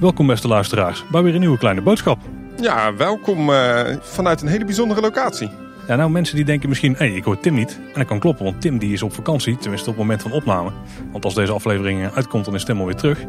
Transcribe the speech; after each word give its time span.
Welkom 0.00 0.26
beste 0.26 0.48
luisteraars 0.48 1.04
bij 1.10 1.22
weer 1.22 1.34
een 1.34 1.40
nieuwe 1.40 1.58
kleine 1.58 1.80
boodschap. 1.80 2.18
Ja, 2.60 2.94
welkom 2.94 3.50
uh, 3.50 3.80
vanuit 4.00 4.42
een 4.42 4.48
hele 4.48 4.64
bijzondere 4.64 5.00
locatie. 5.00 5.50
Ja, 5.88 5.96
nou 5.96 6.10
mensen 6.10 6.36
die 6.36 6.44
denken 6.44 6.68
misschien, 6.68 6.92
hé, 6.92 7.06
hey, 7.06 7.16
ik 7.16 7.24
hoor 7.24 7.40
Tim 7.40 7.54
niet. 7.54 7.78
En 7.86 7.98
dat 7.98 8.06
kan 8.06 8.18
kloppen, 8.18 8.44
want 8.44 8.60
Tim 8.60 8.78
die 8.78 8.92
is 8.92 9.02
op 9.02 9.14
vakantie, 9.14 9.56
tenminste 9.56 9.90
op 9.90 9.96
het 9.96 10.04
moment 10.04 10.22
van 10.22 10.32
opname. 10.32 10.70
Want 11.12 11.24
als 11.24 11.34
deze 11.34 11.52
aflevering 11.52 12.10
uitkomt, 12.14 12.44
dan 12.44 12.54
is 12.54 12.64
Tim 12.64 12.78
alweer 12.78 12.94
terug. 12.94 13.24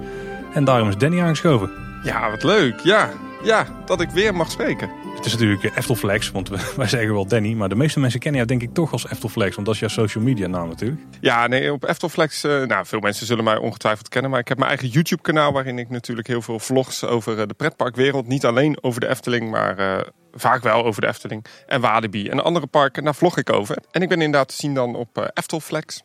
En 0.53 0.63
daarom 0.63 0.89
is 0.89 0.97
Danny 0.97 1.21
aangeschoven. 1.21 1.69
Ja, 2.03 2.29
wat 2.29 2.43
leuk. 2.43 2.79
Ja, 2.79 3.09
ja 3.43 3.65
dat 3.85 4.01
ik 4.01 4.09
weer 4.09 4.35
mag 4.35 4.51
spreken. 4.51 4.89
Het 5.17 5.25
is 5.25 5.31
natuurlijk 5.31 5.75
Eftelflex, 5.75 6.31
want 6.31 6.49
wij 6.75 6.87
zeggen 6.87 7.13
wel 7.13 7.27
Danny. 7.27 7.53
Maar 7.53 7.69
de 7.69 7.75
meeste 7.75 7.99
mensen 7.99 8.19
kennen 8.19 8.41
jou 8.41 8.57
denk 8.57 8.69
ik 8.69 8.75
toch 8.75 8.91
als 8.91 9.07
Eftelflex, 9.07 9.55
want 9.55 9.67
dat 9.67 9.75
is 9.75 9.81
jouw 9.81 9.89
social 9.89 10.23
media 10.23 10.47
naam 10.47 10.67
natuurlijk. 10.67 11.01
Ja, 11.21 11.47
nee, 11.47 11.73
op 11.73 11.85
Eftelflex, 11.85 12.43
uh, 12.43 12.63
nou 12.63 12.85
veel 12.85 12.99
mensen 12.99 13.25
zullen 13.25 13.43
mij 13.43 13.57
ongetwijfeld 13.57 14.09
kennen. 14.09 14.31
Maar 14.31 14.39
ik 14.39 14.47
heb 14.47 14.57
mijn 14.57 14.69
eigen 14.69 14.87
YouTube 14.87 15.21
kanaal 15.21 15.51
waarin 15.51 15.79
ik 15.79 15.89
natuurlijk 15.89 16.27
heel 16.27 16.41
veel 16.41 16.59
vlogs 16.59 17.03
over 17.03 17.39
eh, 17.39 17.47
de 17.47 17.53
pretparkwereld. 17.53 18.27
Niet 18.27 18.45
alleen 18.45 18.83
over 18.83 18.99
de 18.99 19.07
Efteling, 19.07 19.49
maar 19.49 20.05
vaak 20.33 20.63
wel 20.63 20.85
over 20.85 21.01
de 21.01 21.07
Efteling 21.07 21.45
en 21.67 21.81
Walibi 21.81 22.29
en 22.29 22.43
andere 22.43 22.67
parken. 22.67 23.03
Daar 23.03 23.15
vlog 23.15 23.37
ik 23.37 23.51
over. 23.51 23.77
En 23.91 24.01
ik 24.01 24.09
ben 24.09 24.21
inderdaad 24.21 24.47
te 24.47 24.55
zien 24.55 24.73
dan 24.73 24.95
op 24.95 25.31
Eftelflex, 25.33 26.01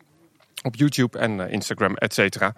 op 0.62 0.76
YouTube 0.76 1.18
en 1.18 1.50
Instagram, 1.50 1.96
et 1.96 2.14
cetera. 2.14 2.54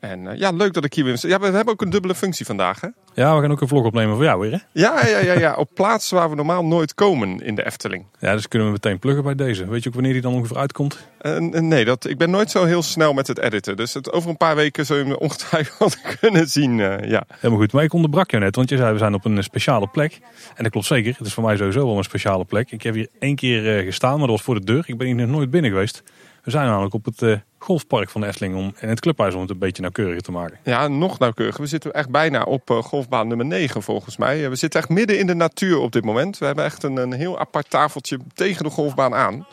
En 0.00 0.24
uh, 0.24 0.36
ja, 0.36 0.50
leuk 0.50 0.72
dat 0.72 0.84
ik 0.84 0.94
hier 0.94 1.04
ben. 1.04 1.16
Ja, 1.20 1.38
we 1.38 1.44
hebben 1.44 1.68
ook 1.68 1.82
een 1.82 1.90
dubbele 1.90 2.14
functie 2.14 2.46
vandaag, 2.46 2.80
hè? 2.80 2.88
Ja, 3.14 3.34
we 3.34 3.40
gaan 3.40 3.50
ook 3.50 3.60
een 3.60 3.68
vlog 3.68 3.84
opnemen 3.84 4.14
voor 4.14 4.24
jou 4.24 4.40
weer, 4.40 4.52
hè? 4.52 4.58
Ja, 4.72 5.06
ja, 5.06 5.18
ja, 5.18 5.38
ja. 5.38 5.54
op 5.54 5.70
plaatsen 5.74 6.16
waar 6.16 6.30
we 6.30 6.36
normaal 6.36 6.64
nooit 6.64 6.94
komen 6.94 7.40
in 7.40 7.54
de 7.54 7.66
Efteling. 7.66 8.06
Ja, 8.18 8.32
dus 8.32 8.48
kunnen 8.48 8.68
we 8.68 8.74
meteen 8.74 8.98
pluggen 8.98 9.24
bij 9.24 9.34
deze. 9.34 9.68
Weet 9.68 9.82
je 9.82 9.88
ook 9.88 9.94
wanneer 9.94 10.12
die 10.12 10.22
dan 10.22 10.34
ongeveer 10.34 10.56
uitkomt? 10.56 11.08
Uh, 11.22 11.38
nee, 11.38 11.84
dat, 11.84 12.08
ik 12.08 12.18
ben 12.18 12.30
nooit 12.30 12.50
zo 12.50 12.64
heel 12.64 12.82
snel 12.82 13.12
met 13.12 13.26
het 13.26 13.38
editen. 13.38 13.76
Dus 13.76 13.94
het, 13.94 14.12
over 14.12 14.30
een 14.30 14.36
paar 14.36 14.56
weken 14.56 14.86
zul 14.86 14.96
je 14.96 15.04
me 15.04 15.18
ongetwijfeld 15.18 16.00
kunnen 16.20 16.46
zien, 16.48 16.78
uh, 16.78 16.98
ja. 17.00 17.24
Helemaal 17.28 17.58
goed. 17.58 17.72
Maar 17.72 17.84
ik 17.84 17.92
onderbrak 17.92 18.30
je 18.30 18.38
net, 18.38 18.56
want 18.56 18.68
je 18.68 18.76
zei 18.76 18.92
we 18.92 18.98
zijn 18.98 19.14
op 19.14 19.24
een 19.24 19.42
speciale 19.42 19.86
plek. 19.86 20.18
En 20.54 20.62
dat 20.62 20.72
klopt 20.72 20.86
zeker. 20.86 21.14
Het 21.18 21.26
is 21.26 21.34
voor 21.34 21.44
mij 21.44 21.56
sowieso 21.56 21.86
wel 21.86 21.96
een 21.96 22.04
speciale 22.04 22.44
plek. 22.44 22.70
Ik 22.70 22.82
heb 22.82 22.94
hier 22.94 23.08
één 23.18 23.34
keer 23.34 23.82
gestaan, 23.82 24.18
maar 24.18 24.26
dat 24.26 24.36
was 24.36 24.42
voor 24.42 24.54
de 24.54 24.64
deur. 24.64 24.84
Ik 24.86 24.98
ben 24.98 25.06
hier 25.06 25.16
nog 25.16 25.28
nooit 25.28 25.50
binnen 25.50 25.70
geweest. 25.70 26.02
We 26.42 26.50
zijn 26.50 26.66
namelijk 26.66 26.94
op 26.94 27.04
het 27.04 27.42
golfpark 27.62 28.10
van 28.10 28.20
de 28.20 28.26
Efteling 28.26 28.56
om, 28.56 28.74
en 28.76 28.88
het 28.88 29.00
clubhuis 29.00 29.34
om 29.34 29.40
het 29.40 29.50
een 29.50 29.58
beetje 29.58 29.82
nauwkeuriger 29.82 30.22
te 30.22 30.32
maken. 30.32 30.58
Ja, 30.64 30.88
nog 30.88 31.18
nauwkeuriger. 31.18 31.62
We 31.62 31.68
zitten 31.68 31.92
echt 31.92 32.10
bijna 32.10 32.42
op 32.42 32.70
uh, 32.70 32.82
golfbaan 32.82 33.28
nummer 33.28 33.46
9 33.46 33.82
volgens 33.82 34.16
mij. 34.16 34.50
We 34.50 34.56
zitten 34.56 34.80
echt 34.80 34.88
midden 34.88 35.18
in 35.18 35.26
de 35.26 35.34
natuur 35.34 35.78
op 35.78 35.92
dit 35.92 36.04
moment. 36.04 36.38
We 36.38 36.46
hebben 36.46 36.64
echt 36.64 36.82
een, 36.82 36.96
een 36.96 37.12
heel 37.12 37.38
apart 37.38 37.70
tafeltje 37.70 38.18
tegen 38.34 38.64
de 38.64 38.70
golfbaan 38.70 39.14
aan. 39.14 39.46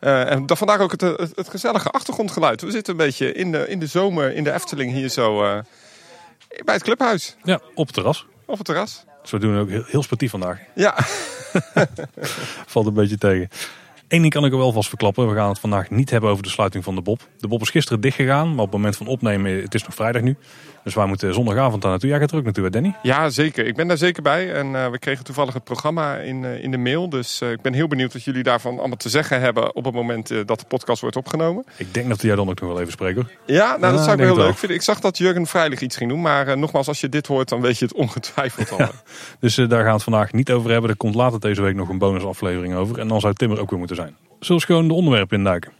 Uh, 0.00 0.30
en 0.30 0.44
vandaar 0.46 0.80
ook 0.80 0.90
het, 0.90 1.00
het, 1.00 1.32
het, 1.34 1.48
gezellige 1.48 1.90
achtergrondgeluid. 1.90 2.60
We 2.60 2.70
zitten 2.70 2.92
een 2.92 2.98
beetje 2.98 3.32
in 3.32 3.52
de, 3.52 3.68
in 3.68 3.78
de 3.78 3.86
zomer 3.86 4.34
in 4.34 4.44
de 4.44 4.52
Efteling 4.52 4.92
hier 4.92 5.08
zo 5.08 5.38
bij 6.64 6.74
het 6.74 6.82
clubhuis. 6.82 7.36
Ja, 7.42 7.60
op 7.74 7.86
het 7.86 7.94
terras. 7.94 8.26
Op 8.44 8.56
het 8.56 8.66
terras. 8.66 9.04
Dus 9.22 9.30
we 9.30 9.38
doen 9.38 9.58
ook 9.58 9.68
heel, 9.68 9.84
heel 9.86 10.02
sportief 10.02 10.30
vandaag. 10.30 10.58
Ja. 10.74 10.94
Valt 12.66 12.86
een 12.86 12.94
beetje 12.94 13.18
tegen. 13.18 13.48
Eén 14.10 14.20
ding 14.20 14.32
kan 14.32 14.44
ik 14.44 14.52
er 14.52 14.58
wel 14.58 14.72
vast 14.72 14.88
verklappen. 14.88 15.28
We 15.28 15.34
gaan 15.34 15.48
het 15.48 15.58
vandaag 15.58 15.90
niet 15.90 16.10
hebben 16.10 16.30
over 16.30 16.42
de 16.42 16.48
sluiting 16.48 16.84
van 16.84 16.94
de 16.94 17.00
Bob. 17.00 17.20
De 17.38 17.48
Bob 17.48 17.60
is 17.60 17.70
gisteren 17.70 18.00
dicht 18.00 18.16
gegaan, 18.16 18.48
maar 18.48 18.64
op 18.64 18.72
het 18.72 18.72
moment 18.72 18.96
van 18.96 19.06
opnemen, 19.06 19.62
het 19.62 19.74
is 19.74 19.84
nog 19.84 19.94
vrijdag 19.94 20.22
nu. 20.22 20.36
Dus 20.84 20.94
wij 20.94 21.06
moeten 21.06 21.34
zondagavond 21.34 21.82
daar 21.82 21.90
naartoe. 21.90 22.08
Jij 22.08 22.18
gaat 22.18 22.30
er 22.30 22.36
ook 22.36 22.44
naartoe, 22.44 22.70
Danny? 22.70 22.94
Ja, 23.02 23.30
zeker. 23.30 23.66
Ik 23.66 23.76
ben 23.76 23.88
daar 23.88 23.96
zeker 23.96 24.22
bij. 24.22 24.52
En 24.52 24.66
uh, 24.66 24.88
we 24.88 24.98
kregen 24.98 25.24
toevallig 25.24 25.54
het 25.54 25.64
programma 25.64 26.16
in, 26.16 26.42
uh, 26.42 26.62
in 26.62 26.70
de 26.70 26.78
mail. 26.78 27.08
Dus 27.08 27.40
uh, 27.42 27.50
ik 27.50 27.60
ben 27.60 27.72
heel 27.72 27.88
benieuwd 27.88 28.12
wat 28.12 28.24
jullie 28.24 28.42
daarvan 28.42 28.78
allemaal 28.78 28.96
te 28.96 29.08
zeggen 29.08 29.40
hebben 29.40 29.74
op 29.74 29.84
het 29.84 29.94
moment 29.94 30.28
dat 30.28 30.60
de 30.60 30.66
podcast 30.68 31.00
wordt 31.00 31.16
opgenomen. 31.16 31.64
Ik 31.76 31.94
denk 31.94 32.08
dat 32.08 32.20
we 32.20 32.26
jij 32.26 32.36
dan 32.36 32.48
ook 32.48 32.60
nog 32.60 32.70
wel 32.70 32.80
even 32.80 32.92
spreken. 32.92 33.28
Ja, 33.46 33.76
nou, 33.76 33.94
dat 33.94 34.04
zou 34.04 34.16
ik 34.16 34.24
heel 34.24 34.36
leuk 34.36 34.58
vinden. 34.58 34.76
Ik 34.76 34.82
zag 34.82 35.00
dat 35.00 35.18
Jurgen 35.18 35.46
Vrijlig 35.46 35.80
iets 35.80 35.96
ging 35.96 36.10
doen. 36.10 36.20
Maar 36.20 36.58
nogmaals, 36.58 36.88
als 36.88 37.00
je 37.00 37.08
dit 37.08 37.26
hoort, 37.26 37.48
dan 37.48 37.60
weet 37.60 37.78
je 37.78 37.84
het 37.84 37.94
ongetwijfeld 37.94 38.70
al. 38.70 38.78
Ja. 38.90 38.90
Dus 39.40 39.54
daar 39.54 39.68
gaan 39.68 39.84
we 39.84 39.90
het 39.90 40.02
vandaag 40.02 40.32
niet 40.32 40.50
over 40.50 40.70
hebben. 40.70 40.90
Er 40.90 40.96
komt 40.96 41.14
later 41.14 41.40
deze 41.40 41.62
week 41.62 41.74
nog 41.74 41.88
een 41.88 41.98
bonusaflevering 41.98 42.74
over. 42.74 42.98
En 42.98 43.08
dan 43.08 43.20
zou 43.20 43.34
Tim 43.34 43.50
er 43.50 43.60
ook 43.60 43.70
weer 43.70 43.78
moeten 43.78 43.96
zijn. 43.96 44.16
Zullen 44.40 44.60
we 44.60 44.66
gewoon 44.66 44.88
de 44.88 44.94
onderwerpen 44.94 45.36
induiken? 45.36 45.72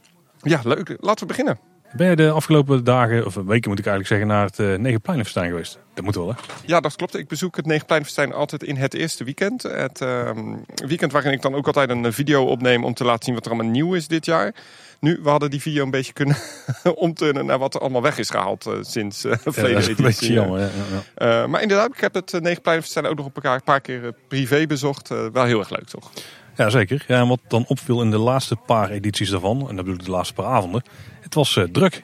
Ja, 0.42 0.60
leuk. 0.64 0.96
Laten 1.00 1.20
we 1.20 1.26
beginnen. 1.26 1.69
Ben 1.92 2.08
je 2.08 2.16
de 2.16 2.30
afgelopen 2.30 2.84
dagen, 2.84 3.26
of 3.26 3.34
weken 3.34 3.70
moet 3.70 3.78
ik 3.78 3.86
eigenlijk 3.86 4.06
zeggen, 4.06 4.26
naar 4.26 4.44
het 4.44 4.58
uh, 4.58 4.74
Negenpleinenfestijn 4.78 5.48
geweest? 5.48 5.78
Dat 5.94 6.04
moet 6.04 6.14
wel, 6.14 6.28
hè? 6.28 6.34
Ja, 6.66 6.80
dat 6.80 6.96
klopt. 6.96 7.16
Ik 7.16 7.28
bezoek 7.28 7.56
het 7.56 7.66
Negenpleinenfestijn 7.66 8.32
altijd 8.32 8.62
in 8.62 8.76
het 8.76 8.94
eerste 8.94 9.24
weekend. 9.24 9.62
Het 9.62 10.00
uh, 10.00 10.30
weekend 10.86 11.12
waarin 11.12 11.32
ik 11.32 11.42
dan 11.42 11.54
ook 11.54 11.66
altijd 11.66 11.90
een 11.90 12.12
video 12.12 12.44
opneem 12.44 12.84
om 12.84 12.94
te 12.94 13.04
laten 13.04 13.24
zien 13.24 13.34
wat 13.34 13.44
er 13.44 13.52
allemaal 13.52 13.70
nieuw 13.70 13.94
is 13.94 14.08
dit 14.08 14.24
jaar. 14.24 14.54
Nu, 15.00 15.20
we 15.22 15.28
hadden 15.28 15.50
die 15.50 15.60
video 15.60 15.84
een 15.84 15.90
beetje 15.90 16.12
kunnen 16.12 16.36
omturnen 16.94 17.46
naar 17.46 17.58
wat 17.58 17.74
er 17.74 17.80
allemaal 17.80 18.02
weg 18.02 18.18
is 18.18 18.30
gehaald 18.30 18.66
uh, 18.66 18.74
sinds 18.80 19.24
uh, 19.24 19.32
verleden 19.44 19.68
ja, 19.68 19.74
dat 19.74 19.88
is 19.88 19.98
een 19.98 20.04
beetje 20.04 20.32
jammer. 20.32 20.60
Ja, 20.60 20.68
ja. 21.18 21.46
maar 21.46 21.62
inderdaad, 21.62 21.92
ik 21.94 22.00
heb 22.00 22.14
het 22.14 22.40
Negenpleinenfestijn 22.40 23.06
ook 23.06 23.16
nog 23.16 23.26
een 23.26 23.42
paar, 23.42 23.62
paar 23.62 23.80
keer 23.80 24.14
privé 24.28 24.66
bezocht. 24.66 25.08
wel 25.08 25.44
heel 25.44 25.58
erg 25.58 25.70
leuk, 25.70 25.86
toch? 25.86 26.10
Ja, 26.56 26.70
zeker. 26.70 27.04
Ja, 27.06 27.20
en 27.20 27.28
wat 27.28 27.40
dan 27.48 27.64
opviel 27.66 28.02
in 28.02 28.10
de 28.10 28.18
laatste 28.18 28.56
paar 28.56 28.90
edities 28.90 29.30
daarvan, 29.30 29.68
en 29.68 29.76
dat 29.76 29.84
bedoel 29.84 30.00
ik 30.00 30.04
de 30.04 30.10
laatste 30.10 30.34
paar 30.34 30.46
avonden, 30.46 30.82
het 31.30 31.38
was 31.38 31.56
uh, 31.56 31.64
druk. 31.64 32.02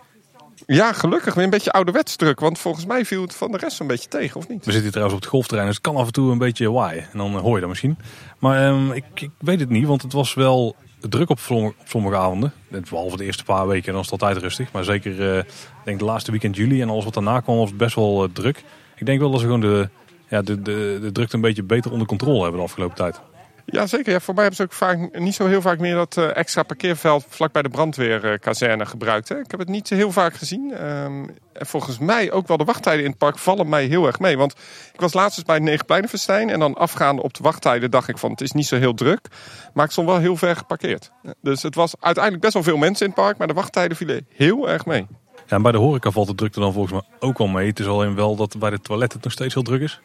Ja, 0.67 0.93
gelukkig 0.93 1.35
weer 1.35 1.45
een 1.45 1.51
beetje 1.51 1.73
ouderwets 1.73 2.17
druk. 2.17 2.41
Want 2.41 2.59
volgens 2.59 2.87
mij 2.87 3.05
viel 3.05 3.23
het 3.23 3.35
van 3.35 3.53
de 3.53 3.59
rest 3.59 3.81
een 3.81 3.87
beetje 3.87 4.09
tegen, 4.09 4.37
of 4.37 4.49
niet? 4.49 4.59
We 4.59 4.65
zitten 4.65 4.83
hier 4.83 4.91
trouwens 4.91 5.17
op 5.17 5.23
het 5.23 5.31
golfterrein, 5.31 5.67
dus 5.67 5.77
het 5.77 5.87
kan 5.87 5.97
af 5.97 6.07
en 6.07 6.13
toe 6.13 6.33
een 6.33 6.39
beetje 6.39 6.71
waaien. 6.71 7.03
En 7.13 7.19
dan 7.19 7.37
hoor 7.37 7.55
je 7.55 7.61
dat 7.61 7.69
misschien. 7.69 7.99
Maar 8.39 8.69
um, 8.69 8.93
ik, 8.93 9.05
ik, 9.15 9.31
weet 9.39 9.61
het 9.61 9.69
niet, 9.69 9.87
want 9.87 10.03
het 10.03 10.13
was 10.13 10.35
wel 10.35 10.77
druk 11.01 11.31
op, 11.31 11.39
op 11.49 11.75
sommige 11.85 12.17
avonden. 12.17 12.53
Behalve 12.91 13.17
de 13.17 13.25
eerste 13.25 13.45
paar 13.45 13.67
weken, 13.67 13.93
dan 13.93 14.03
is 14.03 14.11
het 14.11 14.23
altijd 14.23 14.43
rustig. 14.43 14.73
Maar 14.73 14.85
zeker, 14.85 15.37
uh, 15.37 15.43
denk 15.85 15.99
de 15.99 16.05
laatste 16.05 16.31
weekend 16.31 16.57
juli 16.57 16.83
en 16.83 16.89
alles 16.89 17.05
wat 17.05 17.15
daarna 17.15 17.41
kwam, 17.41 17.57
was 17.57 17.69
het 17.69 17.79
best 17.79 17.95
wel 17.95 18.25
uh, 18.25 18.31
druk. 18.33 18.65
Ik 18.97 19.07
denk 19.07 19.21
wel 19.21 19.31
dat 19.31 19.41
ze 19.41 19.47
gewoon 19.47 19.61
de, 19.61 19.89
ja, 20.29 20.43
de, 20.43 20.63
de, 20.63 20.99
de 21.01 21.13
drukte 21.13 21.35
een 21.35 21.41
beetje 21.41 21.63
beter 21.63 21.93
onder 21.93 22.07
controle 22.07 22.43
hebben 22.43 22.61
de 22.61 22.67
afgelopen 22.67 22.97
tijd. 22.97 23.21
Ja, 23.69 23.87
zeker. 23.87 24.13
Ja, 24.13 24.21
voor 24.21 24.35
mij 24.35 24.43
hebben 24.43 24.61
ze 24.61 24.63
ook 24.63 24.79
vaak, 24.79 25.19
niet 25.19 25.35
zo 25.35 25.47
heel 25.47 25.61
vaak 25.61 25.79
meer 25.79 25.95
dat 25.95 26.17
uh, 26.17 26.37
extra 26.37 26.63
parkeerveld 26.63 27.25
vlak 27.29 27.53
bij 27.53 27.63
de 27.63 27.69
brandweerkazerne 27.69 28.87
gebruikt. 28.87 29.29
Hè. 29.29 29.39
Ik 29.39 29.51
heb 29.51 29.61
het 29.61 29.69
niet 29.69 29.89
heel 29.89 30.13
vaak 30.13 30.35
gezien. 30.35 30.85
Um, 30.85 31.37
en 31.53 31.67
volgens 31.67 31.99
mij 31.99 32.33
ook 32.33 32.47
wel 32.47 32.57
de 32.57 32.65
wachttijden 32.65 33.05
in 33.05 33.11
het 33.11 33.19
park 33.19 33.39
vallen 33.39 33.69
mij 33.69 33.85
heel 33.85 34.07
erg 34.07 34.19
mee. 34.19 34.37
Want 34.37 34.55
ik 34.93 35.01
was 35.01 35.15
laatst 35.15 35.37
eens 35.37 35.47
bij 35.47 35.55
het 35.55 35.65
Negenpleinenfestijn 35.65 36.51
en 36.51 36.59
dan 36.59 36.75
afgaande 36.75 37.23
op 37.23 37.35
de 37.35 37.43
wachttijden 37.43 37.91
dacht 37.91 38.09
ik 38.09 38.19
van 38.19 38.31
het 38.31 38.41
is 38.41 38.53
niet 38.53 38.67
zo 38.67 38.77
heel 38.77 38.95
druk. 38.95 39.29
Maar 39.75 39.85
ik 39.85 39.91
stond 39.91 40.09
wel 40.09 40.19
heel 40.19 40.37
ver 40.37 40.57
geparkeerd. 40.57 41.11
Dus 41.41 41.63
het 41.63 41.75
was 41.75 41.95
uiteindelijk 42.01 42.43
best 42.43 42.55
wel 42.55 42.63
veel 42.63 42.77
mensen 42.77 43.07
in 43.07 43.13
het 43.13 43.21
park, 43.21 43.39
maar 43.39 43.47
de 43.47 43.55
wachttijden 43.55 43.97
vielen 43.97 44.27
heel 44.35 44.69
erg 44.69 44.87
mee. 44.87 45.07
Ja, 45.47 45.57
en 45.57 45.63
bij 45.63 45.73
de 45.73 45.79
horeca 45.79 46.11
valt 46.11 46.27
de 46.27 46.35
drukte 46.35 46.61
dan 46.61 46.73
volgens 46.73 46.93
mij 46.93 47.03
ook 47.19 47.39
wel 47.39 47.47
mee. 47.47 47.69
Het 47.69 47.79
is 47.79 47.87
alleen 47.87 48.15
wel 48.15 48.37
dat 48.37 48.59
bij 48.59 48.71
de 48.71 48.81
toiletten 48.81 49.21
nog 49.23 49.33
steeds 49.33 49.55
heel 49.55 49.63
druk 49.63 49.81
is. 49.81 50.01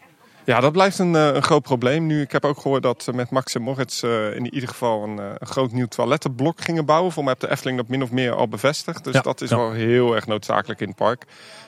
Ja, 0.45 0.59
dat 0.59 0.71
blijft 0.71 0.99
een, 0.99 1.13
een, 1.13 1.43
groot 1.43 1.61
probleem 1.61 2.05
nu. 2.05 2.21
Ik 2.21 2.31
heb 2.31 2.45
ook 2.45 2.59
gehoord 2.59 2.83
dat 2.83 3.07
met 3.13 3.29
Max 3.29 3.55
en 3.55 3.61
Moritz 3.61 4.03
uh, 4.03 4.35
in 4.35 4.53
ieder 4.53 4.69
geval 4.69 5.03
een, 5.03 5.17
een, 5.17 5.47
groot 5.47 5.71
nieuw 5.71 5.85
toilettenblok 5.85 6.61
gingen 6.61 6.85
bouwen. 6.85 7.11
Voor 7.11 7.23
mij 7.23 7.33
heeft 7.37 7.45
de 7.45 7.55
Efteling 7.55 7.77
dat 7.77 7.87
min 7.87 8.03
of 8.03 8.11
meer 8.11 8.33
al 8.33 8.47
bevestigd. 8.47 9.03
Dus 9.03 9.13
ja, 9.13 9.21
dat 9.21 9.41
is 9.41 9.49
ja. 9.49 9.55
wel 9.55 9.71
heel 9.71 10.15
erg 10.15 10.27
noodzakelijk 10.27 10.81
in 10.81 10.87
het 10.87 10.95
park. 10.97 11.25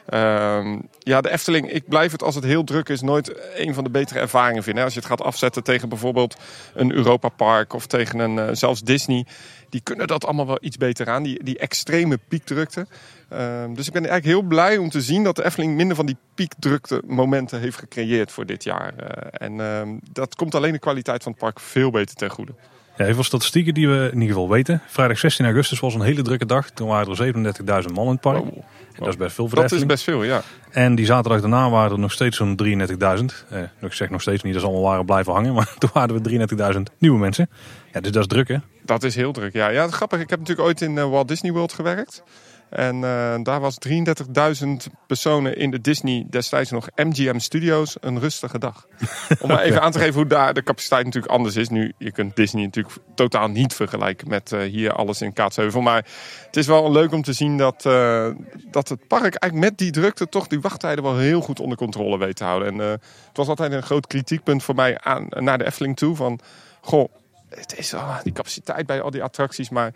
Uh, 0.09 0.77
ja, 0.99 1.21
de 1.21 1.31
Efteling, 1.31 1.71
ik 1.71 1.87
blijf 1.87 2.11
het 2.11 2.23
als 2.23 2.35
het 2.35 2.43
heel 2.43 2.63
druk 2.63 2.89
is 2.89 3.01
nooit 3.01 3.33
een 3.55 3.73
van 3.73 3.83
de 3.83 3.89
betere 3.89 4.19
ervaringen 4.19 4.63
vinden. 4.63 4.83
Als 4.83 4.93
je 4.93 4.99
het 4.99 5.09
gaat 5.09 5.21
afzetten 5.21 5.63
tegen 5.63 5.89
bijvoorbeeld 5.89 6.35
een 6.73 6.91
Europa 6.91 7.29
Park 7.29 7.73
of 7.73 7.87
tegen 7.87 8.19
een 8.19 8.37
uh, 8.37 8.47
zelfs 8.51 8.81
Disney. 8.81 9.25
Die 9.69 9.81
kunnen 9.81 10.07
dat 10.07 10.25
allemaal 10.25 10.47
wel 10.47 10.57
iets 10.61 10.77
beter 10.77 11.09
aan, 11.09 11.23
die, 11.23 11.43
die 11.43 11.57
extreme 11.57 12.19
piekdrukte. 12.27 12.87
Uh, 13.33 13.75
dus 13.75 13.87
ik 13.87 13.93
ben 13.93 14.05
eigenlijk 14.05 14.25
heel 14.25 14.47
blij 14.47 14.77
om 14.77 14.89
te 14.89 15.01
zien 15.01 15.23
dat 15.23 15.35
de 15.35 15.45
Efteling 15.45 15.75
minder 15.75 15.95
van 15.95 16.05
die 16.05 16.17
piekdrukte 16.35 17.01
momenten 17.07 17.59
heeft 17.59 17.77
gecreëerd 17.77 18.31
voor 18.31 18.45
dit 18.45 18.63
jaar. 18.63 18.93
Uh, 18.99 19.07
en 19.31 19.53
uh, 19.53 19.97
dat 20.11 20.35
komt 20.35 20.55
alleen 20.55 20.71
de 20.71 20.79
kwaliteit 20.79 21.23
van 21.23 21.31
het 21.31 21.41
park 21.41 21.59
veel 21.59 21.91
beter 21.91 22.15
ten 22.15 22.29
goede. 22.29 22.53
Ja, 22.97 23.05
even 23.05 23.23
statistieken 23.23 23.73
die 23.73 23.87
we 23.87 24.09
in 24.11 24.21
ieder 24.21 24.35
geval 24.35 24.49
weten. 24.49 24.81
Vrijdag 24.87 25.17
16 25.17 25.45
augustus 25.45 25.79
was 25.79 25.93
een 25.93 26.01
hele 26.01 26.21
drukke 26.21 26.45
dag. 26.45 26.69
Toen 26.69 26.87
waren 26.87 27.17
er 27.17 27.83
37.000 27.87 27.93
man 27.93 28.05
in 28.05 28.11
het 28.11 28.21
park. 28.21 28.43
Wow. 28.43 28.63
Dat 28.97 29.07
is 29.07 29.17
best 29.17 29.35
veel 29.35 29.47
voor 29.47 29.61
Dat 29.61 29.71
is 29.71 29.85
best 29.85 30.03
veel, 30.03 30.23
ja. 30.23 30.41
En 30.69 30.95
die 30.95 31.05
zaterdag 31.05 31.41
daarna 31.41 31.69
waren 31.69 31.91
er 31.91 31.99
nog 31.99 32.11
steeds 32.11 32.37
zo'n 32.37 32.59
33.000. 32.63 33.47
Eh, 33.49 33.61
ik 33.81 33.93
zeg 33.93 34.09
nog 34.09 34.21
steeds 34.21 34.43
niet 34.43 34.53
dat 34.53 34.61
ze 34.61 34.67
allemaal 34.67 34.89
waren 34.89 35.05
blijven 35.05 35.33
hangen. 35.33 35.53
Maar 35.63 35.73
toen 35.77 35.89
waren 35.93 36.21
we 36.21 36.47
33.000 36.75 36.97
nieuwe 36.97 37.19
mensen. 37.19 37.49
Ja, 37.93 37.99
dus 37.99 38.11
dat 38.11 38.21
is 38.21 38.27
druk 38.27 38.47
hè? 38.47 38.57
Dat 38.81 39.03
is 39.03 39.15
heel 39.15 39.31
druk, 39.31 39.53
ja. 39.53 39.67
Ja, 39.67 39.87
grappig. 39.87 40.19
Ik 40.19 40.29
heb 40.29 40.39
natuurlijk 40.39 40.67
ooit 40.67 40.81
in 40.81 40.95
uh, 40.95 41.09
Walt 41.09 41.27
Disney 41.27 41.51
World 41.51 41.73
gewerkt. 41.73 42.23
En 42.73 42.95
uh, 42.95 43.35
daar 43.43 43.59
was 43.59 43.77
33.000 43.87 44.69
personen 45.07 45.57
in 45.57 45.71
de 45.71 45.81
Disney, 45.81 46.25
destijds 46.29 46.71
nog 46.71 46.87
MGM 46.95 47.39
Studios, 47.39 47.95
een 47.99 48.19
rustige 48.19 48.59
dag. 48.59 48.87
Om 49.41 49.47
maar 49.47 49.61
even 49.61 49.81
aan 49.81 49.91
te 49.91 49.99
geven 49.99 50.13
hoe 50.13 50.27
daar 50.27 50.53
de 50.53 50.63
capaciteit 50.63 51.05
natuurlijk 51.05 51.33
anders 51.33 51.55
is. 51.55 51.69
Nu, 51.69 51.93
je 51.97 52.11
kunt 52.11 52.35
Disney 52.35 52.63
natuurlijk 52.63 52.95
totaal 53.15 53.47
niet 53.47 53.73
vergelijken 53.73 54.27
met 54.27 54.51
uh, 54.51 54.61
hier 54.61 54.93
alles 54.93 55.21
in 55.21 55.33
Kaatsheuvel. 55.33 55.81
Maar 55.81 56.05
het 56.45 56.57
is 56.57 56.67
wel 56.67 56.91
leuk 56.91 57.11
om 57.11 57.21
te 57.21 57.33
zien 57.33 57.57
dat, 57.57 57.85
uh, 57.85 58.27
dat 58.71 58.89
het 58.89 59.07
park 59.07 59.35
eigenlijk 59.35 59.69
met 59.69 59.77
die 59.77 59.91
drukte 59.91 60.29
toch 60.29 60.47
die 60.47 60.61
wachttijden 60.61 61.03
wel 61.03 61.17
heel 61.17 61.41
goed 61.41 61.59
onder 61.59 61.77
controle 61.77 62.17
weet 62.17 62.35
te 62.35 62.43
houden. 62.43 62.67
En 62.67 62.77
het 62.77 63.37
was 63.37 63.47
altijd 63.47 63.71
een 63.71 63.83
groot 63.83 64.07
kritiekpunt 64.07 64.63
voor 64.63 64.75
mij 64.75 64.99
aan, 64.99 65.27
naar 65.29 65.57
de 65.57 65.65
Efteling 65.65 65.97
toe 65.97 66.15
van, 66.15 66.39
goh, 66.81 67.09
het 67.49 67.77
is 67.77 67.93
oh, 67.93 68.21
die 68.23 68.33
capaciteit 68.33 68.85
bij 68.85 69.01
al 69.01 69.11
die 69.11 69.23
attracties. 69.23 69.69
Maar 69.69 69.93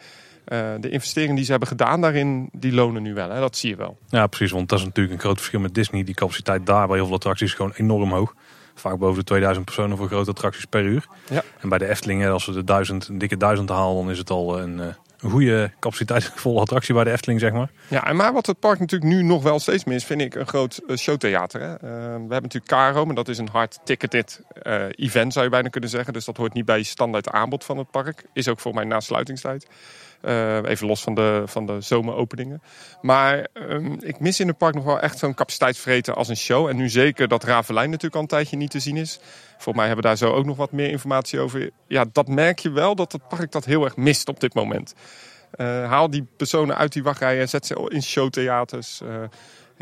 uh, 0.53 0.73
de 0.79 0.89
investeringen 0.89 1.35
die 1.35 1.45
ze 1.45 1.51
hebben 1.51 1.69
gedaan 1.69 2.01
daarin, 2.01 2.49
die 2.51 2.73
lonen 2.73 3.01
nu 3.01 3.13
wel. 3.13 3.29
Hè? 3.29 3.39
Dat 3.39 3.57
zie 3.57 3.69
je 3.69 3.75
wel. 3.75 3.97
Ja, 4.09 4.27
precies. 4.27 4.51
Want 4.51 4.69
dat 4.69 4.79
is 4.79 4.85
natuurlijk 4.85 5.15
een 5.15 5.21
groot 5.21 5.37
verschil 5.37 5.59
met 5.59 5.73
Disney. 5.73 6.03
Die 6.03 6.15
capaciteit 6.15 6.65
daar 6.65 6.87
bij 6.87 6.95
heel 6.95 7.05
veel 7.05 7.15
attracties 7.15 7.47
is 7.47 7.55
gewoon 7.55 7.73
enorm 7.75 8.11
hoog. 8.11 8.35
Vaak 8.75 8.97
boven 8.97 9.17
de 9.17 9.23
2000 9.23 9.65
personen 9.65 9.97
voor 9.97 10.07
grote 10.07 10.29
attracties 10.29 10.65
per 10.65 10.83
uur. 10.83 11.07
Ja. 11.29 11.43
En 11.59 11.69
bij 11.69 11.77
de 11.77 11.87
Efteling, 11.87 12.27
als 12.27 12.43
ze 12.43 12.51
de 12.51 12.63
duizend, 12.63 13.07
een 13.07 13.17
dikke 13.17 13.37
duizend 13.37 13.69
halen, 13.69 13.95
dan 13.95 14.11
is 14.11 14.17
het 14.17 14.29
al 14.29 14.59
een, 14.59 14.77
een 15.19 15.29
goede 15.29 15.71
capaciteitsvolle 15.79 16.59
attractie 16.59 16.93
bij 16.93 17.03
de 17.03 17.11
Efteling, 17.11 17.39
zeg 17.39 17.51
maar. 17.51 17.69
Ja, 17.87 18.07
en 18.07 18.15
maar 18.15 18.33
wat 18.33 18.45
het 18.45 18.59
park 18.59 18.79
natuurlijk 18.79 19.11
nu 19.11 19.23
nog 19.23 19.43
wel 19.43 19.59
steeds 19.59 19.83
meer 19.83 19.95
is, 19.95 20.05
vind 20.05 20.21
ik 20.21 20.35
een 20.35 20.47
groot 20.47 20.81
showtheater. 20.95 21.61
Hè? 21.61 21.73
Uh, 21.73 21.79
we 21.79 21.87
hebben 22.07 22.27
natuurlijk 22.29 22.67
Caro, 22.67 23.05
maar 23.05 23.15
dat 23.15 23.27
is 23.27 23.37
een 23.37 23.49
hard 23.51 23.79
ticketed 23.83 24.41
uh, 24.63 24.83
event, 24.89 25.33
zou 25.33 25.45
je 25.45 25.51
bijna 25.51 25.69
kunnen 25.69 25.89
zeggen. 25.89 26.13
Dus 26.13 26.25
dat 26.25 26.37
hoort 26.37 26.53
niet 26.53 26.65
bij 26.65 26.83
standaard 26.83 27.29
aanbod 27.29 27.63
van 27.63 27.77
het 27.77 27.91
park. 27.91 28.25
Is 28.33 28.47
ook 28.47 28.59
voor 28.59 28.73
mij 28.73 28.83
na 28.83 28.99
sluitingstijd. 28.99 29.67
Uh, 30.21 30.63
even 30.63 30.87
los 30.87 31.01
van 31.01 31.15
de, 31.15 31.43
van 31.45 31.65
de 31.65 31.81
zomeropeningen. 31.81 32.61
Maar 33.01 33.47
um, 33.53 33.97
ik 34.01 34.19
mis 34.19 34.39
in 34.39 34.47
het 34.47 34.57
park 34.57 34.75
nog 34.75 34.83
wel 34.83 34.99
echt 34.99 35.17
zo'n 35.17 35.33
capaciteitsvreten 35.33 36.15
als 36.15 36.27
een 36.27 36.37
show. 36.37 36.67
En 36.67 36.75
nu 36.75 36.89
zeker 36.89 37.27
dat 37.27 37.43
Ravelijn 37.43 37.87
natuurlijk 37.89 38.15
al 38.15 38.21
een 38.21 38.27
tijdje 38.27 38.57
niet 38.57 38.71
te 38.71 38.79
zien 38.79 38.97
is. 38.97 39.19
Volgens 39.51 39.75
mij 39.75 39.85
hebben 39.85 40.03
we 40.03 40.09
daar 40.09 40.17
zo 40.17 40.33
ook 40.33 40.45
nog 40.45 40.57
wat 40.57 40.71
meer 40.71 40.89
informatie 40.89 41.39
over. 41.39 41.69
Ja, 41.87 42.05
dat 42.11 42.27
merk 42.27 42.59
je 42.59 42.69
wel 42.69 42.95
dat 42.95 43.11
het 43.11 43.27
park 43.27 43.51
dat 43.51 43.65
heel 43.65 43.83
erg 43.83 43.95
mist 43.95 44.27
op 44.29 44.39
dit 44.39 44.53
moment. 44.53 44.93
Uh, 45.55 45.89
haal 45.89 46.09
die 46.09 46.27
personen 46.37 46.77
uit 46.77 46.93
die 46.93 47.03
wachtrijen 47.03 47.41
en 47.41 47.49
zet 47.49 47.65
ze 47.65 47.89
in 47.89 48.03
showtheaters. 48.03 49.01
Uh, 49.03 49.23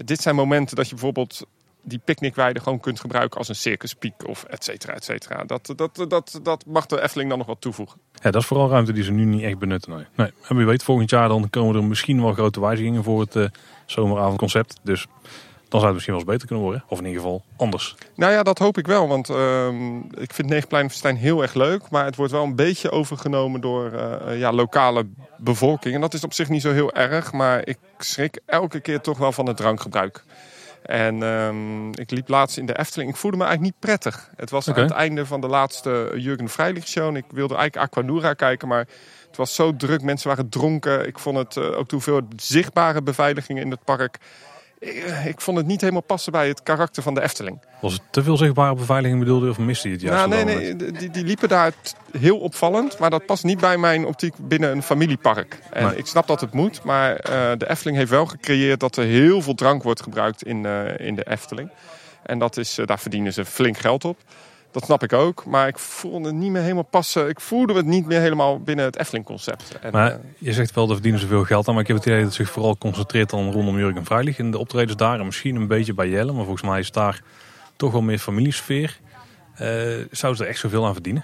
dit 0.06 0.22
zijn 0.22 0.36
momenten 0.36 0.76
dat 0.76 0.86
je 0.86 0.94
bijvoorbeeld 0.94 1.46
die 1.86 2.02
picknickweide 2.04 2.60
gewoon 2.60 2.80
kunt 2.80 3.00
gebruiken 3.00 3.38
als 3.38 3.50
een 3.50 3.56
circuspiek 3.56 4.28
of 4.28 4.44
et 4.44 4.64
cetera, 4.64 4.94
et 4.94 5.04
cetera. 5.04 5.44
Dat, 5.44 5.74
dat, 5.76 6.06
dat, 6.08 6.40
dat 6.44 6.66
mag 6.66 6.86
de 6.86 7.02
Efteling 7.02 7.30
dan 7.30 7.38
nog 7.38 7.48
wat 7.48 7.62
toevoegen. 7.62 8.00
Ja, 8.12 8.32
dat 8.32 8.42
is 8.42 8.48
vooral 8.48 8.70
ruimte 8.70 8.94
die 8.94 9.04
ze 9.04 9.12
nu 9.12 9.26
niet 9.26 9.44
echt 9.44 9.58
benutten. 9.58 9.96
Nee. 9.96 10.06
nee. 10.16 10.32
En 10.48 10.56
wie 10.56 10.66
weet, 10.66 10.84
volgend 10.84 11.10
jaar 11.10 11.28
dan 11.28 11.50
komen 11.50 11.76
er 11.76 11.84
misschien 11.84 12.22
wel 12.22 12.34
grote 12.34 12.60
wijzigingen 12.60 13.04
voor 13.04 13.20
het 13.20 13.36
uh, 13.36 13.46
zomeravondconcept. 13.86 14.80
Dus 14.84 15.08
dan 15.70 15.80
zou 15.80 15.86
het 15.86 15.94
misschien 15.94 16.14
wel 16.14 16.22
eens 16.22 16.32
beter 16.32 16.48
kunnen 16.48 16.66
worden. 16.66 16.84
Of 16.88 17.00
in 17.00 17.06
ieder 17.06 17.22
geval 17.22 17.44
anders. 17.58 17.96
Nou 18.16 18.32
ja, 18.32 18.44
dat 18.44 18.60
hoop 18.60 18.78
ik 18.78 18.88
wel. 18.88 19.08
Want 19.08 19.30
uh, 19.30 19.68
ik 20.18 20.34
vind 20.34 20.50
Negenpleinfestijn 20.50 21.16
heel 21.16 21.42
erg 21.42 21.54
leuk. 21.54 21.90
Maar 21.90 22.06
het 22.06 22.16
wordt 22.16 22.32
wel 22.32 22.44
een 22.44 22.56
beetje 22.56 22.92
overgenomen 22.92 23.62
door 23.62 23.92
uh, 23.94 24.40
ja, 24.40 24.52
lokale 24.52 25.06
bevolking. 25.38 25.96
En 25.96 26.02
dat 26.02 26.14
is 26.14 26.24
op 26.24 26.34
zich 26.34 26.50
niet 26.50 26.62
zo 26.62 26.72
heel 26.72 26.94
erg. 26.94 27.32
Maar 27.32 27.68
ik 27.68 27.78
schrik 27.98 28.40
elke 28.46 28.80
keer 28.80 29.02
toch 29.02 29.18
wel 29.18 29.32
van 29.32 29.48
het 29.48 29.58
drankgebruik. 29.58 30.24
En 30.86 31.22
um, 31.22 31.90
ik 31.94 32.12
liep 32.12 32.28
laatst 32.28 32.58
in 32.58 32.66
de 32.66 32.78
Efteling. 32.78 33.10
Ik 33.10 33.16
voelde 33.16 33.38
me 33.38 33.44
eigenlijk 33.44 33.74
niet 33.74 33.84
prettig. 33.84 34.30
Het 34.36 34.50
was 34.50 34.68
okay. 34.68 34.82
aan 34.82 34.90
het 34.90 34.98
einde 34.98 35.26
van 35.26 35.42
de 35.42 35.48
laatste 35.48 36.12
Jurgen 36.16 36.50
Freilich 36.50 36.88
show. 36.88 37.16
Ik 37.16 37.26
wilde 37.30 37.56
eigenlijk 37.56 37.92
Aquanura 37.92 38.34
kijken, 38.34 38.68
maar 38.68 38.88
het 39.28 39.38
was 39.38 39.56
zo 39.56 39.76
druk. 39.76 40.02
Mensen 40.02 40.28
waren 40.28 40.50
dronken. 40.50 41.08
Ik 41.08 41.20
vond 41.20 41.38
het 41.38 41.56
uh, 41.56 41.78
ook 41.78 41.88
te 41.88 42.00
veel 42.00 42.22
zichtbare 42.36 43.02
beveiliging 43.02 43.60
in 43.60 43.72
het 43.72 43.84
park. 43.84 44.18
Ik, 44.86 45.04
ik, 45.26 45.42
vond 45.42 45.58
het 45.58 45.68
niet 45.68 45.82
helemaal 45.82 46.02
passen 46.02 46.32
bij 46.32 46.48
het 46.48 46.64
karakter 46.64 47.04
van 47.04 47.14
de 47.14 47.22
Efteling. 47.22 47.62
Was 47.82 47.94
het 47.94 48.02
te 48.10 48.24
veel 48.24 48.38
zichtbare 48.38 48.76
beveiliging 48.76 49.20
bedoelde 49.20 49.50
of 49.50 49.58
miste 49.58 49.88
je 49.88 49.94
het 49.94 50.04
juist? 50.04 50.28
Nou, 50.28 50.46
nee, 50.46 50.56
nee 50.56 50.76
die, 50.76 51.10
die, 51.10 51.24
liepen 51.24 51.50
daar 51.50 51.74
heel 52.18 52.38
opvallend. 52.38 53.00
Maar 53.00 53.10
dat 53.10 53.26
past 53.26 53.44
niet 53.44 53.60
bij 53.60 53.78
mijn 53.78 54.06
optiek 54.06 54.34
binnen 54.38 54.72
een 54.72 54.84
familiepark. 54.84 55.60
En 55.72 55.88
nee. 55.88 55.98
ik 55.98 56.06
snap 56.06 56.28
dat 56.28 56.42
het 56.42 56.54
moet. 56.54 56.84
Maar 56.84 57.12
uh, 57.12 57.52
de 57.58 57.70
Efteling 57.70 57.98
heeft 57.98 58.10
wel 58.10 58.26
gecreëerd 58.26 58.80
dat 58.80 58.96
er 58.96 59.06
heel 59.06 59.42
veel 59.42 59.56
drank 59.56 59.84
wordt 59.84 60.02
gebruikt 60.02 60.44
in, 60.44 60.64
uh, 60.64 61.00
in 61.00 61.16
de 61.16 61.30
Efteling. 61.30 61.70
En 62.24 62.40
dat 62.40 62.58
is, 62.58 62.80
daar 62.86 63.00
verdienen 63.00 63.34
ze 63.34 63.46
flink 63.46 63.78
geld 63.78 64.06
op. 64.06 64.18
Dat 64.76 64.84
snap 64.84 65.04
ik 65.04 65.14
ook. 65.14 65.46
Maar 65.46 65.68
ik 65.68 65.80
voelde 65.80 66.28
het 66.28 66.36
niet 66.36 66.52
meer 66.52 66.62
helemaal 66.62 66.84
passen. 66.84 67.30
Ik 67.30 67.40
voelde 67.40 67.74
het 67.74 67.86
niet 67.86 68.06
meer 68.06 68.20
helemaal 68.20 68.60
binnen 68.60 68.86
het 68.86 68.98
Efteling-concept. 68.98 69.80
Maar 69.92 70.12
uh, 70.12 70.18
je 70.38 70.54
zegt 70.54 70.76
wel, 70.76 70.86
dat 70.86 70.94
verdienen 70.94 71.22
ze 71.22 71.28
veel 71.28 71.44
geld 71.44 71.68
aan. 71.68 71.74
Maar 71.74 71.82
ik 71.84 71.88
heb 71.88 71.98
het 71.98 72.06
idee 72.06 72.18
dat 72.18 72.28
het 72.28 72.36
zich 72.36 72.50
vooral 72.52 72.78
concentreert 72.78 73.30
dan 73.30 73.52
rondom 73.52 73.78
Jurgen 73.78 74.06
Freilich. 74.06 74.38
In 74.38 74.52
de 74.52 74.58
optredens 74.58 74.96
daar. 74.96 75.20
En 75.20 75.26
misschien 75.26 75.56
een 75.56 75.68
beetje 75.68 75.94
bij 75.94 76.10
Jelle. 76.10 76.32
Maar 76.32 76.44
volgens 76.44 76.62
mij 76.62 76.80
is 76.80 76.92
daar 76.92 77.22
toch 77.76 77.92
wel 77.92 78.02
meer 78.02 78.20
familiesfeer. 78.20 79.00
Uh, 79.54 79.68
zouden 80.12 80.38
ze 80.38 80.44
er 80.44 80.50
echt 80.50 80.60
zoveel 80.60 80.86
aan 80.86 80.94
verdienen? 80.94 81.24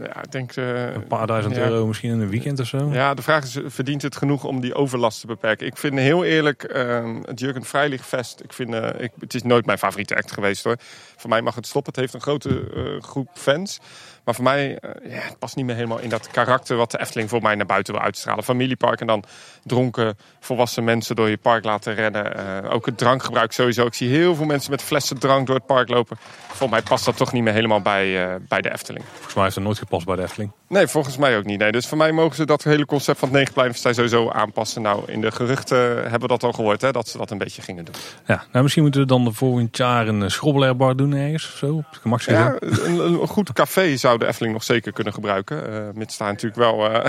Ja, 0.00 0.22
ik 0.22 0.32
denk... 0.32 0.56
Uh, 0.56 0.92
een 0.92 1.06
paar 1.06 1.26
duizend 1.26 1.56
ja. 1.56 1.62
euro 1.62 1.86
misschien 1.86 2.10
in 2.10 2.20
een 2.20 2.28
weekend 2.28 2.60
of 2.60 2.66
zo? 2.66 2.90
Ja, 2.92 3.14
de 3.14 3.22
vraag 3.22 3.44
is, 3.44 3.58
verdient 3.66 4.02
het 4.02 4.16
genoeg 4.16 4.44
om 4.44 4.60
die 4.60 4.74
overlast 4.74 5.20
te 5.20 5.26
beperken? 5.26 5.66
Ik 5.66 5.76
vind 5.76 5.98
heel 5.98 6.24
eerlijk, 6.24 6.74
uh, 6.76 7.16
het 7.22 7.40
Jurgen 7.40 7.64
Freilich-fest, 7.64 8.40
ik 8.40 8.52
vind, 8.52 8.74
uh, 8.74 8.88
ik, 8.98 9.10
het 9.18 9.34
is 9.34 9.42
nooit 9.42 9.66
mijn 9.66 9.78
favoriete 9.78 10.16
act 10.16 10.32
geweest 10.32 10.64
hoor. 10.64 10.76
Voor 11.16 11.30
mij 11.30 11.42
mag 11.42 11.54
het 11.54 11.66
stoppen. 11.66 11.92
Het 11.92 12.00
heeft 12.00 12.14
een 12.14 12.20
grote 12.20 12.98
groep 13.00 13.28
fans. 13.34 13.80
Maar 14.24 14.34
voor 14.34 14.44
mij 14.44 14.78
ja, 15.02 15.20
het 15.20 15.38
past 15.38 15.56
niet 15.56 15.64
meer 15.64 15.74
helemaal 15.74 15.98
in 15.98 16.08
dat 16.08 16.28
karakter 16.30 16.76
wat 16.76 16.90
de 16.90 17.00
Efteling 17.00 17.28
voor 17.28 17.42
mij 17.42 17.54
naar 17.54 17.66
buiten 17.66 17.94
wil 17.94 18.02
uitstralen. 18.02 18.44
Familiepark 18.44 19.00
en 19.00 19.06
dan 19.06 19.24
dronken 19.62 20.16
volwassen 20.40 20.84
mensen 20.84 21.16
door 21.16 21.28
je 21.28 21.36
park 21.36 21.64
laten 21.64 21.94
rennen. 21.94 22.32
Uh, 22.64 22.72
ook 22.72 22.86
het 22.86 22.98
drankgebruik 22.98 23.52
sowieso. 23.52 23.86
Ik 23.86 23.94
zie 23.94 24.08
heel 24.08 24.34
veel 24.34 24.44
mensen 24.44 24.70
met 24.70 24.82
flessen 24.82 25.18
drank 25.18 25.46
door 25.46 25.56
het 25.56 25.66
park 25.66 25.88
lopen. 25.88 26.16
Volgens 26.46 26.70
mij 26.70 26.82
past 26.82 27.04
dat 27.04 27.16
toch 27.16 27.32
niet 27.32 27.42
meer 27.42 27.52
helemaal 27.52 27.80
bij, 27.80 28.26
uh, 28.26 28.34
bij 28.48 28.60
de 28.60 28.72
Efteling. 28.72 29.04
Volgens 29.12 29.34
mij 29.34 29.42
heeft 29.42 29.54
het 29.54 29.64
nooit 29.64 29.78
gepast 29.78 30.06
bij 30.06 30.16
de 30.16 30.22
Efteling. 30.22 30.52
Nee, 30.68 30.86
volgens 30.86 31.16
mij 31.16 31.36
ook 31.36 31.44
niet. 31.44 31.58
Nee. 31.58 31.72
Dus 31.72 31.86
voor 31.86 31.98
mij 31.98 32.12
mogen 32.12 32.36
ze 32.36 32.46
dat 32.46 32.62
hele 32.62 32.86
concept 32.86 33.18
van 33.18 33.28
het 33.28 33.36
Negenpleinfestijn 33.36 33.94
sowieso 33.94 34.30
aanpassen. 34.30 34.82
Nou, 34.82 35.02
in 35.06 35.20
de 35.20 35.30
geruchten 35.30 35.78
hebben 36.02 36.20
we 36.20 36.28
dat 36.28 36.42
al 36.42 36.52
gehoord, 36.52 36.80
hè, 36.80 36.92
dat 36.92 37.08
ze 37.08 37.18
dat 37.18 37.30
een 37.30 37.38
beetje 37.38 37.62
gingen 37.62 37.84
doen. 37.84 37.94
Ja, 38.26 38.44
nou 38.50 38.62
misschien 38.62 38.82
moeten 38.82 39.00
we 39.00 39.06
dan 39.06 39.34
volgend 39.34 39.76
jaar 39.76 40.08
een 40.08 40.30
schrobbelairbar 40.30 40.96
doen 40.96 41.12
ergens. 41.12 41.56
Zo, 41.56 41.74
op 41.74 41.84
het 42.10 42.24
ja, 42.24 42.56
een, 42.60 42.98
een, 42.98 43.26
goed 43.26 43.52
café 43.52 43.96
zou 43.96 44.13
de 44.18 44.26
Efteling 44.26 44.52
nog 44.52 44.64
zeker 44.64 44.92
kunnen 44.92 45.12
gebruiken. 45.12 45.72
Uh, 45.72 45.88
mits 45.94 46.16
daar 46.16 46.28
natuurlijk 46.28 46.56
wel 46.56 46.90
uh, 46.90 47.04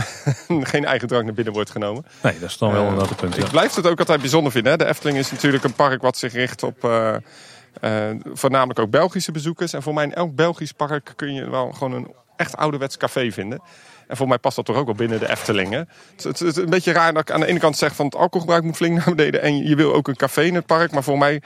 geen 0.71 0.85
eigen 0.85 1.07
drank 1.07 1.23
naar 1.25 1.33
binnen 1.33 1.53
wordt 1.53 1.69
genomen. 1.69 2.05
Nee, 2.21 2.39
dat 2.39 2.49
is 2.49 2.57
dan 2.57 2.71
wel 2.71 2.85
een 2.85 2.97
ander 2.97 3.15
punt. 3.15 3.35
Ja. 3.35 3.43
Ik 3.43 3.51
blijf 3.51 3.75
het 3.75 3.87
ook 3.87 3.99
altijd 3.99 4.19
bijzonder 4.19 4.51
vinden. 4.51 4.71
Hè. 4.71 4.77
De 4.77 4.85
Efteling 4.85 5.17
is 5.17 5.31
natuurlijk 5.31 5.63
een 5.63 5.73
park 5.73 6.01
wat 6.01 6.17
zich 6.17 6.33
richt 6.33 6.63
op 6.63 6.89
voornamelijk 8.33 8.79
ook 8.79 8.89
Belgische 8.89 9.31
bezoekers. 9.31 9.73
En 9.73 9.81
voor 9.81 9.93
mij 9.93 10.03
in 10.03 10.13
elk 10.13 10.35
Belgisch 10.35 10.71
park 10.71 11.13
kun 11.15 11.33
je 11.33 11.49
wel 11.49 11.71
gewoon 11.71 11.93
een 11.93 12.13
echt 12.35 12.57
ouderwets 12.57 12.97
café 12.97 13.31
vinden. 13.31 13.61
En 14.07 14.17
voor 14.17 14.27
mij 14.27 14.37
past 14.37 14.55
dat 14.55 14.65
toch 14.65 14.75
ook 14.75 14.85
wel 14.85 14.95
binnen 14.95 15.19
de 15.19 15.29
Efteling. 15.29 15.71
Hè? 15.71 15.77
Het, 15.77 16.23
het, 16.23 16.39
het, 16.39 16.41
is 16.41 16.55
een 16.55 16.69
beetje 16.69 16.91
raar 16.91 17.13
dat 17.13 17.21
ik 17.21 17.31
aan 17.31 17.39
de 17.39 17.45
ene 17.45 17.59
kant 17.59 17.77
zeg 17.77 17.95
van 17.95 18.05
het 18.05 18.15
alcoholgebruik 18.15 18.63
moet 18.63 18.75
flink 18.75 18.95
naar 19.05 19.15
beneden. 19.15 19.41
En 19.41 19.67
je 19.67 19.75
wil 19.75 19.93
ook 19.93 20.07
een 20.07 20.15
café 20.15 20.41
in 20.41 20.55
het 20.55 20.65
park. 20.65 20.91
Maar 20.91 21.03
voor 21.03 21.17
mij 21.17 21.41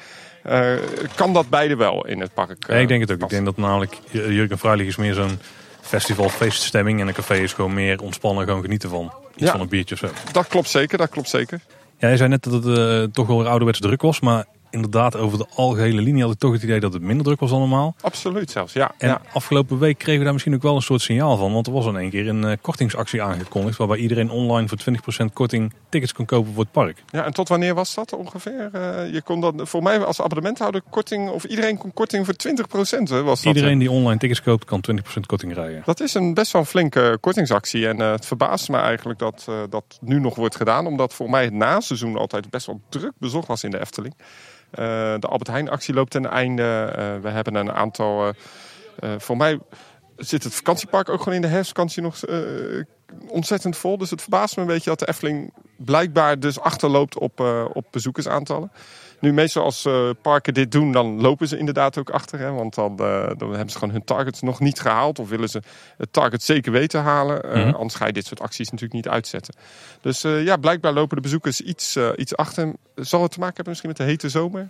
uh, 0.48 0.74
kan 1.16 1.34
dat 1.34 1.50
beide 1.50 1.76
wel 1.76 2.06
in 2.06 2.20
het 2.20 2.34
park. 2.34 2.68
Uh, 2.70 2.76
ja, 2.76 2.82
ik 2.82 2.88
denk 2.88 3.02
het 3.02 3.12
ook. 3.12 3.18
Passen. 3.18 3.38
Ik 3.38 3.44
denk 3.44 3.56
dat 3.58 3.66
namelijk 3.66 4.00
Jurgen 4.12 4.58
Freilich 4.58 4.88
is 4.88 4.96
meer 4.96 5.14
zo'n 5.14 5.40
festival 5.82 6.30
feeststemming. 6.30 7.02
En 7.02 7.08
een 7.08 7.14
café 7.14 7.36
is 7.36 7.54
gewoon 7.54 7.74
meer 7.74 8.02
ontspannen, 8.02 8.46
gewoon 8.46 8.62
genieten 8.62 8.90
van. 8.90 9.14
Iets 9.36 9.46
ja, 9.46 9.52
van 9.52 9.62
een 9.62 9.70
biertje 9.70 9.96
of 9.96 10.00
zo. 10.02 10.32
Dat 10.32 10.48
klopt 10.48 10.70
zeker, 10.70 10.98
dat 10.98 11.10
klopt 11.10 11.30
zeker. 11.30 11.60
Ja, 11.98 12.10
je 12.10 12.18
zei 12.18 12.30
net 12.30 12.44
dat 12.44 12.54
het 12.54 12.66
uh, 12.78 13.04
toch 13.04 13.28
wel 13.28 13.48
ouderwets 13.48 13.80
druk 13.80 14.02
was. 14.02 14.20
Maar 14.20 14.46
inderdaad, 14.70 15.16
over 15.16 15.38
de 15.38 15.46
algehele 15.56 16.02
linie 16.02 16.24
had 16.24 16.32
ik 16.32 16.40
toch 16.40 16.52
het 16.52 16.64
idee 16.64 16.80
dat 16.80 16.94
het 16.94 17.02
minder 17.02 17.26
druk 17.26 17.40
was 17.40 17.50
dan 17.50 17.60
normaal. 17.60 17.96
Absoluut 18.02 18.52
zelfs, 18.52 18.74
ja. 18.74 18.92
En 18.98 19.08
ja. 19.08 19.22
afgelopen 19.34 19.80
week 19.80 19.98
kregen 19.98 20.18
we 20.18 20.24
daar 20.24 20.34
misschien 20.34 20.56
ook 20.56 20.62
wel 20.62 20.76
een 20.76 20.82
soort 20.82 21.02
signaal 21.02 21.38
van. 21.38 21.54
Want 21.54 21.68
er 21.68 21.74
was 21.74 21.86
in 21.86 21.98
één 21.98 22.10
keer 22.10 22.28
een 22.28 22.44
uh, 22.44 22.52
kortingsactie 22.62 23.22
aangekondigd. 23.22 23.78
Waarbij 23.78 23.98
iedereen 23.98 24.30
online 24.30 24.68
voor 24.68 24.78
20% 25.28 25.34
korting 25.34 25.74
tickets 25.90 26.14
kon 26.14 26.26
kopen 26.26 26.54
voor 26.54 26.64
het 26.64 26.72
park. 26.72 27.04
Ja, 27.12 27.26
en 27.26 27.34
tot 27.34 27.48
wanneer 27.48 27.74
was 27.74 27.96
dat 27.96 28.14
ongeveer? 28.14 28.70
Uh, 28.76 29.14
je 29.14 29.22
kon 29.22 29.42
dat, 29.42 29.54
voor 29.58 29.84
mij 29.84 30.04
als 30.04 30.22
abonnementhouder 30.22 30.82
korting, 30.90 31.30
of 31.30 31.44
iedereen 31.44 31.78
kon 31.78 31.94
korting 31.94 32.26
voor 32.26 32.36
20% 32.48 33.04
hè, 33.04 33.24
was 33.24 33.42
dat. 33.42 33.56
Iedereen 33.56 33.80
die 33.80 33.92
online 33.92 34.20
tickets 34.20 34.42
koopt 34.42 34.66
kan 34.66 34.84
20% 34.92 35.02
korting 35.26 35.54
rijden. 35.54 35.82
Dat 35.86 36.00
is 36.00 36.14
een 36.14 36.34
best 36.34 36.52
wel 36.52 36.62
een 36.62 36.68
flinke 36.68 37.18
kortingsactie. 37.22 37.88
En 37.88 38.00
uh, 38.00 38.12
het 38.12 38.26
verbaast 38.26 38.70
me 38.70 38.78
eigenlijk 38.78 39.20
dat 39.20 39.48
dat 39.70 39.98
nu 40.02 40.20
nog 40.20 40.36
wordt 40.36 40.56
gedaan. 40.56 40.88
Omdat 40.88 41.14
voor 41.14 41.30
mij 41.30 41.44
het 41.44 41.54
naseizoen 41.54 42.18
altijd 42.18 42.50
best 42.50 42.66
wel 42.66 42.82
druk 42.90 43.12
bezocht 43.18 43.48
was 43.48 43.64
in 43.64 43.72
de 43.72 43.80
Efteling. 43.80 44.16
Uh, 44.72 44.86
de 45.20 45.28
Albert 45.28 45.48
Heijn 45.48 45.70
actie 45.70 45.94
loopt 45.94 46.12
ten 46.12 46.26
einde. 46.26 46.94
Uh, 46.98 47.22
we 47.22 47.30
hebben 47.30 47.56
een 47.56 47.72
aantal. 47.72 48.28
Uh, 48.28 48.34
voor 49.18 49.38
mij 49.38 49.60
zit 50.18 50.44
het 50.44 50.54
vakantiepark 50.54 51.10
ook 51.10 51.20
gewoon 51.20 51.34
in 51.34 51.42
de 51.42 51.48
herfstvakantie 51.48 52.02
nog 52.02 52.20
ontzettend 53.28 53.78
vol. 53.78 53.98
Dus 53.98 54.10
het 54.10 54.22
verbaast 54.22 54.56
me 54.56 54.62
een 54.62 54.68
beetje 54.68 54.90
dat 54.90 55.00
de 55.00 55.08
Efteling 55.08 55.54
blijkbaar 55.78 56.40
dus 56.40 56.60
achterloopt 56.60 57.18
op, 57.18 57.40
op 57.74 57.86
bezoekersaantallen. 57.92 58.72
Nu, 59.20 59.34
meestal 59.34 59.64
als 59.64 59.86
uh, 59.86 60.10
parken 60.22 60.54
dit 60.54 60.72
doen, 60.72 60.92
dan 60.92 61.22
lopen 61.22 61.48
ze 61.48 61.58
inderdaad 61.58 61.98
ook 61.98 62.10
achter. 62.10 62.40
Hè? 62.40 62.52
Want 62.52 62.76
dan, 62.76 62.92
uh, 62.92 63.28
dan 63.38 63.50
hebben 63.50 63.70
ze 63.70 63.78
gewoon 63.78 63.94
hun 63.94 64.04
targets 64.04 64.42
nog 64.42 64.60
niet 64.60 64.80
gehaald. 64.80 65.20
Of 65.20 65.30
willen 65.30 65.50
ze 65.50 65.62
het 65.98 66.14
target 66.14 66.44
zeker 66.44 66.72
weten 66.72 67.02
halen. 67.02 67.46
Uh, 67.46 67.56
mm-hmm. 67.56 67.74
Anders 67.74 67.96
ga 67.96 68.06
je 68.06 68.14
dit 68.14 68.26
soort 68.26 68.42
acties 68.42 68.70
natuurlijk 68.70 68.94
niet 68.94 69.08
uitzetten. 69.08 69.56
Dus 70.02 70.22
ja, 70.22 70.58
blijkbaar 70.58 70.94
lopen 70.94 71.16
de 71.16 71.22
bezoekers 71.22 71.62
iets, 71.62 71.98
iets 72.16 72.36
achter. 72.36 72.74
Zal 72.96 73.22
het 73.22 73.32
te 73.32 73.40
maken 73.40 73.56
hebben 73.56 73.68
misschien 73.68 73.90
met 73.90 73.98
de 73.98 74.04
hete 74.04 74.30
zomer? 74.30 74.70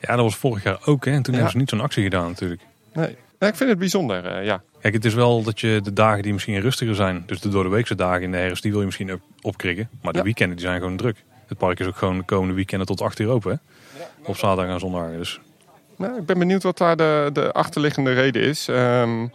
Ja, 0.00 0.16
dat 0.16 0.24
was 0.24 0.36
vorig 0.36 0.62
jaar 0.62 0.78
ook. 0.84 1.04
Hè? 1.04 1.10
En 1.10 1.22
toen 1.22 1.34
ja. 1.34 1.40
hebben 1.40 1.50
ze 1.50 1.56
niet 1.56 1.68
zo'n 1.68 1.80
actie 1.80 2.02
gedaan 2.02 2.28
natuurlijk. 2.28 2.62
Nee. 2.92 3.16
ik 3.38 3.56
vind 3.56 3.70
het 3.70 3.78
bijzonder, 3.78 4.44
ja. 4.44 4.62
Kijk, 4.80 4.94
het 4.94 5.04
is 5.04 5.14
wel 5.14 5.42
dat 5.42 5.60
je 5.60 5.80
de 5.82 5.92
dagen 5.92 6.22
die 6.22 6.32
misschien 6.32 6.60
rustiger 6.60 6.94
zijn, 6.94 7.22
dus 7.26 7.40
de 7.40 7.48
door 7.48 7.62
de 7.62 7.68
weekse 7.68 7.94
dagen 7.94 8.22
in 8.22 8.30
de 8.30 8.36
herfst, 8.36 8.62
die 8.62 8.70
wil 8.70 8.80
je 8.80 8.86
misschien 8.86 9.20
opkrikken. 9.40 9.88
Maar 10.02 10.12
de 10.12 10.18
ja. 10.18 10.24
weekenden 10.24 10.56
die 10.56 10.66
zijn 10.66 10.80
gewoon 10.80 10.96
druk. 10.96 11.24
Het 11.46 11.58
park 11.58 11.80
is 11.80 11.86
ook 11.86 11.96
gewoon 11.96 12.18
de 12.18 12.24
komende 12.24 12.54
weekenden 12.54 12.86
tot 12.86 13.00
8 13.00 13.18
uur 13.18 13.28
open. 13.28 13.50
Hè? 13.52 13.56
Op 14.24 14.36
zaterdag 14.36 14.74
en 14.74 14.80
zondag. 14.80 15.10
Dus. 15.10 15.40
Nou, 15.96 16.18
ik 16.18 16.26
ben 16.26 16.38
benieuwd 16.38 16.62
wat 16.62 16.78
daar 16.78 16.96
de, 16.96 17.30
de 17.32 17.52
achterliggende 17.52 18.12
reden 18.12 18.42
is. 18.42 18.68
Um, 18.68 19.32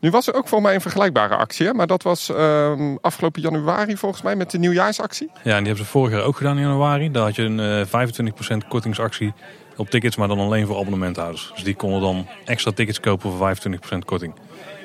Nu 0.00 0.10
was 0.10 0.26
er 0.26 0.34
ook 0.34 0.48
voor 0.48 0.62
mij 0.62 0.74
een 0.74 0.80
vergelijkbare 0.80 1.36
actie, 1.36 1.66
hè? 1.66 1.72
maar 1.72 1.86
dat 1.86 2.02
was 2.02 2.28
ehm, 2.28 2.96
afgelopen 3.00 3.42
januari 3.42 3.96
volgens 3.96 4.22
mij 4.22 4.36
met 4.36 4.50
de 4.50 4.58
nieuwjaarsactie. 4.58 5.30
Ja, 5.30 5.36
en 5.42 5.42
die 5.42 5.66
hebben 5.66 5.84
ze 5.84 5.84
vorig 5.84 6.12
jaar 6.12 6.22
ook 6.22 6.36
gedaan 6.36 6.56
in 6.56 6.62
januari. 6.62 7.10
Daar 7.10 7.22
had 7.22 7.34
je 7.36 7.42
een 7.42 7.60
eh 7.60 8.62
25% 8.64 8.68
kortingsactie 8.68 9.32
op 9.76 9.90
tickets, 9.90 10.16
maar 10.16 10.28
dan 10.28 10.38
alleen 10.38 10.66
voor 10.66 10.76
abonnementhouders. 10.76 11.50
Dus 11.54 11.64
die 11.64 11.74
konden 11.74 12.00
dan 12.00 12.26
extra 12.44 12.70
tickets 12.70 13.00
kopen 13.00 13.30
voor 13.30 13.56
25% 13.56 13.98
korting. 14.04 14.34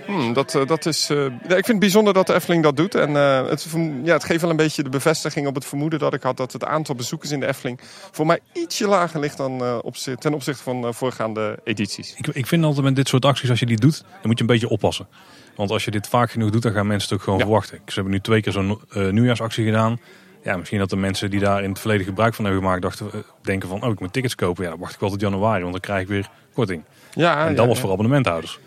Hmm, 0.05 0.33
dat, 0.33 0.55
eh, 0.55 0.65
dat 0.67 0.85
is, 0.85 1.09
eh, 1.09 1.17
ja, 1.17 1.29
ik 1.43 1.49
vind 1.49 1.67
het 1.67 1.79
bijzonder 1.79 2.13
dat 2.13 2.27
de 2.27 2.33
Efteling 2.33 2.63
dat 2.63 2.77
doet. 2.77 2.95
En 2.95 3.15
eh, 3.17 3.47
het, 3.49 3.67
ja, 4.03 4.13
het 4.13 4.23
geeft 4.23 4.41
wel 4.41 4.49
een 4.49 4.55
beetje 4.55 4.83
de 4.83 4.89
bevestiging 4.89 5.47
op 5.47 5.55
het 5.55 5.65
vermoeden 5.65 5.99
dat 5.99 6.13
ik 6.13 6.23
had 6.23 6.37
dat 6.37 6.51
het 6.53 6.65
aantal 6.65 6.95
bezoekers 6.95 7.31
in 7.31 7.39
de 7.39 7.47
Efteling 7.47 7.79
voor 8.11 8.25
mij 8.25 8.39
ietsje 8.53 8.87
lager 8.87 9.19
ligt 9.19 9.37
dan 9.37 9.61
eh, 9.63 9.77
opzi- 9.81 10.15
ten 10.15 10.33
opzichte 10.33 10.63
van 10.63 10.93
voorgaande 10.93 11.59
edities. 11.63 12.13
Ik, 12.17 12.27
ik 12.27 12.47
vind 12.47 12.63
altijd 12.63 12.85
met 12.85 12.95
dit 12.95 13.07
soort 13.07 13.25
acties, 13.25 13.49
als 13.49 13.59
je 13.59 13.65
die 13.65 13.79
doet, 13.79 14.01
dan 14.01 14.19
moet 14.23 14.37
je 14.37 14.41
een 14.43 14.49
beetje 14.49 14.69
oppassen. 14.69 15.07
Want 15.55 15.71
als 15.71 15.85
je 15.85 15.91
dit 15.91 16.07
vaak 16.07 16.31
genoeg 16.31 16.49
doet, 16.49 16.61
dan 16.61 16.71
gaan 16.71 16.87
mensen 16.87 17.09
het 17.09 17.17
ook 17.17 17.23
gewoon 17.23 17.39
Ja. 17.39 17.45
verwachten. 17.45 17.77
Ze 17.85 17.93
hebben 17.93 18.11
nu 18.11 18.19
twee 18.19 18.41
keer 18.41 18.51
zo'n 18.53 18.79
nieuwjaarsactie 19.11 19.65
gedaan. 19.65 19.99
Ja, 20.43 20.57
misschien 20.57 20.79
dat 20.79 20.89
de 20.89 20.95
mensen 20.95 21.29
die 21.29 21.39
daar 21.39 21.63
in 21.63 21.69
het 21.69 21.79
verleden 21.79 22.05
gebruik 22.05 22.33
van 22.33 22.45
hebben 22.45 22.63
gemaakt, 22.63 22.81
dachten, 22.81 23.09
denken 23.41 23.69
van, 23.69 23.83
oh, 23.83 23.91
ik 23.91 23.99
moet 23.99 24.13
tickets 24.13 24.35
kopen. 24.35 24.63
Ja, 24.63 24.69
dan 24.69 24.79
wacht 24.79 24.93
ik 24.93 24.99
wel 24.99 25.09
tot 25.09 25.21
januari, 25.21 25.59
want 25.61 25.71
dan 25.71 25.81
krijg 25.81 26.01
ik 26.01 26.07
weer 26.07 26.29
korting. 26.53 26.83
Ja, 27.13 27.43
en 27.45 27.49
ja, 27.49 27.55
dat 27.55 27.67
was 27.67 27.79
voor 27.79 27.91
abonnementhouders. 27.91 28.59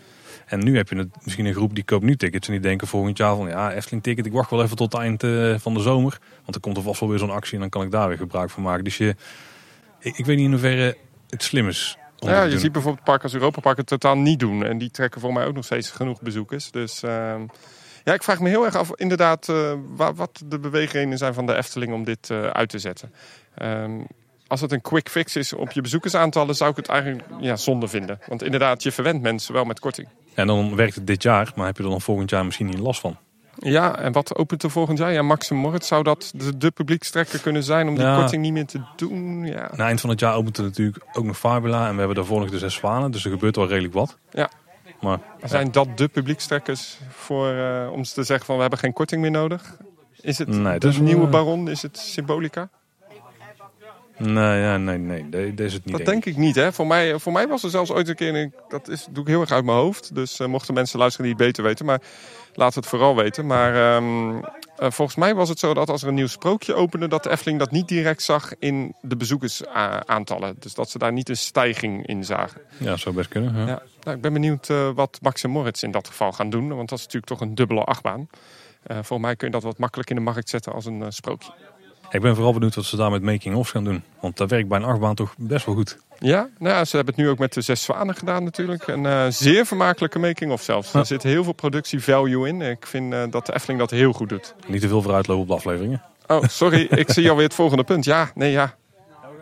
En 0.47 0.63
nu 0.63 0.75
heb 0.77 0.89
je 0.89 0.95
het, 0.95 1.07
misschien 1.23 1.45
een 1.45 1.53
groep 1.53 1.75
die 1.75 1.83
koopt 1.83 2.03
nu 2.03 2.15
tickets 2.15 2.47
en 2.47 2.53
die 2.53 2.61
denken 2.61 2.87
volgend 2.87 3.17
jaar 3.17 3.35
van, 3.35 3.47
ja, 3.47 3.73
Efteling 3.73 4.03
ticket, 4.03 4.25
ik 4.25 4.31
wacht 4.31 4.49
wel 4.49 4.63
even 4.63 4.75
tot 4.77 4.91
het 4.93 5.01
eind 5.01 5.23
eh, 5.23 5.55
van 5.57 5.73
de 5.73 5.79
zomer. 5.79 6.17
Want 6.35 6.51
dan 6.51 6.61
komt 6.61 6.77
er 6.77 6.83
vast 6.83 6.99
wel 6.99 7.09
weer 7.09 7.19
zo'n 7.19 7.29
actie 7.31 7.53
en 7.53 7.59
dan 7.59 7.69
kan 7.69 7.81
ik 7.81 7.91
daar 7.91 8.07
weer 8.07 8.17
gebruik 8.17 8.49
van 8.49 8.63
maken. 8.63 8.83
Dus 8.83 8.97
je, 8.97 9.15
ik, 9.99 10.17
ik 10.17 10.25
weet 10.25 10.35
niet 10.35 10.45
in 10.45 10.51
hoeverre 10.51 10.97
het 11.29 11.43
slim 11.43 11.67
is. 11.67 11.97
om 12.19 12.29
Ja, 12.29 12.43
je 12.43 12.49
doen. 12.49 12.59
ziet 12.59 12.71
bijvoorbeeld 12.71 13.03
Park 13.05 13.23
als 13.23 13.33
Europa 13.33 13.61
Park 13.61 13.77
het 13.77 13.87
totaal 13.87 14.17
niet 14.17 14.39
doen. 14.39 14.63
En 14.65 14.77
die 14.77 14.91
trekken 14.91 15.21
voor 15.21 15.33
mij 15.33 15.45
ook 15.45 15.55
nog 15.55 15.65
steeds 15.65 15.89
genoeg 15.89 16.21
bezoekers. 16.21 16.71
Dus 16.71 17.03
ehm, 17.03 17.41
ja, 18.03 18.13
ik 18.13 18.23
vraag 18.23 18.39
me 18.39 18.49
heel 18.49 18.65
erg 18.65 18.75
af 18.75 18.89
inderdaad 18.95 19.49
eh, 19.49 19.73
wa- 19.95 20.13
wat 20.13 20.41
de 20.45 20.59
beweegredenen 20.59 21.17
zijn 21.17 21.33
van 21.33 21.45
de 21.45 21.55
Efteling 21.55 21.93
om 21.93 22.03
dit 22.03 22.29
eh, 22.29 22.43
uit 22.47 22.69
te 22.69 22.79
zetten. 22.79 23.13
Ehm, 23.55 23.99
als 24.47 24.61
het 24.61 24.71
een 24.71 24.81
quick 24.81 25.09
fix 25.09 25.35
is 25.35 25.53
op 25.53 25.71
je 25.71 25.81
bezoekersaantallen, 25.81 26.55
zou 26.55 26.69
ik 26.71 26.75
het 26.75 26.87
eigenlijk 26.87 27.23
ja, 27.39 27.55
zonde 27.55 27.87
vinden. 27.87 28.19
Want 28.27 28.43
inderdaad, 28.43 28.83
je 28.83 28.91
verwendt 28.91 29.21
mensen 29.21 29.53
wel 29.53 29.63
met 29.65 29.79
korting. 29.79 30.07
En 30.37 30.47
dan 30.47 30.75
werkt 30.75 30.95
het 30.95 31.07
dit 31.07 31.23
jaar, 31.23 31.51
maar 31.55 31.65
heb 31.65 31.77
je 31.77 31.83
er 31.83 31.89
dan 31.89 32.01
volgend 32.01 32.29
jaar 32.29 32.45
misschien 32.45 32.65
niet 32.65 32.79
last 32.79 32.99
van. 32.99 33.17
Ja, 33.59 33.97
en 33.99 34.11
wat 34.11 34.35
opent 34.35 34.63
er 34.63 34.71
volgend 34.71 34.97
jaar? 34.97 35.13
Ja, 35.13 35.21
Maxim 35.21 35.57
Moritz 35.57 35.87
zou 35.87 36.03
dat 36.03 36.31
de, 36.35 36.57
de 36.57 36.71
publiekstrekker 36.71 37.39
kunnen 37.39 37.63
zijn 37.63 37.87
om 37.87 37.95
die 37.95 38.03
Ja. 38.03 38.15
korting 38.19 38.41
niet 38.41 38.53
meer 38.53 38.65
te 38.65 38.81
doen? 38.95 39.45
Ja. 39.45 39.71
Na 39.75 39.85
eind 39.85 40.01
van 40.01 40.09
het 40.09 40.19
jaar 40.19 40.35
opent 40.35 40.57
er 40.57 40.63
natuurlijk 40.63 41.05
ook 41.13 41.25
nog 41.25 41.37
Fabula 41.37 41.85
en 41.87 41.91
we 41.91 41.97
hebben 41.97 42.15
daarvoor 42.15 42.39
nog 42.39 42.49
de 42.49 42.57
zes 42.57 42.73
zwanen. 42.73 43.11
Dus 43.11 43.25
er 43.25 43.31
gebeurt 43.31 43.55
wel 43.55 43.67
redelijk 43.67 43.93
wat. 43.93 44.17
Ja. 44.31 44.49
Maar 45.01 45.19
Zijn 45.43 45.71
dat 45.71 45.97
de 45.97 46.07
publiekstrekkers 46.07 46.97
voor, 47.09 47.51
eh, 47.51 47.91
om 47.91 48.03
ze 48.03 48.13
te 48.13 48.23
zeggen 48.23 48.45
van 48.45 48.55
we 48.55 48.61
hebben 48.61 48.79
geen 48.79 48.93
korting 48.93 49.21
meer 49.21 49.31
nodig? 49.31 49.77
Is 50.21 50.37
het 50.37 50.47
Nee, 50.47 50.79
de 50.79 50.87
is, 50.87 50.97
nieuwe 50.99 51.25
eh, 51.25 51.31
baron? 51.31 51.69
Is 51.69 51.81
het 51.81 51.97
symbolica? 51.97 52.69
Nee, 54.17 54.61
ja, 54.61 54.77
nee, 54.77 54.97
nee, 54.97 55.29
de- 55.29 55.53
deze 55.53 55.63
is 55.63 55.73
het 55.73 55.85
niet. 55.85 55.97
Dat 55.97 56.05
denk 56.05 56.25
ik 56.25 56.37
niet. 56.37 56.55
Hè? 56.55 56.73
Voor, 56.73 56.87
mij, 56.87 57.19
voor 57.19 57.31
mij 57.31 57.47
was 57.47 57.63
er 57.63 57.69
zelfs 57.69 57.91
ooit 57.91 58.07
een 58.07 58.15
keer, 58.15 58.35
een- 58.35 58.53
dat 58.67 58.87
is, 58.87 59.07
doe 59.09 59.23
ik 59.23 59.29
heel 59.29 59.41
erg 59.41 59.51
uit 59.51 59.65
mijn 59.65 59.77
hoofd. 59.77 60.15
Dus 60.15 60.39
eh, 60.39 60.47
mochten 60.47 60.73
mensen 60.73 60.99
luisteren 60.99 61.25
die 61.27 61.35
het 61.35 61.45
beter 61.45 61.63
weten. 61.63 61.85
Maar 61.85 62.01
we 62.53 62.63
het 62.63 62.85
vooral 62.85 63.15
weten. 63.15 63.45
Maar 63.45 63.95
ehm, 63.95 64.37
eh, 64.77 64.91
volgens 64.91 65.15
mij 65.17 65.35
was 65.35 65.49
het 65.49 65.59
zo 65.59 65.73
dat 65.73 65.89
als 65.89 66.01
er 66.01 66.07
een 66.07 66.13
nieuw 66.13 66.27
sprookje 66.27 66.73
opende... 66.73 67.07
dat 67.07 67.23
de 67.23 67.29
Efteling 67.29 67.59
dat 67.59 67.71
niet 67.71 67.87
direct 67.87 68.21
zag 68.21 68.51
in 68.59 68.95
de 69.01 69.15
bezoekersaantallen. 69.17 70.55
Dus 70.59 70.73
dat 70.73 70.89
ze 70.89 70.97
daar 70.97 71.11
niet 71.11 71.29
een 71.29 71.37
stijging 71.37 72.07
in 72.07 72.23
zagen. 72.25 72.61
Ja, 72.77 72.97
zou 72.97 73.15
best 73.15 73.29
kunnen. 73.29 73.55
Ja. 73.55 73.67
Ja, 73.67 73.81
nou, 74.03 74.15
ik 74.15 74.21
ben 74.21 74.33
benieuwd 74.33 74.69
eh, 74.69 74.89
wat 74.95 75.19
Max 75.21 75.43
en 75.43 75.49
Moritz 75.49 75.83
in 75.83 75.91
dat 75.91 76.07
geval 76.07 76.31
gaan 76.31 76.49
doen. 76.49 76.67
Want 76.75 76.89
dat 76.89 76.97
is 76.97 77.03
natuurlijk 77.05 77.31
toch 77.31 77.41
een 77.41 77.55
dubbele 77.55 77.83
achtbaan. 77.83 78.29
Eh 78.83 78.93
volgens 78.95 79.19
mij 79.21 79.35
kun 79.35 79.47
je 79.47 79.53
dat 79.53 79.63
wat 79.63 79.77
makkelijk 79.77 80.09
in 80.09 80.15
de 80.15 80.21
markt 80.21 80.49
zetten 80.49 80.73
als 80.73 80.85
een 80.85 81.01
eh, 81.01 81.07
sprookje. 81.09 81.51
Ik 82.11 82.21
ben 82.21 82.35
vooral 82.35 82.53
benieuwd 82.53 82.75
wat 82.75 82.85
ze 82.85 82.95
daar 82.95 83.11
met 83.11 83.21
making-offs 83.21 83.71
gaan 83.71 83.83
doen. 83.83 84.03
Want 84.19 84.37
dat 84.37 84.49
werkt 84.49 84.67
bij 84.67 84.77
een 84.79 84.85
achtbaan 84.85 85.15
toch 85.15 85.33
best 85.37 85.65
wel 85.65 85.75
goed. 85.75 85.97
Ja, 86.19 86.49
nou 86.59 86.75
ja, 86.75 86.85
ze 86.85 86.95
hebben 86.95 87.15
het 87.15 87.23
nu 87.23 87.29
ook 87.29 87.37
met 87.37 87.53
de 87.53 87.61
Zes 87.61 87.83
Zwanen 87.83 88.15
gedaan 88.15 88.43
natuurlijk. 88.43 88.87
Een 88.87 89.05
eh, 89.05 89.25
zeer 89.29 89.65
vermakelijke 89.65 90.19
making-of 90.19 90.61
zelfs. 90.61 90.91
Ja. 90.91 90.99
Er 90.99 91.05
zit 91.05 91.23
heel 91.23 91.43
veel 91.43 91.53
productie-value 91.53 92.47
in. 92.47 92.61
Ik 92.61 92.87
vind 92.87 93.13
eh, 93.13 93.23
dat 93.29 93.45
de 93.45 93.53
Efteling 93.53 93.79
dat 93.79 93.89
heel 93.91 94.13
goed 94.13 94.29
doet. 94.29 94.55
Niet 94.67 94.81
te 94.81 94.87
veel 94.87 95.01
vooruitlopen 95.01 95.41
op 95.43 95.47
de 95.49 95.55
afleveringen. 95.55 96.01
Oh, 96.27 96.43
sorry, 96.47 96.81
ik 96.89 97.11
zie 97.11 97.29
alweer 97.29 97.45
het 97.45 97.53
volgende 97.53 97.83
punt. 97.83 98.05
Ja, 98.05 98.31
nee, 98.35 98.51
ja. 98.51 98.75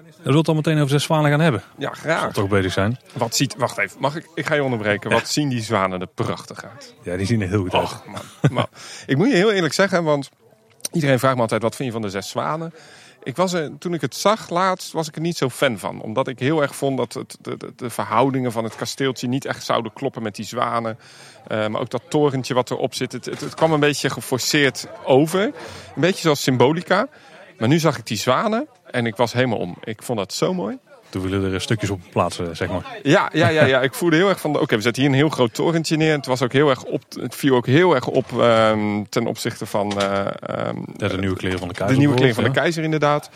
We 0.05 0.31
zullen 0.31 0.37
het 0.37 0.47
al 0.47 0.55
meteen 0.55 0.77
over 0.77 0.89
zes 0.89 1.03
zwanen 1.03 1.31
gaan 1.31 1.39
hebben. 1.39 1.63
Ja, 1.77 1.85
Zal 1.93 1.93
graag. 1.93 2.33
toch 2.33 2.47
bezig 2.47 2.71
zijn. 2.71 2.97
Wat 3.13 3.35
ziet, 3.35 3.55
wacht 3.57 3.77
even, 3.77 3.97
mag 3.99 4.15
ik, 4.15 4.29
ik 4.35 4.45
ga 4.45 4.55
je 4.55 4.63
onderbreken. 4.63 5.09
Wat 5.11 5.27
zien 5.29 5.49
die 5.49 5.61
zwanen 5.61 6.01
er 6.01 6.07
prachtig 6.07 6.63
uit. 6.63 6.95
Ja, 7.03 7.17
die 7.17 7.25
zien 7.25 7.41
er 7.41 7.47
heel 7.47 7.61
goed 7.61 7.73
uit. 7.73 7.83
Och, 7.83 8.05
man. 8.05 8.21
Maar 8.51 8.67
ik 9.05 9.17
moet 9.17 9.27
je 9.29 9.35
heel 9.35 9.51
eerlijk 9.51 9.73
zeggen, 9.73 10.03
want 10.03 10.29
iedereen 10.91 11.19
vraagt 11.19 11.35
me 11.35 11.41
altijd: 11.41 11.61
wat 11.61 11.75
vind 11.75 11.87
je 11.87 11.93
van 11.93 12.01
de 12.01 12.09
zes 12.09 12.29
zwanen? 12.29 12.73
Ik 13.23 13.35
was 13.35 13.53
er, 13.53 13.77
toen 13.77 13.93
ik 13.93 14.01
het 14.01 14.15
zag 14.15 14.49
laatst, 14.49 14.91
was 14.91 15.07
ik 15.07 15.15
er 15.15 15.21
niet 15.21 15.37
zo 15.37 15.49
fan 15.49 15.79
van. 15.79 16.01
Omdat 16.01 16.27
ik 16.27 16.39
heel 16.39 16.61
erg 16.61 16.75
vond 16.75 16.97
dat 16.97 17.13
het, 17.13 17.37
de, 17.41 17.57
de, 17.57 17.73
de 17.75 17.89
verhoudingen 17.89 18.51
van 18.51 18.63
het 18.63 18.75
kasteeltje 18.75 19.27
niet 19.27 19.45
echt 19.45 19.63
zouden 19.63 19.93
kloppen 19.93 20.23
met 20.23 20.35
die 20.35 20.45
zwanen. 20.45 20.99
Eh, 21.47 21.67
maar 21.67 21.81
ook 21.81 21.89
dat 21.89 22.01
torentje 22.09 22.53
wat 22.53 22.71
erop 22.71 22.93
zit, 22.93 23.11
het, 23.11 23.25
het, 23.25 23.41
het 23.41 23.53
kwam 23.53 23.71
een 23.71 23.79
beetje 23.79 24.09
geforceerd 24.09 24.87
over. 25.03 25.43
Een 25.43 25.53
beetje 25.95 26.21
zoals 26.21 26.43
symbolica. 26.43 27.07
Maar 27.57 27.67
nu 27.67 27.79
zag 27.79 27.97
ik 27.97 28.05
die 28.05 28.17
zwanen 28.17 28.67
en 28.91 29.05
ik 29.05 29.15
was 29.15 29.33
helemaal 29.33 29.57
om. 29.57 29.75
Ik 29.83 30.03
vond 30.03 30.17
dat 30.17 30.33
zo 30.33 30.53
mooi. 30.53 30.77
Toen 31.15 31.29
willen 31.29 31.53
er 31.53 31.61
stukjes 31.61 31.89
op 31.89 31.99
plaatsen, 32.11 32.55
zeg 32.55 32.69
maar. 32.69 32.99
Ja, 33.03 33.29
ja, 33.33 33.47
ja, 33.49 33.65
ja. 33.65 33.81
ik 33.81 33.93
voelde 33.93 34.15
heel 34.15 34.29
erg 34.29 34.39
van, 34.39 34.59
oké, 34.59 34.75
we 34.75 34.81
zetten 34.81 35.01
hier 35.01 35.11
een 35.11 35.17
heel 35.17 35.29
groot 35.29 35.53
torentje 35.53 35.97
neer. 35.97 36.11
Het, 36.11 36.25
was 36.25 36.41
ook 36.41 36.53
heel 36.53 36.69
erg 36.69 36.83
op, 36.83 37.03
het 37.19 37.35
viel 37.35 37.55
ook 37.55 37.65
heel 37.65 37.95
erg 37.95 38.07
op 38.07 38.41
ehm, 38.41 39.03
ten 39.09 39.27
opzichte 39.27 39.65
van 39.65 40.01
eh, 40.01 40.19
ehm, 40.19 40.77
Ja, 40.97 41.07
de 41.07 41.17
nieuwe 41.17 41.35
kleren 41.35 41.59
van 41.59 41.67
de 41.67 41.73
de 41.73 41.79
keizer. 41.79 41.99
nieuwe 41.99 42.15
kleding 42.15 42.35
van 42.35 42.43
de 42.43 42.51
keizer 42.51 42.83
inderdaad. 42.83 43.29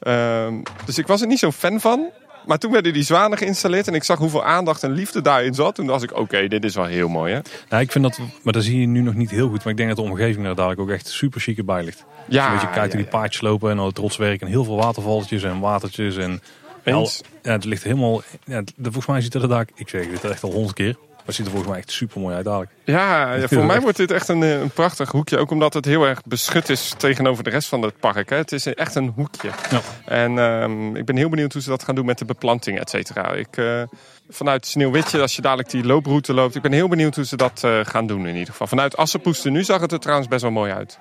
Ehm, 0.00 0.54
dus 0.84 0.98
ik 0.98 1.06
was 1.06 1.20
er 1.20 1.26
niet 1.26 1.38
zo'n 1.38 1.52
fan 1.52 1.80
van. 1.80 2.10
Maar 2.46 2.58
toen 2.58 2.72
werden 2.72 2.92
die 2.92 3.02
zwanen 3.02 3.38
geïnstalleerd 3.38 3.88
en 3.88 3.94
ik 3.94 4.04
zag 4.04 4.18
hoeveel 4.18 4.44
aandacht 4.44 4.82
en 4.82 4.92
liefde 4.92 5.22
daarin 5.22 5.54
zat. 5.54 5.74
Toen 5.74 5.86
dacht 5.86 6.02
ik, 6.02 6.16
oké, 6.16 6.48
dit 6.48 6.64
is 6.64 6.74
wel 6.74 6.84
heel 6.84 7.08
mooi 7.08 7.32
hè. 7.34 7.40
Nou, 7.68 7.82
ik 7.82 7.92
vind 7.92 8.04
dat, 8.04 8.18
maar 8.42 8.52
dat 8.52 8.64
zie 8.64 8.80
je 8.80 8.86
nu 8.86 9.00
nog 9.00 9.14
niet 9.14 9.30
heel 9.30 9.48
goed. 9.48 9.58
Maar 9.58 9.72
ik 9.72 9.76
denk 9.76 9.88
dat 9.88 9.98
de 9.98 10.10
omgeving 10.10 10.44
daar 10.44 10.54
dadelijk 10.54 10.80
ook 10.80 10.90
echt 10.90 11.08
super 11.08 11.40
chic 11.40 11.64
bij 11.64 11.82
ligt. 11.84 12.04
Ja, 12.28 12.52
Als 12.52 12.60
je 12.60 12.66
kijkt 12.66 12.76
ja, 12.76 12.96
hoe 12.96 13.04
die 13.04 13.12
ja. 13.12 13.18
paardjes 13.18 13.42
lopen 13.42 13.70
en 13.70 13.78
al 13.78 13.86
het 13.86 13.98
rotswerk 13.98 14.40
en 14.40 14.46
heel 14.46 14.64
veel 14.64 14.76
watervalletjes 14.76 15.42
en 15.42 15.60
watertjes. 15.60 16.16
En 16.16 16.42
Eens. 16.84 17.22
ja, 17.42 17.52
het 17.52 17.64
ligt 17.64 17.82
helemaal, 17.82 18.22
ja, 18.44 18.62
volgens 18.82 19.06
mij 19.06 19.20
ziet 19.20 19.32
het 19.32 19.42
er 19.42 19.48
daar, 19.48 19.66
ik 19.74 19.88
zeg 19.88 20.08
dit 20.08 20.24
echt 20.24 20.42
al 20.42 20.52
honderd 20.52 20.74
keer. 20.74 20.96
Maar 21.20 21.28
het 21.28 21.34
ziet 21.34 21.44
er 21.44 21.50
volgens 21.50 21.70
mij 21.72 21.80
echt 21.80 21.90
super 21.90 22.20
mooi 22.20 22.34
uit 22.34 22.44
dadelijk. 22.44 22.70
Ja, 22.84 23.34
ja, 23.34 23.48
voor 23.58 23.64
mij 23.64 23.80
wordt 23.80 23.96
dit 23.96 24.10
echt 24.10 24.28
een, 24.28 24.42
eh, 24.42 24.60
een 24.60 24.70
prachtig 24.70 25.10
hoekje. 25.10 25.38
Ook 25.38 25.50
omdat 25.50 25.74
het 25.74 25.84
heel 25.84 26.04
erg 26.04 26.22
beschut 26.24 26.68
is 26.68 26.94
tegenover 26.96 27.44
de 27.44 27.50
rest 27.50 27.68
van 27.68 27.82
het 27.82 27.98
park. 27.98 28.30
Hè. 28.30 28.36
Het 28.36 28.52
is 28.52 28.66
echt 28.66 28.94
een 28.94 29.12
hoekje. 29.16 29.50
Ja. 29.70 29.80
En 30.04 30.38
ehm, 30.38 30.96
ik 30.96 31.04
ben 31.04 31.16
heel 31.16 31.28
benieuwd 31.28 31.52
hoe 31.52 31.62
ze 31.62 31.68
dat 31.68 31.82
gaan 31.82 31.94
doen 31.94 32.06
met 32.06 32.18
de 32.18 32.24
beplanting, 32.24 32.78
et 32.78 32.90
cetera. 32.90 33.32
Ik, 33.32 33.56
eh, 33.56 33.82
vanuit 34.28 34.66
Sneeuwwitje, 34.66 35.20
als 35.20 35.36
je 35.36 35.42
dadelijk 35.42 35.70
die 35.70 35.84
looproute 35.84 36.34
loopt. 36.34 36.54
Ik 36.54 36.62
ben 36.62 36.72
heel 36.72 36.88
benieuwd 36.88 37.16
hoe 37.16 37.24
ze 37.24 37.36
dat 37.36 37.64
eh, 37.64 37.80
gaan 37.82 38.06
doen 38.06 38.26
in 38.26 38.34
ieder 38.34 38.50
geval. 38.50 38.66
Vanuit 38.66 38.96
Assenpoester 38.96 39.50
nu 39.50 39.64
zag 39.64 39.80
het 39.80 39.92
er 39.92 40.00
trouwens 40.00 40.28
best 40.28 40.42
wel 40.42 40.50
mooi 40.50 40.72
uit. 40.72 40.98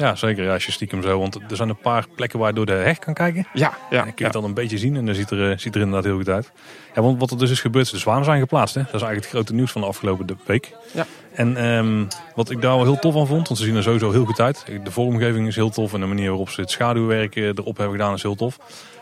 Ja, 0.00 0.14
zeker. 0.14 0.44
Ja, 0.44 0.52
als 0.52 0.66
je 0.66 0.72
stiekem 0.72 1.02
zo, 1.02 1.18
want 1.18 1.34
er 1.34 1.56
zijn 1.56 1.68
een 1.68 1.76
paar 1.76 2.06
plekken 2.14 2.38
waar 2.38 2.48
je 2.48 2.54
door 2.54 2.66
de 2.66 2.72
heg 2.72 2.98
kan 2.98 3.14
kijken. 3.14 3.46
Ja, 3.52 3.72
ja. 3.90 3.98
En 3.98 4.04
kun 4.04 4.14
je 4.16 4.24
het 4.24 4.32
dan 4.32 4.44
een 4.44 4.54
beetje 4.54 4.78
zien 4.78 4.96
en 4.96 5.06
dan 5.06 5.14
ziet 5.14 5.30
er, 5.30 5.50
eh, 5.50 5.58
ziet 5.58 5.74
er 5.74 5.80
inderdaad 5.80 6.04
heel 6.04 6.16
goed 6.16 6.28
uit. 6.28 6.52
Ja, 6.94 7.02
want 7.02 7.20
wat 7.20 7.30
er 7.30 7.38
dus 7.38 7.50
is 7.50 7.60
gebeurd, 7.60 7.90
de 7.90 7.98
zwanen 7.98 8.24
zijn 8.24 8.40
geplaatst. 8.40 8.74
Hè? 8.74 8.80
Dat 8.80 8.94
is 8.94 9.02
eigenlijk 9.02 9.24
het 9.24 9.34
grote 9.34 9.54
nieuws 9.54 9.72
van 9.72 9.80
de 9.80 9.86
afgelopen 9.86 10.38
week. 10.46 10.72
Ja. 10.92 11.06
En 11.34 11.56
ehm, 11.56 12.04
wat 12.34 12.50
ik 12.50 12.62
daar 12.62 12.76
wel 12.76 12.84
heel 12.84 12.98
tof 12.98 13.16
aan 13.16 13.26
vond, 13.26 13.46
want 13.46 13.58
ze 13.58 13.64
zien 13.66 13.76
er 13.76 13.82
sowieso 13.82 14.10
heel 14.10 14.24
goed 14.24 14.40
uit. 14.40 14.64
De 14.84 14.90
vormgeving 14.90 15.46
is 15.46 15.54
heel 15.54 15.70
tof 15.70 15.94
en 15.94 16.00
de 16.00 16.06
manier 16.06 16.28
waarop 16.28 16.50
ze 16.50 16.60
het 16.60 16.70
schaduwwerk 16.70 17.36
erop 17.36 17.76
hebben 17.76 17.96
gedaan 17.96 18.14
is 18.14 18.22
heel 18.22 18.34
tof. 18.34 18.58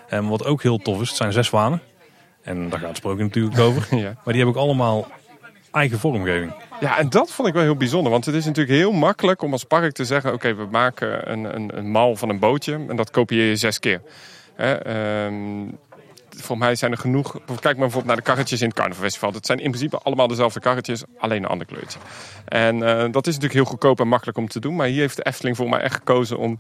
En 0.08 0.28
wat 0.28 0.44
ook 0.44 0.62
heel 0.62 0.78
tof 0.78 1.00
is, 1.00 1.08
het 1.08 1.16
zijn 1.16 1.32
zes 1.32 1.46
zwanen. 1.46 1.80
En 2.42 2.68
daar 2.68 2.78
gaat 2.78 2.88
het 2.88 2.96
sprookje 2.96 3.22
natuurlijk 3.22 3.58
over. 3.58 3.86
Ja. 3.96 4.14
Maar 4.24 4.34
die 4.34 4.42
hebben 4.42 4.54
ook 4.54 4.68
allemaal 4.68 5.08
eigen 5.72 5.98
vormgeving. 5.98 6.52
Ja, 6.80 6.98
en 6.98 7.10
dat 7.10 7.30
vond 7.30 7.48
ik 7.48 7.54
wel 7.54 7.62
heel 7.62 7.76
bijzonder. 7.76 8.12
Want 8.12 8.25
het 8.25 8.34
is 8.34 8.44
natuurlijk 8.44 8.78
heel 8.78 8.92
makkelijk 8.92 9.42
om 9.42 9.52
als 9.52 9.64
park 9.64 9.92
te 9.92 10.04
zeggen... 10.04 10.32
oké, 10.32 10.54
we 10.54 10.66
maken 10.70 11.32
een, 11.32 11.54
een, 11.56 11.78
een 11.78 11.90
mal 11.90 12.16
van 12.16 12.28
een 12.28 12.38
bootje 12.38 12.84
en 12.88 12.96
dat 12.96 13.10
kopieer 13.10 13.48
je 13.48 13.56
zes 13.56 13.78
keer. 13.78 14.00
Hè, 14.54 14.72
ehm, 14.75 15.70
voor 16.37 16.58
mij 16.58 16.75
zijn 16.75 16.92
er 16.92 16.98
genoeg... 16.98 17.32
Kijk 17.32 17.62
maar 17.62 17.75
bijvoorbeeld 17.75 18.04
naar 18.04 18.16
de 18.16 18.22
karretjes 18.22 18.60
in 18.60 18.68
het 18.68 18.76
carnavalfestival. 18.76 19.32
Dat 19.32 19.46
zijn 19.46 19.58
in 19.58 19.70
principe 19.70 19.98
allemaal 19.98 20.28
dezelfde 20.28 20.60
karretjes, 20.60 21.02
alleen 21.18 21.42
een 21.42 21.48
ander 21.48 21.66
kleurtje. 21.66 21.98
En 22.44 22.82
eh, 22.82 22.98
dat 22.98 23.26
is 23.26 23.34
natuurlijk 23.34 23.52
heel 23.52 23.64
goedkoop 23.64 24.00
en 24.00 24.08
makkelijk 24.08 24.38
om 24.38 24.48
te 24.48 24.60
doen. 24.60 24.76
Maar 24.76 24.87
hier 24.87 25.00
heeft 25.00 25.16
de 25.16 25.25
Efteling 25.25 25.56
voor 25.56 25.68
mij 25.68 25.80
echt 25.80 25.94
gekozen 25.94 26.38
om 26.38 26.58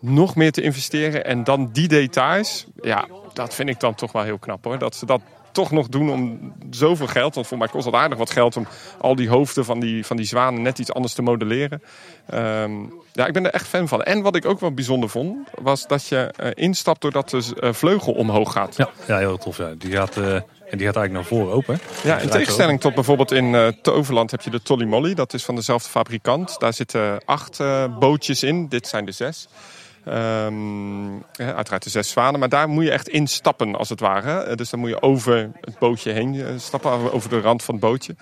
nog 0.00 0.36
meer 0.36 0.52
te 0.52 0.62
investeren. 0.62 1.24
En 1.24 1.44
dan 1.44 1.70
die 1.72 1.88
details, 1.88 2.66
ja, 2.80 3.06
dat 3.32 3.54
vind 3.54 3.68
ik 3.68 3.80
dan 3.80 3.94
toch 3.94 4.12
wel 4.12 4.22
heel 4.22 4.38
knap 4.38 4.64
hoor. 4.64 4.78
Dat 4.78 4.94
ze 4.94 5.06
dat 5.06 5.20
toch 5.56 5.70
nog 5.70 5.88
doen 5.88 6.10
om 6.10 6.52
zoveel 6.70 7.06
geld? 7.06 7.34
Want 7.34 7.46
voor 7.46 7.58
mij 7.58 7.68
kost 7.68 7.86
het 7.86 7.94
aardig 7.94 8.18
wat 8.18 8.30
geld 8.30 8.56
om 8.56 8.66
al 9.00 9.16
die 9.16 9.28
hoofden 9.28 9.64
van 9.64 9.80
die, 9.80 10.06
van 10.06 10.16
die 10.16 10.26
zwanen 10.26 10.62
net 10.62 10.78
iets 10.78 10.92
anders 10.92 11.14
te 11.14 11.22
modelleren. 11.22 11.82
Ehm, 12.26 12.72
ja, 13.12 13.26
ik 13.26 13.32
ben 13.32 13.44
er 13.44 13.50
echt 13.50 13.66
fan 13.66 13.88
van. 13.88 14.02
En 14.02 14.22
wat 14.22 14.36
ik 14.36 14.44
ook 14.44 14.60
wel 14.60 14.72
bijzonder 14.72 15.08
vond, 15.08 15.48
was 15.62 15.86
dat 15.86 16.06
je 16.06 16.34
uh, 16.40 16.50
instapt 16.54 17.00
doordat 17.00 17.30
de 17.30 17.42
uh, 17.60 17.72
vleugel 17.72 18.12
omhoog 18.12 18.52
gaat. 18.52 18.76
Ja, 18.76 18.88
ja 19.06 19.18
heel 19.18 19.38
tof. 19.38 19.56
Ja. 19.56 19.72
Die 19.78 19.92
gaat... 19.92 20.16
Uh... 20.16 20.40
En 20.70 20.78
die 20.78 20.86
gaat 20.86 20.96
eigenlijk 20.96 21.12
naar 21.12 21.38
voren 21.38 21.54
open. 21.54 21.78
Ja, 22.02 22.18
in 22.18 22.28
tegenstelling 22.28 22.80
tot 22.80 22.94
bijvoorbeeld 22.94 23.32
in 23.32 23.52
uh, 23.52 23.68
Toverland 23.82 24.30
heb 24.30 24.40
je 24.40 24.50
de 24.50 24.62
Tolly 24.62 24.84
Molly. 24.84 25.14
Dat 25.14 25.34
is 25.34 25.44
van 25.44 25.54
dezelfde 25.54 25.88
fabrikant. 25.88 26.58
Daar 26.58 26.72
zitten 26.72 27.20
acht 27.24 27.60
uh, 27.60 27.98
bootjes 27.98 28.42
in. 28.42 28.68
Dit 28.68 28.88
zijn 28.88 29.04
de 29.04 29.12
zes. 29.12 29.48
Um, 30.08 31.14
ja, 31.32 31.54
uiteraard 31.54 31.82
de 31.82 31.90
zes 31.90 32.10
zwanen. 32.10 32.40
Maar 32.40 32.48
daar 32.48 32.68
moet 32.68 32.84
je 32.84 32.90
echt 32.90 33.08
instappen 33.08 33.76
als 33.76 33.88
het 33.88 34.00
ware. 34.00 34.54
Dus 34.54 34.70
dan 34.70 34.80
moet 34.80 34.88
je 34.88 35.02
over 35.02 35.50
het 35.60 35.78
bootje 35.78 36.12
heen 36.12 36.60
stappen. 36.60 37.12
Over 37.12 37.30
de 37.30 37.40
rand 37.40 37.62
van 37.62 37.74
het 37.74 37.84
bootje. 37.84 38.14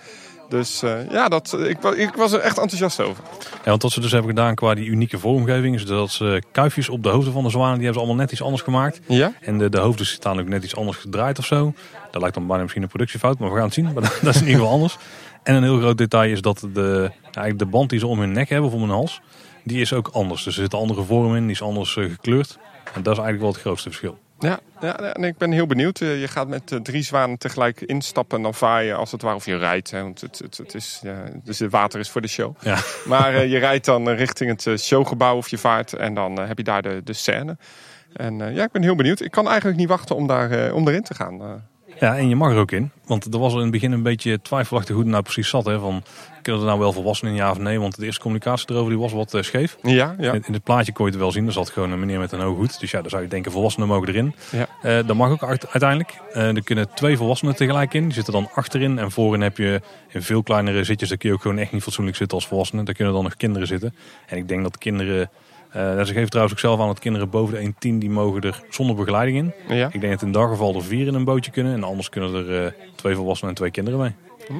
Dus 0.49 0.83
uh, 0.83 1.11
ja, 1.11 1.27
dat, 1.27 1.57
ik, 1.59 1.83
ik, 1.83 2.13
was 2.15 2.31
er 2.31 2.39
echt 2.39 2.57
enthousiast 2.57 3.01
over. 3.01 3.23
Ja, 3.63 3.69
want 3.69 3.81
wat 3.81 3.91
ze 3.91 4.01
dus 4.01 4.11
hebben 4.11 4.29
gedaan 4.29 4.55
qua 4.55 4.73
die 4.73 4.85
unieke 4.85 5.19
vormgeving... 5.19 5.75
is 5.75 5.85
dat 5.85 6.11
ze 6.11 6.43
kuifjes 6.51 6.89
op 6.89 7.03
de 7.03 7.09
hoofden 7.09 7.33
van 7.33 7.43
de 7.43 7.49
zwanen... 7.49 7.75
die 7.75 7.83
hebben 7.83 8.01
ze 8.01 8.07
allemaal 8.07 8.23
net 8.23 8.31
iets 8.31 8.43
anders 8.43 8.61
gemaakt. 8.61 8.99
Ja? 9.07 9.33
En 9.41 9.57
de, 9.57 9.69
de 9.69 9.77
hoofden 9.77 10.05
staan 10.05 10.39
ook 10.39 10.47
net 10.47 10.63
iets 10.63 10.75
anders 10.75 10.97
gedraaid 10.97 11.39
of 11.39 11.45
zo. 11.45 11.73
Dat 12.11 12.21
lijkt 12.21 12.35
dan 12.35 12.47
bijna 12.47 12.61
misschien 12.61 12.83
een 12.83 12.89
productiefout, 12.89 13.39
maar 13.39 13.49
we 13.49 13.55
gaan 13.55 13.65
het 13.65 13.73
zien. 13.73 13.83
Maar 13.93 14.19
dat 14.21 14.35
is 14.35 14.41
in 14.41 14.47
ieder 14.47 14.59
geval 14.59 14.73
anders. 14.73 14.97
En 15.43 15.55
een 15.55 15.63
heel 15.63 15.77
groot 15.77 15.97
detail 15.97 16.31
is 16.31 16.41
dat 16.41 16.67
de, 16.73 17.11
eigenlijk 17.23 17.59
de 17.59 17.65
band 17.65 17.89
die 17.89 17.99
ze 17.99 18.07
om 18.07 18.19
hun 18.19 18.31
nek 18.31 18.49
hebben 18.49 18.69
of 18.69 18.75
om 18.75 18.81
hun 18.81 18.89
hals... 18.89 19.21
die 19.65 19.81
is 19.81 19.93
ook 19.93 20.07
anders. 20.07 20.43
Dus 20.43 20.55
er 20.55 20.61
zit 20.61 20.73
een 20.73 20.79
andere 20.79 21.03
vorm 21.03 21.35
in, 21.35 21.43
die 21.43 21.51
is 21.51 21.61
anders 21.61 21.95
uh, 21.95 22.11
gekleurd. 22.11 22.57
En 22.93 23.03
dat 23.03 23.13
is 23.13 23.19
eigenlijk 23.23 23.39
wel 23.39 23.51
het 23.51 23.59
grootste 23.59 23.89
verschil. 23.89 24.17
Ja, 24.39 24.59
ja 24.81 24.99
en 24.99 25.23
ik 25.23 25.37
ben 25.37 25.51
heel 25.51 25.67
benieuwd. 25.67 25.99
Je 25.99 26.27
gaat 26.27 26.47
met 26.47 26.71
uh, 26.71 26.79
drie 26.79 27.03
zwanen 27.03 27.37
tegelijk 27.37 27.81
instappen 27.81 28.37
en 28.37 28.43
dan 28.43 28.53
vaar 28.53 28.83
je 28.83 28.93
als 28.93 29.11
het 29.11 29.21
ware. 29.21 29.35
Of 29.35 29.45
je 29.45 29.57
rijdt, 29.57 29.91
hè, 29.91 30.01
want 30.01 30.21
het, 30.21 30.39
het, 30.39 30.57
het 30.57 30.73
is, 30.73 30.99
ja, 31.03 31.23
dus 31.43 31.59
het 31.59 31.71
water 31.71 31.99
is 31.99 32.09
voor 32.09 32.21
de 32.21 32.27
show. 32.27 32.55
Ja. 32.61 32.77
Maar 33.05 33.33
uh, 33.33 33.51
je 33.51 33.57
rijdt 33.57 33.85
dan 33.85 34.09
richting 34.09 34.63
het 34.63 34.81
showgebouw 34.81 35.37
of 35.37 35.49
je 35.49 35.57
vaart 35.57 35.93
en 35.93 36.13
dan 36.13 36.39
heb 36.39 36.57
je 36.57 36.63
daar 36.63 36.81
de, 36.81 37.01
de 37.03 37.13
scène. 37.13 37.57
En 38.13 38.53
ja, 38.53 38.63
ik 38.63 38.71
ben 38.71 38.83
heel 38.83 38.95
benieuwd. 38.95 39.19
Ik 39.19 39.31
kan 39.31 39.47
eigenlijk 39.47 39.77
niet 39.77 39.87
wachten 39.87 40.15
om, 40.15 40.27
daar, 40.27 40.73
om 40.73 40.87
erin 40.87 41.03
te 41.03 41.13
gaan. 41.15 41.63
Ja, 41.99 42.17
en 42.17 42.29
je 42.29 42.35
mag 42.35 42.51
er 42.51 42.57
ook 42.57 42.71
in. 42.71 42.91
Want 43.05 43.33
er 43.33 43.39
was 43.39 43.53
in 43.53 43.59
het 43.59 43.71
begin 43.71 43.91
een 43.91 44.03
beetje 44.03 44.41
twijfelachtig 44.41 44.93
hoe 44.93 45.03
het 45.03 45.11
nou 45.11 45.23
precies 45.23 45.49
zat. 45.49 45.65
Hè? 45.65 45.79
Van, 45.79 46.03
kunnen 46.41 46.61
er 46.61 46.67
nou 46.67 46.79
wel 46.79 46.93
volwassenen 46.93 47.33
in 47.33 47.39
ja 47.39 47.51
of 47.51 47.57
nee? 47.57 47.79
Want 47.79 47.95
de 47.95 48.05
eerste 48.05 48.21
communicatie 48.21 48.69
erover 48.69 48.89
die 48.89 48.99
was 48.99 49.11
wat 49.11 49.33
uh, 49.33 49.41
scheef. 49.41 49.77
Ja, 49.81 50.15
ja. 50.19 50.33
In, 50.33 50.43
in, 50.47 50.53
het 50.53 50.63
plaatje 50.63 50.93
kon 50.93 51.05
je 51.05 51.11
het 51.11 51.19
wel 51.19 51.31
zien. 51.31 51.45
Er 51.45 51.51
zat 51.51 51.69
gewoon 51.69 51.91
een 51.91 51.99
meneer 51.99 52.19
met 52.19 52.31
een 52.31 52.39
hoog 52.39 52.57
hoed. 52.57 52.79
Dus 52.79 52.91
ja, 52.91 53.01
dan 53.01 53.09
zou 53.09 53.21
je 53.21 53.27
denken 53.27 53.51
volwassenen 53.51 53.87
mogen 53.87 54.07
erin. 54.07 54.35
Ja. 54.51 54.67
Uh, 54.83 55.07
dat 55.07 55.15
mag 55.15 55.31
ook 55.31 55.43
uiteindelijk. 55.43 56.21
Uh, 56.33 56.55
er 56.55 56.63
kunnen 56.63 56.93
twee 56.93 57.17
volwassenen 57.17 57.55
tegelijk 57.55 57.93
in. 57.93 58.03
Die 58.03 58.13
zitten 58.13 58.33
dan 58.33 58.49
achterin. 58.53 58.99
En 58.99 59.11
voorin 59.11 59.41
heb 59.41 59.57
je 59.57 59.81
in 60.09 60.21
veel 60.21 60.43
kleinere 60.43 60.83
zitjes. 60.83 61.09
Daar 61.09 61.17
kun 61.17 61.29
je 61.29 61.35
ook 61.35 61.41
gewoon 61.41 61.57
echt 61.57 61.71
niet 61.71 61.83
fatsoenlijk 61.83 62.17
zitten 62.17 62.37
als 62.37 62.47
volwassene. 62.47 62.83
Daar 62.83 62.95
kunnen 62.95 63.13
dan 63.13 63.23
nog 63.23 63.35
kinderen 63.35 63.67
zitten. 63.67 63.95
En 64.25 64.37
ik 64.37 64.47
denk 64.47 64.63
dat 64.63 64.73
de 64.73 64.79
kinderen... 64.79 65.29
Uh, 65.75 66.03
ze 66.03 66.13
geven 66.13 66.29
trouwens 66.29 66.55
ook 66.55 66.61
zelf 66.61 66.79
aan 66.79 66.87
dat 66.87 66.99
kinderen 66.99 67.29
boven 67.29 67.53
de 67.53 67.91
1,10 67.93 67.97
die 67.97 68.09
mogen 68.09 68.41
er 68.41 68.63
zonder 68.69 68.95
begeleiding 68.95 69.37
in. 69.37 69.77
Ja. 69.77 69.89
Ik 69.91 70.01
denk 70.01 70.13
dat 70.13 70.21
in 70.21 70.31
dat 70.31 70.49
geval 70.49 70.75
er 70.75 70.83
vier 70.83 71.07
in 71.07 71.13
een 71.13 71.23
bootje 71.23 71.51
kunnen. 71.51 71.73
En 71.73 71.83
anders 71.83 72.09
kunnen 72.09 72.33
er 72.33 72.65
uh, 72.65 72.71
twee 72.95 73.15
volwassenen 73.15 73.49
en 73.49 73.57
twee 73.57 73.71
kinderen 73.71 73.99
mee. 73.99 74.11
Hm. 74.47 74.53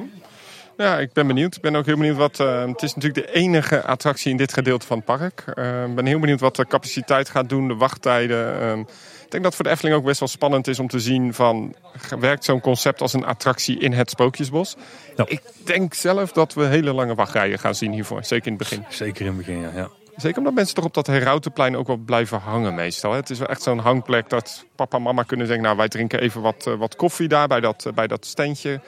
Ja, 0.76 0.98
ik 0.98 1.12
ben 1.12 1.26
benieuwd. 1.26 1.56
Ik 1.56 1.62
ben 1.62 1.76
ook 1.76 1.86
heel 1.86 1.96
benieuwd 1.96 2.16
wat. 2.16 2.40
Uh, 2.40 2.66
het 2.66 2.82
is 2.82 2.94
natuurlijk 2.94 3.26
de 3.26 3.32
enige 3.34 3.82
attractie 3.82 4.30
in 4.30 4.36
dit 4.36 4.52
gedeelte 4.52 4.86
van 4.86 4.96
het 4.96 5.06
park. 5.06 5.44
Ik 5.88 5.94
ben 5.94 6.06
heel 6.06 6.18
benieuwd 6.18 6.40
wat 6.40 6.56
de 6.56 6.66
capaciteit 6.66 7.28
gaat 7.28 7.48
doen, 7.48 7.68
de 7.68 7.74
wachttijden. 7.74 8.60
Ehm, 8.60 8.80
ik 9.24 9.30
denk 9.32 9.44
dat 9.44 9.54
voor 9.54 9.64
de 9.64 9.70
Efteling 9.70 9.96
ook 9.96 10.04
best 10.04 10.20
wel 10.20 10.28
spannend 10.28 10.66
is 10.68 10.78
om 10.78 10.88
te 10.88 11.00
zien 11.00 11.34
van... 11.34 11.74
werkt 12.20 12.44
zo'n 12.44 12.60
concept 12.60 13.00
als 13.00 13.12
een 13.12 13.24
attractie 13.24 13.78
in 13.78 13.92
het 13.92 14.10
Spookjesbos? 14.10 14.76
Ja. 15.16 15.24
Ik 15.28 15.42
denk 15.64 15.94
zelf 15.94 16.32
dat 16.32 16.54
we 16.54 16.64
hele 16.64 16.92
lange 16.92 17.14
wachtrijen 17.14 17.58
gaan 17.58 17.74
zien 17.74 17.92
hiervoor. 17.92 18.24
Zeker 18.24 18.46
in 18.46 18.52
het 18.52 18.68
begin. 18.68 18.84
Zeker 18.88 19.20
in 19.20 19.26
het 19.26 19.36
begin, 19.36 19.60
ja. 19.60 19.70
ja. 19.74 19.88
Zeker 20.16 20.38
omdat 20.38 20.54
mensen 20.54 20.74
toch 20.74 20.84
op 20.84 20.94
dat 20.94 21.06
Herautenplein 21.06 21.76
ook 21.76 21.86
wel 21.86 21.96
blijven 21.96 22.38
hangen 22.38 22.74
meestal. 22.74 23.12
Het 23.12 23.30
is 23.30 23.38
wel 23.38 23.48
echt 23.48 23.62
zo'n 23.62 23.78
hangplek 23.78 24.30
dat 24.30 24.64
papa 24.74 24.96
en 24.96 25.02
mama 25.02 25.22
kunnen 25.22 25.46
zeggen... 25.46 25.64
nou, 25.64 25.76
wij 25.76 25.88
drinken 25.88 26.20
even 26.20 26.40
wat, 26.40 26.70
wat 26.78 26.96
koffie 26.96 27.28
daar 27.28 27.48
bij 27.48 27.60
dat, 27.60 27.90
bij 27.94 28.06
dat 28.06 28.26
standje. 28.26 28.80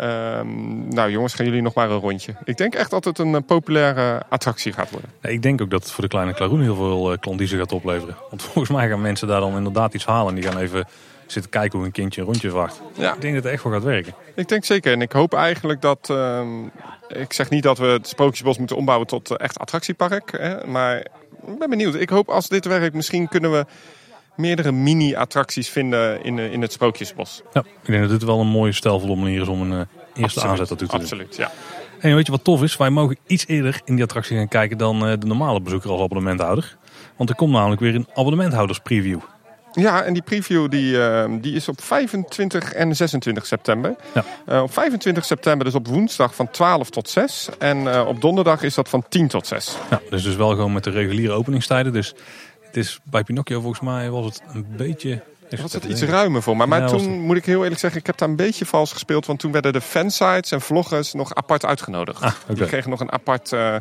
Um, 0.00 0.88
nou 0.88 1.10
jongens, 1.10 1.34
gaan 1.34 1.46
jullie 1.46 1.62
nog 1.62 1.74
maar 1.74 1.90
een 1.90 1.98
rondje. 1.98 2.34
Ik 2.44 2.56
denk 2.56 2.74
echt 2.74 2.90
dat 2.90 3.04
het 3.04 3.18
een 3.18 3.44
populaire 3.44 4.22
attractie 4.28 4.72
gaat 4.72 4.90
worden. 4.90 5.10
Ik 5.22 5.42
denk 5.42 5.60
ook 5.60 5.70
dat 5.70 5.82
het 5.82 5.92
voor 5.92 6.02
de 6.02 6.10
kleine 6.10 6.34
klaroen 6.34 6.60
heel 6.60 6.74
veel 6.74 7.18
klandizie 7.18 7.58
gaat 7.58 7.72
opleveren. 7.72 8.16
Want 8.30 8.42
volgens 8.52 8.68
mij 8.68 8.88
gaan 8.88 9.00
mensen 9.00 9.28
daar 9.28 9.40
dan 9.40 9.56
inderdaad 9.56 9.94
iets 9.94 10.06
halen. 10.06 10.28
En 10.28 10.40
die 10.40 10.50
gaan 10.50 10.60
even 10.60 10.86
zitten 11.26 11.50
kijken 11.50 11.78
hoe 11.78 11.86
een 11.86 11.92
kindje 11.92 12.20
een 12.20 12.26
rondje 12.26 12.50
wacht. 12.50 12.80
Ja. 12.94 13.14
Ik 13.14 13.20
denk 13.20 13.34
dat 13.34 13.44
het 13.44 13.52
echt 13.52 13.62
wel 13.62 13.72
gaat 13.72 13.82
werken. 13.82 14.14
Ik 14.34 14.48
denk 14.48 14.64
zeker. 14.64 14.92
En 14.92 15.00
ik 15.00 15.12
hoop 15.12 15.34
eigenlijk 15.34 15.80
dat... 15.80 16.08
Um, 16.10 16.70
ik 17.08 17.32
zeg 17.32 17.50
niet 17.50 17.62
dat 17.62 17.78
we 17.78 17.86
het 17.86 18.08
Sprookjesbos 18.08 18.58
moeten 18.58 18.76
ombouwen 18.76 19.06
tot 19.06 19.30
uh, 19.30 19.36
echt 19.40 19.58
attractiepark. 19.58 20.32
Hè, 20.38 20.66
maar 20.66 20.98
ik 21.46 21.58
ben 21.58 21.70
benieuwd. 21.70 21.94
Ik 21.94 22.08
hoop 22.08 22.28
als 22.28 22.48
dit 22.48 22.64
werkt, 22.64 22.94
misschien 22.94 23.28
kunnen 23.28 23.52
we 23.52 23.66
meerdere 24.36 24.72
mini-attracties 24.72 25.68
vinden 25.68 26.24
in, 26.24 26.38
in 26.38 26.62
het 26.62 26.72
Sprookjesbos. 26.72 27.42
Ja, 27.52 27.60
ik 27.60 27.86
denk 27.86 28.02
dat 28.02 28.10
dit 28.10 28.22
wel 28.22 28.40
een 28.40 28.46
mooie 28.46 28.72
stijlvolle 28.72 29.16
manier 29.16 29.40
is 29.40 29.48
om 29.48 29.60
een 29.60 29.70
uh, 29.72 29.78
eerste 29.78 30.22
Absoluut. 30.22 30.60
aanzet 30.60 30.78
te 30.78 30.86
Absoluut, 30.88 31.36
doen. 31.36 31.46
ja. 31.46 31.52
En 32.00 32.14
weet 32.14 32.26
je 32.26 32.32
wat 32.32 32.44
tof 32.44 32.62
is? 32.62 32.76
Wij 32.76 32.90
mogen 32.90 33.16
iets 33.26 33.46
eerder 33.46 33.80
in 33.84 33.94
die 33.94 34.04
attractie 34.04 34.36
gaan 34.36 34.48
kijken 34.48 34.78
dan 34.78 35.00
de 35.00 35.26
normale 35.26 35.60
bezoeker 35.60 35.90
als 35.90 36.00
abonnementhouder. 36.00 36.76
Want 37.16 37.30
er 37.30 37.36
komt 37.36 37.52
namelijk 37.52 37.80
weer 37.80 37.94
een 37.94 38.08
abonnementhouders 38.14 38.78
preview. 38.78 39.18
Ja, 39.76 40.02
en 40.02 40.12
die 40.12 40.22
preview 40.22 40.70
die, 40.70 40.92
uh, 40.92 41.24
die 41.30 41.54
is 41.54 41.68
op 41.68 41.82
25 41.82 42.72
en 42.72 42.96
26 42.96 43.46
september. 43.46 43.96
Ja. 44.14 44.24
Uh, 44.48 44.62
op 44.62 44.72
25 44.72 45.24
september, 45.24 45.64
dus 45.64 45.74
op 45.74 45.88
woensdag 45.88 46.34
van 46.34 46.50
12 46.50 46.90
tot 46.90 47.08
6. 47.08 47.48
En 47.58 47.82
uh, 47.82 48.04
op 48.06 48.20
donderdag 48.20 48.62
is 48.62 48.74
dat 48.74 48.88
van 48.88 49.04
10 49.08 49.28
tot 49.28 49.46
6. 49.46 49.76
Ja, 49.90 50.00
dus, 50.10 50.22
dus 50.22 50.36
wel 50.36 50.48
gewoon 50.48 50.72
met 50.72 50.84
de 50.84 50.90
reguliere 50.90 51.32
openingstijden. 51.32 51.92
Dus 51.92 52.14
het 52.60 52.76
is 52.76 52.98
bij 53.02 53.22
Pinocchio 53.22 53.60
volgens 53.60 53.80
mij 53.80 54.10
was 54.10 54.24
het 54.24 54.42
een 54.52 54.66
beetje... 54.76 55.22
Was 55.60 55.72
het 55.72 55.84
iets 55.84 56.02
ruimer 56.02 56.42
voor 56.42 56.56
mij. 56.56 56.66
Maar 56.66 56.80
Ja, 56.80 56.86
toen 56.86 57.20
moet 57.20 57.36
ik 57.36 57.44
heel 57.44 57.62
eerlijk 57.62 57.80
zeggen, 57.80 58.00
ik 58.00 58.06
heb 58.06 58.18
daar 58.18 58.28
een 58.28 58.36
beetje 58.36 58.66
vals 58.66 58.92
gespeeld. 58.92 59.26
Want 59.26 59.38
toen 59.38 59.52
werden 59.52 59.72
de 59.72 59.80
fansites 59.80 60.50
en 60.50 60.60
vloggers 60.60 61.12
nog 61.12 61.34
apart 61.34 61.64
uitgenodigd. 61.64 62.22
Ah. 62.22 62.32
Die 62.46 62.66
kregen 62.66 62.90
nog 62.90 63.00
een 63.00 63.12
apart, 63.12 63.52
eh, 63.52 63.76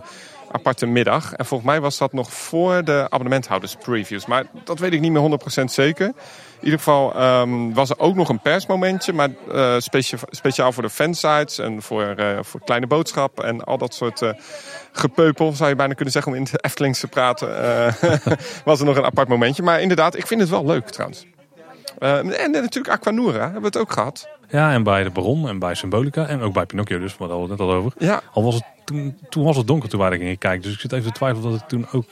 aparte 0.55 0.85
middag. 0.85 1.33
En 1.33 1.45
volgens 1.45 1.69
mij 1.69 1.81
was 1.81 1.97
dat 1.97 2.13
nog 2.13 2.33
voor 2.33 2.83
de 2.83 3.05
abonnementhouders 3.09 3.75
previews. 3.75 4.25
Maar 4.25 4.45
dat 4.63 4.79
weet 4.79 4.93
ik 4.93 4.99
niet 4.99 5.11
meer 5.11 5.39
100% 5.61 5.63
zeker. 5.63 6.05
In 6.05 6.71
ieder 6.71 6.77
geval 6.79 7.13
ehm, 7.15 7.73
was 7.73 7.89
er 7.89 7.99
ook 7.99 8.15
nog 8.15 8.29
een 8.29 8.39
persmomentje. 8.41 9.13
Maar 9.13 9.29
eh, 9.51 9.75
specia- 9.77 10.17
speciaal 10.29 10.71
voor 10.71 10.83
de 10.83 10.89
fansites 10.89 11.59
en 11.59 11.81
voor, 11.81 12.03
eh, 12.03 12.39
voor 12.41 12.61
Kleine 12.63 12.87
Boodschap. 12.87 13.39
En 13.39 13.63
al 13.63 13.77
dat 13.77 13.93
soort 13.93 14.21
eh, 14.21 14.29
gepeupel, 14.91 15.51
zou 15.51 15.69
je 15.69 15.75
bijna 15.75 15.93
kunnen 15.93 16.13
zeggen 16.13 16.31
om 16.31 16.37
in 16.37 16.43
de 16.43 16.57
Eftelings 16.67 16.99
te 16.99 17.07
praten. 17.07 17.47
was 18.65 18.79
er 18.79 18.85
nog 18.85 18.97
een 18.97 19.05
apart 19.05 19.27
momentje. 19.27 19.63
Maar 19.63 19.81
inderdaad, 19.81 20.15
ik 20.15 20.27
vind 20.27 20.41
het 20.41 20.49
wel 20.49 20.65
leuk 20.65 20.89
trouwens. 20.89 21.25
Eh, 21.99 22.17
en, 22.17 22.39
en 22.39 22.51
natuurlijk 22.51 22.93
Aquanura 22.93 23.41
hebben 23.41 23.61
we 23.61 23.67
het 23.67 23.77
ook 23.77 23.91
gehad. 23.91 24.27
Ja, 24.49 24.71
en 24.71 24.83
bij 24.83 25.03
de 25.03 25.09
Baron 25.09 25.47
en 25.47 25.59
bij 25.59 25.75
Symbolica 25.75 26.27
en 26.27 26.41
ook 26.41 26.53
bij 26.53 26.65
Pinocchio 26.65 26.99
dus, 26.99 27.17
maar 27.17 27.27
daar 27.27 27.37
hadden 27.37 27.57
we 27.57 27.63
het 27.63 27.71
net 27.71 27.75
al 27.75 27.81
over. 27.83 28.05
Ja, 28.05 28.21
Al 28.33 28.43
was 28.43 28.55
het 28.55 28.63
toen, 28.85 29.17
toen 29.29 29.43
was 29.43 29.57
het 29.57 29.67
donker 29.67 29.89
toen 29.89 29.99
wij 29.99 30.09
er 30.11 30.17
gingen 30.17 30.37
kijken. 30.37 30.61
Dus 30.61 30.73
ik 30.73 30.79
zit 30.79 30.91
even 30.91 31.05
te 31.05 31.11
twijfelen 31.17 31.51
dat 31.51 31.59
het 31.59 31.69
toen 31.69 31.87
ook... 31.91 32.05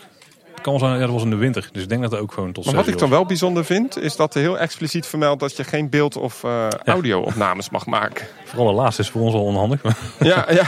Het 0.54 0.62
kan 0.62 0.80
zijn, 0.80 0.94
ja, 0.94 1.00
dat 1.00 1.10
was 1.10 1.24
in 1.24 1.30
de 1.30 1.36
winter. 1.36 1.70
Dus 1.72 1.84
ik 1.84 1.90
denk 1.90 2.02
dat 2.02 2.12
het 2.12 2.20
ook 2.20 2.32
gewoon 2.32 2.52
tot 2.52 2.66
maar 2.66 2.76
wat 2.76 2.88
ik 2.88 2.98
dan 2.98 3.10
wel 3.10 3.26
bijzonder 3.26 3.66
vind, 3.66 3.98
is 3.98 4.16
dat 4.16 4.36
er 4.36 4.42
heel 4.42 4.60
expliciet 4.60 5.06
vermeldt 5.06 5.40
dat 5.40 5.56
je 5.58 5.64
geen 5.64 5.90
beeld- 5.90 6.18
of 6.18 6.44
eh, 6.44 6.68
audio-opnames 6.86 7.70
mag 7.70 7.86
maken. 7.86 8.26
Vooral 8.46 8.68
de 8.68 8.74
laatste 8.74 9.02
is 9.02 9.10
voor 9.10 9.22
ons 9.22 9.34
al 9.34 9.44
onhandig. 9.44 9.82
Ja, 10.20 10.46
ja. 10.50 10.64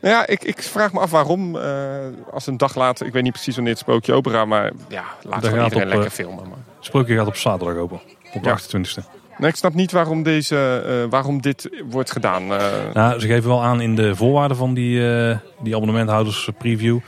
Nou 0.00 0.14
ja, 0.14 0.26
ik, 0.26 0.44
ik 0.44 0.62
vraag 0.62 0.92
me 0.92 1.00
af 1.00 1.10
waarom, 1.10 1.56
eh, 1.56 1.96
als 2.30 2.46
een 2.46 2.56
dag 2.56 2.74
later, 2.74 3.06
ik 3.06 3.12
weet 3.12 3.22
niet 3.22 3.32
precies 3.32 3.54
wanneer 3.54 3.72
het 3.72 3.82
sprookje 3.82 4.12
opera, 4.12 4.44
maar 4.44 4.72
ja, 4.88 5.04
laat 5.22 5.44
gewoon 5.46 5.64
iedereen 5.64 5.84
op, 5.86 5.88
lekker 5.92 6.06
eh, 6.06 6.12
filmen. 6.12 6.48
Maar. 6.48 6.58
Sprookje 6.80 7.16
gaat 7.16 7.26
op 7.26 7.36
zaterdag 7.36 7.76
open. 7.76 8.00
Op 8.32 8.42
de 8.42 8.48
Ja. 8.48 8.58
28e. 8.58 9.04
Nee, 9.38 9.50
ik 9.50 9.56
snap 9.56 9.74
niet 9.74 9.92
waarom, 9.92 10.22
deze, 10.22 10.82
eh, 10.86 11.10
waarom 11.10 11.40
dit 11.42 11.70
wordt 11.90 12.10
gedaan. 12.12 12.42
eh. 12.52 12.94
Nou, 12.94 13.20
ze 13.20 13.26
geven 13.26 13.48
wel 13.48 13.62
aan 13.62 13.80
in 13.80 13.94
de 13.94 14.16
voorwaarden 14.16 14.56
van 14.56 14.74
die, 14.74 15.08
eh, 15.08 15.38
die 15.62 15.74
abonnementhouders 15.74 16.48
preview. 16.58 16.98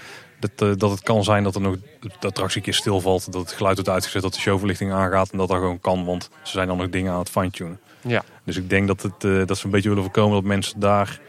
Dat, 0.41 0.79
dat 0.79 0.91
het 0.91 1.03
kan 1.03 1.25
zijn 1.25 1.43
dat 1.43 1.55
er 1.55 1.61
nog 1.61 1.77
de 2.01 2.27
attractie 2.27 2.57
een 2.57 2.63
keer 2.63 2.75
stilvalt. 2.75 3.33
Dat 3.33 3.41
het 3.41 3.53
geluid 3.53 3.75
wordt 3.75 3.91
uitgezet, 3.91 4.23
dat 4.23 4.35
de 4.35 4.41
showverlichting 4.41 4.93
aangaat. 4.93 5.31
En 5.31 5.39
dat 5.39 5.49
dat 5.49 5.57
gewoon 5.57 5.81
kan, 5.81 6.05
want 6.05 6.31
ze 6.43 6.53
zijn 6.53 6.69
dan 6.69 6.77
nog 6.77 6.89
dingen 6.89 7.13
aan 7.13 7.19
het 7.19 7.31
fine-tunen. 7.31 7.81
ja. 8.01 8.25
Dus 8.45 8.57
ik 8.57 8.71
denk 8.71 8.87
dat, 8.87 9.03
het, 9.03 9.49
dat 9.49 9.59
ze 9.59 9.65
een 9.65 9.71
beetje 9.71 9.89
willen 9.89 10.05
voorkomen 10.05 10.35
dat 10.35 10.45
mensen 10.45 10.81
daar... 10.81 11.21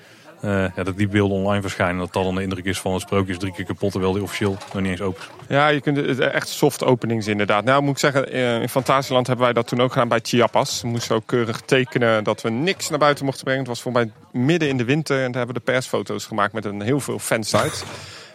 eh, 0.41 0.65
ja, 0.75 0.83
dat 0.83 0.97
die 0.97 1.07
beelden 1.07 1.37
online 1.37 1.61
verschijnen. 1.61 1.97
Dat 1.97 2.13
dat 2.13 2.23
dan 2.23 2.35
de 2.35 2.41
indruk 2.41 2.65
is 2.65 2.79
van 2.79 2.93
het 2.93 3.01
sprookje 3.01 3.31
is 3.31 3.37
drie 3.39 3.53
keer 3.53 3.65
kapot. 3.65 3.91
Terwijl 3.91 4.13
die 4.13 4.21
officieel 4.23 4.51
nog 4.73 4.81
niet 4.81 4.91
eens 4.91 5.01
open 5.01 5.21
is. 5.21 5.45
Ja, 5.55 5.67
je 5.67 5.81
kunt 5.81 5.97
het- 5.97 6.19
echt 6.19 6.47
soft 6.47 6.83
openings 6.83 7.27
inderdaad. 7.27 7.63
Nou 7.63 7.81
moet 7.81 7.91
ik 7.91 7.97
zeggen, 7.99 8.31
eh, 8.31 8.61
in 8.61 8.69
Fantasieland 8.69 9.27
hebben 9.27 9.45
wij 9.45 9.53
dat 9.53 9.67
toen 9.67 9.81
ook 9.81 9.91
gedaan 9.91 10.07
bij 10.07 10.19
Chiapas. 10.23 10.81
We 10.81 10.87
moesten 10.87 11.15
ook 11.15 11.23
keurig 11.25 11.61
tekenen 11.61 12.23
dat 12.23 12.41
we 12.41 12.49
niks 12.49 12.89
naar 12.89 12.99
buiten 12.99 13.25
mochten 13.25 13.43
brengen. 13.43 13.61
Het 13.61 13.69
was 13.69 13.81
voor 13.81 13.91
mij 13.91 14.11
midden 14.31 14.69
in 14.69 14.77
de 14.77 14.83
winter 14.85 15.15
en 15.17 15.31
daar 15.31 15.37
hebben 15.45 15.55
we 15.55 15.65
de 15.65 15.71
persfoto's 15.71 16.25
gemaakt 16.25 16.53
met 16.53 16.65
een 16.65 16.81
heel 16.81 16.99
veel 16.99 17.19
fansites. 17.19 17.83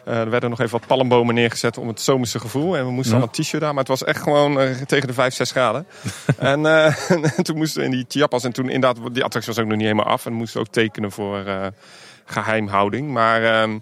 Eh, 0.05 0.19
er 0.21 0.31
werden 0.31 0.51
nog 0.51 0.61
even 0.61 0.79
wat 0.79 0.87
palmbomen 0.87 1.35
neergezet 1.35 1.79
om 1.79 1.89
het 1.89 2.01
zomerse 2.01 2.39
gevoel. 2.41 2.77
En 2.77 2.85
we 2.85 2.91
moesten 2.91 3.15
Ja. 3.17 3.21
al 3.23 3.29
een 3.33 3.43
t-shirt 3.43 3.63
aan, 3.63 3.69
maar 3.69 3.79
het 3.85 3.89
was 3.89 4.05
echt 4.05 4.23
gewoon 4.23 4.61
eh, 4.61 4.71
tegen 4.87 5.07
de 5.07 5.15
5, 5.15 5.35
6 5.35 5.51
graden. 5.51 5.87
en, 6.39 6.67
eh, 6.67 7.11
en 7.11 7.33
toen 7.45 7.57
moesten 7.57 7.81
we 7.81 7.87
in 7.87 7.93
die 7.93 8.05
chiapas. 8.09 8.45
En 8.45 8.53
toen 8.53 8.69
inderdaad, 8.69 9.15
die 9.15 9.25
attractie 9.25 9.53
was 9.55 9.63
ook 9.63 9.69
nog 9.69 9.79
niet 9.79 9.87
helemaal 9.87 10.13
af. 10.13 10.27
En 10.27 10.33
we 10.33 10.39
moesten 10.39 10.61
ook 10.61 10.69
tekenen 10.69 11.13
voor 11.13 11.39
eh, 11.47 11.67
geheimhouding. 12.25 13.11
Maar 13.11 13.43
ehm, 13.45 13.79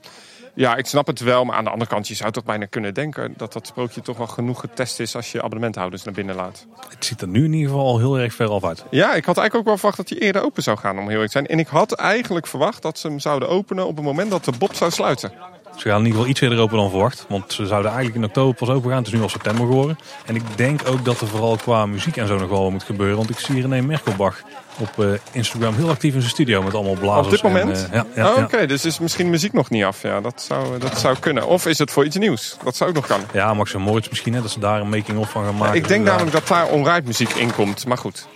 ja, 0.54 0.76
ik 0.76 0.86
snap 0.86 1.06
het 1.06 1.20
wel. 1.20 1.44
Maar 1.44 1.56
aan 1.56 1.64
de 1.64 1.70
andere 1.70 1.90
kant, 1.90 2.08
je 2.08 2.14
zou 2.14 2.30
toch 2.32 2.44
bijna 2.44 2.64
kunnen 2.66 2.94
denken 2.94 3.34
dat 3.36 3.52
dat 3.52 3.66
sprookje 3.66 4.00
toch 4.00 4.16
wel 4.16 4.26
genoeg 4.26 4.60
getest 4.60 5.00
is 5.00 5.16
als 5.16 5.32
je 5.32 5.38
abonnementhouders 5.42 6.02
naar 6.02 6.14
binnen 6.14 6.34
laat. 6.34 6.66
Het 6.88 7.04
ziet 7.04 7.20
er 7.20 7.28
nu 7.28 7.44
in 7.44 7.52
ieder 7.52 7.70
geval 7.70 7.86
al 7.86 7.98
heel 7.98 8.18
erg 8.18 8.34
ver 8.34 8.48
af 8.50 8.64
uit. 8.64 8.84
Ja, 8.90 9.14
ik 9.14 9.24
had 9.24 9.36
eigenlijk 9.38 9.54
ook 9.54 9.64
wel 9.64 9.74
verwacht 9.76 9.96
dat 9.96 10.08
hij 10.08 10.18
eerder 10.18 10.42
open 10.42 10.62
zou 10.62 10.78
gaan, 10.78 10.92
om 10.98 11.02
heel 11.02 11.10
eerlijk 11.10 11.30
te 11.32 11.38
zijn. 11.38 11.46
En 11.46 11.58
ik 11.58 11.66
had 11.68 11.92
eigenlijk 11.92 12.46
verwacht 12.46 12.82
dat 12.82 12.98
ze 12.98 13.06
hem 13.08 13.18
zouden 13.18 13.48
openen 13.48 13.86
op 13.86 13.96
het 13.96 14.04
moment 14.04 14.30
dat 14.30 14.44
de 14.44 14.52
Bob 14.58 14.74
zou 14.74 14.90
sluiten. 14.90 15.32
Ze 15.76 15.88
gaan 15.88 15.98
in 15.98 16.04
ieder 16.04 16.12
geval 16.18 16.30
iets 16.30 16.40
eerder 16.40 16.58
open 16.58 16.76
dan 16.76 16.90
verwacht. 16.90 17.24
Want 17.28 17.52
ze 17.52 17.66
zouden 17.66 17.90
eigenlijk 17.90 18.20
in 18.22 18.28
oktober 18.28 18.54
pas 18.54 18.68
open 18.68 18.88
gaan. 18.90 18.98
Het 18.98 19.06
is 19.06 19.12
nu 19.12 19.22
al 19.22 19.28
september 19.28 19.66
geworden. 19.66 19.98
En 20.26 20.34
ik 20.34 20.42
denk 20.56 20.80
ook 20.86 21.04
dat 21.04 21.20
er 21.20 21.26
vooral 21.26 21.56
qua 21.56 21.86
muziek 21.86 22.16
en 22.16 22.26
zo 22.26 22.38
nog 22.38 22.48
wel 22.48 22.70
moet 22.70 22.82
gebeuren. 22.82 23.16
Want 23.16 23.30
ik 23.30 23.38
zie 23.38 23.60
René 23.60 23.80
Merkelbach 23.80 24.42
op 24.78 25.04
eh, 25.04 25.06
Instagram 25.32 25.74
heel 25.74 25.88
actief 25.88 26.14
in 26.14 26.20
zijn 26.20 26.32
studio 26.32 26.62
met 26.62 26.74
allemaal 26.74 26.94
blazers. 26.94 27.26
Op 27.26 27.30
dit 27.30 27.42
en, 27.42 27.50
moment? 27.50 27.84
eh, 27.90 27.92
ja, 27.92 28.06
ja, 28.14 28.30
Oh, 28.30 28.36
ja. 28.36 28.42
Oké, 28.44 28.66
dus 28.66 28.84
is 28.84 28.98
misschien 28.98 29.30
muziek 29.30 29.52
nog 29.52 29.70
niet 29.70 29.84
af. 29.84 30.02
Ja, 30.02 30.20
dat 30.20 30.42
zou, 30.46 30.78
dat 30.78 30.98
zou 30.98 31.16
kunnen. 31.18 31.46
Of 31.46 31.66
is 31.66 31.78
het 31.78 31.90
voor 31.90 32.04
iets 32.04 32.16
nieuws? 32.16 32.56
Dat 32.64 32.76
zou 32.76 32.90
ook 32.90 32.96
nog 32.96 33.06
kunnen. 33.06 33.26
ja, 33.32 33.54
Max 33.54 33.74
en 33.74 33.80
Moritz 33.80 34.08
misschien. 34.08 34.34
Hè, 34.34 34.42
dat 34.42 34.50
ze 34.50 34.58
daar 34.58 34.80
een 34.80 34.88
making-of 34.88 35.30
van 35.30 35.44
gaan 35.44 35.56
maken. 35.56 35.76
ik 35.76 35.88
denk 35.88 36.04
namelijk 36.04 36.32
dat 36.32 36.48
daar 36.48 36.66
onride 36.66 37.06
muziek 37.06 37.30
in 37.30 37.54
komt. 37.54 37.86
Maar 37.86 37.98
goed. 37.98 38.26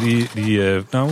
Die, 0.00 0.28
die, 0.34 0.74
eh, 0.74 0.80
nou, 0.90 1.10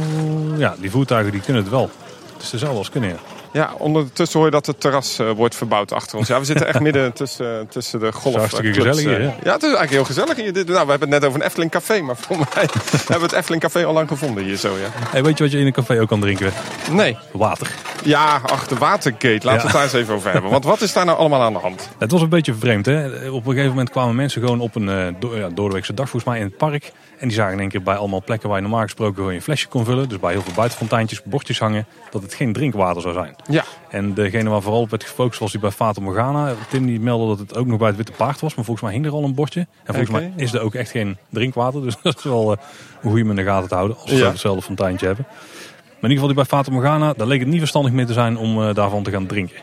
ja, 0.59 0.75
die 0.79 0.91
voertuigen 0.91 1.33
die 1.33 1.41
kunnen 1.41 1.63
het 1.63 1.71
wel. 1.71 1.91
Het 2.33 2.43
is 2.43 2.51
dezelfde 2.51 2.79
als 2.79 2.91
kunnen. 2.91 3.11
ja. 3.11 3.17
Ja, 3.53 3.75
ondertussen 3.79 4.39
hoor 4.39 4.49
je 4.49 4.55
dat 4.55 4.67
het 4.67 4.81
terras 4.81 5.19
eh, 5.19 5.31
wordt 5.31 5.55
verbouwd 5.55 5.93
achter 5.93 6.19
ons. 6.19 6.29
Ja, 6.29 6.39
we 6.39 6.45
zitten 6.45 6.67
echt 6.67 6.81
midden 6.81 7.13
tussen, 7.13 7.69
tussen 7.69 8.01
de 8.01 8.13
golf. 8.13 8.35
hartstikke 8.35 8.69
eh, 8.69 8.75
gezellig 8.75 8.99
hier, 8.99 9.21
eh. 9.21 9.27
hè? 9.27 9.35
Ja, 9.43 9.53
het 9.53 9.63
is 9.63 9.75
eigenlijk 9.75 9.91
heel 9.91 10.05
gezellig 10.05 10.37
hier. 10.37 10.53
Nou, 10.53 10.65
we 10.67 10.73
hebben 10.73 11.01
het 11.01 11.09
net 11.09 11.25
over 11.25 11.41
een 11.41 11.47
Efteling 11.47 11.71
Café. 11.71 12.01
Maar 12.01 12.17
voor 12.17 12.37
mij 12.55 12.67
hebben 12.93 13.17
we 13.17 13.23
het 13.23 13.33
Efteling 13.33 13.63
Café 13.63 13.85
al 13.85 13.93
lang 13.93 14.09
gevonden 14.09 14.45
hier 14.45 14.57
zo, 14.57 14.69
ja. 14.69 14.89
Hey, 15.11 15.23
weet 15.23 15.39
je 15.39 15.45
wat 15.45 15.53
je 15.53 15.59
in 15.59 15.67
een 15.67 15.73
café 15.73 16.01
ook 16.01 16.09
kan 16.09 16.21
drinken? 16.21 16.53
Nee. 16.91 17.17
Water. 17.33 17.71
Ja, 18.05 18.41
ach, 18.47 18.67
de 18.67 18.75
Watergate. 18.77 19.29
Laten 19.29 19.43
we 19.43 19.51
Ja. 19.51 19.63
het 19.63 19.73
daar 19.73 19.83
eens 19.83 19.93
even 19.93 20.15
over 20.15 20.33
hebben. 20.33 20.51
Want 20.51 20.65
wat 20.65 20.81
is 20.81 20.93
daar 20.93 21.05
nou 21.05 21.19
allemaal 21.19 21.43
aan 21.43 21.53
de 21.53 21.59
hand? 21.59 21.89
Het 21.99 22.11
was 22.11 22.23
een 22.23 22.29
beetje 22.29 22.55
vreemd. 22.55 22.87
Hè? 22.87 23.07
Op 23.31 23.47
een 23.47 23.51
gegeven 23.53 23.69
moment 23.69 23.91
kwamen 23.91 24.15
mensen 24.15 24.41
gewoon 24.43 24.61
op 24.61 24.75
een 24.75 24.89
eh, 24.89 25.07
do 25.19 25.37
ja, 25.37 25.49
doordeweekse 25.49 25.95
dag 25.95 26.09
volgens 26.11 26.33
mij 26.33 26.41
in 26.41 26.47
het 26.47 26.57
park. 26.57 26.93
En 27.21 27.29
die 27.29 27.37
zagen 27.37 27.53
in 27.53 27.61
één 27.61 27.69
keer 27.69 27.83
bij 27.83 27.97
allemaal 27.97 28.23
plekken 28.25 28.49
waar 28.49 28.57
je 28.59 28.63
normaal 28.65 28.83
gesproken 28.83 29.15
gewoon 29.15 29.35
je 29.35 29.43
flesje 29.43 29.69
kon 29.69 29.85
vullen. 29.85 30.09
Dus 30.09 30.19
bij 30.19 30.33
heel 30.33 30.43
veel 30.43 30.53
buitenfonteintjes, 30.55 31.23
bordjes 31.23 31.59
hangen. 31.59 31.87
Dat 32.11 32.23
het 32.23 32.35
geen 32.35 32.53
drinkwater 32.53 33.03
zou 33.03 33.15
zijn. 33.15 33.35
Ja. 33.49 33.65
En 33.91 34.15
degene 34.15 34.51
waar 34.51 34.63
vooral 34.63 34.81
op 34.81 34.91
werd 34.91 35.05
gefocust 35.05 35.41
was 35.41 35.51
die 35.53 35.61
bij 35.61 35.71
Fata 35.71 36.01
Morgana. 36.01 36.55
Tim 36.71 36.87
die 36.87 37.01
meldde 37.01 37.27
dat 37.27 37.39
het 37.39 37.57
ook 37.57 37.67
nog 37.67 37.79
bij 37.79 37.87
het 37.89 37.97
Witte 37.97 38.13
Paard 38.13 38.41
was. 38.41 38.55
Maar 38.55 38.65
volgens 38.65 38.87
mij 38.87 38.95
hing 38.95 39.07
er 39.07 39.13
al 39.13 39.25
een 39.25 39.35
bordje. 39.35 39.61
En 39.61 39.95
volgens 39.95 40.11
mij 40.11 40.33
is 40.37 40.53
er 40.53 40.61
ook 40.61 40.75
echt 40.75 40.91
geen 40.91 41.17
drinkwater. 41.29 41.83
Dus 41.83 41.97
dat 42.03 42.17
is 42.19 42.25
wel 42.25 42.53
eh, 42.53 42.59
hoe 43.01 43.13
je 43.13 43.19
hem 43.19 43.31
in 43.31 43.37
de 43.37 43.43
gaten 43.45 43.69
te 43.69 43.75
houden. 43.75 43.97
Als 43.97 44.11
we 44.11 44.17
Ja. 44.17 44.29
hetzelfde 44.31 44.63
fonteintje 44.63 45.07
hebben. 45.07 45.25
Maar 45.29 46.11
in 46.11 46.17
ieder 46.17 46.25
geval 46.27 46.27
die 46.27 46.37
bij 46.37 46.45
Fata 46.45 46.73
Morgana. 46.73 47.13
Daar 47.17 47.27
leek 47.27 47.41
het 47.41 47.49
niet 47.49 47.59
verstandig 47.59 47.93
meer 47.93 48.07
te 48.07 48.13
zijn 48.13 48.37
om 48.37 48.63
eh, 48.63 48.75
daarvan 48.75 49.03
te 49.03 49.11
gaan 49.11 49.27
drinken. 49.27 49.57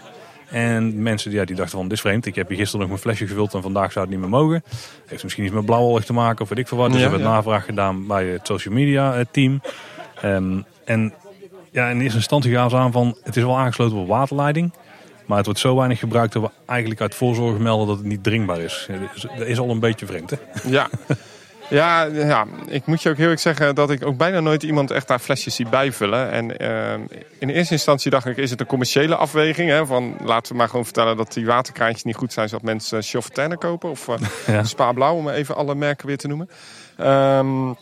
En 0.49 1.01
mensen 1.01 1.31
ja, 1.31 1.45
die 1.45 1.55
dachten 1.55 1.77
van 1.77 1.87
dit 1.87 1.97
is 1.97 2.01
vreemd. 2.01 2.25
Ik 2.25 2.35
heb 2.35 2.47
hier 2.47 2.57
gisteren 2.57 2.79
nog 2.79 2.89
mijn 2.89 3.01
flesje 3.01 3.27
gevuld 3.27 3.53
en 3.53 3.61
vandaag 3.61 3.91
zou 3.91 4.05
het 4.05 4.13
niet 4.13 4.23
meer 4.23 4.39
mogen. 4.39 4.63
Heeft 5.05 5.23
misschien 5.23 5.43
iets 5.43 5.53
met 5.53 5.65
blauwollig 5.65 6.05
te 6.05 6.13
maken 6.13 6.41
of 6.41 6.49
weet 6.49 6.57
ik 6.57 6.67
veel 6.67 6.77
wat. 6.77 6.91
Dus 6.91 6.99
Ja, 6.99 7.05
we 7.05 7.11
hebben 7.11 7.29
ja. 7.29 7.35
navraag 7.35 7.65
gedaan 7.65 8.07
bij 8.07 8.25
het 8.25 8.47
social 8.47 8.73
media 8.73 9.15
eh, 9.15 9.25
team. 9.31 9.61
Ehm, 10.21 10.61
en 10.85 11.13
ja, 11.71 11.87
in 11.89 12.01
eerste 12.01 12.17
instantie 12.17 12.53
gaven 12.53 12.69
ze 12.69 12.77
aan 12.77 12.91
van 12.91 13.17
het 13.23 13.35
is 13.35 13.43
wel 13.43 13.57
aangesloten 13.57 13.97
op 13.97 14.07
waterleiding. 14.07 14.73
Maar 15.25 15.37
het 15.37 15.45
wordt 15.45 15.61
zo 15.61 15.75
weinig 15.75 15.99
gebruikt 15.99 16.33
dat 16.33 16.41
we 16.41 16.49
eigenlijk 16.65 17.01
uit 17.01 17.15
voorzorg 17.15 17.57
melden 17.57 17.87
dat 17.87 17.97
het 17.97 18.05
niet 18.05 18.23
drinkbaar 18.23 18.59
is. 18.59 18.87
Dus 19.11 19.21
Dat 19.37 19.47
is 19.47 19.59
al 19.59 19.69
een 19.69 19.79
beetje 19.79 20.05
vreemd 20.05 20.29
hè? 20.29 20.37
Ja. 20.69 20.89
Ja, 21.69 22.03
ja, 22.03 22.45
ik 22.67 22.85
moet 22.85 23.01
je 23.01 23.09
ook 23.09 23.15
heel 23.15 23.23
eerlijk 23.23 23.41
zeggen 23.41 23.75
dat 23.75 23.91
ik 23.91 24.05
ook 24.05 24.17
bijna 24.17 24.39
nooit 24.39 24.63
iemand 24.63 24.91
echt 24.91 25.07
daar 25.07 25.19
flesjes 25.19 25.55
zie 25.55 25.69
bijvullen. 25.69 26.31
En 26.31 26.57
eh, 26.57 26.93
in 27.39 27.49
eerste 27.49 27.73
instantie 27.73 28.11
dacht 28.11 28.25
ik, 28.25 28.37
is 28.37 28.49
het 28.49 28.59
een 28.59 28.65
commerciële 28.65 29.15
afweging? 29.15 29.69
Hè? 29.69 29.85
Van 29.85 30.15
laten 30.23 30.51
we 30.51 30.57
maar 30.57 30.69
gewoon 30.69 30.85
vertellen 30.85 31.17
dat 31.17 31.33
die 31.33 31.45
waterkraantjes 31.45 32.03
niet 32.03 32.15
goed 32.15 32.33
zijn, 32.33 32.49
zodat 32.49 32.65
mensen 32.65 33.03
Chauffertaine 33.03 33.57
kopen. 33.57 33.89
Of 33.89 34.07
Ja. 34.47 34.63
Spa 34.63 34.91
Blauw, 34.91 35.15
om 35.15 35.29
even 35.29 35.55
alle 35.55 35.75
merken 35.75 36.07
weer 36.07 36.17
te 36.17 36.27
noemen. 36.27 36.49
Ehm, 36.97 37.73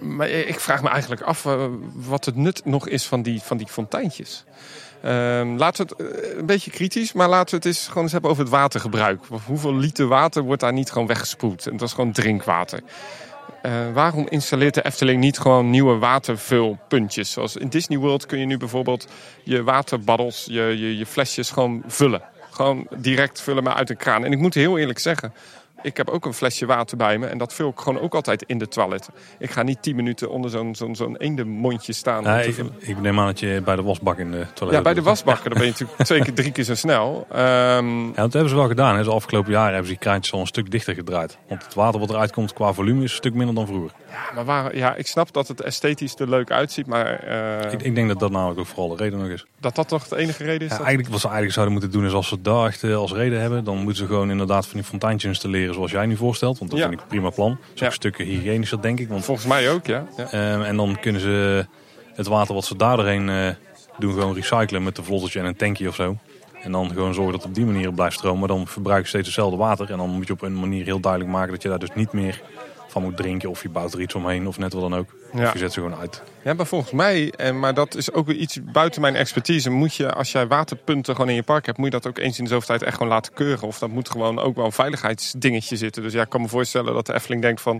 maar 0.00 0.28
ik 0.28 0.60
vraag 0.60 0.82
me 0.82 0.88
eigenlijk 0.88 1.22
af 1.22 1.46
eh, 1.46 1.64
wat 1.94 2.24
het 2.24 2.36
nut 2.36 2.64
nog 2.64 2.88
is 2.88 3.06
van 3.06 3.22
die, 3.22 3.40
van 3.42 3.56
die 3.56 3.66
fonteintjes. 3.66 4.44
Ehm, 5.02 5.56
laten 5.56 5.86
we 5.86 5.94
het 5.96 6.14
eh, 6.14 6.38
een 6.38 6.46
beetje 6.46 6.70
kritisch, 6.70 7.12
maar 7.12 7.28
laten 7.28 7.50
we 7.50 7.56
het 7.56 7.64
eens 7.64 7.86
gewoon 7.86 8.02
eens 8.02 8.12
hebben 8.12 8.30
over 8.30 8.42
het 8.42 8.52
watergebruik. 8.52 9.20
Hoeveel 9.46 9.74
liter 9.74 10.06
water 10.06 10.42
wordt 10.42 10.60
daar 10.60 10.72
niet 10.72 10.90
gewoon 10.90 11.06
weggespoeld? 11.06 11.66
En 11.66 11.76
dat 11.76 11.88
is 11.88 11.94
gewoon 11.94 12.12
drinkwater. 12.12 12.80
Eh, 13.62 13.72
waarom 13.92 14.26
installeert 14.28 14.74
de 14.74 14.84
Efteling 14.84 15.20
niet 15.20 15.38
gewoon 15.38 15.70
nieuwe 15.70 15.98
watervulpuntjes? 15.98 17.32
Zoals 17.32 17.56
in 17.56 17.68
Disney 17.68 17.98
World 17.98 18.26
kun 18.26 18.38
je 18.38 18.46
nu 18.46 18.56
bijvoorbeeld 18.56 19.06
je 19.42 19.62
waterbaddels, 19.62 20.44
je, 20.44 20.62
je, 20.62 20.98
je 20.98 21.06
flesjes 21.06 21.50
gewoon 21.50 21.82
vullen. 21.86 22.22
Gewoon 22.50 22.86
direct 22.96 23.40
vullen, 23.40 23.62
maar 23.62 23.74
uit 23.74 23.90
een 23.90 23.96
kraan. 23.96 24.24
En 24.24 24.32
ik 24.32 24.38
moet 24.38 24.54
heel 24.54 24.78
eerlijk 24.78 24.98
zeggen, 24.98 25.32
ik 25.82 25.96
heb 25.96 26.08
ook 26.08 26.24
een 26.24 26.34
flesje 26.34 26.66
water 26.66 26.96
bij 26.96 27.18
me. 27.18 27.26
En 27.26 27.38
dat 27.38 27.52
vul 27.54 27.68
ik 27.68 27.78
gewoon 27.78 28.00
ook 28.00 28.14
altijd 28.14 28.42
in 28.46 28.58
de 28.58 28.68
toilet. 28.68 29.08
Ik 29.38 29.50
ga 29.50 29.62
niet 29.62 29.82
tien 29.82 29.96
minuten 29.96 30.30
onder 30.30 30.50
zo'n 30.50 30.74
zo'n 30.74 30.96
zo'n 30.96 31.16
eendemondje 31.16 31.92
staan. 31.92 32.22
Nee, 32.22 32.54
ik, 32.78 33.00
neem 33.00 33.18
aan 33.20 33.26
dat 33.26 33.40
je 33.40 33.60
bij 33.64 33.76
de 33.76 33.82
wasbak 33.82 34.18
in 34.18 34.30
de 34.30 34.46
toilet 34.54 34.76
Ja, 34.76 34.82
bij 34.82 34.94
de 34.94 35.02
wasbakken 35.02 35.50
dan 35.50 35.58
ben 35.58 35.66
je 35.66 35.72
natuurlijk 35.72 36.02
twee 36.08 36.22
keer, 36.22 36.34
drie 36.34 36.52
keer 36.52 36.64
zo 36.64 36.74
snel. 36.74 37.26
Ehm, 37.30 38.06
Ja, 38.06 38.12
dat 38.14 38.32
hebben 38.32 38.50
ze 38.50 38.56
wel 38.56 38.66
gedaan. 38.68 38.96
Hè. 38.96 39.04
De 39.04 39.10
afgelopen 39.10 39.50
jaren 39.52 39.68
hebben 39.68 39.86
ze 39.86 39.92
die 39.92 40.02
kraantjes 40.02 40.32
al 40.34 40.40
een 40.40 40.46
stuk 40.46 40.70
dichter 40.70 40.94
gedraaid. 40.94 41.38
Want 41.48 41.64
het 41.64 41.74
water 41.74 42.00
wat 42.00 42.10
eruit 42.10 42.32
komt 42.32 42.52
qua 42.52 42.72
volume 42.72 43.04
is 43.04 43.10
een 43.10 43.16
stuk 43.16 43.34
minder 43.34 43.54
dan 43.54 43.66
vroeger. 43.66 43.90
ja, 44.10 44.34
maar 44.34 44.44
waar, 44.44 44.76
ja, 44.76 44.94
ik 44.94 45.06
snap 45.06 45.32
dat 45.32 45.48
het 45.48 45.60
esthetisch 45.60 46.14
er 46.18 46.28
leuk 46.28 46.50
uitziet, 46.50 46.86
maar 46.86 47.06
eh, 47.64 47.72
Ik, 47.72 47.82
ik 47.82 47.94
denk 47.94 48.08
dat 48.08 48.18
dat 48.20 48.30
namelijk 48.30 48.60
ook 48.60 48.66
vooral 48.66 48.88
de 48.88 49.02
reden 49.02 49.18
nog 49.18 49.28
is. 49.28 49.46
dat 49.60 49.74
dat 49.74 49.88
toch 49.88 50.08
de 50.08 50.16
enige 50.16 50.44
reden 50.44 50.60
is? 50.66 50.72
Ja, 50.72 50.76
dat- 50.76 50.86
eigenlijk 50.86 51.08
wat 51.08 51.20
ze 51.20 51.26
eigenlijk 51.26 51.54
zouden 51.54 51.74
moeten 51.78 51.92
doen 51.98 52.06
is 52.06 52.12
als 52.12 52.28
ze 52.28 52.40
daar 52.40 52.66
echt 52.66 52.84
als 52.84 53.12
reden 53.12 53.40
hebben, 53.40 53.64
dan 53.64 53.76
moeten 53.76 53.96
ze 53.96 54.06
gewoon 54.06 54.30
inderdaad 54.30 54.66
van 54.66 54.74
die 54.78 54.84
fonteintjes 54.88 55.30
installeren 55.30 55.69
zoals 55.74 55.90
jij 55.90 56.06
nu 56.06 56.16
voorstelt. 56.16 56.58
Want 56.58 56.70
dat 56.70 56.80
Ja. 56.80 56.86
vind 56.86 56.96
ik 56.98 57.04
een 57.04 57.10
prima 57.12 57.30
plan. 57.30 57.50
Dat 57.50 57.58
is 57.60 57.70
ook 57.72 57.78
Ja. 57.78 57.86
een 57.86 57.92
stukje 57.92 58.24
hygiënischer 58.24 58.82
denk 58.82 59.00
ik. 59.00 59.08
Want, 59.08 59.24
Volgens 59.24 59.46
mij 59.46 59.70
ook, 59.70 59.86
ja. 59.86 60.06
ja. 60.16 60.24
ehm, 60.32 60.62
en 60.62 60.76
dan 60.76 60.96
kunnen 61.00 61.20
ze 61.20 61.66
het 62.14 62.26
water 62.26 62.54
wat 62.54 62.64
ze 62.64 62.76
daar 62.76 62.96
doorheen 62.96 63.28
eh, 63.28 63.48
doen 63.98 64.12
gewoon 64.12 64.34
recyclen 64.34 64.82
met 64.82 64.98
een 64.98 65.04
vlottertje 65.04 65.38
en 65.40 65.44
een 65.46 65.56
tankje 65.56 65.88
of 65.88 65.94
zo. 65.94 66.16
En 66.62 66.72
dan 66.72 66.88
gewoon 66.88 67.14
zorgen 67.14 67.32
dat 67.32 67.40
het 67.40 67.50
op 67.50 67.54
die 67.56 67.64
manier 67.66 67.92
blijft 67.92 68.16
stromen. 68.16 68.38
Maar 68.38 68.48
dan 68.48 68.66
verbruik 68.66 69.02
je 69.02 69.08
steeds 69.08 69.26
hetzelfde 69.26 69.56
water. 69.56 69.90
En 69.90 69.98
dan 69.98 70.10
moet 70.10 70.26
je 70.26 70.32
op 70.32 70.42
een 70.42 70.60
manier 70.60 70.84
heel 70.84 71.00
duidelijk 71.00 71.30
maken 71.32 71.52
dat 71.52 71.62
je 71.62 71.68
daar 71.68 71.78
dus 71.78 71.94
niet 71.94 72.12
meer 72.12 72.42
van 72.90 73.02
moet 73.02 73.16
drinken. 73.16 73.50
Of 73.50 73.62
je 73.62 73.68
bouwt 73.68 73.92
er 73.92 74.00
iets 74.00 74.14
omheen 74.14 74.46
of 74.46 74.58
net 74.58 74.72
wat 74.72 74.82
dan 74.82 74.94
ook. 74.94 75.14
Ja. 75.32 75.46
Of 75.46 75.52
je 75.52 75.58
zet 75.58 75.72
ze 75.72 75.80
gewoon 75.80 75.98
uit. 75.98 76.22
Ja, 76.44 76.54
maar 76.54 76.66
volgens 76.66 76.92
mij, 76.92 77.32
en, 77.36 77.58
maar 77.58 77.74
dat 77.74 77.94
is 77.94 78.12
ook 78.12 78.26
weer 78.26 78.36
iets 78.36 78.58
buiten 78.62 79.00
mijn 79.00 79.16
expertise, 79.16 79.70
moet 79.70 79.94
je 79.94 80.12
als 80.12 80.32
jij 80.32 80.46
waterpunten 80.46 81.14
gewoon 81.14 81.30
in 81.30 81.36
je 81.36 81.42
park 81.42 81.66
hebt, 81.66 81.78
moet 81.78 81.86
je 81.86 82.00
dat 82.00 82.06
ook 82.06 82.18
eens 82.18 82.38
in 82.38 82.44
de 82.44 82.50
zoveel 82.50 82.66
tijd 82.66 82.82
echt 82.82 82.96
gewoon 82.96 83.12
laten 83.12 83.32
keuren. 83.32 83.68
Of 83.68 83.78
dat 83.78 83.88
moet 83.88 84.10
gewoon 84.10 84.38
ook 84.38 84.56
wel 84.56 84.64
een 84.64 84.72
veiligheidsdingetje 84.72 85.76
zitten. 85.76 86.02
Dus 86.02 86.12
ja, 86.12 86.22
ik 86.22 86.28
kan 86.28 86.40
me 86.40 86.48
voorstellen 86.48 86.94
dat 86.94 87.06
de 87.06 87.14
Efteling 87.14 87.42
denkt 87.42 87.60
van, 87.60 87.76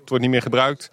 het 0.00 0.08
wordt 0.08 0.22
niet 0.22 0.30
meer 0.30 0.42
gebruikt. 0.42 0.90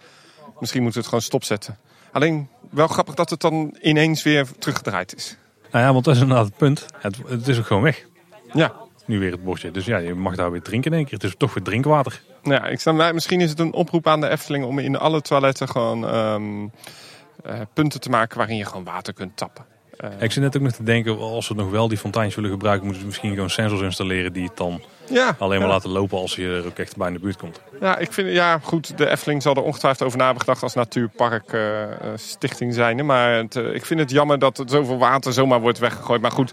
Misschien 0.60 0.82
moeten 0.82 1.00
we 1.00 1.06
het 1.06 1.14
gewoon 1.14 1.20
stopzetten. 1.20 1.78
Alleen 2.12 2.48
wel 2.70 2.86
grappig 2.86 3.14
dat 3.14 3.30
het 3.30 3.40
dan 3.40 3.76
ineens 3.80 4.22
weer 4.22 4.46
teruggedraaid 4.58 5.14
is. 5.14 5.36
Nou 5.70 5.84
ja, 5.84 5.92
want 5.92 6.04
dat 6.04 6.14
is 6.14 6.20
inderdaad 6.20 6.46
het 6.46 6.56
punt. 6.56 6.86
Het, 6.98 7.16
het 7.26 7.48
is 7.48 7.58
ook 7.58 7.66
gewoon 7.66 7.82
weg. 7.82 8.04
Ja, 8.52 8.72
Nu 9.06 9.18
weer 9.18 9.30
het 9.32 9.44
bordje. 9.44 9.70
Dus 9.70 9.84
ja, 9.84 9.98
je 9.98 10.14
mag 10.14 10.34
daar 10.36 10.50
weer 10.50 10.62
drinken 10.62 10.90
in 10.90 10.96
één 10.96 11.06
keer. 11.06 11.14
Het 11.14 11.24
is 11.24 11.34
toch 11.36 11.54
weer 11.54 11.64
drinkwater. 11.64 12.20
nou 12.42 12.62
ja 12.62 12.68
ik 12.68 12.80
snap, 12.80 12.94
maar 12.94 13.14
misschien 13.14 13.40
is 13.40 13.50
het 13.50 13.58
een 13.58 13.72
oproep 13.72 14.06
aan 14.06 14.20
de 14.20 14.28
Efteling 14.28 14.64
om 14.64 14.78
in 14.78 14.98
alle 14.98 15.20
toiletten 15.20 15.68
gewoon 15.68 16.08
ehm, 16.08 16.66
eh, 17.44 17.60
punten 17.72 18.00
te 18.00 18.10
maken 18.10 18.38
waarin 18.38 18.56
je 18.56 18.64
gewoon 18.64 18.84
water 18.84 19.12
kunt 19.12 19.36
tappen. 19.36 19.64
Eh, 19.96 20.10
Ik 20.18 20.32
zit 20.32 20.42
net 20.42 20.56
ook 20.56 20.62
nog 20.62 20.72
te 20.72 20.82
denken, 20.82 21.18
als 21.18 21.48
we 21.48 21.54
nog 21.54 21.70
wel 21.70 21.88
die 21.88 21.98
fonteintjes 21.98 22.34
willen 22.36 22.50
gebruiken, 22.50 22.84
moeten 22.84 23.02
we 23.02 23.08
misschien 23.08 23.34
gewoon 23.34 23.50
sensors 23.50 23.80
installeren 23.80 24.32
die 24.32 24.44
het 24.44 24.56
dan 24.56 24.82
ja, 25.10 25.36
alleen 25.38 25.58
maar 25.58 25.68
ja. 25.68 25.74
laten 25.74 25.90
lopen 25.90 26.18
als 26.18 26.36
je 26.36 26.48
er 26.48 26.66
ook 26.66 26.78
echt 26.78 26.96
bij 26.96 27.06
in 27.06 27.12
de 27.12 27.18
buurt 27.20 27.36
komt. 27.36 27.60
Ja, 27.80 27.98
ik 27.98 28.12
vind, 28.12 28.32
ja, 28.32 28.58
goed, 28.62 28.98
de 28.98 29.10
Efteling 29.10 29.42
zal 29.42 29.54
er 29.54 29.62
ongetwijfeld 29.62 30.02
over 30.06 30.18
na 30.18 30.24
hebben 30.24 30.42
gedacht 30.42 30.62
als 30.62 30.74
natuurpark 30.74 31.52
eh, 31.52 31.82
stichting 32.14 32.74
zijnde. 32.74 33.02
Maar 33.02 33.32
het, 33.32 33.54
ik 33.54 33.86
vind 33.86 34.00
het 34.00 34.10
jammer 34.10 34.38
dat 34.38 34.58
er 34.58 34.64
zoveel 34.68 34.98
water 34.98 35.32
zomaar 35.32 35.60
wordt 35.60 35.78
weggegooid. 35.78 36.20
Maar 36.20 36.30
goed, 36.32 36.52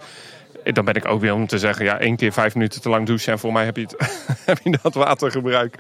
dan 0.64 0.86
ben 0.86 0.94
ik 0.94 1.06
ook 1.08 1.22
weer 1.22 1.34
om 1.34 1.48
te 1.48 1.58
zeggen, 1.58 1.86
ja, 1.86 2.00
één 2.00 2.16
keer 2.16 2.32
vijf 2.34 2.54
minuten 2.56 2.82
te 2.82 2.90
lang 2.90 3.06
douchen. 3.06 3.32
En 3.34 3.40
voor 3.40 3.54
mij 3.54 3.66
heb 3.66 3.76
je, 3.78 3.82
het, 3.82 3.96
heb 4.46 4.60
je 4.64 4.78
dat 4.82 4.94
watergebruik 4.94 5.76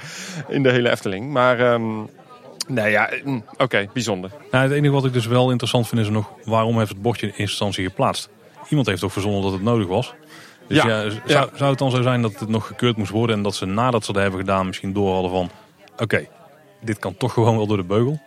in 0.47 0.63
de 0.63 0.71
hele 0.71 0.89
Efteling. 0.89 1.29
Maar, 1.31 1.79
nee, 2.67 2.91
ja, 2.91 3.09
mm, 3.23 3.43
oké, 3.57 3.87
bijzonder. 3.93 4.31
Nou, 4.51 4.63
het 4.63 4.73
enige 4.73 4.93
wat 4.93 5.05
ik 5.05 5.13
dus 5.13 5.25
wel 5.27 5.49
interessant 5.51 5.87
vind 5.87 6.01
is 6.01 6.09
nog, 6.09 6.31
waarom 6.43 6.77
heeft 6.77 6.89
het 6.89 7.01
bordje 7.01 7.21
in 7.25 7.31
eerste 7.31 7.43
instantie 7.49 7.85
geplaatst? 7.85 8.29
Iemand 8.69 8.87
heeft 8.87 9.01
toch 9.01 9.11
verzonnen 9.13 9.41
dat 9.41 9.51
het 9.51 9.61
nodig 9.61 9.87
was? 9.87 10.13
Dus 10.67 10.77
Ja, 10.83 10.87
ja, 10.87 11.09
z- 11.09 11.13
ja. 11.13 11.21
Zou, 11.25 11.49
zou 11.55 11.69
het 11.69 11.79
dan 11.79 11.91
zo 11.91 12.01
zijn 12.01 12.21
dat 12.21 12.39
het 12.39 12.49
nog 12.49 12.67
gekeurd 12.67 12.97
moest 12.97 13.11
worden 13.11 13.35
en 13.35 13.41
dat 13.43 13.55
ze 13.55 13.65
nadat 13.65 14.05
ze 14.05 14.11
dat 14.13 14.21
hebben 14.21 14.39
gedaan 14.39 14.65
misschien 14.65 14.93
door 14.93 15.13
hadden 15.13 15.31
van, 15.31 15.49
oké, 15.97 16.27
dit 16.81 16.99
kan 16.99 17.17
toch 17.17 17.33
gewoon 17.33 17.57
wel 17.57 17.67
door 17.67 17.77
de 17.77 17.83
beugel? 17.83 18.21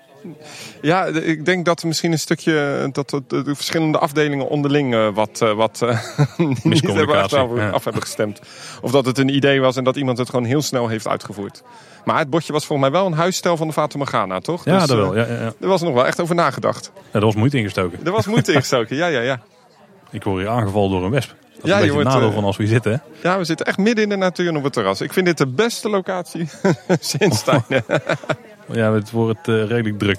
Ja, 0.81 1.05
ik 1.05 1.45
denk 1.45 1.65
dat 1.65 1.85
misschien 1.85 2.13
een 2.13 2.19
stukje 2.19 2.89
dat 2.93 3.11
de, 3.11 3.23
de 3.27 3.55
verschillende 3.55 3.99
afdelingen 3.99 4.49
onderling 4.49 4.95
uh, 4.95 5.09
wat, 5.15 5.41
uh, 5.43 5.53
wat 5.53 5.81
uh, 5.83 5.99
niet 6.63 6.93
hebben 6.93 7.23
af, 7.23 7.31
ja. 7.31 7.71
af 7.71 7.85
hebben 7.85 8.03
gestemd. 8.03 8.41
Of 8.83 8.91
dat 8.91 9.07
het 9.07 9.19
een 9.19 9.35
idee 9.35 9.61
was 9.61 9.77
en 9.77 9.85
dat 9.85 9.97
iemand 9.97 10.19
het 10.19 10.31
gewoon 10.31 10.45
heel 10.45 10.63
snel 10.63 10.89
heeft 10.89 11.09
uitgevoerd. 11.09 11.63
Maar 12.05 12.19
het 12.19 12.31
bordje 12.31 12.53
was 12.53 12.67
volgens 12.67 12.89
mij 12.89 12.99
wel 13.01 13.11
een 13.11 13.19
huisstijl 13.19 13.57
van 13.57 13.67
de 13.67 13.73
Fata 13.73 13.99
Morgana, 13.99 14.41
toch? 14.41 14.65
Ja, 14.65 14.79
dus, 14.79 14.89
dat 14.89 14.97
wel. 14.97 15.17
Ja, 15.17 15.27
ja, 15.27 15.33
ja. 15.33 15.53
Er 15.61 15.69
was 15.69 15.81
er 15.81 15.87
nog 15.87 15.95
wel 15.95 16.07
echt 16.07 16.21
over 16.21 16.35
nagedacht. 16.35 16.93
Er 17.11 17.21
was 17.21 17.35
moeite 17.35 17.59
ingestoken. 17.59 17.99
Er 18.05 18.13
was 18.13 18.27
moeite 18.27 18.53
ingestoken, 18.53 18.97
ja, 18.97 19.07
ja, 19.07 19.21
ja. 19.21 19.41
Ik 20.11 20.25
word 20.25 20.39
hier 20.39 20.49
aangevallen 20.49 20.91
door 20.91 21.05
een 21.05 21.11
wesp. 21.11 21.29
Dat 21.29 21.65
is 21.65 21.71
ja, 21.71 21.81
een 21.81 21.87
beetje 21.87 22.03
nadeel 22.03 22.33
van 22.33 22.45
als 22.45 22.57
we 22.57 22.63
hier 22.63 22.73
zitten. 22.73 22.93
Hè? 22.93 23.29
Ja, 23.29 23.39
we 23.39 23.45
zitten 23.45 23.67
echt 23.67 23.79
midden 23.79 24.05
in 24.05 24.11
de 24.11 24.17
natuur 24.17 24.57
op 24.57 24.63
het 24.63 24.73
terras. 24.73 25.01
Ik 25.01 25.13
vind 25.13 25.27
dit 25.27 25.39
de 25.39 25.47
beste 25.47 25.89
locatie 25.89 26.49
sinds 27.01 27.39
Stijn. 27.39 27.65
ja, 28.73 28.93
het 28.93 29.11
wordt 29.11 29.49
uh, 29.49 29.67
redelijk 29.67 29.99
druk. 29.99 30.19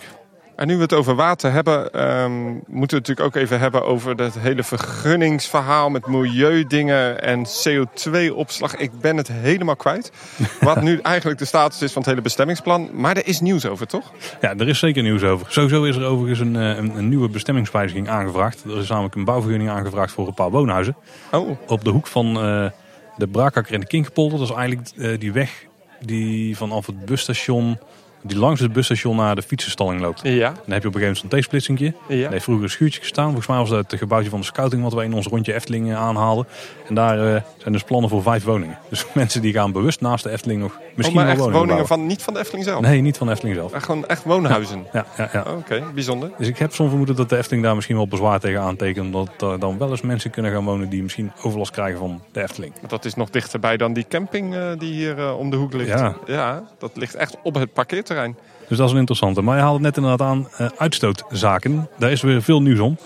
En 0.57 0.67
nu 0.67 0.75
we 0.75 0.81
het 0.81 0.93
over 0.93 1.15
water 1.15 1.51
hebben, 1.51 2.07
um, 2.09 2.43
moeten 2.53 2.67
we 2.67 2.79
het 2.79 2.91
natuurlijk 2.91 3.19
ook 3.19 3.35
even 3.35 3.59
hebben 3.59 3.83
over 3.83 4.15
dat 4.15 4.37
hele 4.37 4.63
vergunningsverhaal 4.63 5.89
met 5.89 6.07
milieudingen 6.07 7.21
en 7.21 7.45
CO2-opslag. 7.45 8.75
Ik 8.75 8.91
ben 8.99 9.17
het 9.17 9.27
helemaal 9.27 9.75
kwijt. 9.75 10.11
Wat 10.59 10.81
nu 10.81 10.99
eigenlijk 10.99 11.39
de 11.39 11.45
status 11.45 11.81
is 11.81 11.91
van 11.91 12.01
het 12.01 12.11
hele 12.11 12.21
bestemmingsplan. 12.21 12.89
Maar 12.93 13.17
er 13.17 13.27
is 13.27 13.39
nieuws 13.39 13.65
over, 13.65 13.87
toch? 13.87 14.11
Ja, 14.41 14.55
er 14.55 14.67
is 14.67 14.79
zeker 14.79 15.03
nieuws 15.03 15.23
over. 15.23 15.45
Sowieso 15.49 15.83
is 15.83 15.95
er 15.95 16.05
overigens 16.05 16.39
een, 16.39 16.55
eh, 16.55 16.77
een, 16.77 16.97
een 16.97 17.09
nieuwe 17.09 17.29
bestemmingswijziging 17.29 18.09
aangevraagd. 18.09 18.63
Er 18.63 18.77
is 18.77 18.89
namelijk 18.89 19.15
een 19.15 19.25
bouwvergunning 19.25 19.69
aangevraagd 19.71 20.11
voor 20.11 20.27
een 20.27 20.33
paar 20.33 20.51
woonhuizen. 20.51 20.95
Oh. 21.31 21.57
Op 21.67 21.83
de 21.83 21.89
hoek 21.89 22.07
van 22.07 22.27
uh, 22.27 22.69
de 23.17 23.27
Braakakker 23.27 23.73
en 23.73 23.79
de 23.79 23.87
Kinkerpolder. 23.87 24.39
Dat 24.39 24.49
is 24.49 24.55
eigenlijk 24.55 24.89
uh, 24.95 25.19
die 25.19 25.31
weg 25.31 25.65
die 25.99 26.57
vanaf 26.57 26.85
het 26.85 27.05
busstation 27.05 27.79
die 28.21 28.37
langs 28.37 28.59
het 28.61 28.73
busstation 28.73 29.15
naar 29.15 29.35
de 29.35 29.41
fietsenstalling 29.41 30.01
loopt. 30.01 30.21
Ja. 30.23 30.51
Dan 30.51 30.73
heb 30.73 30.81
je 30.81 30.87
op 30.87 30.95
een 30.95 31.01
gegeven 31.01 31.21
moment 31.23 31.33
een 31.33 31.39
T-splitsingje. 31.39 31.93
Ja. 32.07 32.21
Daar 32.21 32.31
heeft 32.31 32.43
vroeger 32.43 32.63
een 32.63 32.69
schuurtje 32.69 32.99
gestaan. 32.99 33.25
Volgens 33.25 33.47
mij 33.47 33.57
was 33.57 33.69
dat 33.69 33.91
het 33.91 33.99
gebouwtje 33.99 34.29
van 34.29 34.39
de 34.39 34.45
scouting 34.45 34.83
wat 34.83 34.93
wij 34.93 35.05
in 35.05 35.13
ons 35.13 35.27
rondje 35.27 35.53
Efteling 35.53 35.89
eh, 35.89 35.97
aanhaalden. 35.97 36.47
En 36.87 36.95
daar 36.95 37.17
uh, 37.17 37.41
zijn 37.57 37.73
dus 37.73 37.83
plannen 37.83 38.09
voor 38.09 38.21
vijf 38.21 38.43
woningen. 38.43 38.77
Dus 38.89 39.05
mensen 39.13 39.41
die 39.41 39.53
gaan 39.53 39.71
bewust 39.71 40.01
naast 40.01 40.23
de 40.23 40.29
Efteling 40.29 40.61
nog 40.61 40.79
misschien 40.97 41.17
oh, 41.17 41.23
maar 41.23 41.33
echt 41.33 41.41
woningen, 41.41 41.59
woningen 41.65 41.87
van, 41.87 42.05
niet 42.05 42.23
van 42.23 42.33
de 42.33 42.39
Efteling 42.39 42.65
zelf? 42.65 42.81
Nee, 42.81 43.01
niet 43.01 43.17
van 43.17 43.27
de 43.27 43.33
Efteling 43.33 43.57
zelf. 43.57 43.73
Echt 43.73 43.85
gewoon 43.85 44.05
echt 44.05 44.23
woonhuizen? 44.23 44.87
Ja, 44.93 45.05
ja, 45.17 45.29
ja. 45.33 45.43
Oh, 45.47 45.57
Oké, 45.57 45.83
bijzonder. 45.93 46.31
Dus 46.37 46.47
ik 46.47 46.57
heb 46.57 46.73
soms 46.73 46.89
vermoeden 46.89 47.15
dat 47.15 47.29
de 47.29 47.37
Efteling 47.37 47.63
daar 47.63 47.75
misschien 47.75 47.95
wel 47.95 48.07
bezwaar 48.07 48.39
tegen 48.39 48.61
aantekent. 48.61 49.05
Omdat 49.05 49.41
er 49.41 49.59
dan 49.59 49.77
wel 49.77 49.89
eens 49.89 50.01
mensen 50.01 50.31
kunnen 50.31 50.51
gaan 50.51 50.65
wonen 50.65 50.89
die 50.89 51.03
misschien 51.03 51.31
overlast 51.41 51.71
krijgen 51.71 51.99
van 51.99 52.21
de 52.31 52.41
Efteling. 52.41 52.73
Dat 52.87 53.05
is 53.05 53.13
nog 53.13 53.29
dichterbij 53.29 53.77
dan 53.77 53.93
die 53.93 54.05
camping 54.09 54.55
uh, 54.55 54.71
die 54.77 54.93
hier 54.93 55.17
uh, 55.17 55.39
om 55.39 55.49
de 55.49 55.55
hoek 55.55 55.73
ligt. 55.73 55.99
Ja. 55.99 56.15
ja, 56.25 56.63
dat 56.77 56.91
ligt 56.93 57.15
echt 57.15 57.37
op 57.43 57.55
het 57.55 57.73
parkeerterrein. 57.73 58.37
Dus 58.67 58.77
dat 58.77 58.87
is 58.87 58.93
een 58.93 58.99
interessante. 58.99 59.41
Maar 59.41 59.55
je 59.55 59.61
haalde 59.61 59.85
het 59.85 59.95
net 59.95 59.97
inderdaad 59.97 60.27
aan 60.27 60.47
uh, 60.61 60.67
uitstootzaken. 60.77 61.89
Daar 61.97 62.11
is 62.11 62.21
weer 62.21 62.41
veel 62.41 62.61
nieuws 62.61 62.79
om. 62.79 62.97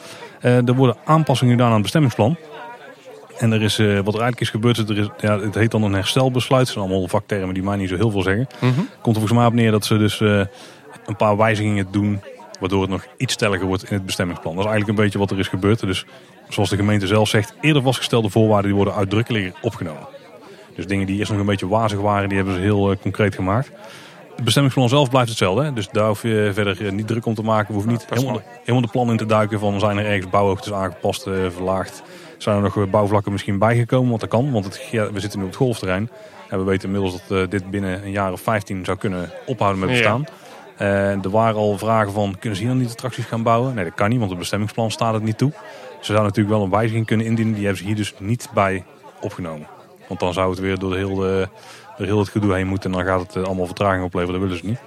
Er 0.41 0.75
worden 0.75 0.95
aanpassingen 1.05 1.53
gedaan 1.53 1.67
aan 1.67 1.73
het 1.73 1.81
bestemmingsplan. 1.81 2.37
En 3.41 3.51
er 3.51 3.61
is, 3.61 3.79
uh, 3.79 3.87
wat 3.87 4.13
er 4.13 4.21
eigenlijk 4.21 4.39
is 4.39 4.49
gebeurd, 4.49 4.77
er 4.77 4.97
is, 4.97 5.07
ja, 5.19 5.39
het 5.39 5.55
heet 5.55 5.71
dan 5.71 5.83
een 5.83 5.93
herstelbesluit. 5.93 6.65
Dat 6.65 6.73
zijn 6.73 6.85
allemaal 6.85 7.07
vaktermen 7.07 7.53
die 7.53 7.63
mij 7.63 7.77
niet 7.77 7.89
zo 7.89 7.95
heel 7.95 8.11
veel 8.11 8.21
zeggen. 8.21 8.47
Mm 8.59 8.73
-hmm. 8.73 8.89
Komt 9.01 9.15
er 9.15 9.21
volgens 9.21 9.31
mij 9.31 9.45
op 9.45 9.53
neer 9.53 9.71
dat 9.71 9.85
ze 9.85 9.97
dus 9.97 10.19
een 10.19 11.15
paar 11.17 11.37
wijzigingen 11.37 11.87
doen. 11.91 12.21
Waardoor 12.59 12.81
het 12.81 12.89
nog 12.89 13.05
iets 13.17 13.33
stelliger 13.33 13.67
wordt 13.67 13.83
in 13.83 13.93
het 13.95 14.05
bestemmingsplan. 14.05 14.55
Dat 14.55 14.63
is 14.63 14.69
eigenlijk 14.69 14.99
een 14.99 15.03
beetje 15.05 15.19
wat 15.19 15.31
er 15.31 15.39
is 15.39 15.47
gebeurd. 15.47 15.79
Dus 15.79 16.05
zoals 16.49 16.69
de 16.69 16.75
gemeente 16.75 17.07
zelf 17.07 17.29
zegt, 17.29 17.53
eerder 17.61 17.81
vastgestelde 17.81 18.29
voorwaarden 18.29 18.65
die 18.65 18.75
worden 18.75 18.95
uitdrukkelijk 18.95 19.55
opgenomen. 19.61 20.07
Dus 20.75 20.87
dingen 20.87 21.05
die 21.05 21.17
eerst 21.17 21.31
nog 21.31 21.39
een 21.39 21.45
beetje 21.45 21.67
wazig 21.67 21.99
waren, 21.99 22.27
die 22.27 22.37
hebben 22.37 22.55
ze 22.55 22.61
heel 22.61 22.97
concreet 23.01 23.35
gemaakt. 23.35 23.71
Het 24.35 24.43
bestemmingsplan 24.43 24.89
zelf 24.89 25.09
blijft 25.09 25.29
hetzelfde. 25.29 25.63
Hè? 25.63 25.73
Dus 25.73 25.89
daar 25.89 26.07
hoef 26.07 26.21
je 26.21 26.51
verder 26.53 26.93
niet 26.93 27.07
druk 27.07 27.25
om 27.25 27.35
te 27.35 27.43
maken. 27.43 27.67
We 27.67 27.73
hoeven 27.73 27.91
niet 27.91 28.05
helemaal 28.09 28.33
de, 28.33 28.41
helemaal 28.59 28.81
de 28.81 28.87
plan 28.87 29.09
in 29.09 29.17
te 29.17 29.25
duiken 29.25 29.59
van 29.59 29.79
zijn 29.79 29.97
er 29.97 30.05
ergens 30.05 30.29
bouwhoogtes 30.29 30.73
aangepast, 30.73 31.23
verlaagd. 31.49 32.03
Zijn 32.41 32.55
er 32.55 32.61
nog 32.61 32.89
bouwvlakken 32.89 33.31
misschien 33.31 33.57
bijgekomen? 33.57 34.09
Want 34.09 34.21
dat 34.21 34.29
kan, 34.29 34.51
want 34.51 34.65
het, 34.65 34.87
ja, 34.91 35.11
we 35.11 35.19
zitten 35.19 35.39
nu 35.39 35.45
op 35.45 35.51
het 35.51 35.59
golfterrein. 35.59 36.09
En 36.49 36.57
we 36.57 36.63
weten 36.63 36.87
inmiddels 36.87 37.21
dat 37.27 37.37
uh, 37.37 37.49
dit 37.49 37.69
binnen 37.69 38.03
een 38.03 38.11
jaar 38.11 38.31
of 38.31 38.41
15 38.41 38.85
zou 38.85 38.97
kunnen 38.97 39.31
ophouden 39.45 39.79
met 39.79 39.89
bestaan. 39.89 40.25
Ja. 40.77 40.85
Uh, 40.85 41.23
er 41.23 41.29
waren 41.29 41.55
al 41.55 41.77
vragen 41.77 42.11
van, 42.11 42.35
kunnen 42.39 42.57
ze 42.57 42.63
hier 42.63 42.73
dan 42.73 42.81
niet 42.81 42.91
attracties 42.91 43.25
gaan 43.25 43.43
bouwen? 43.43 43.73
Nee, 43.73 43.83
dat 43.83 43.93
kan 43.93 44.09
niet, 44.09 44.17
want 44.17 44.29
het 44.29 44.39
bestemmingsplan 44.39 44.91
staat 44.91 45.13
het 45.13 45.23
niet 45.23 45.37
toe. 45.37 45.51
Ze 45.99 46.05
zouden 46.05 46.27
natuurlijk 46.27 46.55
wel 46.55 46.63
een 46.63 46.71
wijziging 46.71 47.05
kunnen 47.05 47.25
indienen. 47.25 47.53
Die 47.53 47.63
hebben 47.63 47.81
ze 47.81 47.87
hier 47.87 47.95
dus 47.95 48.13
niet 48.17 48.49
bij 48.53 48.83
opgenomen. 49.21 49.67
Want 50.07 50.19
dan 50.19 50.33
zou 50.33 50.49
het 50.49 50.59
weer 50.59 50.79
door 50.79 50.91
de 50.91 50.97
hele 50.97 51.49
er 51.97 52.05
heel 52.05 52.19
het 52.19 52.29
gedoe 52.29 52.53
heen 52.53 52.67
moet 52.67 52.85
en 52.85 52.91
dan 52.91 53.05
gaat 53.05 53.33
het 53.33 53.45
allemaal 53.45 53.65
vertraging 53.65 54.03
opleveren. 54.03 54.39
Dat 54.39 54.49
willen 54.49 54.63
ze 54.63 54.69
niet. 54.69 54.79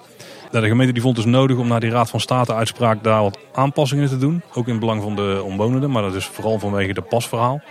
De 0.61 0.69
gemeente 0.69 0.93
die 0.93 1.03
vond 1.03 1.17
dus 1.17 1.25
nodig 1.25 1.57
om 1.57 1.69
naar 1.69 1.81
die 1.81 1.90
Raad 1.90 2.11
van 2.11 2.21
State 2.21 2.55
uitspraak 2.55 3.03
daar 3.03 3.23
wat 3.23 3.38
aanpassingen 3.53 4.09
te 4.09 4.19
doen. 4.19 4.43
Ook 4.55 4.64
in 4.64 4.71
het 4.71 4.81
belang 4.81 5.03
van 5.03 5.17
de 5.17 5.43
omwonenden, 5.45 5.90
maar 5.90 6.03
dat 6.03 6.14
is 6.14 6.27
vooral 6.27 6.59
vanwege 6.59 6.93
de 6.93 7.01
pasverhaal. 7.01 7.62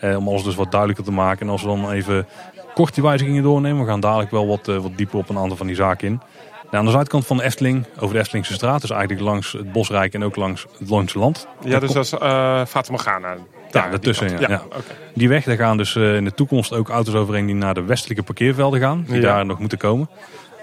Eh, 0.00 0.16
om 0.16 0.28
alles 0.28 0.42
dus 0.42 0.54
wat 0.54 0.70
duidelijker 0.70 1.04
te 1.04 1.12
maken. 1.12 1.46
En 1.46 1.52
als 1.52 1.62
we 1.62 1.68
dan 1.68 1.90
even 1.90 2.26
kort 2.74 2.94
die 2.94 3.02
wijzigingen 3.02 3.42
doornemen, 3.42 3.84
we 3.84 3.90
gaan 3.90 4.00
dadelijk 4.00 4.30
wel 4.30 4.46
wat, 4.46 4.68
uh, 4.68 4.76
wat 4.76 4.96
dieper 4.96 5.18
op 5.18 5.28
een 5.28 5.38
aantal 5.38 5.56
van 5.56 5.66
die 5.66 5.76
zaken 5.76 6.06
in. 6.06 6.20
Nou, 6.62 6.76
aan 6.76 6.84
de 6.84 6.90
zuidkant 6.90 7.26
van 7.26 7.36
de 7.36 7.42
Efteling, 7.42 7.84
over 7.98 8.14
de 8.14 8.20
Eftelingse 8.20 8.52
straat, 8.52 8.80
dus 8.80 8.90
eigenlijk 8.90 9.20
langs 9.20 9.52
het 9.52 9.72
Bosrijk 9.72 10.14
en 10.14 10.24
ook 10.24 10.36
langs 10.36 10.66
het 10.78 10.88
Loonse 10.88 11.18
Land. 11.18 11.48
Ja, 11.64 11.78
dus 11.78 11.92
dat 11.92 12.04
is 12.04 12.12
uh, 12.12 12.20
Fata 12.66 12.90
Morgana. 12.90 13.36
Ja, 13.70 13.88
daartussen. 13.88 14.30
Ja, 14.30 14.40
ja. 14.40 14.48
ja. 14.48 14.62
Okay. 14.66 14.80
Die 15.14 15.28
weg, 15.28 15.44
daar 15.44 15.56
gaan 15.56 15.76
dus 15.76 15.94
uh, 15.94 16.16
in 16.16 16.24
de 16.24 16.34
toekomst 16.34 16.72
ook 16.72 16.88
auto's 16.88 17.14
overheen 17.14 17.46
die 17.46 17.54
naar 17.54 17.74
de 17.74 17.82
westelijke 17.82 18.22
parkeervelden 18.22 18.80
gaan. 18.80 19.04
Die 19.08 19.20
daar 19.20 19.46
nog 19.46 19.58
moeten 19.58 19.78
komen. 19.78 20.08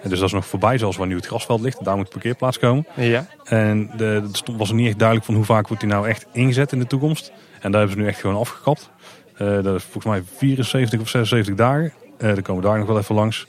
En 0.05 0.11
dus 0.11 0.19
dat 0.19 0.29
is 0.29 0.35
nog 0.35 0.45
voorbij, 0.45 0.77
zoals 0.77 0.97
waar 0.97 1.07
nu 1.07 1.15
het 1.15 1.25
grasveld 1.25 1.61
ligt. 1.61 1.83
Daar 1.83 1.95
moet 1.95 2.05
de 2.05 2.11
parkeerplaats 2.11 2.59
komen. 2.59 2.87
Ja. 2.93 3.25
En 3.43 3.91
de, 3.97 4.05
het 4.05 4.43
was 4.57 4.71
niet 4.71 4.87
echt 4.87 4.97
duidelijk 4.97 5.27
van 5.27 5.35
hoe 5.35 5.45
vaak 5.45 5.67
wordt 5.67 5.83
die 5.83 5.91
nou 5.91 6.07
echt 6.07 6.25
ingezet 6.31 6.71
in 6.71 6.79
de 6.79 6.87
toekomst. 6.87 7.31
En 7.61 7.71
daar 7.71 7.79
hebben 7.79 7.97
ze 7.97 8.03
nu 8.03 8.07
echt 8.07 8.19
gewoon 8.19 8.35
afgekapt. 8.35 8.89
Uh, 9.37 9.63
dat 9.63 9.75
is 9.75 9.83
volgens 9.83 10.05
mij 10.05 10.23
74 10.37 10.99
of 10.99 11.09
76 11.09 11.55
dagen. 11.55 11.93
Uh, 12.17 12.19
daar 12.19 12.41
komen 12.41 12.61
we 12.61 12.67
daar 12.67 12.77
nog 12.77 12.87
wel 12.87 12.97
even 12.97 13.15
langs. 13.15 13.47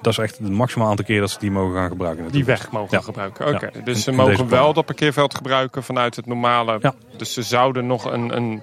Dat 0.00 0.12
is 0.12 0.18
echt 0.18 0.38
het 0.38 0.50
maximaal 0.50 0.88
aantal 0.88 1.04
keer 1.04 1.20
dat 1.20 1.30
ze 1.30 1.38
die 1.38 1.50
mogen 1.50 1.76
gaan 1.76 1.88
gebruiken. 1.88 2.30
Die 2.30 2.44
weg 2.44 2.70
mogen 2.70 2.96
ja. 2.98 3.04
gebruiken, 3.04 3.46
oké. 3.46 3.54
Okay. 3.54 3.70
Ja. 3.74 3.80
Dus 3.84 4.02
ze 4.02 4.12
mogen 4.12 4.48
wel 4.48 4.72
dat 4.72 4.84
parkeerveld 4.84 5.34
gebruiken 5.34 5.82
vanuit 5.82 6.16
het 6.16 6.26
normale. 6.26 6.78
Ja. 6.80 6.94
Dus 7.16 7.32
ze 7.32 7.42
zouden 7.42 7.86
nog 7.86 8.04
een, 8.04 8.36
een 8.36 8.62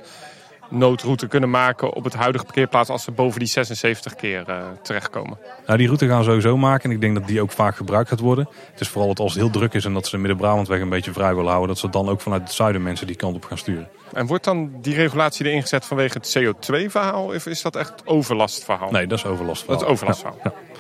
noodroute 0.70 1.28
kunnen 1.28 1.50
maken 1.50 1.94
op 1.94 2.04
het 2.04 2.14
huidige 2.14 2.44
parkeerplaats 2.44 2.90
als 2.90 3.04
ze 3.04 3.12
boven 3.12 3.40
die 3.40 3.48
76 3.48 4.16
keer 4.16 4.44
uh, 4.50 4.64
terechtkomen. 4.82 5.38
Nou, 5.66 5.78
die 5.78 5.88
route 5.88 6.08
gaan 6.08 6.18
we 6.18 6.24
sowieso 6.24 6.58
maken 6.58 6.90
en 6.90 6.96
ik 6.96 7.02
denk 7.02 7.16
dat 7.16 7.28
die 7.28 7.42
ook 7.42 7.52
vaak 7.52 7.76
gebruikt 7.76 8.10
gaat 8.10 8.20
worden. 8.20 8.50
Het 8.72 8.82
is 8.82 8.88
vooral 8.88 9.08
dat 9.08 9.20
als 9.20 9.34
het 9.34 9.42
heel 9.42 9.52
druk 9.52 9.74
is 9.74 9.86
en 9.86 9.94
dat 9.94 10.06
ze 10.06 10.12
de 10.12 10.18
Midden-Brabantweg 10.18 10.82
een 10.82 10.90
beetje 10.90 11.14
vrij 11.14 11.36
willen 11.36 11.50
houden, 11.50 11.68
dat 11.68 11.78
ze 11.78 11.90
dan 11.90 12.10
ook 12.10 12.22
vanuit 12.22 12.42
het 12.42 12.52
zuiden 12.52 12.84
mensen 12.84 13.08
die 13.08 13.16
kant 13.16 13.36
op 13.36 13.44
gaan 13.44 13.58
sturen. 13.58 13.88
En 14.14 14.26
wordt 14.26 14.44
dan 14.44 14.72
die 14.82 14.96
regulatie 14.96 15.46
erin 15.46 15.62
gezet 15.62 15.86
vanwege 15.86 16.18
het 16.18 16.40
CO2-verhaal 16.40 17.26
of 17.26 17.46
is 17.46 17.62
dat 17.62 17.76
echt 17.76 17.94
overlastverhaal? 18.06 18.92
Nee, 18.92 19.08
dat 19.08 19.18
is 19.18 19.26
overlastverhaal. 19.26 19.80
Dat 19.80 19.88
is 19.88 19.94
overlastverhaal. 19.94 20.40
Ja. 20.44 20.54
Ja. 20.54 20.80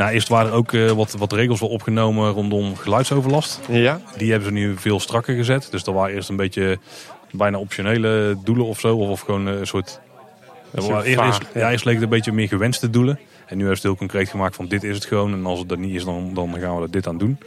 Nou, 0.00 0.12
eerst 0.12 0.28
waren 0.28 0.50
er 0.50 0.56
ook 0.56 0.72
uh, 0.72 0.90
wat, 0.90 1.12
wat 1.12 1.32
regels 1.32 1.60
wel 1.60 1.68
opgenomen 1.68 2.30
rondom 2.30 2.76
geluidsoverlast. 2.76 3.60
Ja. 3.68 4.00
Die 4.16 4.30
hebben 4.30 4.48
ze 4.48 4.54
nu 4.54 4.76
veel 4.76 5.00
strakker 5.00 5.34
gezet. 5.34 5.68
Dus 5.70 5.84
dat 5.84 5.94
waren 5.94 6.14
eerst 6.14 6.28
een 6.28 6.36
beetje 6.36 6.78
bijna 7.32 7.58
optionele 7.58 8.36
doelen 8.44 8.66
of 8.66 8.80
zo. 8.80 8.96
Of, 8.96 9.08
of 9.08 9.20
gewoon 9.20 9.46
een 9.46 9.66
soort... 9.66 10.00
Ja, 10.74 11.02
eerst, 11.02 11.42
ja, 11.54 11.70
eerst 11.70 11.84
leek 11.84 11.94
het 11.94 12.02
een 12.02 12.08
beetje 12.08 12.32
meer 12.32 12.48
gewenste 12.48 12.90
doelen. 12.90 13.18
En 13.46 13.56
nu 13.56 13.64
hebben 13.64 13.80
ze 13.80 13.88
het 13.88 13.98
heel 13.98 14.08
concreet 14.08 14.28
gemaakt 14.28 14.56
van 14.56 14.66
dit 14.66 14.84
is 14.84 14.94
het 14.94 15.04
gewoon. 15.04 15.32
En 15.32 15.46
als 15.46 15.58
het 15.58 15.68
dat 15.68 15.78
niet 15.78 15.94
is, 15.94 16.04
dan, 16.04 16.34
dan 16.34 16.56
gaan 16.60 16.76
we 16.76 16.82
er 16.82 16.90
dit 16.90 17.06
aan 17.06 17.18
doen. 17.18 17.38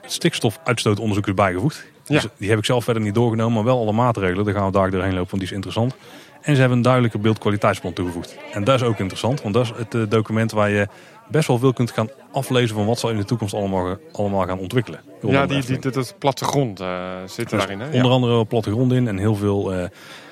Het 0.00 0.12
stikstofuitstootonderzoek 0.12 1.26
is 1.26 1.34
bijgevoegd. 1.34 1.86
Ja. 2.04 2.14
Dus 2.14 2.26
die 2.36 2.48
heb 2.48 2.58
ik 2.58 2.64
zelf 2.64 2.84
verder 2.84 3.02
niet 3.02 3.14
doorgenomen. 3.14 3.54
Maar 3.54 3.64
wel 3.64 3.80
alle 3.80 3.92
maatregelen. 3.92 4.44
Daar 4.44 4.54
gaan 4.54 4.66
we 4.66 4.72
daar 4.72 4.90
doorheen 4.90 5.14
lopen, 5.14 5.30
want 5.30 5.42
die 5.42 5.50
is 5.50 5.52
interessant. 5.52 5.94
En 6.40 6.54
ze 6.54 6.60
hebben 6.60 6.76
een 6.76 6.84
duidelijke 6.84 7.18
beeldkwaliteitsplan 7.18 7.92
toegevoegd. 7.92 8.36
En 8.52 8.64
dat 8.64 8.74
is 8.80 8.86
ook 8.86 8.98
interessant, 8.98 9.42
want 9.42 9.54
dat 9.54 9.64
is 9.64 9.72
het 9.76 9.94
uh, 9.94 10.02
document 10.08 10.52
waar 10.52 10.70
je 10.70 10.88
best 11.30 11.48
wel 11.48 11.58
veel 11.58 11.72
kunt 11.72 11.90
gaan 11.90 12.08
aflezen 12.32 12.76
van 12.76 12.86
wat 12.86 12.98
zal 12.98 13.10
in 13.10 13.16
de 13.16 13.24
toekomst 13.24 13.54
allemaal, 13.54 13.96
allemaal 14.12 14.46
gaan 14.46 14.58
ontwikkelen. 14.58 15.00
Ja, 15.20 15.46
die, 15.46 15.64
die, 15.64 15.78
dat, 15.78 15.94
dat 15.94 16.14
plattegrond 16.18 16.80
uh, 16.80 17.14
zit 17.26 17.50
dus 17.50 17.58
daarin. 17.58 17.80
Hè? 17.80 17.96
Onder 17.96 18.10
andere 18.10 18.44
plattegrond 18.44 18.92
in 18.92 19.08
en 19.08 19.18
heel 19.18 19.34
veel 19.34 19.74
uh, 19.74 19.84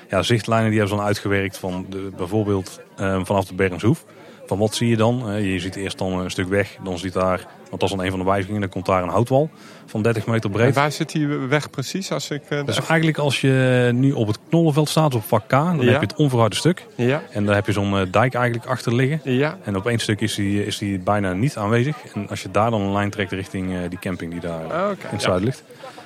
ja, 0.09 0.21
zichtlijnen 0.21 0.69
die 0.69 0.79
hebben 0.79 0.95
ze 0.97 1.01
dan 1.01 1.09
uitgewerkt 1.09 1.57
van 1.57 1.85
de, 1.89 2.11
bijvoorbeeld 2.17 2.81
uh, 2.99 3.19
vanaf 3.23 3.45
de 3.45 3.53
Bernshoef. 3.53 4.05
Van 4.45 4.57
wat 4.57 4.75
zie 4.75 4.89
je 4.89 4.97
dan? 4.97 5.41
je 5.43 5.59
ziet 5.59 5.75
eerst 5.75 5.97
dan 5.97 6.13
een 6.19 6.31
stuk 6.31 6.47
weg, 6.47 6.77
dan 6.83 6.97
ziet 6.97 7.13
daar, 7.13 7.47
want 7.69 7.81
dat 7.81 7.89
is 7.89 7.95
dan 7.95 8.05
een 8.05 8.09
van 8.11 8.19
de 8.19 8.25
wijzigingen, 8.25 8.61
dan 8.61 8.69
komt 8.69 8.85
daar 8.85 9.03
een 9.03 9.09
houtwal 9.09 9.49
van 9.85 10.01
30 10.01 10.25
meter 10.25 10.49
breed. 10.49 10.67
En 10.67 10.73
waar 10.73 10.91
zit 10.91 11.11
die 11.11 11.27
weg 11.27 11.69
precies? 11.69 12.11
Als 12.11 12.29
ik, 12.29 12.41
uh, 12.49 12.65
dus 12.65 12.79
eigenlijk 12.79 13.17
als 13.17 13.41
je 13.41 13.89
nu 13.93 14.11
op 14.11 14.27
het 14.27 14.39
Knollenveld 14.49 14.89
staat, 14.89 15.15
op 15.15 15.23
vak 15.23 15.47
K, 15.47 15.49
dan 15.49 15.79
ja. 15.79 15.91
heb 15.91 16.01
je 16.01 16.07
het 16.07 16.15
onverharde 16.15 16.55
stuk. 16.55 16.85
Ja. 16.95 17.23
En 17.31 17.45
daar 17.45 17.55
heb 17.55 17.65
je 17.65 17.71
zo'n 17.71 17.93
uh, 17.93 18.01
dijk 18.11 18.33
eigenlijk 18.33 18.65
achter 18.65 18.95
liggen. 18.95 19.19
Ja. 19.23 19.57
En 19.63 19.75
op 19.75 19.87
één 19.87 19.99
stuk 19.99 20.21
is 20.21 20.35
die, 20.35 20.65
is 20.65 20.77
die 20.77 20.99
bijna 20.99 21.33
niet 21.33 21.57
aanwezig. 21.57 21.95
En 22.13 22.29
als 22.29 22.41
je 22.41 22.51
daar 22.51 22.71
dan 22.71 22.81
een 22.81 22.91
lijn 22.91 23.09
trekt 23.09 23.31
richting 23.31 23.71
uh, 23.71 23.79
die 23.89 23.99
camping 23.99 24.31
die 24.31 24.41
daar 24.41 24.65
okay, 24.65 24.91
in 24.91 24.97
het 25.09 25.21
zuiden 25.21 25.45
ligt. 25.45 25.63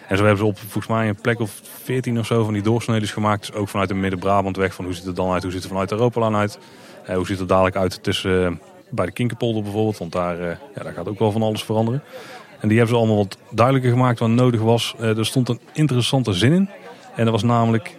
En 0.08 0.18
zo 0.18 0.24
hebben 0.24 0.46
ze 0.46 0.52
op 0.52 0.58
volgens 0.60 0.88
mij 0.88 1.08
een 1.08 1.22
plek 1.22 1.40
of 1.40 1.62
14 1.84 2.20
of 2.20 2.26
zo 2.26 2.44
van 2.44 2.54
die 2.54 2.62
doorsneden 2.62 3.08
gemaakt. 3.08 3.48
Dus 3.48 3.56
ook 3.56 3.70
vanuit 3.70 3.90
de 3.90 3.96
Midden-Brabant 3.96 4.58
weg. 4.58 4.74
Van 4.74 4.86
hoe 4.86 4.94
ziet 4.94 5.06
het 5.06 5.16
dan 5.16 5.32
uit? 5.32 5.44
Hoe 5.44 5.52
ziet 5.52 5.62
het 5.62 5.72
vanuit 5.72 5.92
Europalaan 5.92 6.36
uit? 6.36 6.60
hoe 7.16 7.26
ziet 7.26 7.40
het 7.40 7.48
dadelijk 7.48 7.76
uit 7.76 8.04
tussen 8.04 8.60
bij 8.92 9.06
de 9.06 9.12
Kinkerpolder 9.12 9.64
bijvoorbeeld? 9.64 9.98
Want 9.98 10.12
daar, 10.12 10.40
ja, 10.40 10.84
daar 10.84 10.94
gaat 10.94 11.08
ook 11.08 11.20
wel 11.20 11.32
van 11.32 11.42
alles 11.42 11.64
veranderen. 11.64 12.04
En 12.60 12.68
die 12.68 12.78
hebben 12.78 12.96
ze 12.96 13.02
allemaal 13.02 13.18
wat 13.24 13.38
duidelijker 13.52 13.92
gemaakt 13.92 14.20
wat 14.20 14.30
nodig 14.30 14.62
was. 14.62 14.96
Eh, 15.00 15.18
er 15.18 15.26
stond 15.26 15.50
een 15.50 15.60
interessante 15.74 16.34
zin 16.34 16.54
in. 16.54 16.70
En 17.16 17.24
dat 17.24 17.34
was 17.34 17.44
namelijk, 17.44 17.96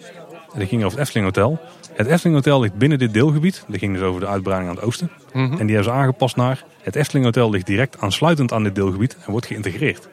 dat 0.56 0.68
ging 0.68 0.84
over 0.84 0.98
het 0.98 1.06
Efteling 1.06 1.26
Hotel. 1.26 1.58
Het 1.92 2.06
Efteling 2.06 2.36
Hotel 2.36 2.60
ligt 2.60 2.74
binnen 2.74 2.98
dit 2.98 3.12
deelgebied. 3.14 3.64
Dat 3.68 3.78
ging 3.78 3.94
dus 3.94 4.02
over 4.02 4.20
de 4.20 4.26
uitbreiding 4.26 4.70
aan 4.70 4.76
het 4.76 4.84
oosten. 4.84 5.10
Mhm. 5.32 5.42
En 5.42 5.66
die 5.66 5.74
hebben 5.76 5.84
ze 5.84 5.90
aangepast 6.00 6.36
naar, 6.36 6.64
het 6.82 6.96
Efteling 6.96 7.24
Hotel 7.24 7.50
ligt 7.50 7.66
direct 7.66 8.00
aansluitend 8.00 8.52
aan 8.52 8.62
dit 8.62 8.74
deelgebied 8.74 9.16
en 9.24 9.30
wordt 9.30 9.46
geïntegreerd. 9.46 10.08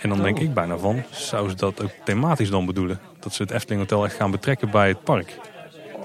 En 0.00 0.08
dan 0.08 0.22
denk 0.22 0.36
Oh. 0.36 0.42
ik 0.42 0.54
bijna 0.54 0.76
van, 0.78 1.02
zou 1.10 1.48
ze 1.48 1.54
dat 1.54 1.82
ook 1.82 1.90
thematisch 2.04 2.50
dan 2.50 2.66
bedoelen? 2.66 3.00
Dat 3.20 3.34
ze 3.34 3.42
het 3.42 3.50
Efteling 3.50 3.80
Hotel 3.80 4.04
echt 4.04 4.14
gaan 4.16 4.30
betrekken 4.30 4.70
bij 4.70 4.88
het 4.88 5.02
park? 5.04 5.38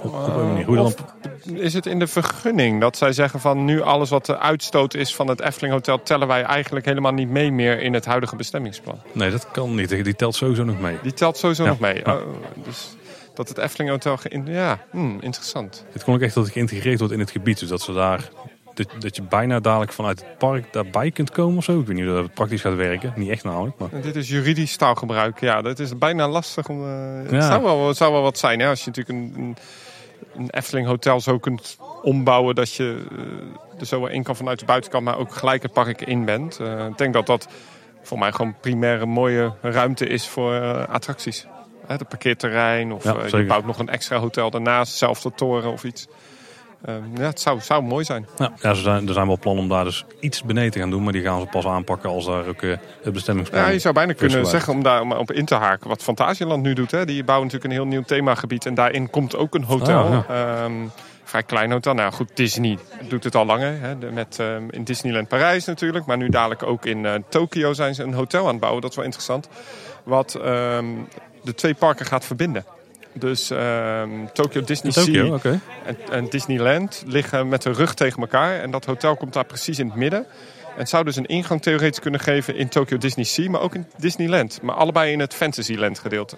Op, 0.02 0.14
op 0.14 0.36
een 0.36 0.48
manier. 0.48 0.66
Hoe 0.66 0.76
dan, 0.76 0.86
Of 0.86 0.96
is 1.54 1.74
het 1.74 1.86
in 1.86 2.00
de 2.00 2.08
vergunning 2.08 2.82
dat 2.82 2.98
zij 2.98 3.14
zeggen 3.14 3.40
van 3.40 3.66
nu 3.66 3.82
alles 3.82 4.10
wat 4.10 4.26
de 4.26 4.38
uitstoot 4.40 4.94
is 4.94 5.16
van 5.16 5.28
het 5.28 5.42
Efteling 5.42 5.74
Hotel 5.74 6.04
tellen 6.04 6.28
wij 6.28 6.44
eigenlijk 6.44 6.86
helemaal 6.86 7.12
niet 7.14 7.30
mee 7.30 7.52
meer 7.52 7.80
in 7.82 7.94
het 7.94 8.06
huidige 8.06 8.36
bestemmingsplan? 8.36 9.00
nee, 9.12 9.32
dat 9.32 9.52
kan 9.52 9.76
niet. 9.76 9.90
Die 10.04 10.16
telt 10.16 10.36
sowieso 10.36 10.64
nog 10.64 10.80
mee. 10.80 10.98
Die 11.04 11.14
telt 11.14 11.38
sowieso 11.38 11.64
Ja. 11.64 11.70
nog 11.70 11.80
mee. 11.80 12.06
Oh, 12.06 12.16
dus 12.66 12.96
dat 13.34 13.50
het 13.50 13.58
Efteling 13.58 13.90
Hotel... 13.90 14.18
Ja, 14.46 14.80
hmm, 14.92 15.18
interessant. 15.22 15.86
Het 15.92 16.04
kon 16.04 16.14
ook 16.16 16.22
echt 16.22 16.34
dat 16.34 16.44
het 16.44 16.54
geïntegreerd 16.54 17.00
wordt 17.00 17.14
in 17.14 17.20
het 17.20 17.32
gebied. 17.32 17.60
Dus 17.60 17.70
dat 17.70 17.82
ze 17.82 17.94
daar, 17.94 18.30
dat, 18.74 18.88
dat 19.00 19.16
je 19.16 19.22
bijna 19.22 19.60
dadelijk 19.60 19.92
vanuit 19.94 20.20
het 20.20 20.38
park 20.38 20.74
daarbij 20.74 21.12
kunt 21.12 21.32
komen 21.32 21.58
of 21.58 21.64
zo. 21.64 21.80
Ik 21.80 21.88
weet 21.88 21.96
niet 21.96 22.06
hoe 22.06 22.16
dat 22.16 22.34
praktisch 22.34 22.62
gaat 22.62 22.76
werken. 22.76 23.14
Niet 23.16 23.30
echt 23.30 23.44
namelijk. 23.44 23.78
Maar 23.78 23.90
En 23.92 24.02
dit 24.02 24.16
is 24.16 24.30
juridisch 24.30 24.76
taalgebruik. 24.78 25.40
Ja, 25.40 25.62
dat 25.62 25.80
is 25.80 25.98
bijna 25.98 26.28
lastig 26.28 26.68
om... 26.70 26.84
eh, 26.84 27.32
Het 27.32 27.44
zou, 27.44 27.64
wel, 27.64 27.88
het 27.88 27.98
zou 27.98 28.12
wel 28.12 28.22
wat 28.22 28.38
zijn 28.38 28.60
hè, 28.60 28.68
als 28.68 28.84
je 28.84 28.92
natuurlijk 28.92 29.18
een, 29.20 29.34
een, 29.44 29.58
een 30.36 30.50
Efteling 30.50 30.88
Hotel 30.88 31.22
zo 31.22 31.38
kunt 31.38 31.78
ombouwen... 32.02 32.56
dat 32.56 32.74
je 32.74 33.04
eh, 33.12 33.80
er 33.80 33.86
zo 33.86 34.06
in 34.06 34.24
kan 34.24 34.36
vanuit 34.36 34.60
de 34.60 34.66
buitenkant, 34.66 35.04
maar 35.04 35.18
ook 35.18 35.34
gelijk 35.34 35.62
het 35.62 35.74
park 35.74 36.02
in 36.02 36.26
bent. 36.26 36.60
Eh, 36.60 36.86
ik 36.86 36.98
denk 36.98 37.14
dat 37.14 37.26
dat 37.26 37.48
voor 38.02 38.20
mij 38.20 38.32
gewoon 38.32 38.56
primair 38.62 39.02
een 39.02 39.10
mooie 39.10 39.54
ruimte 39.62 40.08
is 40.08 40.28
voor 40.28 40.54
eh, 40.54 40.88
attracties. 40.88 41.48
Het 41.88 42.08
parkeerterrein 42.08 42.92
of 42.92 43.04
Ja, 43.04 43.38
je 43.38 43.46
bouwt 43.46 43.66
nog 43.66 43.80
een 43.80 43.90
extra 43.90 44.18
hotel 44.18 44.50
daarnaast, 44.50 44.98
zelfde 44.98 45.32
toren 45.36 45.72
of 45.72 45.84
iets. 45.84 46.08
Eh, 46.82 46.96
ja, 47.16 47.24
het 47.24 47.40
zou, 47.40 47.60
zou 47.62 47.84
mooi 47.84 48.06
zijn. 48.06 48.28
ja, 48.38 48.54
ja, 48.62 48.74
ze 48.74 48.82
zijn, 48.82 49.08
er 49.08 49.14
zijn 49.14 49.28
wel 49.28 49.38
plannen 49.40 49.64
om 49.64 49.70
daar 49.70 49.84
dus 49.84 50.06
iets 50.20 50.44
beneden 50.44 50.72
te 50.72 50.80
gaan 50.80 50.90
doen. 50.90 51.04
Maar 51.04 51.14
die 51.14 51.22
gaan 51.22 51.40
ze 51.40 51.46
pas 51.46 51.66
aanpakken 51.66 52.10
als 52.10 52.26
daar 52.26 52.48
ook 52.48 52.62
eh, 52.62 52.78
het 53.04 53.14
bestemmingsplan 53.14 53.62
Ja, 53.62 53.70
je 53.70 53.80
zou 53.80 53.94
bijna 53.94 54.14
kunnen 54.14 54.46
zeggen 54.46 54.74
om 54.74 54.84
daar 54.84 55.02
om 55.02 55.12
op 55.12 55.32
in 55.32 55.46
te 55.46 55.56
haken 55.56 55.88
wat 55.90 56.04
Fantasieland 56.04 56.64
nu 56.64 56.74
doet. 56.74 56.92
Hè. 56.92 57.06
Die 57.06 57.24
bouwen 57.24 57.48
natuurlijk 57.48 57.74
een 57.74 57.80
heel 57.80 57.90
nieuw 57.90 58.04
themagebied 58.04 58.66
en 58.66 58.74
daarin 58.74 59.10
komt 59.10 59.36
ook 59.36 59.56
een 59.56 59.64
hotel. 59.64 60.04
Ah, 60.04 60.30
Ehm, 60.30 60.74
vrij 61.24 61.44
klein 61.44 61.72
hotel. 61.72 61.94
Nou 61.94 62.12
goed, 62.14 62.30
Disney 62.34 62.78
doet 63.08 63.24
het 63.24 63.36
al 63.36 63.46
langer. 63.46 63.80
Hè. 63.80 64.12
Met, 64.12 64.40
ehm, 64.40 64.64
in 64.70 64.84
Disneyland 64.84 65.28
Parijs 65.28 65.66
natuurlijk. 65.66 66.06
Maar 66.06 66.18
nu 66.18 66.30
dadelijk 66.30 66.64
ook 66.64 66.86
in 66.86 67.06
eh, 67.06 67.14
Tokio 67.30 67.74
zijn 67.74 67.96
ze 67.96 68.04
een 68.04 68.14
hotel 68.14 68.44
aan 68.44 68.52
het 68.52 68.60
bouwen. 68.60 68.82
Dat 68.82 68.90
is 68.90 68.96
wel 68.96 69.06
interessant. 69.06 69.50
Wat 70.04 70.36
ehm, 70.36 70.86
de 71.44 71.54
twee 71.54 71.74
parken 71.74 72.06
gaat 72.06 72.26
verbinden. 72.26 72.66
Dus 73.14 73.50
ehm 73.50 74.10
Tokyo 74.34 74.62
Disney 74.62 74.92
Sea 74.92 75.38
en, 75.86 75.98
en 76.12 76.26
Disneyland 76.30 77.04
liggen 77.08 77.48
met 77.48 77.62
de 77.62 77.72
rug 77.72 77.94
tegen 77.94 78.22
elkaar. 78.22 78.60
En 78.60 78.72
dat 78.72 78.86
hotel 78.86 79.16
komt 79.16 79.34
daar 79.34 79.46
precies 79.46 79.80
in 79.80 79.86
het 79.88 79.96
midden. 79.96 80.20
En 80.74 80.78
het 80.78 80.90
zou 80.90 81.04
dus 81.04 81.16
een 81.16 81.26
ingang 81.26 81.62
theoretisch 81.62 82.00
kunnen 82.00 82.20
geven 82.20 82.56
in 82.56 82.70
Tokyo 82.70 82.98
Disney 82.98 83.26
Sea, 83.26 83.50
maar 83.50 83.62
ook 83.62 83.76
in 83.76 83.86
Disneyland. 83.98 84.60
Maar 84.62 84.76
allebei 84.76 85.12
in 85.12 85.20
het 85.20 85.34
Fantasyland 85.34 86.00
gedeelte. 86.00 86.38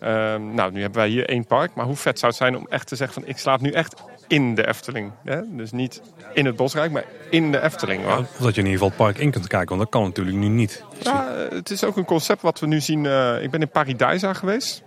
Ehm, 0.00 0.54
nou, 0.54 0.72
nu 0.72 0.80
hebben 0.80 0.98
wij 0.98 1.08
hier 1.08 1.28
één 1.28 1.46
park. 1.46 1.74
Maar 1.74 1.84
hoe 1.86 1.96
vet 1.96 2.18
zou 2.18 2.32
het 2.32 2.40
zijn 2.40 2.56
om 2.56 2.66
echt 2.70 2.86
te 2.86 2.96
zeggen 2.96 3.22
van 3.22 3.30
ik 3.30 3.38
slaap 3.38 3.60
nu 3.60 3.70
echt 3.70 3.94
in 4.28 4.54
de 4.54 4.68
Efteling. 4.68 5.12
Hè? 5.24 5.40
Dus 5.48 5.70
niet 5.70 6.02
in 6.34 6.46
het 6.46 6.56
Bosrijk, 6.56 6.92
maar 6.92 7.04
in 7.30 7.52
de 7.52 7.60
Efteling. 7.62 8.04
hoor. 8.04 8.18
Of 8.18 8.36
dat 8.36 8.54
je 8.54 8.60
in 8.60 8.66
ieder 8.66 8.72
geval 8.72 8.88
het 8.88 8.96
park 8.96 9.18
in 9.18 9.30
kunt 9.30 9.46
kijken. 9.46 9.68
Want 9.68 9.80
dat 9.80 9.90
kan 9.90 10.02
natuurlijk 10.02 10.36
nu 10.36 10.48
niet. 10.48 10.84
Ja, 11.02 11.28
het 11.50 11.70
is 11.70 11.84
ook 11.84 11.96
een 11.96 12.04
concept 12.04 12.42
wat 12.42 12.60
we 12.60 12.66
nu 12.66 12.80
zien. 12.80 13.06
eh, 13.06 13.42
ik 13.42 13.50
ben 13.50 13.60
in 13.60 13.68
Paradise 13.68 14.34
geweest. 14.34 14.82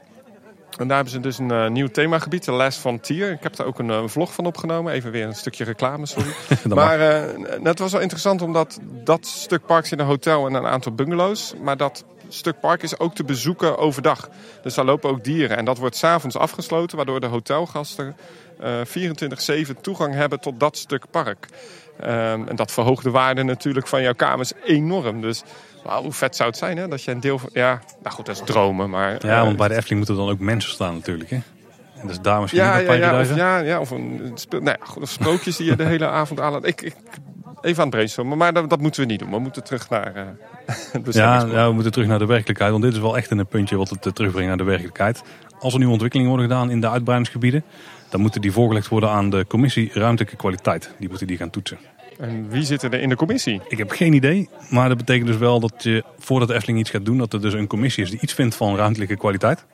En 0.78 0.88
daar 0.88 0.96
hebben 0.96 1.14
ze 1.14 1.20
dus 1.20 1.38
een 1.38 1.52
eh, 1.52 1.70
nieuw 1.70 1.88
themagebied, 1.88 2.46
de 2.46 2.52
Last 2.52 2.80
Frontier. 2.80 3.32
Ik 3.32 3.44
heb 3.44 3.56
daar 3.56 3.68
ook 3.68 3.80
een 3.80 3.90
eh, 3.90 4.04
vlog 4.06 4.34
van 4.34 4.46
opgenomen. 4.46 4.94
Even 4.94 5.12
weer 5.12 5.26
een 5.26 5.36
stukje 5.36 5.64
reclame, 5.64 6.06
sorry. 6.06 6.34
Maar 6.76 7.00
eh, 7.00 7.64
het 7.64 7.80
was 7.80 7.92
wel 7.92 8.02
interessant 8.02 8.42
omdat 8.42 8.80
dat 9.04 9.26
stuk 9.26 9.66
park 9.66 9.84
zit 9.86 9.94
in 9.94 10.00
een 10.00 10.06
hotel 10.06 10.48
en 10.48 10.54
een 10.54 10.66
aantal 10.66 10.92
bungalows. 10.92 11.54
Maar 11.62 11.78
dat 11.78 12.06
stuk 12.28 12.60
park 12.60 12.84
is 12.84 13.00
ook 13.00 13.16
te 13.16 13.24
bezoeken 13.24 13.78
overdag. 13.78 14.30
Dus 14.62 14.74
daar 14.74 14.86
lopen 14.86 15.10
ook 15.10 15.24
dieren. 15.24 15.58
En 15.58 15.66
dat 15.66 15.78
wordt 15.78 15.96
s'avonds 15.96 16.38
afgesloten, 16.38 16.98
waardoor 16.98 17.20
de 17.20 17.28
hotelgasten 17.28 18.16
eh 18.60 18.80
24-7 19.76 19.82
toegang 19.82 20.14
hebben 20.14 20.40
tot 20.40 20.60
dat 20.60 20.78
stuk 20.78 21.04
park. 21.12 21.48
Ehm, 22.00 22.48
en 22.48 22.56
dat 22.56 22.72
verhoogt 22.72 23.04
de 23.04 23.12
waarde 23.12 23.44
natuurlijk 23.44 23.88
van 23.88 24.02
jouw 24.02 24.14
kamers 24.14 24.52
enorm. 24.64 25.22
Dus 25.22 25.44
hoe 25.86 26.12
vet 26.12 26.36
zou 26.36 26.50
het 26.50 26.58
zijn 26.58 26.78
hè? 26.78 26.88
dat 26.88 27.04
je 27.04 27.12
een 27.12 27.20
deel 27.20 27.40
van... 27.40 27.50
Ja, 27.54 27.82
nou 28.04 28.16
goed, 28.16 28.26
dat 28.26 28.36
is 28.36 28.42
dromen, 28.46 28.90
maar... 28.90 29.26
Ja, 29.26 29.38
eh, 29.38 29.44
want 29.44 29.58
bij 29.58 29.68
de 29.68 29.76
Efteling 29.76 29.98
moeten 29.98 30.26
dan 30.26 30.34
ook 30.34 30.40
mensen 30.40 30.72
staan 30.72 30.94
natuurlijk. 30.94 31.30
Hè? 31.30 31.40
En 32.02 32.08
dus 32.08 32.22
daar 32.22 32.42
misschien 32.42 32.64
ja, 32.64 32.78
ja, 32.78 32.94
ja, 32.94 33.20
of, 33.20 33.36
ja, 33.36 33.58
ja, 33.58 33.80
of 33.80 33.92
een 33.92 34.32
speel, 34.36 34.62
nou 34.62 34.78
ja, 34.80 34.86
goed, 34.86 35.04
of 35.04 35.10
sprookjes 35.10 35.58
die 35.58 35.66
je 35.66 35.76
de 35.76 35.84
hele 35.84 36.08
avond 36.08 36.40
aanlaat. 36.40 36.66
Ik, 36.66 36.82
ik, 36.82 36.96
even 37.62 37.78
aan 37.78 37.86
het 37.86 37.90
brainstormen, 37.90 38.38
maar 38.38 38.54
dat, 38.54 38.70
dat 38.70 38.80
moeten 38.80 39.02
we 39.02 39.08
niet 39.08 39.20
doen. 39.20 39.30
We 39.30 39.40
moeten 39.40 39.64
terug 39.64 39.90
naar 39.90 40.16
eh 40.16 40.24
het 41.04 41.14
Ja, 41.14 41.46
ja, 41.46 41.68
we 41.68 41.74
moeten 41.74 41.92
terug 41.92 42.08
naar 42.08 42.20
de 42.20 42.26
werkelijkheid. 42.26 42.72
Want 42.72 42.84
dit 42.84 42.94
is 42.94 43.00
wel 43.00 43.18
echt 43.18 43.32
een 43.32 43.48
puntje 43.48 43.78
wat 43.78 43.90
het 43.90 44.06
eh, 44.06 44.12
terugbrengt 44.12 44.48
naar 44.48 44.58
de 44.58 44.64
werkelijkheid. 44.64 45.24
Als 45.60 45.72
er 45.72 45.78
nieuwe 45.78 45.94
ontwikkelingen 45.94 46.32
worden 46.32 46.50
gedaan 46.50 46.70
in 46.72 46.82
de 46.82 46.90
uitbreidingsgebieden, 46.90 47.64
dan 48.10 48.22
moeten 48.22 48.42
die 48.42 48.52
voorgelegd 48.52 48.88
worden 48.88 49.10
aan 49.10 49.30
de 49.30 49.46
commissie 49.48 49.90
ruimtelijke 49.94 50.36
kwaliteit. 50.36 50.94
Die 51.00 51.10
moeten 51.10 51.28
die 51.28 51.38
gaan 51.38 51.50
toetsen. 51.50 51.78
En 52.20 52.50
wie 52.50 52.64
zit 52.64 52.84
er 52.84 52.94
in 52.94 53.10
de 53.10 53.16
commissie? 53.16 53.62
Ik 53.68 53.78
heb 53.78 53.92
geen 53.92 54.14
idee, 54.14 54.50
maar 54.70 54.88
dat 54.88 54.98
betekent 54.98 55.28
dus 55.28 55.38
wel 55.38 55.60
dat 55.60 55.84
je 55.84 56.04
voordat 56.20 56.48
de 56.48 56.54
Efteling 56.54 56.80
iets 56.80 56.90
gaat 56.90 57.06
doen, 57.06 57.18
dat 57.18 57.34
er 57.34 57.42
dus 57.42 57.54
een 57.54 57.68
commissie 57.68 58.04
is 58.04 58.10
die 58.10 58.20
iets 58.22 58.34
vindt 58.34 58.56
van 58.56 58.76
ruimtelijke 58.76 59.18
kwaliteit. 59.18 59.66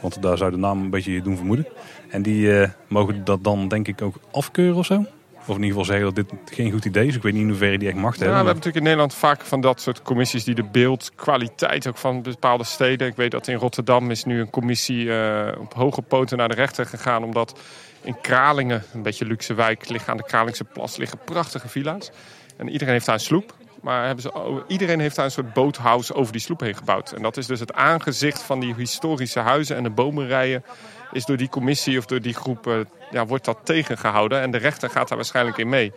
Want 0.00 0.22
daar 0.22 0.36
zou 0.36 0.50
de 0.50 0.56
naam 0.56 0.80
een 0.80 0.90
beetje 0.90 1.22
doen 1.22 1.36
vermoeden. 1.36 1.66
En 2.08 2.22
die 2.22 2.60
eh, 2.60 2.68
mogen 2.88 3.24
dat 3.24 3.44
dan 3.44 3.68
denk 3.68 3.88
ik 3.88 4.02
ook 4.02 4.14
afkeuren 4.30 4.76
of 4.76 4.86
zo. 4.86 5.06
Of 5.46 5.56
in 5.56 5.62
ieder 5.62 5.68
geval 5.68 5.84
zeggen 5.84 6.14
dat 6.14 6.14
dit 6.14 6.54
geen 6.54 6.72
goed 6.72 6.84
idee 6.84 7.06
is. 7.06 7.14
Ik 7.16 7.22
weet 7.22 7.32
niet 7.32 7.42
in 7.42 7.48
hoeverre 7.48 7.78
die 7.78 7.88
echt 7.88 7.96
macht 7.96 8.18
Ja, 8.18 8.18
we 8.18 8.24
hebben. 8.24 8.46
hebben 8.46 8.64
natuurlijk 8.64 8.76
in 8.76 8.82
Nederland 8.82 9.14
vaak 9.14 9.40
van 9.40 9.60
dat 9.60 9.80
soort 9.80 10.02
commissies 10.02 10.44
die 10.44 10.54
de 10.54 10.64
beeldkwaliteit 10.64 11.86
ook 11.86 11.96
van 11.98 12.22
bepaalde 12.22 12.64
steden. 12.64 13.06
Ik 13.08 13.16
weet 13.16 13.30
dat 13.30 13.48
in 13.48 13.56
Rotterdam 13.56 14.10
is 14.10 14.24
nu 14.24 14.40
een 14.40 14.50
commissie 14.50 15.14
eh, 15.14 15.60
op 15.60 15.74
hoge 15.74 16.02
poten 16.02 16.38
naar 16.38 16.48
de 16.48 16.54
rechter 16.54 16.86
gegaan. 16.86 17.24
Omdat 17.24 17.58
in 18.02 18.16
Kralingen, 18.20 18.82
een 18.94 19.02
beetje 19.02 19.24
luxe 19.24 19.54
wijk, 19.54 19.88
liggen 19.88 20.10
aan 20.10 20.16
de 20.16 20.24
Kralingse 20.24 20.64
plas 20.64 20.96
liggen 20.96 21.18
prachtige 21.24 21.68
villa's. 21.68 22.10
En 22.56 22.68
iedereen 22.68 22.92
heeft 22.92 23.06
daar 23.06 23.14
een 23.14 23.20
sloep. 23.20 23.54
Maar 23.82 24.06
hebben 24.06 24.22
ze, 24.22 24.62
iedereen 24.66 25.00
heeft 25.00 25.16
daar 25.16 25.24
een 25.24 25.30
soort 25.30 25.52
boothouse 25.52 26.14
over 26.14 26.32
die 26.32 26.40
sloep 26.40 26.60
heen 26.60 26.74
gebouwd. 26.74 27.12
En 27.12 27.22
dat 27.22 27.36
is 27.36 27.46
dus 27.46 27.60
het 27.60 27.72
aangezicht 27.72 28.42
van 28.42 28.60
die 28.60 28.74
historische 28.74 29.40
huizen 29.40 29.76
en 29.76 29.82
de 29.82 29.90
bomenrijen. 29.90 30.64
Is 31.12 31.24
door 31.24 31.36
die 31.36 31.48
commissie 31.48 31.98
of 31.98 32.06
door 32.06 32.20
die 32.20 32.34
groep 32.34 32.66
eh, 32.66 32.74
ja, 33.10 33.26
wordt 33.26 33.44
dat 33.44 33.58
tegengehouden. 33.62 34.40
En 34.40 34.50
de 34.50 34.58
rechter 34.58 34.90
gaat 34.90 35.08
daar 35.08 35.16
waarschijnlijk 35.18 35.58
in 35.58 35.68
mee. 35.68 35.92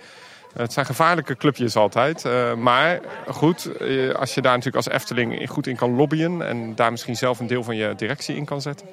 Het 0.53 0.73
zijn 0.73 0.85
gevaarlijke 0.85 1.35
clubjes 1.35 1.75
altijd. 1.75 2.25
eh, 2.25 2.53
maar 2.53 2.99
goed, 3.27 3.65
eh, 3.77 4.09
als 4.13 4.33
je 4.33 4.41
daar 4.41 4.57
natuurlijk 4.57 4.85
als 4.85 4.95
Efteling 4.95 5.49
goed 5.49 5.67
in 5.67 5.75
kan 5.75 5.95
lobbyen... 5.95 6.47
en 6.47 6.75
daar 6.75 6.91
misschien 6.91 7.15
zelf 7.15 7.39
een 7.39 7.47
deel 7.47 7.63
van 7.63 7.75
je 7.75 7.93
directie 7.97 8.35
in 8.35 8.45
kan 8.45 8.61
zetten. 8.61 8.87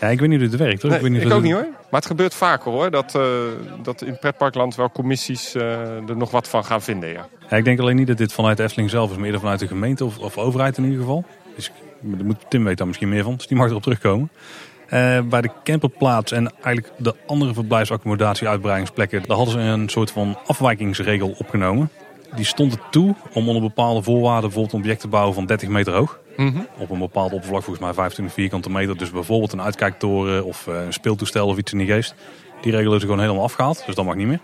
Ja, 0.00 0.08
ik 0.08 0.20
weet 0.20 0.28
niet 0.28 0.40
hoe 0.40 0.48
dit 0.48 0.58
werkt 0.58 0.82
hoor. 0.82 0.90
Nee, 0.90 0.98
ik 1.00 1.04
weet 1.04 1.14
niet 1.14 1.22
ik 1.22 1.28
ook 1.28 1.34
het- 1.34 1.42
niet 1.42 1.52
hoor. 1.52 1.66
Maar 1.90 2.00
het 2.00 2.06
gebeurt 2.06 2.34
vaker 2.34 2.70
hoor. 2.72 2.90
Dat, 2.90 3.14
eh, 3.14 3.22
dat 3.82 4.02
in 4.02 4.18
pretparkland 4.18 4.74
wel 4.74 4.90
commissies 4.90 5.54
eh, 5.54 5.62
er 6.08 6.16
nog 6.16 6.30
wat 6.30 6.48
van 6.48 6.64
gaan 6.64 6.82
vinden. 6.82 7.08
Ja. 7.08 7.28
Ja, 7.50 7.56
ik 7.56 7.64
denk 7.64 7.80
alleen 7.80 7.96
niet 7.96 8.06
dat 8.06 8.16
dit 8.18 8.32
vanuit 8.32 8.58
Efteling 8.58 8.90
zelf 8.90 9.10
is, 9.10 9.16
maar 9.16 9.24
eerder 9.24 9.40
vanuit 9.40 9.60
de 9.60 9.66
gemeente 9.66 10.04
of, 10.04 10.18
of 10.18 10.38
overheid 10.38 10.76
in 10.76 10.84
ieder 10.84 10.98
geval. 10.98 11.24
Dus 11.56 11.70
Tim 12.48 12.64
weet 12.64 12.76
daar 12.78 12.86
misschien 12.86 13.08
meer 13.08 13.22
van, 13.22 13.36
dus 13.36 13.46
die 13.46 13.56
mag 13.56 13.68
erop 13.70 13.82
terugkomen. 13.82 14.30
Eh, 14.88 15.20
bij 15.20 15.40
de 15.40 15.50
camperplaats 15.64 16.32
en 16.32 16.52
eigenlijk 16.62 16.94
de 16.98 17.14
andere 17.26 17.54
verblijfsaccommodatie 17.54 18.48
uitbreidingsplekken, 18.48 19.22
daar 19.26 19.36
hadden 19.36 19.54
ze 19.54 19.60
een 19.60 19.88
soort 19.88 20.10
van 20.10 20.38
afwijkingsregel 20.46 21.34
opgenomen. 21.38 21.90
Die 22.34 22.44
stond 22.44 22.72
er 22.72 22.80
toe 22.90 23.14
om 23.32 23.48
onder 23.48 23.62
bepaalde 23.62 24.02
voorwaarden 24.02 24.40
bijvoorbeeld 24.40 24.72
een 24.72 24.78
object 24.78 25.00
te 25.00 25.08
bouwen 25.08 25.34
van 25.34 25.46
30 25.46 25.68
meter 25.68 25.92
hoog. 25.92 26.18
Op 26.78 26.90
een 26.90 26.98
bepaald 26.98 27.32
oppervlak, 27.32 27.62
volgens 27.62 27.84
mij 27.84 27.94
25 27.94 28.34
vierkante 28.34 28.70
meter. 28.70 28.96
Dus 28.96 29.10
bijvoorbeeld 29.10 29.52
een 29.52 29.62
uitkijktoren 29.62 30.44
of 30.44 30.66
eh, 30.66 30.84
een 30.84 30.92
speeltoestel 30.92 31.46
of 31.46 31.56
iets 31.56 31.72
in 31.72 31.78
die 31.78 31.86
geest. 31.86 32.14
Die 32.60 32.72
regel 32.72 32.94
is 32.94 33.00
er 33.00 33.08
gewoon 33.08 33.20
helemaal 33.20 33.42
afgehaald, 33.42 33.82
dus 33.86 33.94
dat 33.94 34.04
mag 34.04 34.14
niet 34.14 34.26
meer. 34.26 34.40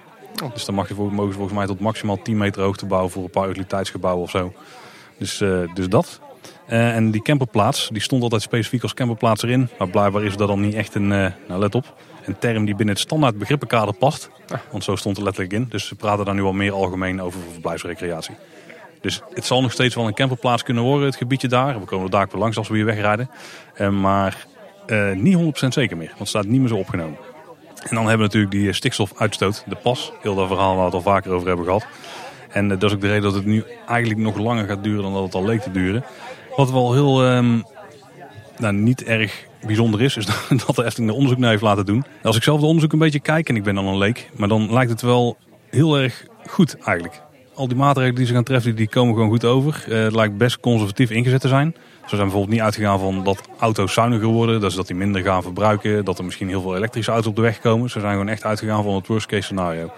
Dus 0.52 0.64
dan 0.64 0.74
mag 0.74 0.88
je, 0.88 0.94
mogen 0.94 1.32
ze 1.32 1.38
volgens 1.38 1.58
mij 1.58 1.66
tot 1.66 1.80
maximaal 1.80 2.22
10 2.22 2.36
meter 2.36 2.62
hoogte 2.62 2.86
bouwen 2.86 3.10
voor 3.10 3.24
een 3.24 3.30
paar 3.30 3.48
utiliteitsgebouwen 3.48 4.22
of 4.22 4.30
zo. 4.30 4.52
Dus, 5.18 5.40
eh, 5.40 5.58
dus 5.74 5.88
dat. 5.88 6.20
Eh, 6.66 6.94
en 6.94 7.10
die 7.10 7.22
camperplaats, 7.22 7.88
die 7.92 8.02
stond 8.02 8.22
altijd 8.22 8.42
specifiek 8.42 8.82
als 8.82 8.94
camperplaats 8.94 9.42
erin. 9.42 9.68
Maar 9.78 9.88
blijkbaar 9.88 10.24
is 10.24 10.36
dat 10.36 10.48
dan 10.48 10.60
niet 10.60 10.74
echt 10.74 10.94
een, 10.94 11.12
eh, 11.12 11.26
nou 11.48 11.60
let 11.60 11.74
op, 11.74 11.94
een 12.24 12.38
term 12.38 12.64
die 12.64 12.74
binnen 12.74 12.94
het 12.94 13.04
standaard 13.04 13.38
begrippenkader 13.38 13.94
past. 13.94 14.30
Want 14.70 14.84
zo 14.84 14.96
stond 14.96 15.16
het 15.16 15.24
letterlijk 15.24 15.54
in. 15.54 15.66
Dus 15.68 15.86
ze 15.86 15.94
praten 15.94 16.24
daar 16.24 16.34
nu 16.34 16.42
al 16.42 16.52
meer 16.52 16.72
algemeen 16.72 17.22
over 17.22 17.40
voor 17.40 17.52
verblijfsrecreatie. 17.52 18.34
Dus 19.00 19.20
het 19.34 19.44
zal 19.44 19.62
nog 19.62 19.72
steeds 19.72 19.94
wel 19.94 20.06
een 20.06 20.14
camperplaats 20.14 20.62
kunnen 20.62 20.82
worden, 20.82 21.06
het 21.06 21.16
gebiedje 21.16 21.48
daar. 21.48 21.80
We 21.80 21.86
komen 21.86 22.04
er 22.04 22.10
daar 22.10 22.28
weer 22.30 22.40
langs 22.40 22.56
als 22.56 22.68
we 22.68 22.74
hier 22.74 22.84
wegrijden. 22.84 23.30
Eh, 23.74 23.88
maar 23.88 24.46
niet 25.14 25.34
100% 25.34 25.72
zeker 25.72 25.96
meer, 25.96 26.06
want 26.06 26.18
het 26.18 26.28
staat 26.28 26.46
niet 26.46 26.60
meer 26.60 26.68
zo 26.68 26.76
opgenomen. 26.76 27.18
En 27.74 27.94
dan 27.94 28.08
hebben 28.08 28.16
we 28.16 28.22
natuurlijk 28.22 28.52
die 28.52 28.72
stikstofuitstoot, 28.72 29.64
de 29.66 29.74
pas. 29.74 30.12
Heel 30.22 30.34
dat 30.34 30.46
verhaal 30.46 30.76
waar 30.76 30.78
we 30.78 30.84
het 30.84 30.94
al 30.94 31.12
vaker 31.12 31.32
over 31.32 31.46
hebben 31.46 31.64
gehad. 31.64 31.86
En 32.54 32.68
dat 32.68 32.82
is 32.82 32.92
ook 32.92 33.00
de 33.00 33.06
reden 33.06 33.22
dat 33.22 33.34
het 33.34 33.44
nu 33.44 33.64
eigenlijk 33.86 34.20
nog 34.20 34.36
langer 34.38 34.66
gaat 34.66 34.84
duren 34.84 35.02
dan 35.02 35.12
dat 35.12 35.22
het 35.22 35.34
al 35.34 35.44
leek 35.44 35.60
te 35.60 35.70
duren. 35.70 36.04
Wat 36.56 36.70
wel 36.70 36.92
heel 36.92 37.24
ehm, 37.24 37.60
nou, 38.58 38.74
niet 38.74 39.04
erg 39.04 39.46
bijzonder 39.66 40.02
is, 40.02 40.16
is 40.16 40.26
dat 40.66 40.76
de 40.76 40.84
Efteling 40.84 41.10
er 41.10 41.16
onderzoek 41.16 41.38
naar 41.38 41.50
heeft 41.50 41.62
laten 41.62 41.86
doen. 41.86 42.04
Als 42.22 42.36
ik 42.36 42.42
zelf 42.42 42.60
de 42.60 42.66
onderzoek 42.66 42.92
een 42.92 42.98
beetje 42.98 43.20
kijk, 43.20 43.48
en 43.48 43.56
ik 43.56 43.62
ben 43.62 43.74
dan 43.74 43.86
een 43.86 43.98
leek, 43.98 44.30
maar 44.36 44.48
dan 44.48 44.72
lijkt 44.72 44.90
het 44.90 45.02
wel 45.02 45.36
heel 45.70 45.98
erg 45.98 46.26
goed 46.46 46.76
eigenlijk. 46.78 47.22
Al 47.54 47.68
die 47.68 47.76
maatregelen 47.76 48.16
die 48.16 48.26
ze 48.26 48.32
gaan 48.32 48.44
treffen, 48.44 48.76
die 48.76 48.88
komen 48.88 49.14
gewoon 49.14 49.30
goed 49.30 49.44
over. 49.44 49.84
Uh, 49.88 50.02
het 50.02 50.14
lijkt 50.14 50.36
best 50.36 50.60
conservatief 50.60 51.10
ingezet 51.10 51.40
te 51.40 51.48
zijn. 51.48 51.74
Ze 52.02 52.08
zijn 52.08 52.20
bijvoorbeeld 52.20 52.52
niet 52.52 52.60
uitgegaan 52.60 52.98
van 52.98 53.24
dat 53.24 53.48
auto's 53.58 53.92
zuiniger 53.92 54.26
worden, 54.26 54.60
dus 54.60 54.74
dat 54.74 54.86
die 54.86 54.96
minder 54.96 55.22
gaan 55.22 55.42
verbruiken, 55.42 56.04
dat 56.04 56.18
er 56.18 56.24
misschien 56.24 56.48
heel 56.48 56.60
veel 56.60 56.76
elektrische 56.76 57.10
auto's 57.10 57.30
op 57.30 57.36
de 57.36 57.42
weg 57.42 57.60
komen. 57.60 57.90
Ze 57.90 58.00
zijn 58.00 58.12
gewoon 58.12 58.28
echt 58.28 58.44
uitgegaan 58.44 58.82
van 58.82 58.94
het 58.94 59.06
worst 59.06 59.26
case 59.26 59.42
scenario. 59.42 59.90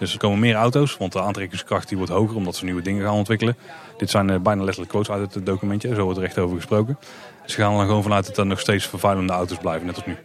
Dus 0.00 0.12
er 0.12 0.18
komen 0.18 0.38
meer 0.38 0.54
auto's, 0.54 0.96
want 0.96 1.12
de 1.12 1.20
aantrekkingskracht 1.20 1.88
die 1.88 1.96
wordt 1.96 2.12
hoger 2.12 2.36
omdat 2.36 2.56
ze 2.56 2.64
nieuwe 2.64 2.82
dingen 2.82 3.04
gaan 3.04 3.14
ontwikkelen. 3.14 3.56
Dit 3.96 4.10
zijn 4.10 4.28
uh, 4.28 4.36
bijna 4.36 4.62
letterlijk 4.62 4.90
quotes 4.92 5.14
uit 5.14 5.34
het 5.34 5.46
documentje, 5.46 5.94
zo 5.94 6.04
wordt 6.04 6.18
er 6.18 6.24
echt 6.24 6.38
over 6.38 6.56
gesproken. 6.56 6.98
Ze 7.44 7.56
gaan 7.56 7.80
er 7.80 7.86
gewoon 7.86 8.02
vanuit 8.02 8.26
dat 8.26 8.38
er 8.38 8.46
nog 8.46 8.60
steeds 8.60 8.86
vervuilende 8.86 9.32
auto's 9.32 9.58
blijven, 9.58 9.86
net 9.86 9.94
als 9.94 10.06
nu. 10.06 10.16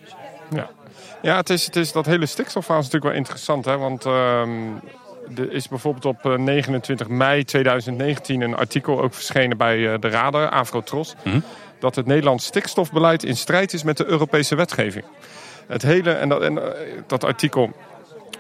Ja, 0.49 0.69
ja 1.21 1.36
het, 1.36 1.49
is, 1.49 1.65
het 1.65 1.76
is 1.76 1.91
dat 1.91 2.05
hele 2.05 2.26
stikstofverhaal 2.26 2.82
is 2.82 2.86
natuurlijk 2.86 3.11
wel 3.11 3.21
interessant. 3.21 3.65
Hè? 3.65 3.78
Want 3.78 4.05
uh, 4.05 4.41
er 5.36 5.51
is 5.51 5.67
bijvoorbeeld 5.67 6.05
op 6.05 6.38
29 6.38 7.07
eh, 7.07 7.13
mei 7.13 7.43
2019 7.43 8.41
een 8.41 8.55
artikel 8.55 9.01
ook 9.01 9.13
verschenen 9.13 9.57
bij 9.57 9.93
eh, 9.93 9.99
de 9.99 10.09
Radar, 10.09 10.49
Afrotros. 10.49 11.15
Mm 11.23 11.43
Dat 11.80 11.95
het 11.95 12.05
Nederlands 12.05 12.45
stikstofbeleid 12.45 13.23
in 13.23 13.38
strijd 13.38 13.73
is 13.73 13.84
met 13.84 13.97
de 13.97 14.05
Europese 14.05 14.55
wetgeving. 14.55 15.05
Het 15.67 15.82
hele, 15.82 16.11
en 16.11 16.30
dat, 16.30 16.41
en, 16.41 16.59
dat 17.07 17.23
artikel 17.23 17.73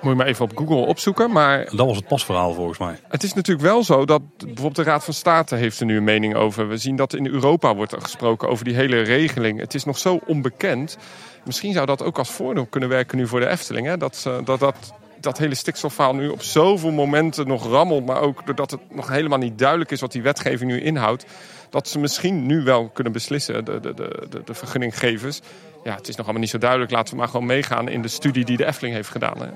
moet 0.05 0.13
je 0.13 0.23
maar 0.23 0.27
even 0.33 0.45
op 0.45 0.57
Google 0.57 0.85
opzoeken. 0.85 1.31
Maar 1.31 1.65
dat 1.75 1.87
was 1.87 1.95
het 1.95 2.07
pasverhaal 2.07 2.53
volgens 2.53 2.77
mij. 2.77 2.99
Het 3.07 3.23
is 3.23 3.33
natuurlijk 3.33 3.67
wel 3.67 3.83
zo 3.83 4.05
dat 4.05 4.21
bijvoorbeeld 4.37 4.75
de 4.75 4.83
Raad 4.83 5.03
van 5.03 5.13
State 5.13 5.55
heeft 5.55 5.79
er 5.79 5.85
nu 5.85 5.97
een 5.97 6.03
mening 6.03 6.35
over. 6.35 6.67
We 6.67 6.77
zien 6.77 6.95
dat 6.95 7.13
in 7.13 7.27
Europa 7.27 7.75
wordt 7.75 7.91
er 7.91 8.01
gesproken 8.01 8.49
over 8.49 8.65
die 8.65 8.75
hele 8.75 9.01
regeling. 9.01 9.59
Het 9.59 9.73
is 9.73 9.83
nog 9.85 9.97
zo 9.97 10.19
onbekend. 10.25 10.97
Misschien 11.45 11.73
zou 11.73 11.85
dat 11.85 12.03
ook 12.03 12.17
als 12.17 12.29
voordeel 12.29 12.65
kunnen 12.65 12.89
werken 12.89 13.17
nu 13.17 13.27
voor 13.27 13.39
de 13.39 13.47
Efteling. 13.47 13.87
Hè? 13.87 13.97
Dat, 13.97 14.29
dat, 14.43 14.59
dat 14.59 14.93
dat 15.25 15.37
hele 15.37 15.55
stikstofverhaal 15.55 16.15
nu 16.15 16.27
op 16.27 16.41
zoveel 16.41 16.91
momenten 16.91 17.47
nog 17.47 17.67
rammelt. 17.67 18.05
Maar 18.05 18.21
ook 18.21 18.45
doordat 18.45 18.71
het 18.71 18.79
nog 18.89 19.09
helemaal 19.09 19.37
niet 19.37 19.57
duidelijk 19.59 19.91
is 19.91 20.01
wat 20.01 20.11
die 20.11 20.21
wetgeving 20.21 20.71
nu 20.71 20.81
inhoudt. 20.81 21.25
Dat 21.69 21.87
ze 21.87 21.99
misschien 21.99 22.45
nu 22.45 22.63
wel 22.63 22.89
kunnen 22.89 23.13
beslissen, 23.13 23.65
de, 23.65 23.79
de, 23.79 23.93
de, 23.93 24.41
de 24.45 24.53
vergunninggevers. 24.53 25.41
Ja, 25.83 25.95
het 25.95 26.07
is 26.07 26.15
nog 26.15 26.25
allemaal 26.25 26.41
niet 26.41 26.51
zo 26.51 26.57
duidelijk. 26.57 26.91
Laten 26.91 27.13
we 27.13 27.19
maar 27.19 27.29
gewoon 27.29 27.45
meegaan 27.45 27.89
in 27.89 28.01
de 28.01 28.07
studie 28.07 28.45
die 28.45 28.57
de 28.57 28.65
Efteling 28.65 28.95
heeft 28.95 29.09
gedaan. 29.09 29.37
Hè. 29.41 29.47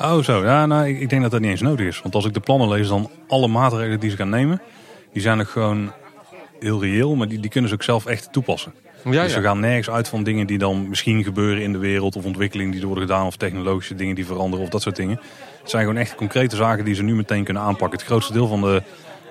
Oh 0.00 0.22
zo, 0.22 0.44
ja, 0.44 0.66
nou, 0.66 0.88
ik, 0.88 1.08
denk 1.08 1.22
dat 1.22 1.30
dat 1.30 1.40
niet 1.40 1.50
eens 1.50 1.60
nodig 1.60 1.86
is. 1.86 2.02
Want 2.02 2.14
als 2.14 2.24
ik 2.24 2.34
de 2.34 2.40
plannen 2.40 2.68
lees, 2.68 2.88
dan 2.88 3.10
alle 3.28 3.48
maatregelen 3.48 4.00
die 4.00 4.10
ze 4.10 4.16
gaan 4.16 4.28
nemen, 4.28 4.62
die 5.12 5.22
zijn 5.22 5.40
ook 5.40 5.48
gewoon 5.48 5.92
heel 6.60 6.80
reëel, 6.80 7.14
maar 7.14 7.28
die, 7.28 7.40
die 7.40 7.50
kunnen 7.50 7.70
ze 7.70 7.76
ook 7.76 7.82
zelf 7.82 8.06
echt 8.06 8.32
toepassen. 8.32 8.72
Ja, 9.10 9.22
dus 9.22 9.32
ze 9.32 9.42
gaan 9.42 9.60
nergens 9.60 9.90
uit 9.90 10.08
van 10.08 10.22
dingen 10.22 10.46
die 10.46 10.58
dan 10.58 10.88
misschien 10.88 11.24
gebeuren 11.24 11.62
in 11.62 11.72
de 11.72 11.78
wereld 11.78 12.16
of 12.16 12.24
ontwikkelingen 12.24 12.72
die 12.72 12.80
er 12.80 12.86
worden 12.86 13.06
gedaan 13.06 13.26
of 13.26 13.36
technologische 13.36 13.94
dingen 13.94 14.14
die 14.14 14.26
veranderen 14.26 14.64
of 14.64 14.70
dat 14.70 14.82
soort 14.82 14.96
dingen. 14.96 15.20
Het 15.60 15.70
zijn 15.70 15.84
gewoon 15.84 16.00
echt 16.00 16.14
concrete 16.14 16.56
zaken 16.56 16.84
die 16.84 16.94
ze 16.94 17.02
nu 17.02 17.14
meteen 17.14 17.44
kunnen 17.44 17.62
aanpakken. 17.62 17.98
Het 17.98 18.06
grootste 18.06 18.32
deel 18.32 18.46
van 18.46 18.60
de, 18.60 18.82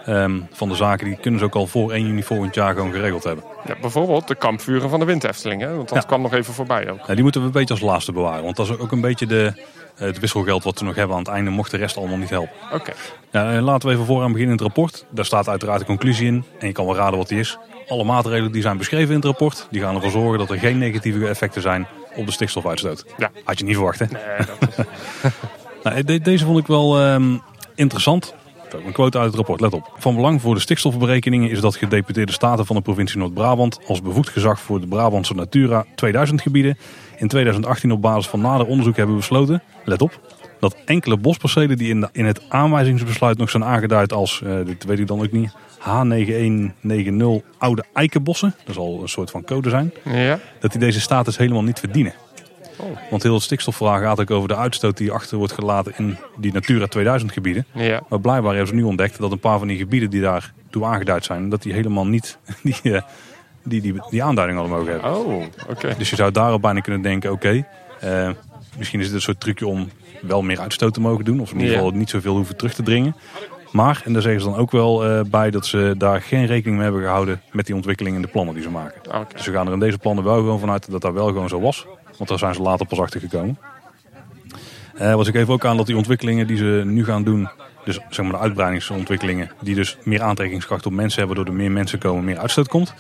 um, 0.08 0.48
van 0.52 0.70
de 0.70 0.76
zaken 0.76 1.08
die 1.08 1.18
kunnen 1.18 1.40
ze 1.40 1.46
ook 1.46 1.56
al 1.56 1.68
voor 1.68 1.92
1 1.92 2.06
juni 2.06 2.24
volgend 2.24 2.56
jaar 2.56 2.74
gewoon 2.74 2.92
geregeld 2.92 3.24
hebben. 3.24 3.44
Ja, 3.66 3.76
bijvoorbeeld 3.82 4.28
de 4.28 4.36
kampvuren 4.36 4.90
van 4.90 5.00
de 5.00 5.06
windhefteling, 5.06 5.62
hè? 5.62 5.76
want 5.76 5.90
dat 5.90 6.06
kwam 6.06 6.22
nog 6.22 6.34
even 6.34 6.54
voorbij 6.54 6.90
ook. 6.90 7.08
Ja, 7.08 7.14
die 7.14 7.24
moeten 7.24 7.42
we 7.42 7.48
een 7.48 7.54
beetje 7.54 7.74
als 7.74 7.84
laatste 7.84 8.12
bewaren, 8.12 8.44
want 8.44 8.56
dat 8.56 8.70
is 8.70 8.78
ook 8.78 8.92
een 8.92 9.02
beetje 9.02 9.26
de, 9.26 9.54
het 9.96 10.20
wisselgeld 10.20 10.64
wat 10.64 10.80
we 10.80 10.86
nog 10.86 10.96
hebben 10.96 11.16
aan 11.16 11.24
het 11.24 11.32
einde, 11.32 11.50
mocht 11.50 11.72
de 11.72 11.78
rest 11.78 11.98
allemaal 11.98 12.18
niet 12.18 12.30
helpen. 12.30 12.56
Oké. 12.74 12.94
Okay. 13.32 13.60
laten 13.60 13.88
we 13.88 13.94
even 13.94 14.06
vooraan 14.06 14.32
beginnen 14.32 14.58
in 14.58 14.64
het 14.64 14.76
rapport. 14.76 15.06
Daar 15.10 15.26
staat 15.26 15.50
uiteraard 15.50 15.80
de 15.80 15.86
conclusie 15.86 16.28
in 16.28 16.44
en 16.60 16.68
je 16.68 16.74
kan 16.74 16.86
wel 16.86 16.96
raden 16.96 17.18
wat 17.18 17.28
die 17.28 17.40
is. 17.40 17.58
Alle 17.88 18.04
maatregelen 18.04 18.52
die 18.52 18.62
zijn 18.62 18.78
beschreven 18.78 19.10
in 19.10 19.16
het 19.16 19.26
rapport, 19.26 19.68
die 19.72 19.82
gaan 19.82 19.96
ervoor 19.96 20.12
zorgen 20.12 20.40
dat 20.40 20.50
er 20.50 20.60
geen 20.60 20.78
negatieve 20.78 21.28
effecten 21.28 21.62
zijn 21.62 21.88
op 22.16 22.26
de 22.26 22.32
stikstofuitstoot. 22.32 23.06
Ja. 23.18 23.32
Had 23.44 23.60
je 23.60 23.66
niet 23.66 23.76
verwacht, 23.76 24.00
hè? 24.00 24.06
Nee, 24.06 24.38
dat 24.38 24.70
is... 24.70 24.86
nou, 26.06 26.20
deze 26.20 26.46
vond 26.46 26.60
ik 26.60 26.68
wel 26.68 27.14
um, 27.14 27.42
interessant. 27.76 28.34
Een 28.86 28.92
quote 28.92 29.18
uit 29.18 29.28
het 29.28 29.36
rapport, 29.36 29.62
let 29.62 29.74
op. 29.74 29.94
Van 29.98 30.16
belang 30.16 30.42
voor 30.42 30.54
de 30.54 30.60
stikstofberekeningen 30.62 31.50
is 31.50 31.60
dat 31.60 31.76
gedeputeerde 31.76 32.32
staten 32.32 32.66
van 32.66 32.76
de 32.76 32.82
provincie 32.82 33.18
Noord-Brabant 33.18 33.80
als 33.88 34.02
bevoegd 34.02 34.30
gezag 34.30 34.60
voor 34.60 34.80
de 34.80 34.88
Brabantse 34.88 35.34
Natura 35.34 35.86
2000 35.96 36.42
gebieden 36.42 36.78
in 37.18 37.28
2018 37.28 37.92
op 37.92 38.02
basis 38.02 38.28
van 38.28 38.42
nader 38.42 38.68
onderzoek 38.68 38.98
hebben 38.98 39.16
besloten, 39.16 39.62
let 39.84 40.02
op, 40.02 40.20
dat 40.60 40.76
enkele 40.86 41.18
bospercelen 41.18 41.78
die 41.78 41.90
in, 41.90 42.02
de, 42.02 42.10
in 42.12 42.26
het 42.26 42.42
aanwijzingsbesluit 42.50 43.38
nog 43.38 43.50
zijn 43.50 43.64
aangeduid 43.64 44.14
als, 44.14 44.42
uh, 44.44 44.66
dit 44.66 44.86
weet 44.86 45.00
ik 45.00 45.08
dan 45.08 45.22
ook 45.22 45.32
niet, 45.32 45.56
H9190 45.80 47.46
oude 47.58 47.84
eikenbossen, 47.94 48.56
dat 48.66 48.76
zal 48.76 49.02
een 49.02 49.10
soort 49.10 49.32
van 49.32 49.44
code 49.44 49.70
zijn, 49.70 49.94
ja. 50.04 50.40
dat 50.60 50.72
die 50.72 50.80
deze 50.80 51.02
status 51.02 51.38
helemaal 51.38 51.64
niet 51.64 51.80
verdienen. 51.80 52.14
Oh. 52.78 52.98
Want 53.10 53.24
heel 53.24 53.34
het 53.34 53.44
stikstofverhaal 53.44 54.00
gaat 54.00 54.20
ook 54.20 54.32
over 54.32 54.48
de 54.48 54.56
uitstoot 54.56 54.98
die 54.98 55.12
achter 55.12 55.38
wordt 55.38 55.54
gelaten 55.54 55.94
in 55.98 56.18
die 56.38 56.54
Natura 56.54 56.88
2000 56.88 57.32
gebieden. 57.32 57.66
Ja. 57.74 58.02
Maar 58.10 58.20
blijkbaar 58.20 58.52
hebben 58.52 58.68
ze 58.68 58.76
nu 58.76 58.84
ontdekt 58.84 59.18
dat 59.18 59.32
een 59.32 59.40
paar 59.40 59.58
van 59.58 59.68
die 59.68 59.78
gebieden 59.78 60.10
die 60.10 60.22
daar 60.22 60.54
toe 60.70 60.86
aangeduid 60.86 61.26
zijn, 61.26 61.50
dat 61.50 61.62
die 61.62 61.74
helemaal 61.74 62.08
niet 62.08 62.38
die, 62.64 62.76
eh, 62.84 63.02
die, 63.66 63.82
die, 63.82 64.02
die 64.10 64.24
aanduiding 64.24 64.60
hadden 64.60 64.78
mogen 64.78 64.94
hebben. 64.94 65.16
Oh, 65.16 65.44
oké. 65.70 65.96
Dus 65.98 66.10
je 66.10 66.16
zou 66.16 66.32
daarop 66.32 66.62
bijna 66.62 66.80
kunnen 66.80 67.02
denken, 67.02 67.32
oké, 67.32 67.66
eh, 68.00 68.30
misschien 68.78 69.00
is 69.00 69.06
het 69.06 69.16
een 69.16 69.22
soort 69.22 69.40
trucje 69.40 69.68
om 69.68 69.90
wel 70.22 70.42
meer 70.42 70.60
uitstoot 70.60 70.94
te 70.94 71.02
mogen 71.02 71.26
doen. 71.26 71.40
Of 71.40 71.52
in 71.52 71.60
ieder 71.60 71.76
geval 71.76 71.92
niet 71.92 72.10
zoveel 72.10 72.36
hoeven 72.36 72.58
terug 72.58 72.74
te 72.74 72.84
dringen. 72.84 73.16
Maar, 73.72 74.02
en 74.06 74.14
daar 74.14 74.22
zeggen 74.22 74.42
ze 74.42 74.50
dan 74.50 74.58
ook 74.58 74.72
wel 74.72 75.10
uh, 75.10 75.22
bij, 75.24 75.52
dat 75.52 75.66
ze 75.66 75.96
daar 75.98 76.22
geen 76.22 76.46
rekening 76.46 76.76
mee 76.76 76.84
hebben 76.84 77.02
gehouden 77.02 77.42
met 77.52 77.66
die 77.66 77.76
ontwikkeling 77.76 78.16
in 78.16 78.22
de 78.22 78.28
plannen 78.28 78.54
die 78.54 78.64
ze 78.64 78.70
maken. 78.70 79.02
Okay. 79.08 79.26
Dus 79.36 79.46
we 79.46 79.52
gaan 79.52 79.68
er 79.68 79.74
in 79.74 79.80
deze 79.80 79.98
plannen 79.98 80.24
wel 80.24 80.36
gewoon 80.36 80.60
vanuit 80.60 80.92
dat 80.92 81.02
dat 81.02 81.14
wel 81.14 81.28
gewoon 81.28 81.50
zo 81.50 81.60
was. 81.60 81.86
Want 82.18 82.30
daar 82.30 82.40
zijn 82.40 82.54
ze 82.56 82.62
later 82.62 82.86
pas 82.86 83.00
achter 83.00 83.20
gekomen. 83.20 83.58
Uh, 85.02 85.14
was 85.14 85.28
ik 85.28 85.36
even 85.36 85.54
ook 85.54 85.66
aan 85.66 85.78
dat 85.78 85.86
die 85.86 85.98
ontwikkelingen 85.98 86.48
die 86.48 86.58
ze 86.58 86.82
nu 86.86 87.06
gaan 87.06 87.24
doen, 87.24 87.50
dus 87.86 88.00
zeg 88.10 88.26
maar 88.26 88.34
de 88.34 88.40
uitbreidingsontwikkelingen, 88.40 89.52
die 89.62 89.76
dus 89.76 89.98
meer 90.04 90.22
aantrekkingskracht 90.22 90.86
op 90.86 90.92
mensen 90.92 91.20
hebben, 91.20 91.36
doordat 91.36 91.54
er 91.54 91.60
meer 91.60 91.72
mensen 91.72 92.00
komen, 92.00 92.24
meer 92.24 92.38
uitstoot 92.38 92.68
komt. 92.68 92.94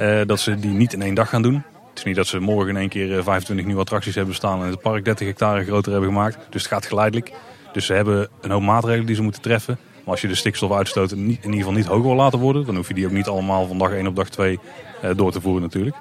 Uh, 0.00 0.20
dat 0.26 0.40
ze 0.40 0.54
die 0.54 0.70
niet 0.70 0.92
in 0.92 1.02
één 1.02 1.14
dag 1.14 1.28
gaan 1.28 1.42
doen. 1.42 1.54
Het 1.88 1.98
is 1.98 2.04
niet 2.04 2.16
dat 2.16 2.26
ze 2.26 2.38
morgen 2.38 2.68
in 2.68 2.76
één 2.76 2.88
keer 2.88 3.22
25 3.22 3.66
nieuwe 3.66 3.80
attracties 3.80 4.14
hebben 4.14 4.34
staan 4.34 4.62
en 4.62 4.70
het 4.70 4.80
park 4.80 5.04
30 5.04 5.26
hectare 5.26 5.64
groter 5.64 5.92
hebben 5.92 6.10
gemaakt. 6.10 6.38
Dus 6.50 6.62
het 6.62 6.72
gaat 6.72 6.86
geleidelijk. 6.86 7.32
Dus 7.72 7.86
ze 7.86 7.92
hebben 7.92 8.28
een 8.40 8.50
hoop 8.50 8.62
maatregelen 8.62 9.06
die 9.06 9.14
ze 9.14 9.22
moeten 9.22 9.42
treffen. 9.42 9.78
Maar 10.04 10.12
als 10.12 10.20
je 10.20 10.28
de 10.28 10.34
stikstofuitstoot 10.34 11.12
in 11.12 11.28
ieder 11.28 11.52
geval 11.52 11.72
niet 11.72 11.86
hoger 11.86 12.02
wil 12.02 12.14
laten 12.14 12.38
worden, 12.38 12.66
dan 12.66 12.76
hoef 12.76 12.88
je 12.88 12.94
die 12.94 13.06
ook 13.06 13.12
niet 13.12 13.26
allemaal 13.26 13.66
van 13.66 13.78
dag 13.78 13.92
1 13.92 14.06
op 14.06 14.16
dag 14.16 14.28
2 14.28 14.58
uh, 15.04 15.10
door 15.16 15.32
te 15.32 15.40
voeren 15.40 15.62
natuurlijk. 15.62 15.96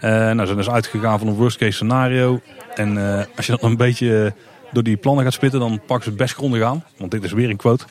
Nou, 0.00 0.38
ze 0.38 0.44
zijn 0.44 0.56
dus 0.56 0.70
uitgegaan 0.70 1.18
van 1.18 1.28
een 1.28 1.34
worst 1.34 1.56
case 1.56 1.72
scenario. 1.72 2.40
En 2.74 2.98
als 3.36 3.46
je 3.46 3.56
dan 3.60 3.70
een 3.70 3.76
beetje 3.76 4.34
door 4.72 4.82
die 4.82 4.96
plannen 4.96 5.24
gaat 5.24 5.32
spitten, 5.32 5.60
dan 5.60 5.80
pakken 5.86 6.02
ze 6.02 6.08
het 6.08 6.18
best 6.18 6.34
grondig 6.34 6.62
aan. 6.62 6.84
Want 6.96 7.10
dit 7.10 7.24
is 7.24 7.32
weer 7.32 7.50
een 7.50 7.56
quote. 7.56 7.84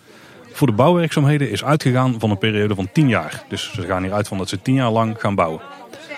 Voor 0.58 0.68
de 0.68 0.74
bouwwerkzaamheden 0.74 1.50
is 1.50 1.64
uitgegaan 1.64 2.16
van 2.20 2.30
een 2.30 2.38
periode 2.38 2.76
van 2.76 2.90
10 2.92 3.08
jaar. 3.08 3.44
Dus 3.50 3.72
ze 3.74 3.82
gaan 3.82 4.02
hieruit 4.02 4.28
van 4.28 4.38
dat 4.38 4.50
ze 4.50 4.62
10 4.62 4.74
jaar 4.74 4.92
lang 4.92 5.16
gaan 5.20 5.36
bouwen. 5.36 5.62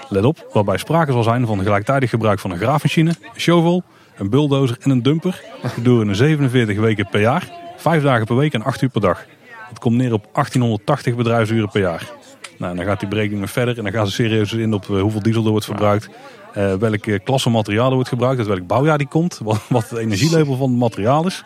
Let 0.09 0.23
op, 0.23 0.49
waarbij 0.53 0.77
sprake 0.77 1.11
zal 1.11 1.23
zijn 1.23 1.45
van 1.45 1.61
gelijktijdig 1.61 2.09
gebruik 2.09 2.39
van 2.39 2.51
een 2.51 2.57
graafmachine, 2.57 3.09
een 3.09 3.39
shovel, 3.41 3.83
een 4.17 4.29
bulldozer 4.29 4.77
en 4.79 4.89
een 4.89 5.03
dumper. 5.03 5.41
Gedurende 5.63 6.13
47 6.13 6.77
weken 6.77 7.07
per 7.09 7.21
jaar, 7.21 7.49
5 7.77 8.03
dagen 8.03 8.25
per 8.25 8.35
week 8.35 8.53
en 8.53 8.63
8 8.63 8.81
uur 8.81 8.89
per 8.89 9.01
dag. 9.01 9.25
Het 9.69 9.79
komt 9.79 9.95
neer 9.95 10.13
op 10.13 10.27
1880 10.33 11.15
bedrijfsuren 11.15 11.69
per 11.69 11.81
jaar. 11.81 12.11
Nou, 12.57 12.75
dan 12.75 12.85
gaat 12.85 12.99
die 12.99 13.09
berekening 13.09 13.49
verder 13.49 13.77
en 13.77 13.83
dan 13.83 13.93
gaan 13.93 14.07
ze 14.07 14.13
serieus 14.13 14.53
in 14.53 14.73
op 14.73 14.89
eh, 14.89 15.01
hoeveel 15.01 15.21
diesel 15.21 15.43
er 15.43 15.51
wordt 15.51 15.65
verbruikt. 15.65 16.09
Uh, 16.57 16.73
welke 16.73 17.19
klasse 17.19 17.49
materiaal 17.49 17.87
er 17.87 17.93
wordt 17.93 18.09
gebruikt, 18.09 18.39
uit 18.39 18.47
welk 18.47 18.67
bouwjaar 18.67 18.97
die 18.97 19.07
komt, 19.07 19.39
wat, 19.69 19.89
het 19.89 19.99
energielevel 19.99 20.55
van 20.55 20.69
het 20.69 20.79
materiaal 20.79 21.25
is. 21.25 21.43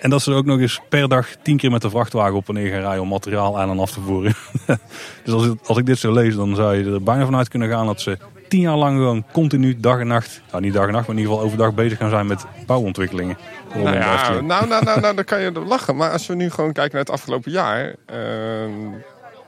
En 0.00 0.10
dat 0.10 0.22
ze 0.22 0.32
ook 0.32 0.44
nog 0.44 0.60
eens 0.60 0.80
per 0.88 1.08
dag 1.08 1.28
tien 1.42 1.56
keer 1.56 1.70
met 1.70 1.82
de 1.82 1.90
vrachtwagen 1.90 2.34
op 2.34 2.48
en 2.48 2.54
neer 2.54 2.72
gaan 2.72 2.80
rijden 2.80 3.02
om 3.02 3.08
materiaal 3.08 3.60
aan 3.60 3.70
en 3.70 3.78
af 3.78 3.90
te 3.90 4.00
voeren. 4.00 4.34
dus 5.24 5.34
als, 5.34 5.48
als 5.66 5.78
ik 5.78 5.86
dit 5.86 5.98
zo 5.98 6.12
lees, 6.12 6.36
dan 6.36 6.54
zou 6.54 6.76
je 6.76 6.92
er 6.92 7.02
bijna 7.02 7.24
vanuit 7.24 7.48
kunnen 7.48 7.68
gaan 7.68 7.86
dat 7.86 8.00
ze 8.00 8.18
tien 8.48 8.60
jaar 8.60 8.76
lang 8.76 8.96
gewoon 8.96 9.24
continu 9.32 9.80
dag 9.80 10.00
en 10.00 10.06
nacht, 10.06 10.40
nou 10.50 10.62
niet 10.62 10.72
dag 10.72 10.86
en 10.86 10.92
nacht, 10.92 11.06
maar 11.06 11.16
in 11.16 11.22
ieder 11.22 11.32
geval 11.32 11.46
overdag 11.46 11.74
bezig 11.74 11.98
gaan 11.98 12.10
zijn 12.10 12.26
met 12.26 12.44
bouwontwikkelingen. 12.66 13.38
Nou, 13.74 13.96
ja, 13.96 14.30
nou, 14.30 14.42
nou, 14.66 14.84
nou, 14.84 15.00
nou, 15.00 15.14
dan 15.14 15.24
kan 15.24 15.40
je 15.40 15.52
lachen. 15.52 15.96
Maar 15.96 16.10
als 16.10 16.26
we 16.26 16.34
nu 16.34 16.50
gewoon 16.50 16.72
kijken 16.72 16.92
naar 16.92 17.04
het 17.04 17.10
afgelopen 17.10 17.50
jaar. 17.50 17.94
Uh, 18.10 18.16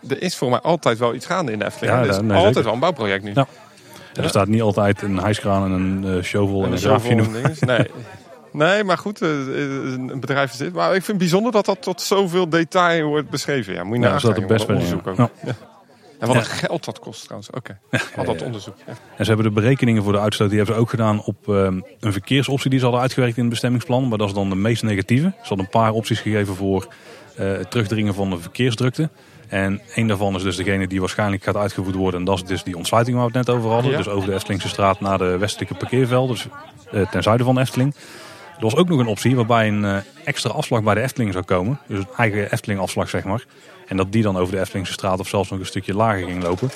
er 0.08 0.22
is 0.22 0.36
voor 0.36 0.50
mij 0.50 0.60
altijd 0.60 0.98
wel 0.98 1.14
iets 1.14 1.26
gaande 1.26 1.52
in 1.52 1.58
de 1.58 1.64
Efteling. 1.64 1.96
Ja, 1.96 2.02
er 2.02 2.24
is 2.24 2.44
altijd 2.44 2.64
wel 2.64 2.74
een 2.74 2.80
bouwproject 2.80 3.24
nu. 3.24 3.30
Ja. 3.34 3.46
Er 4.14 4.28
staat 4.28 4.48
niet 4.48 4.62
altijd 4.62 5.02
een 5.02 5.18
hijskraan 5.18 5.64
en 5.64 5.70
een 5.70 6.16
uh, 6.16 6.22
shovel 6.22 6.64
en, 6.64 6.72
een, 6.72 7.18
een 7.18 7.56
Nee. 7.60 7.90
Nee, 8.52 8.84
maar 8.84 8.98
goed, 8.98 9.22
eh, 9.22 9.28
een 9.28 10.20
bedrijf 10.20 10.52
is 10.52 10.58
dit. 10.58 10.72
Maar 10.72 10.86
ik 10.86 10.92
vind 10.92 11.06
het 11.06 11.18
bijzonder 11.18 11.52
dat 11.52 11.64
dat 11.64 11.82
tot 11.82 12.00
zoveel 12.00 12.48
detail 12.48 13.06
wordt 13.06 13.30
beschreven. 13.30 13.74
Ja, 13.74 13.84
moet 13.84 13.96
je 13.96 14.02
ja, 14.02 14.12
nagaan. 14.12 14.34
Dat 14.34 14.46
best 14.46 14.68
onderzoek 14.68 15.06
ook. 15.06 15.16
Ja. 15.16 15.30
En 16.18 16.26
wat 16.26 16.36
een 16.36 16.44
geld 16.44 16.84
dat 16.84 16.98
kost 16.98 17.22
trouwens. 17.22 17.50
Oké, 17.50 17.78
okay. 17.90 18.00
al 18.16 18.24
dat 18.24 18.42
onderzoek. 18.42 18.74
En 19.16 19.24
ze 19.24 19.30
hebben 19.32 19.46
de 19.54 19.60
berekeningen 19.60 20.02
voor 20.02 20.12
de 20.12 20.20
uitstoot, 20.20 20.48
die 20.48 20.56
hebben 20.56 20.74
ze 20.74 20.80
ook 20.80 20.90
gedaan 20.90 21.22
op 21.24 21.46
um, 21.48 21.84
een 22.00 22.12
verkeersoptie 22.12 22.70
die 22.70 22.78
ze 22.78 22.84
hadden 22.84 23.02
uitgewerkt 23.02 23.36
in 23.36 23.42
het 23.42 23.50
bestemmingsplan. 23.50 24.08
Maar 24.08 24.18
dat 24.18 24.28
is 24.28 24.34
dan 24.34 24.48
de 24.48 24.56
meest 24.56 24.82
negatieve. 24.82 25.28
Ze 25.28 25.48
hadden 25.48 25.58
een 25.58 25.80
paar 25.80 25.92
opties 25.92 26.20
gegeven 26.20 26.54
voor 26.54 26.88
het 27.34 27.70
terugdringen 27.70 28.14
van 28.14 28.30
de 28.30 28.38
verkeersdrukte. 28.38 29.10
En 29.48 29.80
een 29.94 30.06
daarvan 30.06 30.34
is 30.34 30.42
dus 30.42 30.56
degene 30.56 30.86
die 30.86 31.00
waarschijnlijk 31.00 31.42
gaat 31.42 31.56
uitgevoerd 31.56 31.94
worden. 31.94 32.20
En 32.20 32.26
dat 32.26 32.36
is 32.36 32.44
dus 32.44 32.62
die 32.62 32.76
ontsluiting 32.76 33.16
waar 33.16 33.26
we 33.26 33.38
het 33.38 33.46
net 33.46 33.56
over 33.56 33.70
hadden. 33.70 33.90
Ja. 33.90 33.96
Dus 33.96 34.08
over 34.08 34.28
de 34.28 34.34
Eftelingse 34.34 34.68
straat 34.68 35.00
naar 35.00 35.18
de 35.18 35.38
westelijke 35.38 35.74
parkeerveld. 35.74 36.28
Dus 36.28 36.46
eh, 36.90 37.10
ten 37.10 37.22
zuiden 37.22 37.46
van 37.46 37.54
de 37.54 37.60
Efteling. 37.60 37.94
Er 38.58 38.64
was 38.64 38.76
ook 38.76 38.88
nog 38.88 38.98
een 38.98 39.06
optie 39.06 39.36
waarbij 39.36 39.68
een 39.68 39.84
eh, 39.84 39.96
extra 40.24 40.50
afslag 40.50 40.82
bij 40.82 40.94
de 40.94 41.00
Efteling 41.00 41.32
zou 41.32 41.44
komen. 41.44 41.78
Dus 41.86 41.98
een 41.98 42.06
eigen 42.16 42.52
Efteling 42.52 42.80
afslag 42.80 43.08
zeg 43.08 43.24
maar. 43.24 43.44
En 43.86 43.96
dat 43.96 44.12
die 44.12 44.22
dan 44.22 44.36
over 44.36 44.54
de 44.54 44.60
Eftelingse 44.60 44.92
straat 44.92 45.20
of 45.20 45.28
zelfs 45.28 45.50
nog 45.50 45.58
een 45.58 45.66
stukje 45.66 45.94
lager 45.94 46.26
ging 46.26 46.42
lopen. 46.42 46.70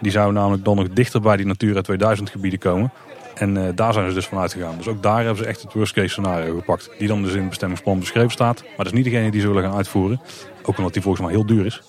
Die 0.00 0.12
zou 0.12 0.32
namelijk 0.32 0.64
dan 0.64 0.76
nog 0.76 0.88
dichter 0.88 1.20
bij 1.20 1.36
die 1.36 1.46
Natura 1.46 1.80
2000 1.80 2.30
gebieden 2.30 2.58
komen. 2.58 2.92
En 3.34 3.56
eh, 3.56 3.72
daar 3.74 3.92
zijn 3.92 4.08
ze 4.08 4.14
dus 4.14 4.26
van 4.26 4.38
uitgegaan. 4.38 4.76
Dus 4.76 4.88
ook 4.88 5.02
daar 5.02 5.16
hebben 5.16 5.36
ze 5.36 5.44
echt 5.44 5.62
het 5.62 5.72
worst 5.72 5.92
case 5.92 6.08
scenario 6.08 6.56
gepakt. 6.56 6.90
Die 6.98 7.08
dan 7.08 7.22
dus 7.22 7.32
in 7.32 7.38
het 7.38 7.48
bestemmingsplan 7.48 7.98
beschreven 7.98 8.30
staat. 8.30 8.62
Maar 8.62 8.76
dat 8.76 8.86
is 8.86 8.92
niet 8.92 9.04
degene 9.04 9.30
die 9.30 9.40
ze 9.40 9.48
willen 9.48 9.62
gaan 9.62 9.76
uitvoeren. 9.76 10.20
Ook 10.62 10.76
omdat 10.78 10.92
die 10.92 11.02
volgens 11.02 11.24
mij 11.24 11.34
heel 11.34 11.46
duur 11.46 11.66
is. 11.66 11.82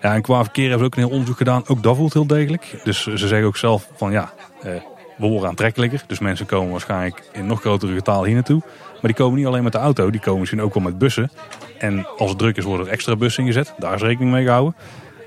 Ja, 0.00 0.14
en 0.14 0.22
qua 0.22 0.42
verkeer 0.42 0.68
hebben 0.68 0.78
ze 0.78 0.86
ook 0.86 0.96
een 0.96 1.02
heel 1.02 1.12
onderzoek 1.12 1.36
gedaan. 1.36 1.62
Ook 1.66 1.82
dat 1.82 1.96
voelt 1.96 2.12
heel 2.12 2.26
degelijk. 2.26 2.80
Dus 2.84 3.02
ze 3.02 3.28
zeggen 3.28 3.46
ook 3.46 3.56
zelf 3.56 3.88
van 3.96 4.12
ja, 4.12 4.32
eh, 4.62 4.72
we 5.16 5.26
worden 5.26 5.48
aantrekkelijker. 5.48 6.04
Dus 6.06 6.18
mensen 6.18 6.46
komen 6.46 6.70
waarschijnlijk 6.70 7.28
in 7.32 7.46
nog 7.46 7.60
grotere 7.60 7.94
getal 7.94 8.24
hier 8.24 8.34
naartoe. 8.34 8.60
Maar 8.92 9.12
die 9.12 9.14
komen 9.14 9.38
niet 9.38 9.46
alleen 9.46 9.62
met 9.62 9.72
de 9.72 9.78
auto, 9.78 10.10
die 10.10 10.20
komen 10.20 10.40
misschien 10.40 10.62
ook 10.62 10.74
wel 10.74 10.82
met 10.82 10.98
bussen. 10.98 11.30
En 11.78 12.06
als 12.16 12.30
het 12.30 12.38
druk 12.38 12.56
is, 12.56 12.64
worden 12.64 12.86
er 12.86 12.92
extra 12.92 13.16
bussen 13.16 13.42
ingezet. 13.42 13.74
Daar 13.78 13.94
is 13.94 14.02
rekening 14.02 14.32
mee 14.32 14.44
gehouden. 14.44 14.74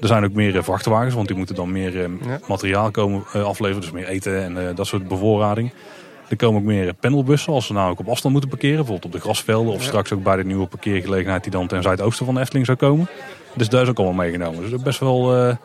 Er 0.02 0.08
zijn 0.08 0.24
ook 0.24 0.34
meer 0.34 0.58
eh, 0.58 0.64
vrachtwagens, 0.64 1.16
want 1.16 1.28
die 1.28 1.38
moeten 1.38 1.56
dan 1.56 1.72
meer 1.72 2.04
eh, 2.04 2.10
materiaal 2.48 2.92
komen 2.92 3.24
eh, 3.34 3.44
afleveren. 3.44 3.82
Dus 3.82 3.92
meer 3.92 4.08
eten 4.08 4.58
en 4.58 4.76
dat 4.76 4.88
soort 4.88 5.08
bevoorrading. 5.08 5.72
Er 6.28 6.36
komen 6.36 6.62
ook 6.62 6.68
meer 6.68 6.94
pendelbussen 6.94 7.54
als 7.54 7.66
ze 7.66 7.74
nou 7.74 7.92
ook 7.92 8.00
op 8.00 8.10
afstand 8.10 8.34
moeten 8.34 8.50
parkeren. 8.50 8.78
Bijvoorbeeld 8.78 9.06
op 9.06 9.12
de 9.12 9.20
grasvelden 9.20 9.74
of 9.74 9.84
straks 9.84 10.14
ook 10.14 10.24
bij 10.24 10.36
de 10.36 10.46
nieuwe 10.46 10.68
parkeergelegenheid 10.68 11.44
die 11.44 11.52
dan 11.52 11.68
ten 11.68 11.82
zuidoosten 11.82 12.26
van 12.26 12.36
de 12.36 12.42
Efteling 12.42 12.66
zou 12.66 12.78
komen. 12.78 13.08
Dus 13.56 13.70
daar 13.70 13.82
is 13.82 13.90
ook 13.90 13.98
allemaal 13.98 14.26
meegenomen. 14.26 14.62
Dus 14.62 14.70
dat 14.70 14.80
is 14.80 14.86
best 14.86 15.00
wel 15.00 15.58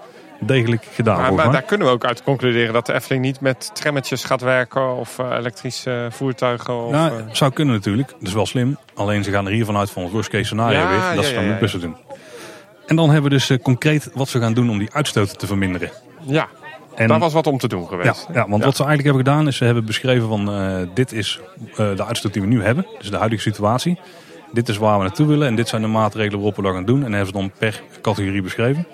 degelijk 0.47 0.85
gedaan 0.93 1.21
Maar, 1.21 1.33
maar 1.33 1.53
daar 1.53 1.63
kunnen 1.63 1.87
we 1.87 1.93
ook 1.93 2.05
uit 2.05 2.23
concluderen 2.23 2.73
dat 2.73 2.87
de 2.87 2.93
Efteling 2.93 3.25
niet 3.25 3.41
met 3.41 3.71
trammetjes 3.75 4.25
gaat 4.25 4.41
werken 4.41 4.97
of 4.97 5.19
eh, 5.19 5.37
elektrische 5.39 6.07
voertuigen. 6.11 6.85
Of, 6.85 6.93
Nou, 6.93 7.19
eh, 7.19 7.25
zou 7.33 7.53
kunnen 7.53 7.75
natuurlijk. 7.75 8.09
Dat 8.09 8.29
is 8.29 8.33
wel 8.33 8.47
slim. 8.47 8.77
Alleen 8.95 9.25
ze 9.25 9.31
gaan 9.31 9.47
er 9.47 9.53
hiervan 9.53 9.77
uit 9.77 9.91
van 9.91 10.03
het 10.03 10.13
worst 10.13 10.29
case 10.31 10.45
scenario 10.45 10.79
Ja, 10.79 10.89
weer. 10.89 11.15
Dat 11.15 11.25
ja, 11.25 11.29
ze 11.29 11.35
dan 11.35 11.45
ja, 11.45 11.51
met 11.51 11.59
bussen 11.59 11.81
doen. 11.81 11.97
En 12.87 12.97
dan 12.97 13.11
hebben 13.11 13.31
we 13.31 13.37
dus 13.37 13.51
eh, 13.51 13.59
concreet 13.63 14.11
wat 14.15 14.29
ze 14.29 14.41
gaan 14.41 14.55
doen 14.55 14.71
om 14.71 14.79
die 14.79 14.89
uitstoot 14.93 15.39
te 15.39 15.47
verminderen. 15.47 15.91
ja, 16.21 16.49
En, 16.95 17.09
daar 17.09 17.19
was 17.19 17.33
wat 17.33 17.47
om 17.47 17.59
te 17.59 17.69
doen 17.69 17.89
geweest. 17.89 18.27
ja, 18.33 18.49
want 18.49 18.61
Ja. 18.61 18.67
wat 18.67 18.77
ze 18.77 18.85
eigenlijk 18.85 19.03
hebben 19.05 19.25
gedaan 19.25 19.47
is 19.47 19.57
ze 19.57 19.65
hebben 19.65 19.85
beschreven 19.85 20.29
van 20.29 20.51
dit 20.95 21.13
is 21.13 21.41
de 21.77 22.05
uitstoot 22.07 22.33
die 22.33 22.43
we 22.43 22.49
nu 22.49 22.63
hebben. 22.63 22.87
Dus 22.99 23.11
de 23.11 23.17
huidige 23.17 23.43
situatie. 23.43 23.99
Dit 24.53 24.69
is 24.69 24.77
waar 24.77 24.97
we 24.99 25.05
naartoe 25.05 25.27
willen 25.27 25.47
en 25.49 25.55
dit 25.55 25.69
zijn 25.69 25.83
de 25.83 25.89
maatregelen 25.89 26.37
waarop 26.37 26.57
we 26.57 26.63
dat 26.63 26.73
gaan 26.73 26.85
doen. 26.85 26.97
En 26.97 27.03
dat 27.03 27.11
hebben 27.11 27.27
ze 27.27 27.33
dan 27.33 27.51
per 27.59 27.83
categorie 28.03 28.43
beschreven. 28.43 28.87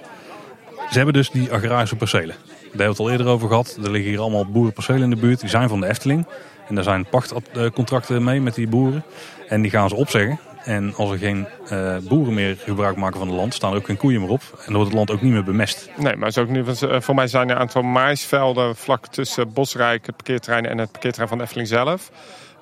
Ze 0.90 0.96
hebben 0.96 1.14
dus 1.14 1.30
die 1.30 1.52
agrarische 1.52 1.96
percelen. 1.96 2.36
Daar 2.38 2.58
hebben 2.62 2.78
we 2.78 2.88
het 2.88 2.98
al 2.98 3.10
eerder 3.10 3.26
over 3.26 3.48
gehad. 3.48 3.78
Er 3.84 3.90
liggen 3.90 4.10
hier 4.10 4.20
allemaal 4.20 4.46
boerenpercelen 4.46 5.02
in 5.02 5.10
de 5.10 5.16
buurt. 5.16 5.40
Die 5.40 5.48
zijn 5.48 5.68
van 5.68 5.80
de 5.80 5.86
Efteling. 5.86 6.26
En 6.68 6.74
daar 6.74 6.84
zijn 6.84 7.06
pachtcontracten 7.08 8.24
mee 8.24 8.40
met 8.40 8.54
die 8.54 8.68
boeren. 8.68 9.04
En 9.48 9.62
die 9.62 9.70
gaan 9.70 9.88
ze 9.88 9.94
opzeggen. 9.94 10.38
En 10.64 10.94
als 10.96 11.10
er 11.10 11.18
geen 11.18 11.46
eh, 11.68 11.96
boeren 12.08 12.34
meer 12.34 12.56
gebruik 12.64 12.96
maken 12.96 13.18
van 13.18 13.28
het 13.28 13.36
land, 13.36 13.54
staan 13.54 13.70
er 13.72 13.76
ook 13.78 13.86
geen 13.86 13.96
koeien 13.96 14.20
meer 14.20 14.30
op. 14.30 14.42
En 14.52 14.58
dan 14.64 14.74
wordt 14.74 14.88
het 14.88 14.96
land 14.98 15.10
ook 15.10 15.22
niet 15.22 15.32
meer 15.32 15.44
bemest. 15.44 15.90
Nee, 15.96 16.16
maar 16.16 16.28
is 16.28 16.38
ook 16.38 16.48
nu, 16.48 16.64
want, 16.64 16.82
eh, 16.82 17.00
voor 17.00 17.14
mij 17.14 17.26
zijn 17.26 17.48
er 17.48 17.54
een 17.54 17.60
aantal 17.60 17.82
maisvelden 17.82 18.76
vlak 18.76 19.06
tussen 19.06 19.52
Bosrijk, 19.52 20.06
het 20.06 20.16
parkeerterrein 20.16 20.66
en 20.66 20.78
het 20.78 20.90
parkeerterrein 20.92 21.28
van 21.28 21.38
de 21.38 21.44
Efteling 21.44 21.68
zelf. 21.68 22.10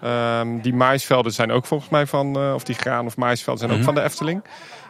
Ehm, 0.03 0.49
die 0.62 0.74
maisvelden 0.74 1.33
zijn 1.33 1.53
ook 1.53 1.66
volgens 1.66 1.91
mij 1.91 2.07
van, 2.07 2.37
eh, 2.37 2.53
of 2.55 2.64
die 2.64 2.74
graan 2.74 3.07
of 3.07 3.16
maisvelden 3.16 3.59
zijn 3.61 3.70
ook 3.72 3.77
Mhm. 3.85 3.87
van 3.87 3.95
de 3.95 4.03
Efteling. 4.09 4.43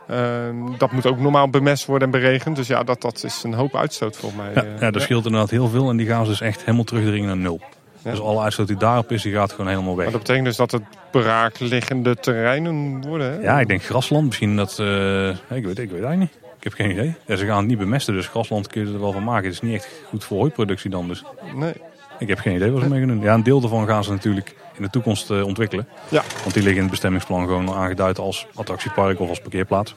Ehm, 0.09 0.57
dat 0.79 0.93
moet 0.93 1.07
ook 1.07 1.19
normaal 1.19 1.49
bemest 1.51 1.87
worden 1.87 2.13
en 2.13 2.21
beregend. 2.21 2.57
Dus 2.57 2.67
ja, 2.67 2.83
dat, 2.83 3.01
dat 3.01 3.25
is 3.25 3.43
een 3.43 3.55
hoop 3.55 3.77
uitstoot 3.77 4.17
volgens 4.17 4.43
mij. 4.43 4.51
Ja, 4.55 4.71
eh. 4.75 4.81
ja, 4.81 4.91
dat 4.91 5.03
scheelt 5.03 5.25
inderdaad 5.25 5.51
heel 5.51 5.69
veel. 5.69 5.91
En 5.91 5.97
die 5.97 6.07
gaan 6.07 6.25
ze 6.25 6.31
dus 6.31 6.41
echt 6.41 6.61
helemaal 6.61 6.85
terugdringen 6.85 7.27
naar 7.27 7.37
nul. 7.37 7.61
Ja. 8.03 8.11
Dus 8.11 8.21
alle 8.21 8.41
uitstoot 8.43 8.67
die 8.67 8.77
daarop 8.77 9.13
is, 9.13 9.23
die 9.23 9.33
gaat 9.33 9.51
gewoon 9.53 9.71
helemaal 9.71 9.95
weg. 9.97 10.05
Maar 10.05 10.13
dat 10.13 10.23
betekent 10.23 10.47
dus 10.47 10.57
dat 10.57 10.71
het 10.71 10.83
braakliggende 11.11 12.17
terreinen 12.17 13.01
worden. 13.09 13.33
Hè? 13.33 13.41
Ja, 13.41 13.61
ik 13.61 13.69
denk 13.69 13.83
grasland. 13.83 14.27
Misschien 14.27 14.57
dat... 14.57 14.79
eh, 14.79 15.29
ik, 15.29 15.37
weet, 15.49 15.67
ik 15.67 15.91
weet 15.91 15.91
eigenlijk 15.91 16.19
niet. 16.19 16.31
Ik 16.57 16.65
heb 16.65 16.73
geen 16.73 16.91
idee. 16.91 17.15
Ja, 17.27 17.37
ze 17.37 17.47
gaan 17.47 17.59
het 17.59 17.67
niet 17.67 17.79
bemesten, 17.79 18.15
dus 18.15 18.27
grasland 18.27 18.67
kun 18.67 18.87
je 18.87 18.93
er 18.93 19.01
wel 19.01 19.13
van 19.13 19.25
maken. 19.25 19.45
Het 19.45 19.53
is 19.53 19.61
niet 19.61 19.75
echt 19.75 19.89
goed 20.09 20.25
voor 20.25 20.39
hooiproductie 20.39 20.91
dan. 20.91 21.09
Dus 21.09 21.23
Nee. 21.55 21.73
ik 22.19 22.29
heb 22.29 22.39
geen 22.39 22.55
idee 22.55 22.71
wat 22.71 22.83
ze 22.83 22.89
mee 22.89 22.99
gaan 22.99 23.09
doen. 23.09 23.21
Ja, 23.21 23.35
een 23.35 23.43
deel 23.43 23.61
daarvan 23.61 23.87
gaan 23.87 24.05
ze 24.05 24.11
natuurlijk 24.11 24.55
in 24.77 24.83
de 24.83 24.91
toekomst 24.91 25.31
eh, 25.31 25.45
ontwikkelen. 25.45 25.89
Ja. 26.09 26.23
Want 26.43 26.55
die 26.55 26.63
liggen 26.63 26.75
in 26.75 26.81
het 26.83 26.91
bestemmingsplan 26.91 27.47
gewoon 27.47 27.71
aangeduid 27.73 28.19
als 28.19 28.47
attractiepark 28.55 29.21
of 29.21 29.29
als 29.29 29.41
parkeerplaats. 29.41 29.95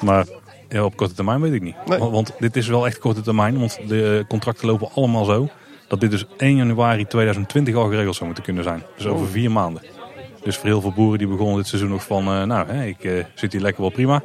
Maar 0.00 0.26
ja, 0.68 0.84
op 0.84 0.96
korte 0.96 1.14
termijn 1.14 1.40
weet 1.40 1.52
ik 1.52 1.62
niet. 1.62 1.74
Nee. 1.86 1.98
Want, 1.98 2.32
dit 2.38 2.56
is 2.56 2.66
wel 2.66 2.86
echt 2.86 2.98
korte 2.98 3.20
termijn. 3.20 3.58
Want 3.58 3.78
de 3.88 4.24
contracten 4.28 4.66
lopen 4.66 4.88
allemaal 4.94 5.24
zo. 5.24 5.48
Dat 5.88 6.00
dit 6.00 6.10
dus 6.10 6.24
1 6.36 6.56
januari 6.56 7.06
2020 7.06 7.74
al 7.74 7.88
geregeld 7.88 8.14
zou 8.14 8.26
moeten 8.26 8.44
kunnen 8.44 8.64
zijn. 8.64 8.82
Dus 8.96 9.06
over 9.06 9.26
Oh. 9.26 9.32
vier 9.32 9.50
maanden. 9.50 9.82
Dus 10.42 10.56
voor 10.56 10.66
heel 10.66 10.80
veel 10.80 10.92
boeren 10.92 11.18
die 11.18 11.28
begonnen 11.28 11.56
dit 11.56 11.66
seizoen 11.66 11.90
nog 11.90 12.02
van... 12.04 12.26
eh, 12.28 12.42
nou, 12.42 12.68
hè, 12.68 12.84
ik 12.84 13.04
eh, 13.04 13.24
zit 13.34 13.52
hier 13.52 13.60
lekker 13.60 13.82
wel 13.82 13.90
prima. 13.90 14.22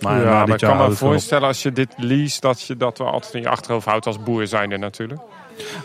Maar 0.00 0.20
ja, 0.24 0.30
maar 0.30 0.48
ik 0.48 0.56
kan 0.58 0.76
me 0.76 0.90
voorstellen 0.90 1.48
als 1.48 1.62
je 1.62 1.72
dit 1.72 1.88
leest, 1.96 2.42
dat 2.42 2.62
je 2.62 2.76
dat 2.76 2.98
wel 2.98 3.10
altijd 3.10 3.34
in 3.34 3.40
je 3.40 3.48
achterhoofd 3.48 3.86
houdt 3.86 4.06
als 4.06 4.22
boer 4.22 4.46
zijnde 4.46 4.76
natuurlijk. 4.76 5.20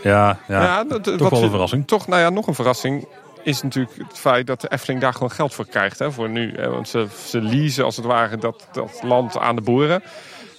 Ja, 0.02 0.38
ja, 0.48 0.84
dat, 0.84 1.04
toch 1.04 1.30
wel 1.30 1.42
een 1.42 1.50
verrassing. 1.50 1.86
Toch, 1.86 2.06
nou 2.06 2.20
ja, 2.20 2.30
nog 2.30 2.46
een 2.46 2.54
verrassing 2.54 3.06
is 3.42 3.62
natuurlijk 3.62 3.96
het 4.08 4.18
feit 4.18 4.46
dat 4.46 4.60
de 4.60 4.68
Efteling 4.70 5.00
daar 5.00 5.12
gewoon 5.12 5.30
geld 5.30 5.54
voor 5.54 5.66
krijgt 5.66 5.98
hè, 5.98 6.12
voor 6.12 6.28
nu. 6.28 6.52
Hè, 6.56 6.68
want 6.70 6.88
ze, 6.88 7.06
ze 7.26 7.40
leasen 7.40 7.84
als 7.84 7.96
het 7.96 8.04
ware 8.04 8.36
dat, 8.36 8.68
dat 8.72 9.00
land 9.02 9.38
aan 9.38 9.54
de 9.56 9.62
boeren. 9.62 10.02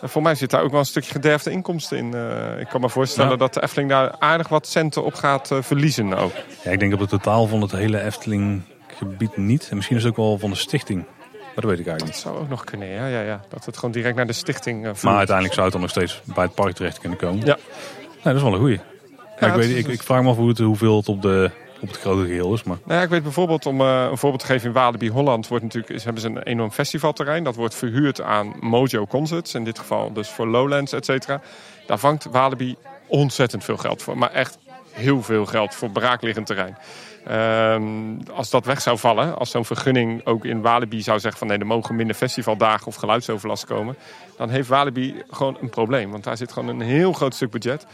En 0.01 0.09
voor 0.09 0.21
mij 0.21 0.35
zit 0.35 0.49
daar 0.49 0.61
ook 0.63 0.71
wel 0.71 0.79
een 0.79 0.85
stukje 0.85 1.11
gederfde 1.11 1.51
inkomsten 1.51 1.97
in. 1.97 2.13
Eh, 2.13 2.59
ik 2.59 2.67
kan 2.67 2.81
me 2.81 2.89
voorstellen 2.89 3.31
Ja. 3.31 3.37
dat 3.37 3.53
de 3.53 3.63
Efteling 3.63 3.89
daar 3.89 4.15
aardig 4.19 4.47
wat 4.47 4.67
centen 4.67 5.03
op 5.03 5.13
gaat 5.13 5.51
eh, 5.51 5.57
verliezen 5.61 6.13
ook. 6.13 6.33
Ja, 6.63 6.71
ik 6.71 6.79
denk 6.79 6.93
op 6.93 6.99
het 6.99 7.09
totaal 7.09 7.47
van 7.47 7.61
het 7.61 7.71
hele 7.71 8.01
Efteling 8.01 8.61
gebied 8.97 9.37
niet. 9.37 9.67
En 9.69 9.75
misschien 9.75 9.97
is 9.97 10.03
het 10.03 10.11
ook 10.11 10.17
wel 10.17 10.37
van 10.37 10.49
de 10.49 10.55
stichting. 10.55 11.05
Maar 11.31 11.63
dat 11.63 11.71
weet 11.71 11.79
ik 11.79 11.87
eigenlijk 11.87 11.99
Dat 11.99 12.07
niet. 12.07 12.33
zou 12.33 12.37
ook 12.37 12.49
nog 12.49 12.63
kunnen, 12.63 12.87
ja, 12.87 13.07
ja, 13.07 13.21
ja. 13.21 13.41
Dat 13.49 13.65
het 13.65 13.75
gewoon 13.75 13.91
direct 13.91 14.15
naar 14.15 14.27
de 14.27 14.33
stichting 14.33 14.85
uh, 14.85 14.91
Maar 15.01 15.15
uiteindelijk 15.17 15.53
zou 15.53 15.63
het 15.65 15.73
dan 15.73 15.81
nog 15.81 15.89
steeds 15.91 16.21
bij 16.23 16.43
het 16.43 16.53
park 16.55 16.75
terecht 16.75 16.99
kunnen 16.99 17.17
komen. 17.17 17.45
Ja. 17.45 17.57
Nee, 18.03 18.23
dat 18.23 18.35
is 18.35 18.41
wel 18.41 18.53
een 18.53 18.59
goeie. 18.59 18.79
Ja, 19.39 19.47
ik, 19.47 19.53
weet, 19.53 19.69
is- 19.69 19.75
ik, 19.75 19.87
ik 19.87 20.03
vraag 20.03 20.21
me 20.21 20.29
af 20.29 20.35
hoe 20.35 20.49
het, 20.49 20.57
hoeveel 20.57 20.97
het 20.97 21.07
op, 21.09 21.21
de, 21.21 21.51
op 21.83 21.89
het 21.89 21.99
grote 21.99 22.25
geheel 22.25 22.53
is. 22.53 22.63
Maar 22.63 22.77
Nou 22.83 23.03
ik 23.03 23.09
weet 23.09 23.23
bijvoorbeeld, 23.23 23.65
om 23.65 23.81
eh, 23.81 24.07
een 24.11 24.17
voorbeeld 24.17 24.41
te 24.41 24.45
geven, 24.45 24.67
in 24.67 24.73
Walibi 24.73 25.09
Holland 25.09 25.47
wordt 25.47 25.63
natuurlijk, 25.63 26.03
hebben 26.03 26.21
ze 26.21 26.27
een 26.27 26.43
enorm 26.43 26.71
festivalterrein. 26.71 27.43
Dat 27.43 27.55
wordt 27.55 27.75
verhuurd 27.75 28.21
aan 28.21 28.53
Mojo 28.59 29.05
Concerts, 29.05 29.53
in 29.53 29.63
dit 29.63 29.79
geval 29.79 30.13
dus 30.13 30.29
voor 30.29 30.47
Lowlands, 30.47 30.91
et 30.91 31.05
cetera. 31.05 31.41
Daar 31.85 31.97
vangt 31.97 32.25
Walibi 32.31 32.75
ontzettend 33.07 33.63
veel 33.63 33.77
geld 33.77 34.01
voor. 34.01 34.17
Maar 34.17 34.31
echt 34.31 34.57
heel 34.91 35.21
veel 35.21 35.45
geld 35.45 35.75
voor 35.75 35.89
braakliggend 35.89 36.45
terrein. 36.45 36.77
Ehm, 37.25 38.31
als 38.33 38.49
dat 38.49 38.65
weg 38.65 38.81
zou 38.81 38.97
vallen, 38.97 39.37
als 39.37 39.51
zo'n 39.51 39.65
vergunning 39.65 40.25
ook 40.25 40.45
in 40.45 40.61
Walibi 40.61 41.01
zou 41.01 41.19
zeggen 41.19 41.39
van 41.39 41.47
nee, 41.47 41.57
er 41.57 41.65
mogen 41.65 41.95
minder 41.95 42.15
festivaldagen 42.15 42.87
of 42.87 42.95
geluidsoverlast 42.95 43.65
komen, 43.65 43.95
dan 44.37 44.49
heeft 44.49 44.67
Walibi 44.67 45.23
gewoon 45.29 45.57
een 45.61 45.69
probleem. 45.69 46.11
Want 46.11 46.23
daar 46.23 46.37
zit 46.37 46.51
gewoon 46.51 46.69
een 46.69 46.81
heel 46.81 47.13
groot 47.13 47.35
stuk 47.35 47.51
budget. 47.51 47.85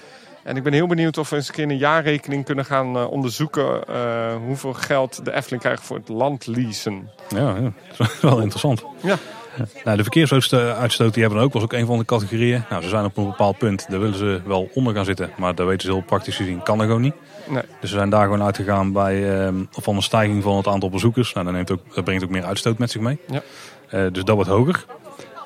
En 0.50 0.58
ik 0.58 0.64
ben 0.64 0.74
heel 0.74 0.88
benieuwd 0.88 1.18
of 1.18 1.30
we 1.30 1.36
eens 1.36 1.48
een 1.48 1.54
keer 1.54 1.64
een 1.64 1.78
jaarrekening 1.78 2.46
kunnen 2.46 2.66
gaan 2.66 2.96
eh, 2.96 3.12
onderzoeken 3.12 3.88
eh, 3.88 4.36
hoeveel 4.46 4.74
geld 4.74 5.26
de 5.26 5.34
Efteling 5.34 5.62
krijgt 5.62 5.84
voor 5.84 5.98
het 5.98 6.10
landleasen. 6.10 7.10
ja, 7.30 7.40
ja, 7.40 7.72
dat 7.98 8.08
is 8.08 8.22
wel 8.22 8.40
interessant. 8.40 8.84
Ja. 9.02 9.18
Nou, 9.84 9.98
de 9.98 10.04
verkeersuitstoot 10.04 11.14
die 11.14 11.22
hebben 11.22 11.40
we 11.40 11.46
ook, 11.46 11.54
was 11.54 11.64
ook 11.64 11.74
een 11.74 11.86
van 11.86 11.98
de 11.98 12.06
categorieën. 12.06 12.64
Nou, 12.70 12.84
ze 12.84 12.90
zijn 12.90 13.06
op 13.06 13.18
een 13.18 13.26
bepaald 13.26 13.58
punt, 13.58 13.86
daar 13.90 14.00
willen 14.00 14.18
ze 14.18 14.42
wel 14.46 14.70
onder 14.74 14.96
gaan 14.96 15.06
zitten. 15.06 15.30
Maar 15.38 15.56
daar 15.56 15.66
weten 15.66 15.88
ze 15.88 15.94
heel 15.94 16.04
praktisch 16.04 16.36
gezien, 16.36 16.64
kan 16.64 16.78
dat 16.78 16.88
gewoon 16.88 17.02
niet. 17.02 17.16
Nee. 17.48 17.64
Dus 17.80 17.90
ze 17.90 17.96
zijn 17.96 18.10
daar 18.10 18.24
gewoon 18.24 18.44
uitgegaan 18.44 18.92
bij, 18.92 19.40
ehm, 19.40 19.56
van 19.72 19.96
een 19.96 20.02
stijging 20.02 20.44
van 20.44 20.58
het 20.58 20.68
aantal 20.68 20.90
bezoekers. 20.90 21.34
Nou, 21.34 21.46
dat, 21.46 21.56
neemt 21.56 21.72
ook, 21.72 21.96
dat 21.96 22.04
brengt 22.04 22.24
ook 22.24 22.30
meer 22.30 22.46
uitstoot 22.46 22.78
met 22.78 22.92
zich 22.92 23.02
mee. 23.02 23.20
Ja. 23.28 23.42
Dus 24.10 24.24
dat 24.24 24.36
wordt 24.36 24.50
hoger. 24.50 24.86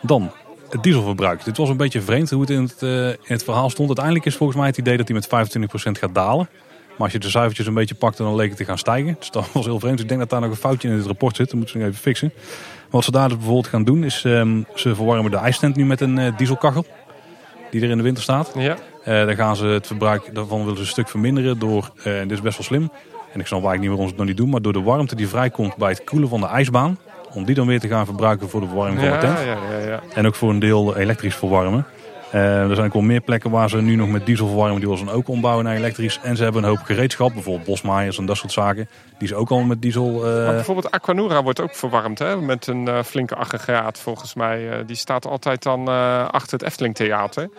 Dan 0.02 0.32
het 0.74 0.84
dieselverbruik. 0.84 1.44
Dit 1.44 1.58
was 1.58 1.70
een 1.70 1.78
beetje 1.78 2.02
vreemd 2.02 2.30
hoe 2.30 2.42
het 2.42 2.50
in 2.50 2.62
het, 2.62 2.82
eh, 2.82 3.08
in 3.08 3.18
het 3.28 3.44
verhaal 3.44 3.70
stond. 3.70 3.88
Uiteindelijk 3.88 4.26
is 4.26 4.36
volgens 4.36 4.58
mij 4.58 4.68
het 4.68 4.78
idee 4.78 4.98
dat 4.98 5.08
hij 5.08 5.16
met 5.16 5.28
25% 5.28 5.98
gaat 5.98 6.16
dalen. 6.16 6.50
Maar 6.90 7.02
als 7.02 7.12
je 7.12 7.20
de 7.20 7.30
cijfertjes 7.30 7.68
een 7.68 7.74
beetje 7.74 7.96
pakt, 7.96 8.18
dan 8.18 8.36
leek 8.36 8.50
het 8.50 8.58
te 8.58 8.66
gaan 8.66 8.78
stijgen. 8.78 9.16
Dus 9.20 9.32
dat 9.32 9.52
was 9.54 9.66
heel 9.66 9.80
vreemd. 9.80 10.00
Ik 10.00 10.08
denk 10.08 10.20
dat 10.20 10.30
daar 10.30 10.42
nog 10.42 10.50
een 10.50 10.56
foutje 10.56 10.88
in 10.88 10.94
het 10.94 11.06
rapport 11.06 11.36
zit. 11.36 11.46
Dat 11.46 11.56
moeten 11.56 11.74
ze 11.74 11.78
nog 11.78 11.88
even 11.88 12.02
fixen. 12.02 12.32
Maar 12.36 12.88
wat 12.90 13.04
ze 13.04 13.12
daar 13.12 13.28
dus 13.28 13.38
bijvoorbeeld 13.38 13.68
gaan 13.68 13.84
doen, 13.84 14.04
is 14.04 14.24
ehm, 14.24 14.62
ze 14.76 14.96
verwarmen 14.96 15.32
de 15.32 15.38
ijstent 15.38 15.76
nu 15.76 15.86
met 15.86 16.02
een 16.02 16.18
eh, 16.18 16.38
dieselkachel. 16.38 16.86
Die 17.72 17.82
er 17.82 17.90
in 17.90 17.98
de 17.98 18.04
winter 18.04 18.24
staat. 18.24 18.52
Ja. 18.56 18.78
Eh, 19.04 19.26
dan 19.26 19.36
gaan 19.36 19.56
ze 19.56 19.66
het 19.66 19.88
verbruik 19.88 20.36
daarvan 20.36 20.60
willen 20.60 20.76
ze 20.76 20.82
een 20.82 20.88
stuk 20.88 21.10
verminderen 21.10 21.60
door, 21.60 21.92
en 22.04 22.28
dit 22.28 22.38
is 22.38 22.42
best 22.44 22.58
wel 22.58 22.66
slim. 22.66 22.92
En 23.34 23.40
ik 23.40 23.48
snap 23.48 23.64
eigenlijk 23.64 23.80
niet 23.80 23.90
waarom 23.90 24.06
ze 24.06 24.12
het 24.12 24.18
nog 24.18 24.28
niet 24.28 24.38
doen, 24.38 24.50
maar 24.50 24.62
door 24.62 24.74
de 24.74 24.82
warmte 24.82 25.16
die 25.16 25.28
vrijkomt 25.28 25.76
bij 25.76 25.90
het 25.90 26.04
koelen 26.04 26.30
van 26.30 26.40
de 26.40 26.48
ijsbaan. 26.48 26.98
Om 27.34 27.46
die 27.46 27.56
dan 27.56 27.68
weer 27.68 27.80
te 27.80 27.88
gaan 27.88 28.06
verbruiken 28.06 28.50
voor 28.50 28.62
de 28.62 28.68
verwarming 28.68 29.00
van 29.00 29.12
de 29.12 29.18
tent. 29.18 29.40
ja, 29.40 29.58
ja, 29.78 29.88
ja. 29.88 30.00
En 30.14 30.28
ook 30.28 30.36
voor 30.36 30.50
een 30.50 30.60
deel 30.60 30.98
elektrisch 30.98 31.36
verwarmen. 31.36 31.86
Eh, 32.32 32.70
er 32.70 32.76
zijn 32.76 32.88
ook 32.88 32.94
wel 32.94 33.02
meer 33.02 33.22
plekken 33.22 33.52
waar 33.52 33.70
ze 33.70 33.82
nu 33.82 33.96
nog 33.96 34.10
met 34.10 34.26
diesel 34.26 34.48
verwarmen. 34.48 34.80
Die 34.80 34.90
willen 34.90 35.06
ze 35.06 35.12
ook 35.12 35.28
ombouwen 35.28 35.66
naar 35.66 35.76
elektrisch. 35.76 36.20
En 36.24 36.36
ze 36.38 36.44
hebben 36.44 36.64
een 36.64 36.70
hoop 36.70 36.82
gereedschap, 36.84 37.34
bijvoorbeeld 37.34 37.66
bosmaaiers 37.66 38.18
en 38.18 38.26
dat 38.26 38.38
soort 38.38 38.52
zaken. 38.52 38.90
Die 39.18 39.28
ze 39.28 39.36
ook 39.36 39.50
al 39.50 39.60
met 39.64 39.82
diesel... 39.82 40.26
eh, 40.28 40.44
Maar 40.46 40.54
bijvoorbeeld 40.54 40.92
Aquanura 40.92 41.44
wordt 41.44 41.62
ook 41.62 41.76
verwarmd 41.76 42.20
hè? 42.20 42.38
met 42.38 42.68
een 42.68 42.88
eh, 42.88 43.04
flinke 43.04 43.36
aggregaat 43.36 44.00
volgens 44.00 44.34
mij. 44.34 44.84
Die 44.86 44.96
staat 44.96 45.28
altijd 45.28 45.64
dan 45.64 45.88
achter 46.32 46.52
het 46.60 46.68
Efteling 46.68 46.96
Theater. 46.96 47.50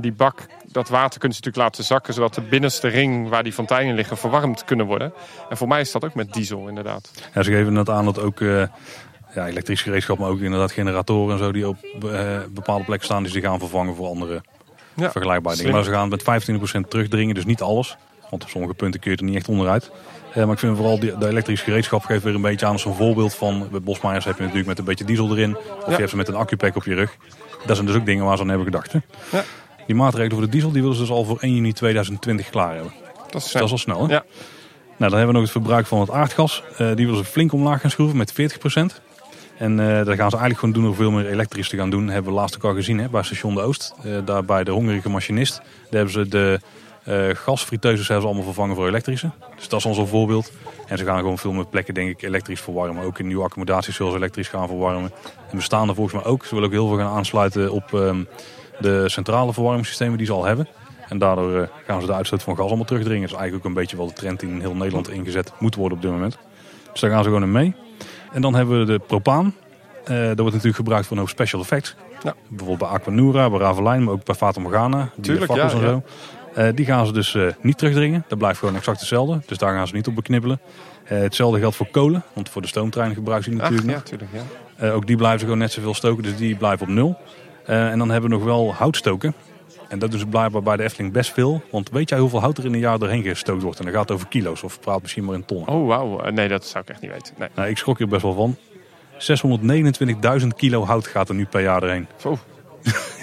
Die 0.00 0.12
bak, 0.12 0.46
dat 0.72 0.88
water 0.88 1.18
kunnen 1.18 1.36
ze 1.36 1.44
natuurlijk 1.44 1.56
laten 1.56 1.84
zakken... 1.84 2.14
zodat 2.14 2.34
de 2.34 2.40
binnenste 2.40 2.88
ring 2.88 3.28
waar 3.28 3.42
die 3.42 3.52
fonteinen 3.52 3.94
liggen 3.94 4.16
verwarmd 4.16 4.64
kunnen 4.64 4.86
worden. 4.86 5.12
En 5.48 5.56
voor 5.56 5.68
mij 5.68 5.80
is 5.80 5.92
dat 5.92 6.04
ook 6.04 6.14
met 6.14 6.32
diesel 6.32 6.68
inderdaad. 6.68 7.10
Ja, 7.34 7.42
ze 7.42 7.50
geven 7.50 7.72
net 7.72 7.88
aan 7.88 8.04
dat 8.04 8.20
ook 8.20 8.40
eh, 8.40 8.62
ja, 9.34 9.46
elektrisch 9.46 9.82
gereedschap, 9.82 10.18
maar 10.18 10.28
ook 10.28 10.40
inderdaad 10.40 10.72
generatoren 10.72 11.32
en 11.32 11.44
zo 11.44 11.52
die 11.52 11.68
op 11.68 11.76
eh, 11.84 12.38
bepaalde 12.50 12.84
plekken 12.84 13.06
staan, 13.06 13.22
die 13.22 13.32
ze 13.32 13.40
gaan 13.40 13.58
vervangen 13.58 13.94
voor 13.94 14.06
andere 14.06 14.42
Ja, 14.94 15.10
vergelijkbare 15.10 15.56
dingen. 15.56 15.72
Maar 15.72 15.84
ze 15.84 15.90
gaan 15.90 16.08
met 16.08 16.22
25% 16.22 16.88
terugdringen, 16.88 17.34
dus 17.34 17.44
niet 17.44 17.62
alles. 17.62 17.96
Want 18.30 18.42
op 18.42 18.48
sommige 18.48 18.74
punten 18.74 19.00
kun 19.00 19.10
je 19.10 19.16
er 19.16 19.24
niet 19.24 19.36
echt 19.36 19.48
onderuit. 19.48 19.90
Eh, 20.32 20.44
maar 20.44 20.52
ik 20.52 20.58
vind 20.58 20.76
vooral 20.76 20.98
die, 20.98 21.18
de 21.18 21.28
elektrische 21.28 21.64
gereedschap 21.64 22.04
geeft 22.04 22.22
weer 22.22 22.34
een 22.34 22.40
beetje 22.40 22.66
aan 22.66 22.72
als 22.72 22.84
een 22.84 22.94
voorbeeld 22.94 23.34
van. 23.34 23.68
Bij 23.70 23.80
bosmaaiers 23.80 24.24
heb 24.24 24.36
je 24.36 24.42
natuurlijk 24.42 24.68
met 24.68 24.78
een 24.78 24.84
beetje 24.84 25.04
diesel 25.04 25.30
erin. 25.30 25.56
Of 25.56 25.86
je 25.86 25.96
hebt 25.96 26.10
ze 26.10 26.16
met 26.16 26.28
een 26.28 26.34
accupack 26.34 26.76
op 26.76 26.84
je 26.84 26.94
rug. 26.94 27.16
Dat 27.66 27.76
zijn 27.76 27.88
dus 27.88 27.96
ook 27.96 28.06
dingen 28.06 28.24
waar 28.24 28.36
ze 28.36 28.42
aan 28.42 28.48
hebben 28.48 28.66
gedacht. 28.66 28.92
Hè? 28.92 28.98
Ja. 29.30 29.44
Die 29.88 29.96
maatregelen 29.96 30.36
voor 30.36 30.46
de 30.46 30.52
diesel 30.52 30.72
die 30.72 30.80
willen 30.80 30.96
ze 30.96 31.02
dus 31.02 31.10
al 31.10 31.24
voor 31.24 31.38
1 31.40 31.54
juni 31.54 31.72
2020 31.72 32.50
klaar 32.50 32.74
hebben. 32.74 32.92
Dat 33.30 33.42
is, 33.42 33.52
Dat 33.52 33.62
is 33.62 33.70
al 33.70 33.78
snel. 33.78 34.06
Hè? 34.06 34.12
Ja. 34.14 34.24
Nou, 34.96 35.10
dan 35.10 35.18
hebben 35.18 35.26
we 35.26 35.32
nog 35.32 35.42
het 35.42 35.50
verbruik 35.50 35.86
van 35.86 36.00
het 36.00 36.10
aardgas. 36.10 36.62
Eh, 36.76 36.86
die 36.86 37.06
willen 37.06 37.24
ze 37.24 37.30
flink 37.30 37.52
omlaag 37.52 37.80
gaan 37.80 37.90
schroeven 37.90 38.16
met 38.16 38.32
40%. 38.32 39.00
En 39.58 39.80
eh 39.80 40.04
dat 40.04 40.16
gaan 40.16 40.30
ze 40.30 40.36
eigenlijk 40.36 40.58
gewoon 40.58 40.74
doen 40.74 40.84
door 40.84 40.94
veel 40.94 41.10
meer 41.10 41.26
elektrisch 41.26 41.68
te 41.68 41.76
gaan 41.76 41.90
doen. 41.90 42.04
Dat 42.04 42.14
hebben 42.14 42.32
we 42.32 42.38
laatst 42.38 42.56
ook 42.56 42.64
al 42.64 42.74
gezien 42.74 42.98
hè, 42.98 43.08
bij 43.08 43.22
station 43.22 43.54
De 43.54 43.60
Oost. 43.60 43.94
Eh, 44.02 44.12
daar 44.24 44.44
bij 44.44 44.64
de 44.64 44.70
hongerige 44.70 45.08
machinist. 45.08 45.56
Daar 45.56 45.66
hebben 45.90 46.12
ze 46.12 46.28
de 46.28 46.60
eh 47.04 47.28
gasfriteuses 47.34 48.08
hebben 48.08 48.20
ze 48.20 48.28
allemaal 48.28 48.52
vervangen 48.52 48.76
voor 48.76 48.88
elektrische. 48.88 49.30
Dus 49.56 49.68
dat 49.68 49.78
is 49.78 49.86
al 49.86 49.94
zo'n 49.94 50.06
voorbeeld. 50.06 50.52
En 50.86 50.98
ze 50.98 51.04
gaan 51.04 51.18
gewoon 51.18 51.38
veel 51.38 51.52
meer 51.52 51.66
plekken 51.66 51.94
denk 51.94 52.08
ik 52.08 52.22
elektrisch 52.22 52.60
verwarmen. 52.60 53.04
Ook 53.04 53.18
in 53.18 53.26
nieuwe 53.26 53.44
accommodaties 53.44 53.96
zullen 53.96 54.12
ze 54.12 54.18
elektrisch 54.18 54.48
gaan 54.48 54.66
verwarmen. 54.68 55.12
En 55.50 55.56
bestaande 55.56 55.94
volgens 55.94 56.14
mij 56.14 56.32
ook. 56.32 56.44
Ze 56.44 56.54
willen 56.54 56.68
ook 56.68 56.74
heel 56.74 56.88
veel 56.88 56.96
gaan 56.96 57.16
aansluiten 57.16 57.72
op 57.72 57.94
ehm, 57.94 58.24
de 58.78 59.08
centrale 59.08 59.52
verwarmingssystemen 59.52 60.18
die 60.18 60.26
ze 60.26 60.32
al 60.32 60.44
hebben. 60.44 60.68
En 61.08 61.18
daardoor 61.18 61.60
eh, 61.60 61.68
gaan 61.86 62.00
ze 62.00 62.06
de 62.06 62.12
uitstoot 62.14 62.42
van 62.42 62.56
gas 62.56 62.66
allemaal 62.66 62.84
terugdringen. 62.84 63.22
Dat 63.22 63.30
is 63.30 63.36
eigenlijk 63.36 63.66
ook 63.66 63.74
een 63.74 63.80
beetje 63.80 63.96
wel 63.96 64.06
de 64.06 64.12
trend 64.12 64.40
die 64.40 64.48
in 64.48 64.60
heel 64.60 64.74
Nederland 64.74 65.10
ingezet 65.10 65.52
moet 65.58 65.74
worden 65.74 65.96
op 65.96 66.02
dit 66.02 66.12
moment. 66.12 66.38
Dus 66.92 67.00
daar 67.00 67.10
gaan 67.10 67.22
ze 67.22 67.28
gewoon 67.28 67.42
in 67.42 67.52
mee. 67.52 67.74
En 68.32 68.42
dan 68.42 68.54
hebben 68.54 68.78
we 68.78 68.84
de 68.84 68.98
propaan. 69.06 69.54
Eh 70.04 70.16
dat 70.16 70.38
wordt 70.38 70.52
natuurlijk 70.52 70.76
gebruikt 70.76 71.06
voor 71.06 71.16
een 71.16 71.22
hoop 71.22 71.32
special 71.32 71.60
effects. 71.60 71.94
Ja. 72.22 72.34
Bijvoorbeeld 72.48 72.78
bij 72.78 72.88
Aquanura, 72.88 73.50
bij 73.50 73.58
Ravelijn, 73.58 74.04
maar 74.04 74.14
ook 74.14 74.24
bij 74.24 74.34
Fata 74.34 74.60
Morgana. 74.60 75.10
Die 75.14 75.24
Tuurlijk, 75.24 75.54
ja, 75.54 75.62
en 75.62 75.70
zo. 75.70 76.02
Eh, 76.54 76.68
die 76.74 76.84
gaan 76.84 77.06
ze 77.06 77.12
dus 77.12 77.36
niet 77.60 77.78
terugdringen. 77.78 78.24
Dat 78.28 78.38
blijft 78.38 78.58
gewoon 78.58 78.76
exact 78.76 78.98
hetzelfde. 78.98 79.40
Dus 79.46 79.58
daar 79.58 79.74
gaan 79.74 79.86
ze 79.86 79.94
niet 79.94 80.06
op 80.06 80.14
beknibbelen. 80.14 80.60
Hetzelfde 81.04 81.58
geldt 81.58 81.76
voor 81.76 81.88
kolen. 81.90 82.24
Want 82.32 82.48
voor 82.48 82.62
de 82.62 82.68
stoomtreinen 82.68 83.16
gebruiken 83.16 83.50
ze 83.52 83.56
die 83.58 83.64
Ach, 83.64 83.70
natuurlijk 83.70 83.96
ja, 83.96 84.00
nog. 84.00 84.08
tuurlijk. 84.08 84.46
Ja. 84.78 84.86
Eh, 84.86 84.94
ook 84.94 85.06
die 85.06 85.16
blijven 85.16 85.38
ze 85.38 85.44
gewoon 85.44 85.60
net 85.60 85.72
zoveel 85.72 85.94
stoken. 85.94 86.22
Dus 86.22 86.36
die 86.36 86.56
blijven 86.56 86.86
op 86.86 86.92
nul. 86.92 87.16
Eh, 87.68 87.90
en 87.90 87.98
dan 87.98 88.10
hebben 88.10 88.30
we 88.30 88.36
nog 88.36 88.44
wel 88.44 88.74
houtstoken. 88.74 89.34
En 89.88 89.98
dat 89.98 90.14
is 90.14 90.24
blijkbaar 90.24 90.62
bij 90.62 90.76
de 90.76 90.82
Efteling 90.82 91.12
best 91.12 91.32
veel. 91.32 91.62
Want 91.70 91.90
weet 91.90 92.08
jij 92.08 92.18
hoeveel 92.18 92.40
hout 92.40 92.58
er 92.58 92.64
in 92.64 92.72
een 92.72 92.78
jaar 92.78 92.98
doorheen 92.98 93.22
gestookt 93.22 93.62
wordt? 93.62 93.78
En 93.78 93.84
dan 93.84 93.94
gaat 93.94 94.02
het 94.02 94.12
over 94.12 94.26
kilo's. 94.28 94.62
Of 94.62 94.80
praat 94.80 95.02
misschien 95.02 95.24
maar 95.24 95.34
in 95.34 95.44
tonnen. 95.44 95.68
Oh, 95.68 95.86
wauw. 95.86 96.20
Eh, 96.20 96.32
Nee, 96.32 96.48
dat 96.48 96.66
zou 96.66 96.84
ik 96.84 96.90
echt 96.90 97.00
niet 97.00 97.10
weten. 97.10 97.34
Nee. 97.38 97.48
Nou, 97.54 97.68
ik 97.68 97.78
schrok 97.78 97.98
hier 97.98 98.08
best 98.08 98.22
wel 98.22 98.34
van. 98.34 98.56
629.000 100.40 100.46
kilo 100.56 100.84
hout 100.84 101.06
gaat 101.06 101.28
er 101.28 101.34
nu 101.34 101.44
per 101.46 101.60
jaar 101.62 101.80
doorheen. 101.80 102.06
Oh. 102.24 102.38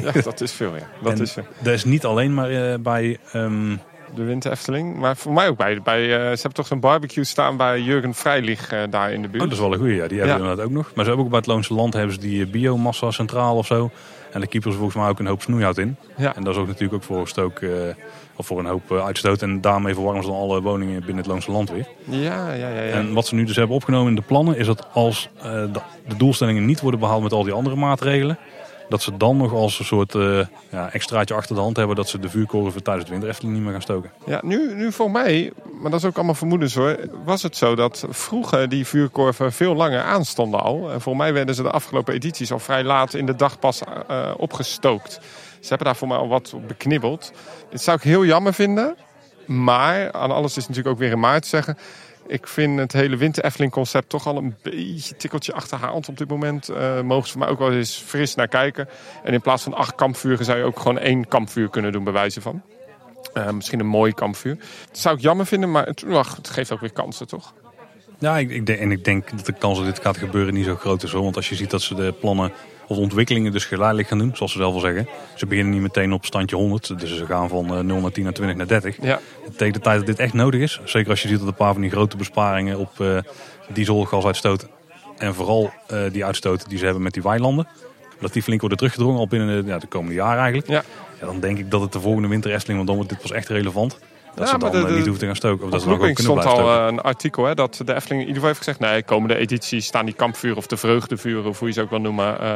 Ja, 0.02 0.12
dat 0.24 0.42
is 0.42 0.52
veel, 0.52 0.76
ja. 0.76 0.88
Dat 1.04 1.14
En 1.14 1.22
is 1.22 1.36
eh, 1.36 1.44
Dat 1.62 1.74
is 1.74 1.84
niet 1.84 2.06
alleen 2.06 2.34
maar 2.34 2.50
eh, 2.50 2.80
bij... 2.80 3.18
ehm, 3.32 3.76
de 4.16 4.24
Winter 4.24 4.52
Efteling. 4.52 4.98
Maar 4.98 5.18
voor 5.18 5.34
mij 5.34 5.48
ook 5.48 5.58
bij. 5.58 5.82
bij 5.82 6.08
ze 6.08 6.12
hebben 6.18 6.54
toch 6.54 6.68
zo'n 6.68 6.80
barbecue 6.80 7.24
staan 7.24 7.58
bij 7.58 7.82
Jurgen 7.82 8.14
Vrijlig 8.14 8.74
daar 8.90 9.12
in 9.12 9.22
de 9.22 9.28
buurt. 9.28 9.44
Oh, 9.44 9.50
dat 9.50 9.58
is 9.58 9.64
wel 9.64 9.74
een 9.74 9.80
goeie. 9.80 9.96
Ja. 9.96 10.08
Die 10.08 10.18
hebben 10.18 10.28
Ja. 10.38 10.42
we 10.42 10.42
inderdaad 10.50 10.66
ook 10.66 10.72
nog. 10.72 10.86
Maar 10.96 11.04
ze 11.04 11.10
hebben 11.10 11.24
ook 11.26 11.30
bij 11.30 11.40
het 11.40 11.48
Loonse 11.48 11.74
Land 11.74 11.94
hebben 11.94 12.14
ze 12.14 12.20
die 12.20 12.48
biomassa 12.48 13.12
centraal 13.12 13.56
of 13.58 13.66
zo. 13.66 13.92
En 14.36 14.42
daar 14.42 14.50
keepen 14.50 14.72
ze 14.72 14.78
volgens 14.78 14.98
mij 14.98 15.10
ook 15.10 15.20
een 15.20 15.26
hoop 15.26 15.42
snoeihout 15.42 15.78
in. 15.78 15.98
Ja. 16.18 16.36
En 16.36 16.44
dat 16.44 16.54
is 16.54 16.60
ook 16.60 16.68
natuurlijk 16.68 16.94
ook 16.94 17.04
voor 17.04 17.28
stook 17.28 17.60
eh, 17.60 17.70
of 18.36 18.46
voor 18.46 18.60
een 18.60 18.66
hoop 18.66 18.92
eh, 18.92 19.06
uitstoot. 19.06 19.42
En 19.42 19.62
daarmee 19.62 19.94
verwarmen 19.94 20.24
ze 20.24 20.30
dan 20.30 20.40
alle 20.40 20.62
woningen 20.62 21.00
binnen 21.00 21.18
het 21.18 21.26
Loonse 21.26 21.52
Land 21.52 21.72
weer. 21.72 21.88
Ja, 22.04 22.54
ja, 22.54 22.68
ja. 22.68 22.82
ja. 22.82 22.92
En 22.92 23.14
wat 23.14 23.28
ze 23.28 23.36
nu 23.36 23.44
dus 23.44 23.56
hebben 23.56 23.76
opgenomen 23.76 24.10
in 24.10 24.16
de 24.16 24.22
plannen 24.22 24.58
is 24.58 24.66
dat 24.66 24.88
als 24.94 25.30
eh, 25.38 25.44
de, 25.44 25.80
de 26.08 26.16
doelstellingen 26.18 26.66
niet 26.66 26.82
worden 26.82 27.00
behaald 27.00 27.24
met 27.24 27.32
al 27.32 27.44
die 27.44 27.54
andere 27.54 27.76
maatregelen. 27.76 28.38
Dat 28.90 29.02
ze 29.02 29.18
dan 29.18 29.38
nog 29.38 29.54
als 29.54 29.80
een 29.80 29.86
soort 29.86 30.16
eh, 30.16 30.40
ja, 30.70 30.92
extraatje 30.92 31.36
achter 31.36 31.56
de 31.56 31.62
hand 31.62 31.78
hebben 31.78 31.96
dat 31.96 32.10
ze 32.10 32.20
de 32.20 32.30
vuurkorven 32.30 32.84
tijdens 32.84 33.04
het 33.04 33.12
winter 33.12 33.30
Efteling 33.30 33.56
niet 33.56 33.64
meer 33.64 33.74
gaan 33.74 33.82
stoken. 33.82 34.12
Ja, 34.26 34.40
nu, 34.44 34.76
nu 34.76 34.92
voor 34.92 35.12
mij, 35.12 35.52
maar 35.82 35.92
dat 35.92 36.00
is 36.00 36.06
ook 36.06 36.16
allemaal 36.16 36.36
vermoedens 36.36 36.76
hoor, 36.76 36.98
was 37.26 37.44
het 37.44 37.58
zo 37.58 37.76
dat 37.76 38.06
vroeger 38.10 38.70
die 38.70 38.88
vuurkorven 38.88 39.54
veel 39.54 39.76
langer 39.76 40.02
aanstonden 40.02 40.60
al. 40.60 40.92
En 40.92 41.02
voor 41.02 41.16
mij 41.16 41.34
werden 41.34 41.56
ze 41.56 41.64
de 41.64 41.72
afgelopen 41.72 42.14
edities 42.14 42.52
al 42.52 42.60
vrij 42.60 42.84
laat 42.84 43.14
in 43.14 43.26
de 43.26 43.36
dag 43.36 43.60
pas 43.60 43.82
eh, 44.08 44.32
opgestookt. 44.38 45.20
Ze 45.60 45.68
hebben 45.68 45.88
daar 45.88 45.96
voor 45.96 46.08
mij 46.08 46.18
al 46.18 46.28
wat 46.28 46.54
op 46.54 46.68
beknibbeld. 46.68 47.32
Dit 47.70 47.82
zou 47.82 47.98
ik 47.98 48.04
heel 48.04 48.26
jammer 48.26 48.54
vinden, 48.54 48.96
maar 49.46 50.12
aan 50.12 50.32
alles 50.32 50.58
is 50.58 50.68
natuurlijk 50.68 50.96
ook 50.96 51.02
weer 51.02 51.12
in 51.12 51.20
maart 51.20 51.46
zeggen. 51.46 51.78
Ik 52.28 52.48
vind 52.48 52.80
het 52.80 52.94
hele 52.94 53.18
Winter 53.18 53.44
Efteling 53.44 53.72
concept 53.72 54.10
toch 54.10 54.28
al 54.28 54.38
een 54.38 54.56
beetje 54.62 55.16
tikkeltje 55.16 55.54
achterhaald 55.54 56.10
op 56.10 56.18
dit 56.18 56.30
moment. 56.30 56.70
Eh 56.70 57.02
mogen 57.02 57.26
ze 57.26 57.32
voor 57.32 57.42
mij 57.42 57.50
ook 57.50 57.60
wel 57.60 57.72
eens 57.72 58.04
fris 58.06 58.36
naar 58.36 58.48
kijken. 58.48 58.88
En 59.24 59.34
in 59.34 59.42
plaats 59.42 59.64
van 59.64 59.74
acht 59.74 59.96
kampvuren 59.96 60.46
zou 60.46 60.58
je 60.58 60.64
ook 60.64 60.80
gewoon 60.80 61.00
één 61.00 61.28
kampvuur 61.28 61.70
kunnen 61.70 61.92
doen, 61.92 62.04
bij 62.04 62.14
wijze 62.14 62.42
van. 62.42 62.62
Eh, 63.34 63.52
misschien 63.52 63.80
een 63.80 63.86
mooi 63.86 64.14
kampvuur. 64.14 64.58
Dat 64.88 64.98
zou 64.98 65.16
ik 65.16 65.22
jammer 65.22 65.46
vinden, 65.46 65.72
maar 65.72 65.86
het, 65.86 66.04
het 66.36 66.50
geeft 66.50 66.72
ook 66.72 66.80
weer 66.80 66.92
kansen, 66.92 67.28
toch? 67.28 67.54
Ja, 68.20 68.38
ik, 68.38 68.70
en 68.70 68.92
ik 68.92 69.04
denk 69.04 69.30
dat 69.30 69.46
de 69.46 69.54
kans 69.54 69.78
dat 69.78 69.88
dit 69.88 70.00
gaat 70.00 70.18
gebeuren 70.18 70.54
niet 70.54 70.66
zo 70.66 70.76
groot 70.76 71.04
is. 71.04 71.12
Hoor. 71.12 71.24
Want 71.24 71.36
als 71.36 71.50
je 71.50 71.56
ziet 71.56 71.70
dat 71.70 71.82
ze 71.82 71.96
de 71.96 72.14
plannen 72.20 72.52
of 72.88 72.98
ontwikkelingen 72.98 73.52
dus 73.52 73.66
geleidelijk 73.66 74.08
gaan 74.08 74.18
doen, 74.18 74.32
zoals 74.34 74.52
ze 74.52 74.58
zelf 74.58 74.74
al 74.74 74.80
zeggen. 74.80 75.08
Ze 75.36 75.46
beginnen 75.46 75.74
niet 75.74 75.82
meteen 75.82 76.14
op 76.14 76.26
standje 76.26 76.56
100. 76.56 77.00
Dus 77.00 77.18
ze 77.18 77.26
gaan 77.26 77.50
van 77.50 77.76
eh, 77.76 77.80
0 77.80 78.00
naar 78.00 78.12
10 78.12 78.24
naar 78.24 78.34
20 78.34 78.58
naar 78.58 78.68
30. 78.68 78.98
Ja, 79.02 79.20
Tegen 79.58 79.74
de 79.74 79.80
tijd 79.80 79.98
dat 79.98 80.06
dit 80.06 80.20
echt 80.20 80.34
nodig 80.34 80.62
is. 80.62 80.80
Zeker 80.84 81.10
als 81.10 81.22
je 81.22 81.28
ziet 81.28 81.40
dat 81.40 81.48
een 81.48 81.54
paar 81.54 81.74
van 81.74 81.82
die 81.82 81.92
grote 81.92 82.18
besparingen 82.18 82.80
op 82.80 83.00
eh 83.00 83.18
dieselgasuitstoot. 83.74 84.68
En 85.18 85.34
vooral 85.34 85.72
eh, 85.88 86.00
die 86.12 86.26
uitstoot 86.26 86.70
die 86.70 86.78
ze 86.78 86.86
hebben 86.86 87.04
met 87.04 87.14
die 87.14 87.24
weilanden. 87.24 87.68
Dat 88.20 88.34
die 88.34 88.42
flink 88.42 88.60
worden 88.60 88.78
teruggedrongen 88.78 89.20
al 89.20 89.28
binnen 89.28 89.64
de, 89.64 89.70
ja, 89.70 89.78
de 89.78 89.88
komende 89.88 90.16
jaren 90.16 90.40
eigenlijk. 90.40 90.68
ja. 90.68 90.84
Ja, 91.20 91.26
dan 91.26 91.40
denk 91.40 91.58
ik 91.58 91.72
dat 91.72 91.82
het 91.82 91.92
de 91.92 92.00
volgende 92.00 92.28
winter 92.28 92.52
Efteling, 92.52 92.76
want 92.76 92.88
dan 92.88 92.96
wordt 92.96 93.12
dit 93.12 93.22
pas 93.22 93.32
echt 93.32 93.50
relevant. 93.50 94.00
Dat 94.36 94.44
Ja, 94.48 94.54
ze 94.54 94.58
maar 94.58 94.72
dan 94.72 94.80
de- 94.82 94.86
eh, 94.88 94.92
de- 94.92 94.92
niet 94.98 95.02
hoeven 95.04 95.20
te 95.20 95.26
gaan 95.26 95.36
stoken. 95.36 95.66
Of 95.66 95.72
dat 95.72 95.82
ze 95.82 95.88
dan 95.88 95.98
Looping 95.98 96.16
kunnen 96.18 96.34
stond 96.42 96.56
al 96.56 96.60
stoken. 96.66 96.82
eh, 96.82 96.88
een 96.88 97.02
artikel 97.02 97.46
hè, 97.46 97.54
dat 97.56 97.82
de 97.86 97.94
Efteling 97.94 98.22
in 98.22 98.28
ieder 98.28 98.34
geval 98.34 98.48
heeft 98.48 98.58
gezegd... 98.58 98.80
nee, 98.80 99.04
komende 99.04 99.36
edities 99.38 99.86
staan 99.86 100.06
die 100.06 100.14
kampvuren 100.16 100.58
of 100.58 100.68
de 100.68 100.78
vreugdevuren, 100.78 101.46
of 101.50 101.60
hoe 101.60 101.68
je 101.68 101.74
ze 101.74 101.82
ook 101.82 101.90
wil 101.90 102.00
noemen, 102.00 102.40
eh, 102.40 102.50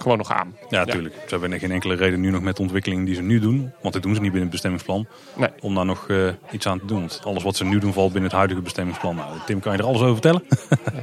gewoon 0.00 0.18
nog 0.18 0.32
aan. 0.32 0.54
Ja, 0.68 0.84
natuurlijk. 0.84 1.14
Ze 1.14 1.36
hebben 1.38 1.58
geen 1.58 1.70
enkele 1.70 1.94
reden 1.94 2.20
nu 2.20 2.30
nog 2.30 2.42
met 2.42 2.56
de 2.56 2.62
ontwikkeling 2.62 3.06
die 3.06 3.14
ze 3.14 3.22
nu 3.22 3.38
doen. 3.40 3.72
Want 3.82 3.94
dit 3.94 4.02
doen 4.02 4.14
ze 4.14 4.20
niet 4.20 4.32
binnen 4.32 4.42
het 4.42 4.50
bestemmingsplan. 4.50 5.06
Nee. 5.36 5.48
Om 5.60 5.74
daar 5.74 5.84
nog 5.86 6.06
iets 6.50 6.66
aan 6.66 6.78
te 6.78 6.86
doen. 6.86 6.98
Want 7.00 7.20
alles 7.24 7.42
wat 7.42 7.56
ze 7.56 7.64
nu 7.64 7.78
doen 7.78 7.92
valt 7.92 8.12
binnen 8.12 8.28
het 8.30 8.38
huidige 8.38 8.60
bestemmingsplan. 8.62 9.16
Nou, 9.16 9.28
Tim 9.46 9.60
kan 9.60 9.72
je 9.72 9.78
er 9.78 9.84
alles 9.84 10.00
over 10.00 10.12
vertellen. 10.12 10.42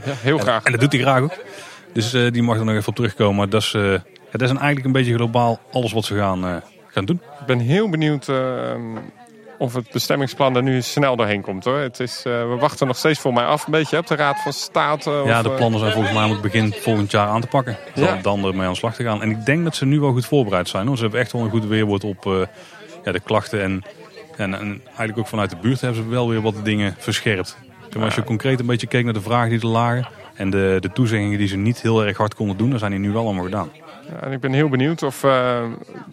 Ja, 0.06 0.14
heel 0.14 0.38
graag. 0.48 0.64
En 0.64 0.72
dat 0.72 0.82
doet 0.82 0.92
hij 0.92 1.02
graag 1.02 1.22
ook. 1.22 1.34
Dus 1.94 2.12
die 2.12 2.44
mag 2.44 2.58
er 2.58 2.66
nog 2.66 2.76
even 2.76 2.88
op 2.88 2.96
terugkomen. 2.96 3.36
Maar 3.36 3.50
dat 3.50 3.62
is, 3.62 3.72
dat 4.32 4.42
is 4.42 4.50
eigenlijk 4.50 4.86
een 4.86 4.92
beetje 4.92 5.14
globaal 5.14 5.60
alles 5.72 5.92
wat 5.94 6.06
ze 6.06 6.16
gaan, 6.18 6.64
gaan 6.88 7.06
doen. 7.06 7.22
Ik 7.40 7.46
ben 7.46 7.60
heel 7.60 7.90
benieuwd 7.90 8.28
eh, 8.28 8.36
of 9.58 9.74
het 9.74 9.92
bestemmingsplan 9.92 10.56
er 10.56 10.64
nu 10.64 10.82
snel 10.82 11.16
doorheen 11.16 11.42
komt. 11.42 11.64
hoor. 11.64 11.78
Het 11.78 12.00
is, 12.00 12.18
eh, 12.18 12.50
we 12.50 12.56
wachten 12.60 12.88
nog 12.88 12.98
steeds 12.98 13.20
voor 13.20 13.34
mij 13.34 13.46
af, 13.46 13.66
een 13.66 13.72
beetje 13.72 13.98
op 13.98 14.08
de 14.08 14.16
Raad 14.16 14.42
van 14.42 14.54
State. 14.54 15.10
Ja, 15.10 15.38
of, 15.38 15.44
de 15.44 15.50
eh, 15.50 15.56
plannen 15.56 15.80
zijn 15.80 15.92
volgens 15.92 16.14
mij 16.14 16.24
om 16.24 16.32
het 16.32 16.42
begin 16.42 16.74
volgend 16.74 17.12
jaar 17.12 17.28
aan 17.28 17.42
te 17.42 17.48
pakken. 17.48 17.78
Ja. 17.94 18.20
dan 18.22 18.46
ermee 18.46 18.66
aan 18.66 18.72
de 18.72 18.78
slag 18.78 18.96
te 18.96 19.04
gaan. 19.04 19.22
En 19.22 19.30
ik 19.30 19.46
denk 19.46 19.64
dat 19.64 19.76
ze 19.76 19.86
nu 19.86 20.00
wel 20.00 20.12
goed 20.12 20.26
voorbereid 20.26 20.70
zijn. 20.70 20.88
Hoor. 20.88 20.96
Ze 20.96 21.02
hebben 21.02 21.20
echt 21.20 21.32
wel 21.32 21.42
een 21.42 21.50
goed 21.50 21.66
weerwoord 21.66 22.04
op 22.04 22.26
eh, 22.26 22.42
ja, 23.04 23.12
de 23.12 23.20
klachten. 23.20 23.62
En, 23.64 23.84
en, 24.38 24.54
en 24.54 24.82
eigenlijk 24.86 25.18
ook 25.18 25.28
vanuit 25.28 25.50
de 25.50 25.58
buurt 25.62 25.82
hebben 25.82 26.04
ze 26.04 26.10
wel 26.10 26.30
weer 26.30 26.42
wat 26.42 26.56
dingen 26.64 26.96
verscherpt. 26.98 27.58
Maar 27.96 28.06
als 28.06 28.16
je 28.16 28.24
concreet 28.24 28.60
een 28.60 28.66
beetje 28.66 28.88
keek 28.88 29.04
naar 29.04 29.14
de 29.14 29.22
vragen 29.22 29.50
die 29.50 29.60
er 29.60 29.68
lagen. 29.68 30.08
En 30.34 30.50
de, 30.50 30.78
de 30.80 30.92
toezeggingen 30.92 31.38
die 31.38 31.48
ze 31.48 31.58
niet 31.58 31.82
heel 31.82 32.06
erg 32.06 32.18
hard 32.18 32.36
konden 32.36 32.58
doen. 32.58 32.70
Dan 32.70 32.80
zijn 32.80 32.92
die 32.92 33.00
nu 33.00 33.12
wel 33.12 33.24
allemaal 33.24 33.44
gedaan. 33.44 33.70
En 34.22 34.32
ik 34.32 34.40
ben 34.40 34.54
heel 34.54 34.70
benieuwd 34.70 35.04
of 35.04 35.24
eh, 35.24 35.64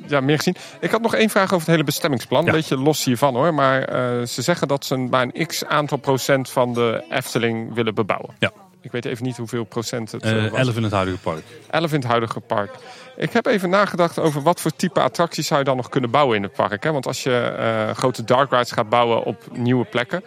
ja, 0.06 0.20
meer 0.20 0.36
gezien. 0.36 0.56
Ik 0.80 0.90
had 0.90 1.00
nog 1.00 1.14
één 1.14 1.30
vraag 1.30 1.44
over 1.44 1.58
het 1.58 1.66
hele 1.66 1.84
bestemmingsplan. 1.84 2.42
Ja. 2.42 2.48
Een 2.48 2.54
beetje 2.54 2.78
los 2.78 3.04
hiervan 3.04 3.34
hoor. 3.34 3.54
Maar 3.54 3.82
eh, 3.82 4.26
ze 4.26 4.42
zeggen 4.42 4.68
dat 4.68 4.84
ze 4.84 4.96
maar 4.96 5.28
een 5.32 5.46
x 5.46 5.64
aantal 5.64 5.98
procent 5.98 6.50
van 6.50 6.74
de 6.74 7.04
Efteling 7.10 7.74
willen 7.74 7.94
bebouwen. 7.94 8.34
Ja. 8.38 8.52
Ik 8.80 8.92
weet 8.92 9.04
even 9.04 9.24
niet 9.24 9.36
hoeveel 9.36 9.64
procent 9.64 10.12
het 10.12 10.22
eh, 10.22 10.44
Eh 10.44 10.50
was. 10.50 10.60
11 10.60 10.76
in 10.76 10.82
het 10.82 10.92
huidige 10.92 11.18
park. 11.18 11.42
11 11.70 11.92
in 11.92 11.98
het 11.98 12.08
huidige 12.08 12.40
park. 12.40 12.70
Ik 13.16 13.32
heb 13.32 13.46
even 13.46 13.70
nagedacht 13.70 14.18
over 14.18 14.42
wat 14.42 14.60
voor 14.60 14.76
type 14.76 15.00
attracties 15.00 15.46
zou 15.46 15.58
je 15.58 15.64
dan 15.64 15.76
nog 15.76 15.88
kunnen 15.88 16.10
bouwen 16.10 16.36
in 16.36 16.42
het 16.42 16.52
park. 16.52 16.84
Hè? 16.84 16.92
Want 16.92 17.06
als 17.06 17.22
je 17.22 17.92
grote 17.96 18.24
dark 18.24 18.50
rides 18.50 18.70
gaat 18.70 18.88
bouwen 18.88 19.24
op 19.24 19.42
nieuwe 19.52 19.84
plekken, 19.84 20.24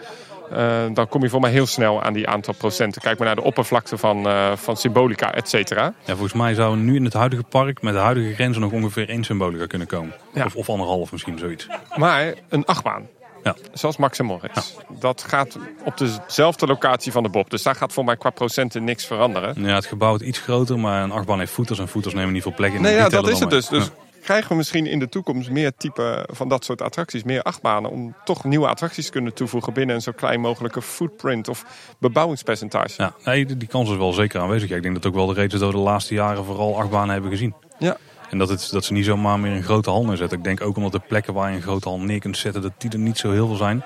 eh, 0.52 0.86
dan 0.94 1.08
kom 1.08 1.22
je 1.22 1.30
voor 1.30 1.40
mij 1.40 1.52
heel 1.52 1.66
snel 1.66 2.04
aan 2.04 2.14
die 2.14 2.28
aantal 2.28 2.54
procenten. 2.54 3.02
Kijk 3.02 3.18
maar 3.18 3.28
naar 3.28 3.36
de 3.36 3.44
oppervlakte 3.44 3.98
van, 3.98 4.28
eh, 4.28 4.52
van 4.56 4.78
symbolica, 4.78 5.34
et 5.34 5.50
cetera. 5.50 5.84
Ja, 6.06 6.12
volgens 6.14 6.34
mij 6.34 6.54
zou 6.54 6.78
nu 6.78 6.96
in 6.96 7.04
het 7.04 7.14
huidige 7.14 7.44
park 7.44 7.82
met 7.82 7.94
de 7.94 8.00
huidige 8.00 8.34
grenzen 8.34 8.62
nog 8.62 8.72
ongeveer 8.72 9.10
één 9.10 9.24
symbolica 9.24 9.66
kunnen 9.66 9.88
komen. 9.88 10.14
Ja. 10.34 10.46
Of, 10.46 10.56
of 10.56 10.70
anderhalf 10.70 11.12
misschien, 11.12 11.38
zoiets. 11.38 11.68
Maar 11.96 12.34
een 12.50 12.66
achtbaan, 12.66 13.08
Ja. 13.44 13.56
zoals 13.74 13.98
Max 13.98 14.20
en 14.20 14.26
Morris, 14.26 14.76
dat 15.00 15.24
gaat 15.28 15.58
op 15.84 15.98
dezelfde 15.98 16.68
locatie 16.68 17.12
van 17.12 17.24
de 17.24 17.30
Bob. 17.30 17.50
Dus 17.50 17.64
daar 17.64 17.76
gaat 17.76 17.94
voor 17.94 18.06
mij 18.06 18.18
qua 18.18 18.30
procenten 18.30 18.84
niks 18.84 19.06
veranderen. 19.06 19.54
Ja, 19.64 19.76
het 19.76 19.86
gebouw 19.86 20.16
is 20.16 20.22
iets 20.22 20.40
groter, 20.40 20.80
maar 20.80 21.04
een 21.04 21.12
achtbaan 21.12 21.40
heeft 21.40 21.52
voeters 21.52 21.80
en 21.80 21.88
voeters 21.88 22.14
nemen 22.14 22.34
niet 22.34 22.42
veel 22.44 22.54
plek 22.56 22.74
in. 22.74 22.82
Nee, 22.82 22.96
ja, 22.96 23.10
dat 23.10 23.28
is 23.28 23.40
het 23.40 23.50
mee. 23.50 23.60
dus. 23.60 23.68
Dus 23.68 23.90
krijgen 24.28 24.50
we 24.50 24.56
misschien 24.56 24.86
in 24.86 25.00
de 25.00 25.10
toekomst 25.10 25.50
meer 25.50 25.72
type 25.78 26.28
van 26.32 26.50
dat 26.50 26.66
soort 26.66 26.82
attracties, 26.82 27.24
meer 27.24 27.42
achtbanen, 27.42 27.92
om 27.92 28.16
toch 28.24 28.44
nieuwe 28.44 28.68
attracties 28.68 29.06
te 29.06 29.12
kunnen 29.12 29.34
toevoegen 29.34 29.74
binnen 29.74 29.96
een 29.96 30.02
zo 30.02 30.12
klein 30.12 30.40
mogelijke 30.40 30.82
footprint 30.82 31.48
of 31.48 31.66
bebouwingspercentage. 32.00 32.94
Ja, 32.98 33.14
nee, 33.24 33.58
die 33.58 33.68
kans 33.68 33.90
is 33.90 33.98
wel 33.98 34.14
zeker 34.14 34.42
aanwezig. 34.42 34.70
Ik 34.70 34.82
denk 34.82 34.94
dat 34.94 35.06
ook 35.06 35.14
wel 35.14 35.26
de 35.26 35.34
reden 35.34 35.52
is 35.52 35.60
dat 35.60 35.72
we 35.72 35.78
de 35.78 35.84
laatste 35.84 36.14
jaren 36.14 36.46
vooral 36.46 36.80
achtbanen 36.80 37.14
hebben 37.14 37.32
gezien. 37.32 37.54
Ja. 37.80 37.98
En 38.30 38.38
dat, 38.38 38.50
het, 38.50 38.70
dat 38.72 38.86
ze 38.86 38.94
niet 38.94 39.06
zomaar 39.06 39.40
meer 39.40 39.52
een 39.52 39.64
grote 39.64 39.90
hal 39.90 40.06
neerzetten. 40.06 40.38
Ik 40.38 40.44
denk 40.44 40.62
ook 40.62 40.78
omdat 40.78 40.92
de 40.92 41.02
plekken 41.08 41.34
waar 41.34 41.50
je 41.50 41.56
een 41.56 41.62
grote 41.62 41.90
hal 41.90 42.00
neer 42.00 42.20
kunt 42.20 42.38
zetten, 42.38 42.62
dat 42.62 42.74
die 42.78 42.92
er 42.92 43.00
niet 43.00 43.18
zo 43.18 43.32
heel 43.32 43.48
veel 43.48 43.56
zijn. 43.56 43.84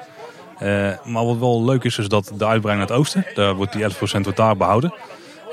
Eh, 0.58 1.06
maar 1.06 1.26
wat 1.26 1.38
wel 1.38 1.64
leuk 1.64 1.84
is, 1.84 1.98
is 1.98 2.08
dat 2.08 2.26
de 2.26 2.46
uitbreiding 2.46 2.90
naar 2.90 2.98
het 2.98 3.06
oosten, 3.06 3.26
daar 3.34 3.56
wordt 3.56 3.74
die 3.74 3.84
11% 3.84 3.96
wordt 3.98 4.38
daar 4.38 4.58
behouden. 4.58 4.94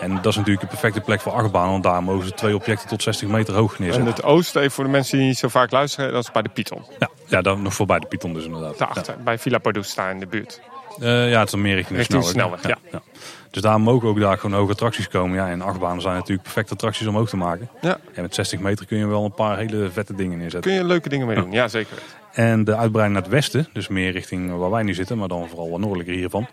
En 0.00 0.14
dat 0.14 0.26
is 0.26 0.36
natuurlijk 0.36 0.60
de 0.60 0.66
perfecte 0.66 1.00
plek 1.00 1.20
voor 1.20 1.32
achtbanen, 1.32 1.70
want 1.70 1.82
daar 1.82 2.02
mogen 2.02 2.26
ze 2.26 2.32
twee 2.32 2.54
objecten 2.54 2.88
tot 2.88 3.02
60 3.02 3.28
meter 3.28 3.54
hoog 3.54 3.76
En 3.76 3.82
neerzetten. 3.82 4.14
het 4.14 4.22
oosten, 4.24 4.60
even 4.60 4.72
voor 4.72 4.84
de 4.84 4.90
mensen 4.90 5.18
die 5.18 5.26
niet 5.26 5.38
zo 5.38 5.48
vaak 5.48 5.70
luisteren, 5.70 6.12
dat 6.12 6.24
is 6.24 6.30
bij 6.30 6.42
de 6.42 6.48
Python. 6.48 6.82
Ja, 6.98 7.08
ja 7.26 7.42
dan 7.42 7.62
nog 7.62 7.74
voorbij 7.74 7.98
de 7.98 8.06
Python 8.06 8.34
dus 8.34 8.44
inderdaad. 8.44 8.78
Daarachter, 8.78 9.16
bij 9.24 9.38
Villa 9.38 9.58
Padusta 9.58 10.10
in 10.10 10.20
de 10.20 10.26
buurt. 10.26 10.60
Eh, 11.00 11.30
ja, 11.30 11.40
het 11.40 11.52
is 11.52 11.54
meer 11.54 11.74
richting 11.74 11.88
de 11.88 11.96
Richting 11.96 12.22
de 12.22 12.28
snelweg. 12.28 12.60
snelweg, 12.60 12.92
ja. 12.92 13.00
Dus 13.50 13.62
daar 13.62 13.80
mogen 13.80 14.08
ook 14.08 14.20
daar 14.20 14.38
gewoon 14.38 14.58
hoge 14.58 14.72
attracties 14.72 15.08
komen. 15.08 15.36
Ja, 15.36 15.48
en 15.48 15.62
achtbanen 15.62 16.02
zijn 16.02 16.14
natuurlijk 16.14 16.42
perfecte 16.42 16.72
attracties 16.72 17.06
om 17.06 17.14
hoog 17.14 17.28
te 17.28 17.36
maken. 17.36 17.68
Ja. 17.80 17.98
En 18.14 18.22
met 18.22 18.34
60 18.34 18.60
meter 18.60 18.86
kun 18.86 18.98
je 18.98 19.06
wel 19.06 19.24
een 19.24 19.34
paar 19.34 19.58
hele 19.58 19.90
vette 19.90 20.14
dingen 20.14 20.38
neerzetten. 20.38 20.70
Kun 20.70 20.80
je 20.80 20.84
leuke 20.84 21.08
dingen 21.08 21.26
mee 21.26 21.36
doen, 21.36 21.52
ja 21.52 21.68
zeker. 21.68 21.98
En 22.32 22.64
de 22.64 22.76
uitbreiding 22.76 23.14
naar 23.14 23.22
het 23.22 23.32
westen, 23.32 23.68
dus 23.72 23.88
meer 23.88 24.12
richting 24.12 24.56
waar 24.56 24.70
wij 24.70 24.82
nu 24.82 24.94
zitten, 24.94 25.18
maar 25.18 25.28
dan 25.28 25.48
vooral 25.48 25.70
wat 25.70 25.80
noordelijker 25.80 26.14
hiervan. 26.14 26.46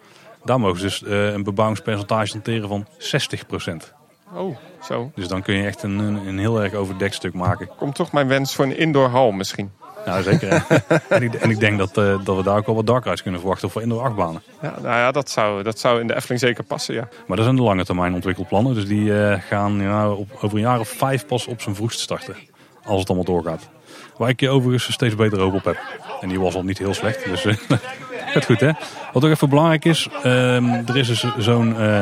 Daar 0.45 0.59
mogen 0.59 0.79
ze 0.79 0.85
dus 0.85 1.03
eh, 1.03 1.33
een 1.33 1.43
bebouwingspercentage 1.43 2.31
hanteren 2.31 2.67
van 2.67 2.87
60%. 2.99 3.93
Oh, 4.33 4.57
zo. 4.83 5.11
Dus 5.15 5.27
dan 5.27 5.41
kun 5.41 5.55
je 5.55 5.65
echt 5.65 5.83
een, 5.83 5.99
een, 5.99 6.39
heel 6.39 6.63
erg 6.63 6.73
overdekt 6.73 7.13
stuk 7.15 7.33
maken. 7.33 7.69
Komt 7.77 7.95
toch 7.95 8.11
mijn 8.11 8.27
wens 8.27 8.55
voor 8.55 8.65
een 8.65 8.77
indoor 8.77 9.07
hal 9.07 9.31
misschien. 9.31 9.71
Nou, 10.05 10.23
zeker. 10.23 10.49
en, 11.09 11.23
ik, 11.23 11.33
en 11.33 11.49
ik 11.49 11.59
denk 11.59 11.77
dat, 11.77 11.97
eh, 11.97 12.23
dat 12.23 12.35
we 12.35 12.43
daar 12.43 12.57
ook 12.57 12.65
wel 12.65 12.75
wat 12.75 12.85
dark 12.85 13.03
rides 13.03 13.21
kunnen 13.21 13.39
verwachten 13.39 13.69
voor 13.69 13.81
indoor 13.81 14.01
achtbanen. 14.01 14.41
Ja, 14.61 14.73
nou 14.81 14.95
ja, 14.95 15.11
dat 15.11 15.29
zou, 15.29 15.63
dat 15.63 15.79
zou 15.79 15.99
in 15.99 16.07
de 16.07 16.15
Efteling 16.15 16.39
zeker 16.39 16.63
passen, 16.63 16.93
ja. 16.93 17.07
Maar 17.27 17.37
dat 17.37 17.45
zijn 17.45 17.57
de 17.57 17.61
lange 17.61 17.85
termijn 17.85 18.13
ontwikkelplannen. 18.13 18.73
Dus 18.73 18.87
die 18.87 19.19
eh, 19.19 19.41
gaan 19.41 19.81
ja, 19.81 20.11
op, 20.11 20.29
over 20.41 20.57
een 20.57 20.63
jaar 20.63 20.79
of 20.79 20.89
vijf 20.89 21.25
pas 21.25 21.47
op 21.47 21.61
zijn 21.61 21.75
vroegst 21.75 21.99
starten. 21.99 22.35
Als 22.83 22.99
het 22.99 23.07
allemaal 23.07 23.25
doorgaat. 23.25 23.69
Waar 24.17 24.29
ik 24.29 24.39
je 24.39 24.49
overigens 24.49 24.93
steeds 24.93 25.15
beter 25.15 25.39
hoop 25.39 25.53
op 25.53 25.63
heb. 25.63 25.77
En 26.21 26.29
die 26.29 26.39
was 26.39 26.55
al 26.55 26.63
niet 26.63 26.77
heel 26.77 26.93
slecht. 26.93 27.25
Dus 27.25 27.43
goed 28.43 28.59
hè. 28.59 28.71
Wat 29.13 29.23
ook 29.23 29.29
even 29.31 29.49
belangrijk 29.49 29.85
is. 29.85 30.07
ehm, 30.23 30.65
er 30.69 30.97
is 30.97 31.07
dus 31.07 31.25
zo'n... 31.37 31.77
eh, 31.79 31.99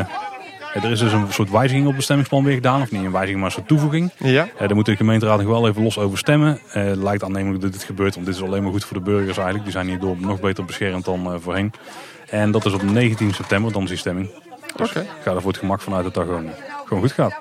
er 0.74 0.92
is 0.92 1.00
dus 1.00 1.12
een 1.14 1.26
soort 1.30 1.50
wijziging 1.50 1.82
op 1.82 1.88
het 1.88 1.96
bestemmingsplan 1.98 2.44
weer 2.44 2.54
gedaan. 2.54 2.82
Of 2.82 2.92
niet 2.92 3.04
een 3.04 3.12
wijziging, 3.12 3.38
maar 3.38 3.46
een 3.46 3.56
soort 3.56 3.68
toevoeging. 3.68 4.12
Ja? 4.18 4.44
Eh, 4.58 4.60
daar 4.68 4.76
moet 4.76 4.86
de 4.86 4.96
gemeenteraad 4.96 5.38
nog 5.38 5.48
wel 5.48 5.68
even 5.68 5.84
los 5.84 5.98
over 6.00 6.18
stemmen. 6.18 6.60
Eh, 6.72 6.84
het 6.84 6.98
lijkt 7.04 7.24
aannemelijk 7.24 7.62
dat 7.62 7.72
dit 7.72 7.84
gebeurt, 7.84 8.14
want 8.16 8.26
dit 8.28 8.36
is 8.36 8.42
alleen 8.44 8.64
maar 8.64 8.72
goed 8.72 8.86
voor 8.86 8.98
de 8.98 9.04
burgers 9.04 9.36
eigenlijk. 9.36 9.64
Die 9.64 9.74
zijn 9.74 9.88
hierdoor 9.88 10.16
nog 10.20 10.40
beter 10.40 10.66
beschermd 10.66 11.06
dan 11.06 11.40
voorheen. 11.44 11.74
En 12.30 12.52
dat 12.52 12.66
is 12.66 12.74
op 12.74 12.82
19 12.84 13.34
september, 13.34 13.72
dan 13.72 13.82
is 13.84 13.90
die 13.90 13.98
stemming. 13.98 14.30
Oké. 14.82 15.00
Ik 15.00 15.08
ga 15.24 15.32
er 15.32 15.42
voor 15.42 15.52
het 15.52 15.60
gemak 15.60 15.82
vanuit 15.82 16.04
dat 16.04 16.14
dat 16.14 16.26
gewoon, 16.26 16.50
gewoon 16.86 17.04
goed 17.04 17.12
gaat. 17.12 17.34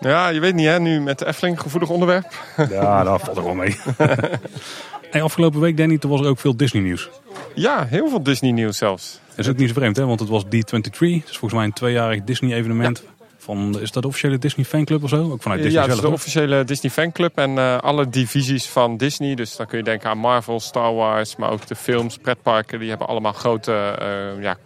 Ja, 0.00 0.28
je 0.28 0.40
weet 0.40 0.54
niet 0.54 0.66
hè, 0.66 0.80
nu 0.80 1.00
met 1.00 1.18
de 1.18 1.26
Efteling, 1.26 1.60
gevoelig 1.60 1.88
onderwerp. 1.88 2.26
Ja, 2.70 3.04
daar 3.04 3.18
valt 3.20 3.36
er 3.36 3.44
wel 3.44 3.54
mee. 3.54 3.76
hey, 5.16 5.24
afgelopen 5.24 5.60
week, 5.60 5.76
Danny, 5.76 5.98
toen 5.98 6.10
was 6.10 6.20
er 6.20 6.26
ook 6.26 6.38
veel 6.38 6.56
Disney 6.56 6.82
nieuws. 6.82 7.08
Ja, 7.54 7.84
heel 7.84 8.08
veel 8.08 8.22
Disney 8.22 8.50
nieuws 8.50 8.76
zelfs. 8.76 9.20
Dat 9.28 9.38
is 9.38 9.48
ook 9.48 9.56
niet 9.56 9.68
zo 9.68 9.74
vreemd, 9.74 9.96
hè? 9.96 10.06
want 10.06 10.20
het 10.20 10.28
was 10.28 10.44
D23. 10.44 10.50
Dat 10.80 11.00
is 11.00 11.38
volgens 11.38 11.52
mij 11.52 11.64
een 11.64 11.72
tweejarig 11.72 12.24
Disney 12.24 12.56
evenement. 12.56 13.02
Van, 13.38 13.80
is 13.80 13.92
dat 13.92 14.02
de 14.02 14.08
officiële 14.08 14.38
Disney 14.38 14.64
fanclub 14.64 15.02
of 15.02 15.08
zo? 15.08 15.32
Ook 15.32 15.42
vanuit 15.42 15.62
Disney 15.62 15.82
ja, 15.82 15.86
het 15.88 15.96
is 15.96 16.00
zelf. 16.00 16.10
de 16.10 16.20
officiële 16.20 16.64
Disney 16.64 16.92
fanclub 16.92 17.38
en 17.38 17.58
eh, 17.58 17.78
alle 17.78 18.08
divisies 18.08 18.66
van 18.66 18.96
Disney. 18.96 19.34
Dus 19.34 19.56
dan 19.56 19.66
kun 19.66 19.78
je 19.78 19.84
denken 19.84 20.10
aan 20.10 20.18
Marvel, 20.18 20.60
Star 20.60 20.94
Wars, 20.94 21.36
maar 21.36 21.50
ook 21.50 21.66
de 21.66 21.74
films, 21.74 22.16
pretparken. 22.16 22.78
Die 22.78 22.88
hebben 22.88 23.06
allemaal 23.06 23.32
grote 23.32 23.72
eh, 23.72 24.42
ja, 24.42 24.56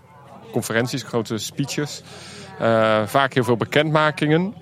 conferenties, 0.53 1.03
grote 1.03 1.39
speeches. 1.39 2.03
Eh, 2.59 3.07
vaak 3.07 3.35
heel 3.35 3.45
veel 3.45 3.57
bekendmakingen. 3.57 4.55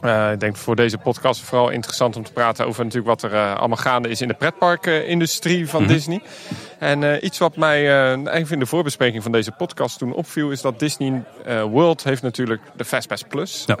Eh, 0.00 0.32
ik 0.32 0.40
denk 0.40 0.56
voor 0.56 0.76
deze 0.76 0.98
podcast 0.98 1.40
vooral 1.40 1.68
interessant 1.70 2.16
om 2.16 2.22
te 2.24 2.32
praten 2.32 2.66
over 2.66 2.84
natuurlijk 2.84 3.20
wat 3.20 3.30
er 3.32 3.38
eh, 3.38 3.56
allemaal 3.56 3.76
gaande 3.76 4.08
is 4.08 4.20
in 4.20 4.28
de 4.28 4.34
pretparkindustrie 4.34 5.68
van 5.68 5.82
Mhm. 5.82 5.92
Disney. 5.92 6.20
En 6.78 7.04
eh, 7.04 7.22
iets 7.22 7.38
wat 7.38 7.56
mij 7.56 7.88
eigenlijk 8.14 8.50
in 8.50 8.58
de 8.58 8.66
voorbespreking 8.66 9.22
van 9.22 9.32
deze 9.32 9.50
podcast 9.50 9.98
toen 9.98 10.12
opviel, 10.12 10.50
is 10.50 10.60
dat 10.60 10.78
Disney 10.78 11.22
World 11.70 12.04
heeft 12.04 12.22
natuurlijk 12.22 12.62
de 12.76 12.84
Fastpass 12.84 13.22
Plus. 13.28 13.62
Ja. 13.66 13.76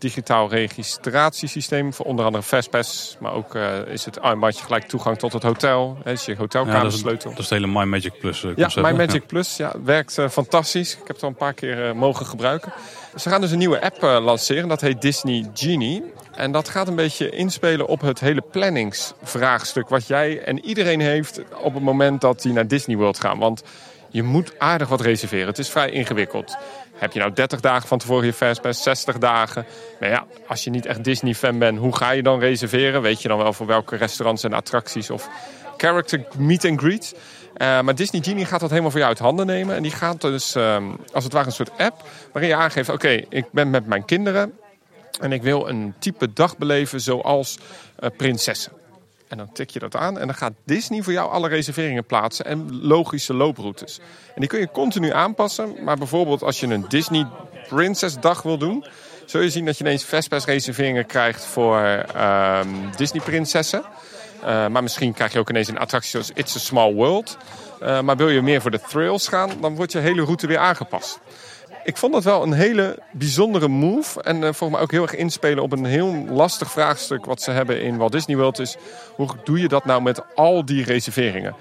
Digitaal 0.00 0.48
registratiesysteem 0.48 1.94
voor 1.94 2.06
onder 2.06 2.24
andere 2.24 2.42
Fastpass. 2.42 3.16
Maar 3.18 3.32
ook 3.32 3.54
eh, 3.54 3.86
is 3.86 4.04
het 4.04 4.20
armbandje 4.20 4.64
gelijk 4.64 4.88
toegang 4.88 5.18
tot 5.18 5.32
het 5.32 5.42
hotel. 5.42 5.98
Hè, 6.04 6.12
is 6.12 6.24
je 6.24 6.32
Ja, 6.32 6.36
dat, 6.38 6.46
is, 6.54 6.56
hotelkamersleutel. 6.56 7.30
dat 7.30 7.38
is 7.38 7.50
het 7.50 7.58
hele 7.58 7.72
My 7.72 7.84
Magic 7.84 8.18
Plus 8.18 8.44
eh, 8.44 8.50
Ja, 8.56 8.62
concept. 8.62 8.86
My 8.86 8.92
hè? 8.92 9.06
Magic 9.06 9.26
Plus 9.26 9.56
ja, 9.56 9.72
werkt 9.84 10.18
eh, 10.18 10.28
fantastisch. 10.28 10.92
Ik 10.92 10.98
heb 10.98 11.08
het 11.08 11.22
al 11.22 11.28
een 11.28 11.34
paar 11.34 11.54
keer 11.54 11.96
mogen 11.96 12.26
gebruiken. 12.26 12.72
Ze 13.16 13.28
gaan 13.28 13.40
dus 13.40 13.50
een 13.50 13.58
nieuwe 13.58 13.80
app 13.82 14.02
lanceren. 14.02 14.68
Dat 14.68 14.80
heet 14.80 15.00
Disney 15.00 15.50
Genie. 15.54 16.12
En 16.34 16.52
dat 16.52 16.68
gaat 16.68 16.88
een 16.88 16.96
beetje 16.96 17.30
inspelen 17.30 17.86
op 17.86 18.00
het 18.00 18.20
hele 18.20 18.42
planningsvraagstuk. 18.50 19.88
Wat 19.88 20.06
jij 20.06 20.42
en 20.42 20.64
iedereen 20.64 21.00
heeft 21.00 21.42
op 21.62 21.74
het 21.74 21.82
moment 21.82 22.20
dat 22.20 22.42
die 22.42 22.52
naar 22.52 22.66
Disney 22.66 22.96
World 22.96 23.20
gaan. 23.20 23.38
Want 23.38 23.62
je 24.10 24.22
moet 24.22 24.58
aardig 24.58 24.88
wat 24.88 25.00
reserveren. 25.00 25.46
Het 25.46 25.58
is 25.58 25.70
vrij 25.70 25.90
ingewikkeld. 25.90 26.56
Heb 27.00 27.12
je 27.12 27.18
nou 27.18 27.32
30 27.32 27.60
dagen 27.60 27.88
van 27.88 27.98
tevoren 27.98 28.26
je 28.26 28.32
Fastpass, 28.32 28.82
60 28.82 29.18
dagen? 29.18 29.66
Maar 30.00 30.08
ja, 30.08 30.26
als 30.46 30.64
je 30.64 30.70
niet 30.70 30.86
echt 30.86 31.04
Disney-fan 31.04 31.58
bent, 31.58 31.78
hoe 31.78 31.96
ga 31.96 32.10
je 32.10 32.22
dan 32.22 32.38
reserveren? 32.38 33.02
Weet 33.02 33.22
je 33.22 33.28
dan 33.28 33.38
wel 33.38 33.52
voor 33.52 33.66
welke 33.66 33.96
restaurants 33.96 34.44
en 34.44 34.52
attracties 34.52 35.10
of 35.10 35.28
character 35.76 36.26
meet 36.38 36.64
and 36.64 36.80
greets? 36.80 37.14
Eh, 37.54 37.80
maar 37.80 37.94
Disney 37.94 38.22
Genie 38.22 38.44
gaat 38.44 38.60
dat 38.60 38.70
helemaal 38.70 38.90
voor 38.90 39.00
je 39.00 39.06
uit 39.06 39.18
handen 39.18 39.46
nemen. 39.46 39.76
En 39.76 39.82
die 39.82 39.90
gaat 39.90 40.20
dus, 40.20 40.54
ehm, 40.54 40.84
als 41.12 41.24
het 41.24 41.32
ware, 41.32 41.46
een 41.46 41.52
soort 41.52 41.78
app 41.78 42.02
waarin 42.32 42.50
je 42.50 42.56
aangeeft: 42.56 42.88
oké, 42.88 43.22
ik 43.28 43.44
ben 43.52 43.70
met 43.70 43.86
mijn 43.86 44.04
kinderen 44.04 44.52
en 45.20 45.32
ik 45.32 45.42
wil 45.42 45.68
een 45.68 45.94
type 45.98 46.32
dag 46.32 46.58
beleven 46.58 47.00
zoals 47.00 47.58
eh, 47.98 48.10
prinsessen. 48.16 48.72
En 49.30 49.36
dan 49.36 49.52
tik 49.52 49.70
je 49.70 49.78
dat 49.78 49.96
aan 49.96 50.18
en 50.18 50.26
dan 50.26 50.36
gaat 50.36 50.52
Disney 50.64 51.02
voor 51.02 51.12
jou 51.12 51.30
alle 51.30 51.48
reserveringen 51.48 52.04
plaatsen 52.04 52.44
en 52.44 52.80
logische 52.82 53.34
looproutes. 53.34 53.98
En 54.34 54.40
die 54.40 54.48
kun 54.48 54.60
je 54.60 54.70
continu 54.70 55.12
aanpassen. 55.12 55.84
Maar 55.84 55.96
bijvoorbeeld 55.96 56.42
als 56.42 56.60
je 56.60 56.66
een 56.66 56.84
Disney 56.88 57.26
Princess 57.68 58.20
dag 58.20 58.42
wil 58.42 58.58
doen, 58.58 58.84
zul 59.26 59.40
je 59.40 59.50
zien 59.50 59.64
dat 59.64 59.78
je 59.78 59.84
ineens 59.84 60.02
Fastpass 60.02 60.46
reserveringen 60.46 61.06
krijgt 61.06 61.44
voor 61.44 61.78
ehm, 61.78 62.68
Disney 62.96 63.22
prinsessen. 63.22 63.82
Uh, 64.40 64.46
maar 64.66 64.82
misschien 64.82 65.12
krijg 65.12 65.32
je 65.32 65.38
ook 65.38 65.50
ineens 65.50 65.68
een 65.68 65.78
attractie 65.78 66.10
zoals 66.10 66.30
It's 66.34 66.56
a 66.56 66.58
Small 66.58 66.92
World. 66.92 67.36
Uh, 67.82 68.00
maar 68.00 68.16
wil 68.16 68.28
je 68.28 68.42
meer 68.42 68.60
voor 68.60 68.70
de 68.70 68.80
thrills 68.88 69.28
gaan, 69.28 69.50
dan 69.60 69.74
wordt 69.74 69.92
je 69.92 69.98
hele 69.98 70.22
route 70.22 70.46
weer 70.46 70.58
aangepast. 70.58 71.20
Ik 71.90 71.96
vond 71.96 72.12
dat 72.12 72.24
wel 72.24 72.42
een 72.42 72.52
hele 72.52 72.98
bijzondere 73.12 73.68
move. 73.68 74.22
En 74.22 74.36
uh, 74.36 74.42
volgens 74.42 74.70
mij 74.70 74.80
ook 74.80 74.90
heel 74.90 75.02
erg 75.02 75.14
inspelen 75.14 75.62
op 75.62 75.72
een 75.72 75.84
heel 75.84 76.24
lastig 76.28 76.70
vraagstuk 76.70 77.24
wat 77.24 77.42
ze 77.42 77.50
hebben 77.50 77.82
in 77.82 77.96
Walt 77.96 78.12
Disney 78.12 78.36
World. 78.36 78.58
Is 78.58 78.76
hoe 79.14 79.28
doe 79.44 79.60
je 79.60 79.68
dat 79.68 79.84
nou 79.84 80.02
met 80.02 80.34
al 80.34 80.64
die 80.64 80.84
reserveringen? 80.84 81.54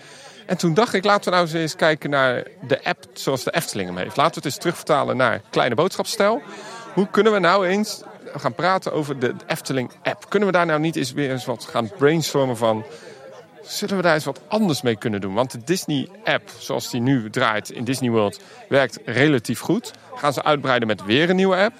En 0.45 0.57
toen 0.57 0.73
dacht 0.73 0.93
ik, 0.93 1.03
laten 1.03 1.31
we 1.31 1.37
nou 1.37 1.51
eens 1.53 1.75
kijken 1.75 2.09
naar 2.09 2.43
de 2.67 2.83
app 2.83 3.05
zoals 3.13 3.43
de 3.43 3.51
Efteling 3.51 3.89
hem 3.89 3.97
heeft. 3.97 4.17
Laten 4.17 4.33
we 4.33 4.37
het 4.37 4.45
eens 4.45 4.57
terugvertalen 4.57 5.17
naar 5.17 5.41
kleine 5.49 5.75
boodschapstijl. 5.75 6.41
Hoe 6.93 7.07
kunnen 7.11 7.33
we 7.33 7.39
nou 7.39 7.67
eens 7.67 8.01
gaan 8.35 8.53
praten 8.53 8.93
over 8.93 9.19
de 9.19 9.33
Efteling 9.47 9.91
app? 10.03 10.29
Kunnen 10.29 10.47
we 10.47 10.53
daar 10.53 10.65
nou 10.65 10.79
niet 10.79 10.95
eens 10.95 11.11
weer 11.11 11.31
eens 11.31 11.45
wat 11.45 11.65
gaan 11.65 11.91
brainstormen 11.97 12.57
van... 12.57 12.85
Zullen 13.61 13.95
we 13.95 14.01
daar 14.01 14.13
eens 14.13 14.25
wat 14.25 14.41
anders 14.47 14.81
mee 14.81 14.95
kunnen 14.95 15.21
doen? 15.21 15.33
Want 15.33 15.51
de 15.51 15.63
Disney-app, 15.63 16.49
zoals 16.57 16.89
die 16.89 17.01
nu 17.01 17.29
draait 17.29 17.69
in 17.69 17.83
Disney 17.83 18.09
World, 18.09 18.39
werkt 18.69 18.99
relatief 19.05 19.59
goed. 19.59 19.91
Gaan 20.19 20.33
ze 20.33 20.43
uitbreiden 20.43 20.87
met 20.87 21.05
weer 21.05 21.29
een 21.29 21.35
nieuwe 21.35 21.55
app. 21.55 21.73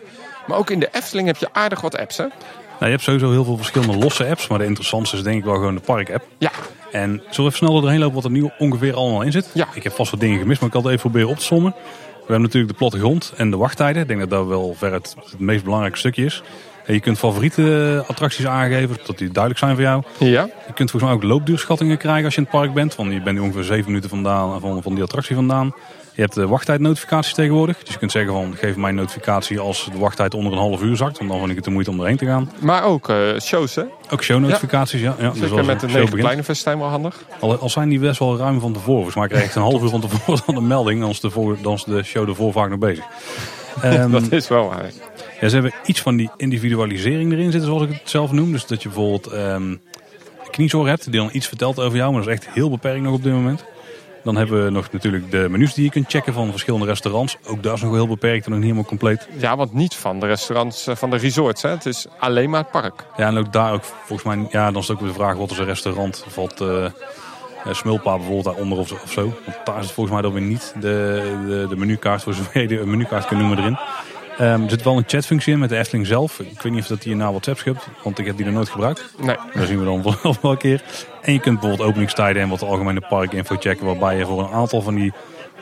Maar 0.47 0.57
ook 0.57 0.69
in 0.69 0.79
de 0.79 0.89
Efteling 0.91 1.27
heb 1.27 1.37
je 1.37 1.47
aardig 1.51 1.81
wat 1.81 1.97
apps, 1.97 2.17
hè? 2.17 2.23
Nou, 2.23 2.91
je 2.91 2.97
hebt 2.97 3.01
sowieso 3.01 3.31
heel 3.31 3.43
veel 3.43 3.57
verschillende 3.57 3.97
losse 3.97 4.25
apps. 4.25 4.47
Maar 4.47 4.57
de 4.57 4.65
interessantste 4.65 5.17
is 5.17 5.23
denk 5.23 5.37
ik 5.37 5.43
wel 5.43 5.53
gewoon 5.53 5.75
de 5.75 5.81
park-app. 5.81 6.25
Ja. 6.37 6.51
En 6.91 7.09
zullen 7.09 7.35
we 7.35 7.41
even 7.41 7.57
snel 7.57 7.81
doorheen 7.81 7.99
lopen 7.99 8.15
wat 8.15 8.23
er 8.23 8.31
nu 8.31 8.49
ongeveer 8.57 8.95
allemaal 8.95 9.21
in 9.21 9.31
zit? 9.31 9.49
Ja. 9.53 9.67
Ik 9.73 9.83
heb 9.83 9.93
vast 9.93 10.11
wat 10.11 10.19
dingen 10.19 10.39
gemist, 10.39 10.59
maar 10.59 10.69
ik 10.69 10.75
had 10.75 10.83
het 10.83 10.91
even 10.91 11.09
proberen 11.09 11.29
op 11.29 11.37
te 11.37 11.43
sommen. 11.43 11.71
We 12.11 12.35
hebben 12.35 12.41
natuurlijk 12.41 12.71
de 12.71 12.77
plattegrond 12.77 13.33
en 13.35 13.51
de 13.51 13.57
wachttijden. 13.57 14.01
Ik 14.01 14.07
denk 14.07 14.19
dat 14.19 14.29
dat 14.29 14.47
wel 14.47 14.75
ver 14.77 14.93
het, 14.93 15.15
het 15.31 15.39
meest 15.39 15.63
belangrijke 15.63 15.97
stukje 15.97 16.25
is. 16.25 16.43
En 16.85 16.93
je 16.93 16.99
kunt 16.99 17.17
favoriete 17.17 18.03
attracties 18.07 18.45
aangeven, 18.45 18.97
dat 19.05 19.17
die 19.17 19.29
duidelijk 19.29 19.63
zijn 19.63 19.75
voor 19.75 19.83
jou. 19.83 20.03
Ja. 20.17 20.49
Je 20.67 20.73
kunt 20.73 20.91
volgens 20.91 21.11
mij 21.11 21.21
ook 21.21 21.23
loopduurschattingen 21.23 21.97
krijgen 21.97 22.25
als 22.25 22.35
je 22.35 22.41
in 22.41 22.47
het 22.51 22.59
park 22.59 22.73
bent. 22.73 22.95
Want 22.95 23.13
je 23.13 23.21
bent 23.21 23.39
ongeveer 23.39 23.63
7 23.63 23.85
minuten 23.85 24.09
vandaan 24.09 24.59
van, 24.59 24.83
van 24.83 24.93
die 24.93 25.03
attractie 25.03 25.35
vandaan. 25.35 25.73
Je 26.13 26.21
hebt 26.21 26.33
de 26.33 26.47
wachttijdnotificaties 26.47 27.33
tegenwoordig. 27.33 27.77
Dus 27.77 27.93
je 27.93 27.99
kunt 27.99 28.11
zeggen 28.11 28.33
van 28.33 28.55
geef 28.55 28.75
mij 28.75 28.89
een 28.89 28.95
notificatie 28.95 29.59
als 29.59 29.89
de 29.91 29.97
wachttijd 29.97 30.33
onder 30.33 30.51
een 30.51 30.57
half 30.57 30.81
uur 30.81 30.95
zakt. 30.95 31.17
Want 31.17 31.29
dan 31.29 31.39
vind 31.39 31.49
ik 31.49 31.55
het 31.55 31.65
de 31.65 31.71
moeite 31.71 31.89
om 31.89 31.99
erheen 31.99 32.17
te 32.17 32.25
gaan. 32.25 32.51
Maar 32.59 32.83
ook 32.83 33.09
uh, 33.09 33.39
shows 33.39 33.75
hè? 33.75 33.83
Ook 34.09 34.23
shownotificaties, 34.23 35.01
ja. 35.01 35.15
ja. 35.17 35.23
ja. 35.23 35.33
Zeker 35.33 35.55
dus 35.55 35.65
met 35.65 35.81
een 35.81 35.91
negen 35.91 36.17
kleine 36.17 36.43
festijn 36.43 36.79
wel 36.79 36.87
handig. 36.87 37.23
Al, 37.39 37.57
al, 37.57 37.69
zijn 37.69 37.89
die 37.89 37.99
best 37.99 38.19
wel 38.19 38.37
ruim 38.37 38.59
van 38.59 38.73
tevoren. 38.73 38.93
Volgens 38.95 39.15
mij 39.15 39.27
krijg 39.27 39.53
je 39.53 39.59
een 39.59 39.65
half 39.65 39.81
uur 39.81 39.89
van 39.89 40.01
tevoren 40.01 40.41
dan 40.45 40.55
een 40.55 40.67
melding. 40.67 41.01
Dan 41.01 41.09
is 41.09 41.19
de, 41.19 41.55
dan 41.61 41.73
is 41.73 41.83
de 41.83 42.03
show 42.03 42.29
ervoor 42.29 42.51
vaak 42.51 42.69
nog 42.69 42.79
bezig. 42.79 43.05
Um, 43.83 44.11
dat 44.21 44.31
is 44.31 44.47
wel 44.47 44.67
waar. 44.67 44.91
Ja, 45.41 45.47
ze 45.47 45.53
hebben 45.53 45.73
iets 45.85 46.01
van 46.01 46.15
die 46.15 46.29
individualisering 46.37 47.31
erin 47.31 47.51
zitten, 47.51 47.69
zoals 47.69 47.83
ik 47.83 47.89
het 47.89 48.09
zelf 48.09 48.31
noem. 48.31 48.51
Dus 48.51 48.65
dat 48.65 48.83
je 48.83 48.89
bijvoorbeeld 48.89 49.33
um, 49.33 49.81
kniezorg 50.51 50.87
hebt, 50.87 51.11
die 51.11 51.19
dan 51.19 51.29
iets 51.31 51.47
vertelt 51.47 51.79
over 51.79 51.97
jou. 51.97 52.11
Maar 52.11 52.21
dat 52.21 52.29
is 52.29 52.35
echt 52.35 52.53
heel 52.53 52.69
beperkt 52.69 53.01
nog 53.01 53.13
op 53.13 53.23
dit 53.23 53.33
moment. 53.33 53.63
Dan 54.23 54.35
hebben 54.35 54.65
we 54.65 54.71
nog 54.71 54.91
natuurlijk 54.91 55.31
de 55.31 55.47
menus 55.49 55.73
die 55.73 55.83
je 55.83 55.89
kunt 55.89 56.09
checken 56.09 56.33
van 56.33 56.51
verschillende 56.51 56.85
restaurants. 56.85 57.37
Ook 57.47 57.63
daar 57.63 57.73
is 57.73 57.81
nog 57.81 57.93
heel 57.93 58.07
beperkt 58.07 58.45
en 58.45 58.51
nog 58.51 58.59
niet 58.59 58.69
helemaal 58.69 58.89
compleet. 58.89 59.27
Ja, 59.37 59.55
want 59.55 59.73
niet 59.73 59.95
van 59.95 60.19
de 60.19 60.25
restaurants, 60.25 60.87
eh, 60.87 60.95
van 60.95 61.09
de 61.09 61.17
resorts. 61.17 61.61
Hè? 61.61 61.69
Het 61.69 61.85
is 61.85 62.07
alleen 62.19 62.49
maar 62.49 62.61
het 62.61 62.71
park. 62.71 63.05
Ja, 63.17 63.27
en 63.27 63.37
ook 63.37 63.53
daar 63.53 63.73
ook 63.73 63.83
volgens 63.83 64.35
mij, 64.35 64.47
ja, 64.51 64.71
dan 64.71 64.81
is 64.81 64.87
het 64.87 64.97
ook 64.97 65.07
de 65.07 65.13
vraag 65.13 65.35
wat 65.35 65.51
is 65.51 65.57
een 65.57 65.65
restaurant. 65.65 66.25
Valt 66.27 66.61
uh, 66.61 66.85
Smulpa 67.71 68.15
bijvoorbeeld 68.15 68.43
daaronder 68.43 68.77
of, 68.77 68.91
of 68.91 69.11
zo. 69.11 69.21
Want 69.21 69.57
daar 69.63 69.77
is 69.77 69.85
het 69.85 69.93
volgens 69.93 70.15
mij 70.15 70.21
dan 70.21 70.33
weer 70.33 70.47
niet 70.47 70.73
de, 70.79 71.23
de, 71.47 71.65
de 71.69 71.75
menukaart, 71.75 72.23
voor 72.23 72.33
zover 72.33 72.69
je 72.69 72.79
een 72.79 72.89
menukaart 72.89 73.25
kunt 73.25 73.39
noemen 73.39 73.57
erin. 73.57 73.77
Um, 74.41 74.63
er 74.63 74.69
zit 74.69 74.83
wel 74.83 74.97
een 74.97 75.03
chatfunctie 75.07 75.53
in 75.53 75.59
met 75.59 75.69
de 75.69 75.77
Efteling 75.77 76.07
zelf. 76.07 76.39
Ik 76.39 76.61
weet 76.61 76.71
niet 76.71 76.81
of 76.81 76.87
dat 76.87 77.01
die 77.01 77.15
naar 77.15 77.29
WhatsApp 77.29 77.57
schubt, 77.57 77.87
want 78.03 78.19
ik 78.19 78.25
heb 78.25 78.37
die 78.37 78.45
nog 78.45 78.53
nooit 78.53 78.69
gebruikt. 78.69 79.13
Nee. 79.17 79.35
Dat 79.53 79.67
zien 79.67 79.79
we 79.79 79.85
dan 79.85 80.03
wel, 80.03 80.15
wel 80.41 80.51
een 80.51 80.57
keer. 80.57 80.81
En 81.21 81.33
je 81.33 81.39
kunt 81.39 81.59
bijvoorbeeld 81.59 81.89
openingstijden 81.89 82.41
en 82.41 82.49
wat 82.49 82.59
de 82.59 82.65
algemene 82.65 83.01
parkinfo 83.09 83.55
checken, 83.59 83.85
waarbij 83.85 84.17
je 84.17 84.25
voor 84.25 84.39
een 84.39 84.51
aantal 84.51 84.81
van 84.81 84.95
die 84.95 85.13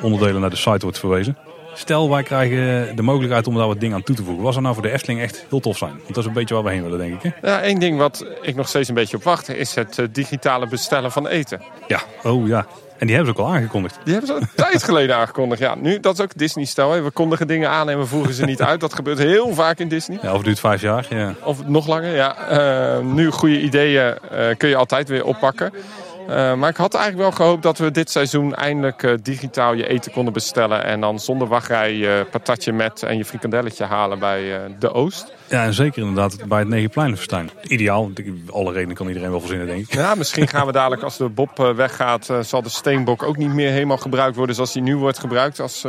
onderdelen 0.02 0.42
naar 0.42 0.50
de 0.50 0.56
site 0.56 0.80
wordt 0.80 1.00
verwezen. 1.00 1.38
Stel, 1.74 2.10
wij 2.10 2.24
krijgen 2.24 2.96
de 2.96 3.02
mogelijkheid 3.02 3.48
om 3.48 3.56
daar 3.56 3.68
wat 3.68 3.80
dingen 3.80 3.96
aan 3.96 4.04
toe 4.04 4.16
te 4.16 4.24
voegen. 4.24 4.44
Was 4.44 4.54
dat 4.54 4.64
nou 4.64 4.76
voor 4.76 4.84
de 4.84 4.92
Efteling 4.92 5.22
echt 5.22 5.46
heel 5.50 5.60
tof 5.60 5.78
zijn? 5.78 5.92
Want 5.92 6.08
dat 6.08 6.18
is 6.18 6.26
een 6.26 6.34
beetje 6.34 6.54
waar 6.54 6.64
we 6.64 6.70
heen 6.70 6.84
willen, 6.84 6.98
denk 6.98 7.24
ik. 7.24 7.34
Hè? 7.42 7.50
Ja, 7.50 7.62
één 7.62 7.80
ding 7.80 7.98
wat 7.98 8.26
ik 8.42 8.56
nog 8.56 8.68
steeds 8.68 8.90
een 8.90 8.96
beetje 8.96 9.18
op 9.18 9.24
wacht, 9.24 9.50
is 9.50 9.76
het 9.76 10.00
eh, 10.00 10.06
digitale 10.12 10.68
bestellen 10.68 11.12
van 11.12 11.28
eten. 11.28 11.62
Ja, 11.88 12.00
oh 12.24 12.48
ja. 12.48 12.68
En 12.98 13.08
die 13.08 13.16
hebben 13.16 13.36
ze 13.36 13.42
ook 13.42 13.48
al 13.48 13.54
aangekondigd. 13.54 13.98
Die 14.04 14.14
hebben 14.14 14.36
ze 14.36 14.42
een 14.42 14.50
tijd 14.66 14.84
geleden 14.84 15.16
aangekondigd. 15.16 15.62
Ja, 15.62 15.76
nu, 15.76 16.00
dat 16.00 16.14
is 16.14 16.22
ook 16.22 16.38
Disney-stijl. 16.38 17.04
We 17.04 17.12
kondigen 17.12 17.48
dingen 17.48 17.70
aan 17.70 17.90
en 17.90 18.00
we 18.00 18.06
voeren 18.06 18.34
ze 18.34 18.46
niet 18.46 18.62
uit. 18.62 18.80
Dat 18.80 18.94
gebeurt 18.94 19.18
heel 19.18 19.54
vaak 19.54 19.80
in 19.80 19.88
Disney. 19.88 20.20
Ja, 20.22 20.30
of 20.30 20.36
het 20.36 20.46
duurt 20.46 20.60
vijf 20.60 20.82
jaar. 20.82 21.06
Ja. 21.10 21.34
Of 21.44 21.68
nog 21.68 21.88
langer, 21.88 22.16
ja. 22.16 22.36
Uh, 22.98 23.06
nu 23.06 23.32
goede 23.32 23.62
ideeën 23.62 24.18
uh, 24.32 24.40
kun 24.58 24.70
je 24.70 24.76
altijd 24.76 25.10
weer 25.10 25.26
oppakken. 25.26 25.74
Uh, 26.30 26.54
maar 26.54 26.70
ik 26.70 26.78
had 26.78 26.94
eigenlijk 26.94 27.24
wel 27.24 27.46
gehoopt 27.46 27.64
dat 27.64 27.78
we 27.78 27.92
dit 27.92 28.12
seizoen 28.12 28.56
eindelijk 28.56 29.18
digitaal 29.22 29.74
je 29.74 29.88
eten 29.88 30.12
konden 30.12 30.34
bestellen. 30.34 30.84
En 30.84 31.02
dan 31.02 31.20
zonder 31.20 31.48
wachtrij 31.48 31.94
je 31.94 32.26
patatje 32.32 32.74
met 32.74 33.04
en 33.04 33.18
je 33.18 33.26
frikandelletje 33.26 33.86
halen 33.86 34.20
bij 34.20 34.60
de 34.80 34.94
Oost. 34.94 35.34
Ja, 35.50 35.64
en 35.64 35.74
zeker 35.74 36.02
inderdaad 36.02 36.48
bij 36.48 36.60
het 36.60 36.68
Negenpleinenfestijn. 36.68 37.50
Ideaal, 37.68 38.12
alle 38.52 38.72
redenen 38.72 38.96
kan 38.96 39.08
iedereen 39.08 39.30
wel 39.30 39.40
verzinnen, 39.40 39.68
denk 39.68 39.88
ik. 39.88 39.94
Ja, 39.94 40.16
misschien 40.16 40.48
gaan 40.48 40.66
we 40.66 40.72
dadelijk 40.72 41.02
als 41.02 41.18
de 41.18 41.30
Bob 41.30 41.58
weggaat, 41.76 42.30
zal 42.42 42.62
de 42.62 42.70
steenbok 42.70 43.24
ook 43.24 43.38
niet 43.38 43.54
meer 43.54 43.72
helemaal 43.72 43.98
gebruikt 43.98 44.36
worden 44.36 44.56
zoals 44.56 44.74
die 44.74 44.82
nu 44.82 44.96
wordt 44.96 45.20
gebruikt 45.20 45.60
als 45.60 45.86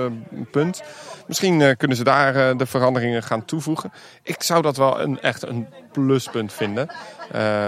punt. 0.50 0.82
Misschien 1.26 1.60
uh, 1.60 1.70
kunnen 1.76 1.96
ze 1.96 2.04
daar 2.04 2.36
uh, 2.36 2.58
de 2.58 2.66
veranderingen 2.66 3.22
gaan 3.22 3.44
toevoegen. 3.44 3.92
Ik 4.22 4.42
zou 4.42 4.62
dat 4.62 4.76
wel 4.76 5.00
een, 5.00 5.20
echt 5.20 5.42
een 5.42 5.66
pluspunt 5.92 6.52
vinden. 6.52 6.88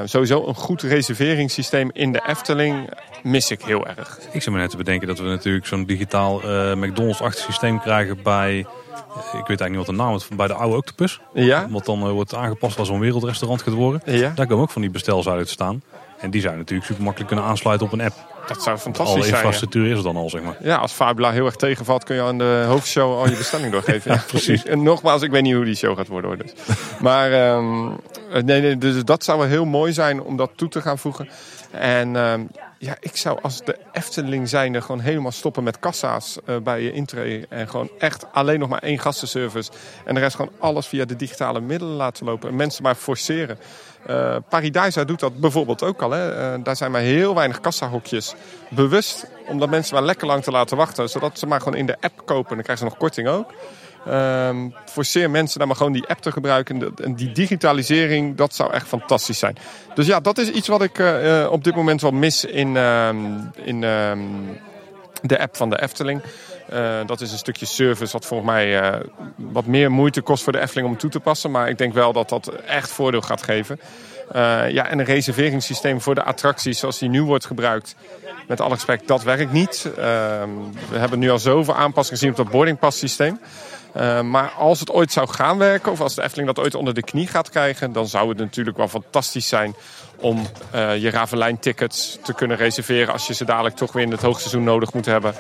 Sowieso 0.05 0.47
een 0.47 0.55
goed 0.55 0.83
reserveringssysteem 0.83 1.91
in 1.93 2.13
de 2.13 2.23
Efteling 2.27 2.91
mis 3.23 3.51
ik 3.51 3.63
heel 3.63 3.87
erg. 3.87 4.19
Ik 4.33 4.43
zou 4.43 4.57
me 4.57 4.63
net 4.63 4.71
te 4.71 4.77
bedenken 4.77 5.09
dat 5.09 5.19
we 5.19 5.25
natuurlijk 5.25 5.67
zo'n 5.67 5.85
digitaal 5.85 6.41
McDonald's-achtig 6.77 7.45
systeem 7.45 7.81
krijgen 7.81 8.23
bij... 8.23 8.67
Ik 9.33 9.47
weet 9.47 9.61
eigenlijk 9.61 9.71
niet 9.71 9.77
wat 9.77 9.87
de 9.87 10.03
naam 10.03 10.15
is, 10.15 10.29
bij 10.29 10.47
de 10.47 10.55
oude 10.55 10.77
Octopus. 10.77 11.21
Ja? 11.35 11.69
Wat 11.71 11.85
dan 11.85 12.11
wordt 12.11 12.35
aangepast 12.35 12.79
als 12.79 12.89
een 12.89 12.99
wereldrestaurant 12.99 13.63
gaat 13.63 13.75
worden. 13.75 14.03
Ja? 14.05 14.33
Daar 14.35 14.47
komen 14.47 14.63
ook 14.63 14.71
van 14.71 14.83
die 14.83 14.91
bestelzuilen 14.91 15.47
te 15.47 15.53
staan. 15.53 15.83
En 16.19 16.31
die 16.31 16.41
zou 16.41 16.57
natuurlijk 16.57 16.87
super 16.87 17.03
makkelijk 17.03 17.31
kunnen 17.31 17.49
aansluiten 17.49 17.87
op 17.87 17.93
een 17.93 18.01
app. 18.01 18.15
Dat 18.47 18.63
zou 18.63 18.79
fantastisch 18.79 19.15
zijn. 19.15 19.27
Alle 19.27 19.43
infrastructuur 19.43 19.85
ja. 19.85 19.91
is 19.91 19.97
er 19.99 20.05
dan 20.05 20.17
al, 20.17 20.31
zeg 20.31 20.43
maar. 20.43 20.57
Ja, 20.63 20.77
als 20.77 20.93
Fabula 20.93 21.31
heel 21.31 21.47
erg 21.47 21.57
tegenvalt, 21.57 22.05
kun 22.05 22.17
je 22.17 22.23
aan 22.23 22.39
de 22.39 22.65
hoofdshow 22.67 23.19
al 23.19 23.29
je 23.29 23.37
bestelling 23.37 23.73
doorgeven. 23.73 24.13
ja, 24.15 24.23
precies. 24.27 24.65
En 24.65 24.83
nogmaals, 24.83 25.23
ik 25.23 25.31
weet 25.31 25.43
niet 25.43 25.55
hoe 25.55 25.65
die 25.65 25.75
show 25.75 25.97
gaat 25.97 26.09
worden. 26.09 26.31
Hoor, 26.31 26.39
dus. 26.39 26.53
Maar 27.01 27.55
um, 27.57 28.01
nee, 28.33 28.61
nee, 28.61 28.79
dus 28.79 29.05
dat 29.05 29.25
zou 29.25 29.39
wel 29.39 29.49
heel 29.49 29.65
mooi 29.65 29.93
zijn 29.93 30.23
om 30.23 30.37
dat 30.37 30.51
toe 30.57 30.69
te 30.69 30.81
gaan 30.81 30.99
voegen. 30.99 31.29
En 31.71 32.17
um, 32.17 32.49
ja, 32.83 32.97
ik 33.01 33.17
zou 33.17 33.39
als 33.43 33.65
de 33.65 33.79
Efteling 33.93 34.49
zijnde 34.49 34.81
gewoon 34.81 35.01
helemaal 35.01 35.33
stoppen 35.33 35.63
met 35.63 35.79
kassa's 35.79 36.39
uh, 36.47 36.57
bij 36.57 36.83
je 36.83 36.93
intree. 36.93 37.47
En 37.49 37.69
gewoon 37.69 37.91
echt 37.99 38.33
alleen 38.33 38.59
nog 38.59 38.69
maar 38.69 38.83
één 38.83 38.99
gastenservice. 38.99 39.71
En 40.05 40.15
de 40.15 40.21
rest 40.21 40.37
gewoon 40.37 40.53
alles 40.59 40.87
via 40.87 41.05
de 41.05 41.17
digitale 41.17 41.61
middelen 41.61 41.95
laten 41.95 42.27
lopen. 42.27 42.49
En 42.49 42.57
mensen 42.57 42.83
maar 42.83 42.95
forceren. 42.95 43.59
Uh, 44.09 45.05
doet 45.07 45.21
dat 45.21 45.41
bijvoorbeeld 45.41 45.83
ook 45.83 46.03
al. 46.03 46.11
Hè. 46.11 46.55
Uh, 46.55 46.65
daar 46.65 46.77
zijn 46.77 46.91
maar 46.91 47.01
heel 47.01 47.35
weinig 47.35 47.61
kassahokjes 47.61 48.35
bewust. 48.69 49.27
Om 49.47 49.59
dat 49.59 49.71
mensen 49.71 49.95
maar 49.95 50.05
lekker 50.05 50.27
lang 50.27 50.43
te 50.43 50.51
laten 50.51 50.77
wachten. 50.77 51.09
Zodat 51.09 51.39
ze 51.39 51.47
maar 51.47 51.61
gewoon 51.61 51.79
in 51.79 51.87
de 51.87 51.97
app 52.01 52.23
kopen. 52.25 52.55
Dan 52.55 52.63
krijgen 52.63 52.79
ze 52.79 52.85
nog 52.85 52.97
korting 52.97 53.29
ook. 53.29 53.53
Um, 54.09 54.75
forceer 54.87 55.31
mensen 55.31 55.59
dan 55.59 55.69
maar 55.69 55.77
gewoon 55.77 55.93
die 55.93 56.07
app 56.07 56.21
te 56.21 56.33
gebruiken. 56.33 56.95
En 57.03 57.15
die 57.15 57.33
digitalisering, 57.33 58.37
dat 58.37 58.55
zou 58.55 58.73
echt 58.73 58.87
fantastisch 58.87 59.39
zijn. 59.39 59.57
Dus 59.95 60.07
ja, 60.07 60.21
dat 60.21 60.39
is 60.39 60.51
iets 60.51 60.69
wat 60.69 60.83
ik 60.83 60.99
uh, 60.99 61.49
op 61.51 61.65
dit 61.65 61.75
moment 61.75 62.01
wel 62.01 62.11
mis 62.11 62.45
in, 62.45 62.75
uh, 62.75 63.09
in 63.55 63.83
uh, 63.83 64.13
de 65.23 65.39
app 65.39 65.57
van 65.57 65.71
de 65.71 65.83
Efteling. 65.83 66.23
Uh, 66.73 66.99
dat 67.07 67.21
is 67.21 67.33
een 67.33 67.39
stukje 67.39 67.67
service 67.67 68.13
wat 68.13 68.27
volgens 68.27 68.51
mij 68.51 69.01
wat 69.37 69.67
meer 69.67 69.91
moeite 69.91 70.21
kost 70.21 70.43
voor 70.43 70.53
de 70.53 70.61
Efteling 70.61 70.89
om 70.89 70.97
toe 70.97 71.11
te 71.11 71.21
passen. 71.21 71.51
Maar 71.51 71.69
ik 71.69 71.79
denk 71.79 71.95
wel 71.95 72.13
dat 72.13 72.29
dat 72.29 72.49
echt 72.49 72.91
voordeel 72.91 73.23
gaat 73.23 73.43
geven. 73.43 73.81
Ja, 74.69 74.87
en 74.87 74.99
een 74.99 75.05
reserveringssysteem 75.05 76.01
voor 76.01 76.15
de 76.15 76.23
attracties 76.23 76.79
zoals 76.79 76.99
die 76.99 77.09
nu 77.09 77.23
wordt 77.23 77.47
gebruikt. 77.47 77.95
Met 78.49 78.61
alle 78.61 78.75
respect, 78.75 79.09
dat 79.09 79.23
werkt 79.23 79.53
niet. 79.53 79.91
we 79.95 80.99
hebben 80.99 81.19
nu 81.19 81.31
al 81.31 81.39
zoveel 81.39 81.75
aanpassingen 81.75 82.19
gezien 82.19 82.31
op 82.31 82.37
dat 82.37 82.51
boardingpass 82.51 82.99
systeem. 82.99 83.39
Uh, 83.97 84.21
maar 84.21 84.51
als 84.51 84.81
het 84.81 84.91
ooit 84.91 85.13
zou 85.13 85.29
gaan 85.29 85.59
werken, 85.59 85.93
of 85.93 86.01
als 86.01 86.15
de 86.15 86.23
Efteling 86.23 86.55
dat 86.55 86.65
ooit 86.65 86.75
onder 86.75 86.95
de 86.95 87.03
knie 87.03 87.27
gaat 87.27 87.51
krijgen, 87.51 87.93
dan 87.93 88.09
zou 88.09 88.29
het 88.29 88.39
natuurlijk 88.39 88.77
wel 88.77 88.89
fantastisch 88.89 89.49
zijn 89.49 89.75
om 90.21 90.47
uh, 90.75 90.97
je 90.97 91.11
Ravelijn-tickets 91.11 92.19
te 92.23 92.35
kunnen 92.35 92.57
reserveren 92.57 93.13
als 93.13 93.27
je 93.27 93.35
ze 93.35 93.45
dadelijk 93.45 93.77
toch 93.77 93.93
weer 93.93 94.03
in 94.03 94.11
het 94.11 94.23
hoogseizoen 94.23 94.65
nodig 94.65 94.93
moet 94.93 95.07
hebben. 95.07 95.35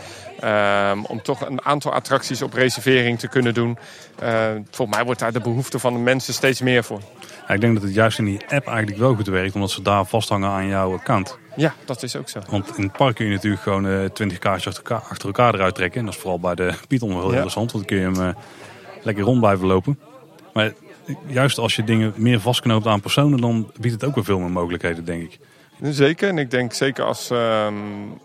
Uh, 0.45 0.93
om 1.07 1.23
toch 1.23 1.41
een 1.41 1.65
aantal 1.65 1.93
attracties 1.93 2.43
op 2.43 2.53
reservering 2.53 3.19
te 3.19 3.29
kunnen 3.29 3.55
doen. 3.55 3.79
Uh, 4.23 4.45
volgens 4.71 4.97
mij 4.97 5.05
wordt 5.05 5.21
daar 5.21 5.33
de 5.33 5.41
behoefte 5.41 5.79
van 5.79 5.93
de 5.93 5.99
mensen 5.99 6.35
steeds 6.35 6.61
meer 6.61 6.85
voor. 6.85 7.01
Ja, 7.49 7.55
ik 7.55 7.61
denk 7.61 7.75
dat 7.75 7.83
het 7.83 7.95
juist 7.95 8.19
in 8.19 8.25
die 8.25 8.41
app 8.49 8.67
eigenlijk 8.67 8.99
wel 8.99 9.15
goed 9.15 9.27
werkt, 9.27 9.55
omdat 9.55 9.71
ze 9.71 9.83
daar 9.83 10.05
vasthangen 10.05 10.51
aan 10.51 10.67
jouw 10.67 10.93
account. 10.93 11.39
Ja, 11.57 11.75
dat 11.85 12.03
is 12.03 12.17
ook 12.17 12.29
zo. 12.29 12.41
Want 12.49 12.77
in 12.77 12.83
het 12.83 12.93
park 12.93 13.15
kun 13.15 13.27
je 13.27 13.33
natuurlijk 13.33 13.63
gewoon 13.63 13.87
uh, 13.87 14.05
20 14.05 14.39
kaartjes 14.39 14.67
achter 14.67 14.83
elkaar, 14.83 15.09
achter 15.11 15.27
elkaar 15.27 15.55
eruit 15.55 15.75
trekken. 15.75 16.01
En 16.01 16.07
dat 16.07 16.15
is 16.15 16.21
vooral 16.21 16.41
bij 16.41 16.55
de 16.55 16.73
Python 16.89 17.09
wel 17.09 17.19
heel 17.19 17.27
ja. 17.27 17.33
interessant, 17.33 17.73
want 17.73 17.89
dan 17.89 17.97
kun 17.97 18.07
je 18.07 18.21
hem 18.21 18.29
uh, 18.29 18.43
lekker 19.03 19.25
rond 19.25 19.41
blijven 19.41 19.67
lopen. 19.67 19.99
Maar 20.53 20.73
juist 21.27 21.59
als 21.59 21.77
je 21.77 21.85
dingen 21.85 22.13
meer 22.17 22.41
vastknoopt 22.41 22.87
aan 22.87 23.01
personen, 23.01 23.41
dan 23.41 23.71
biedt 23.81 23.95
het 23.95 24.05
ook 24.05 24.15
wel 24.15 24.25
veel 24.25 24.39
meer 24.39 24.51
mogelijkheden, 24.51 25.05
denk 25.05 25.23
ik. 25.23 25.39
Zeker, 25.83 26.29
en 26.29 26.39
ik 26.39 26.51
denk 26.51 26.73
zeker 26.73 27.05
als 27.05 27.31
um, 27.31 28.19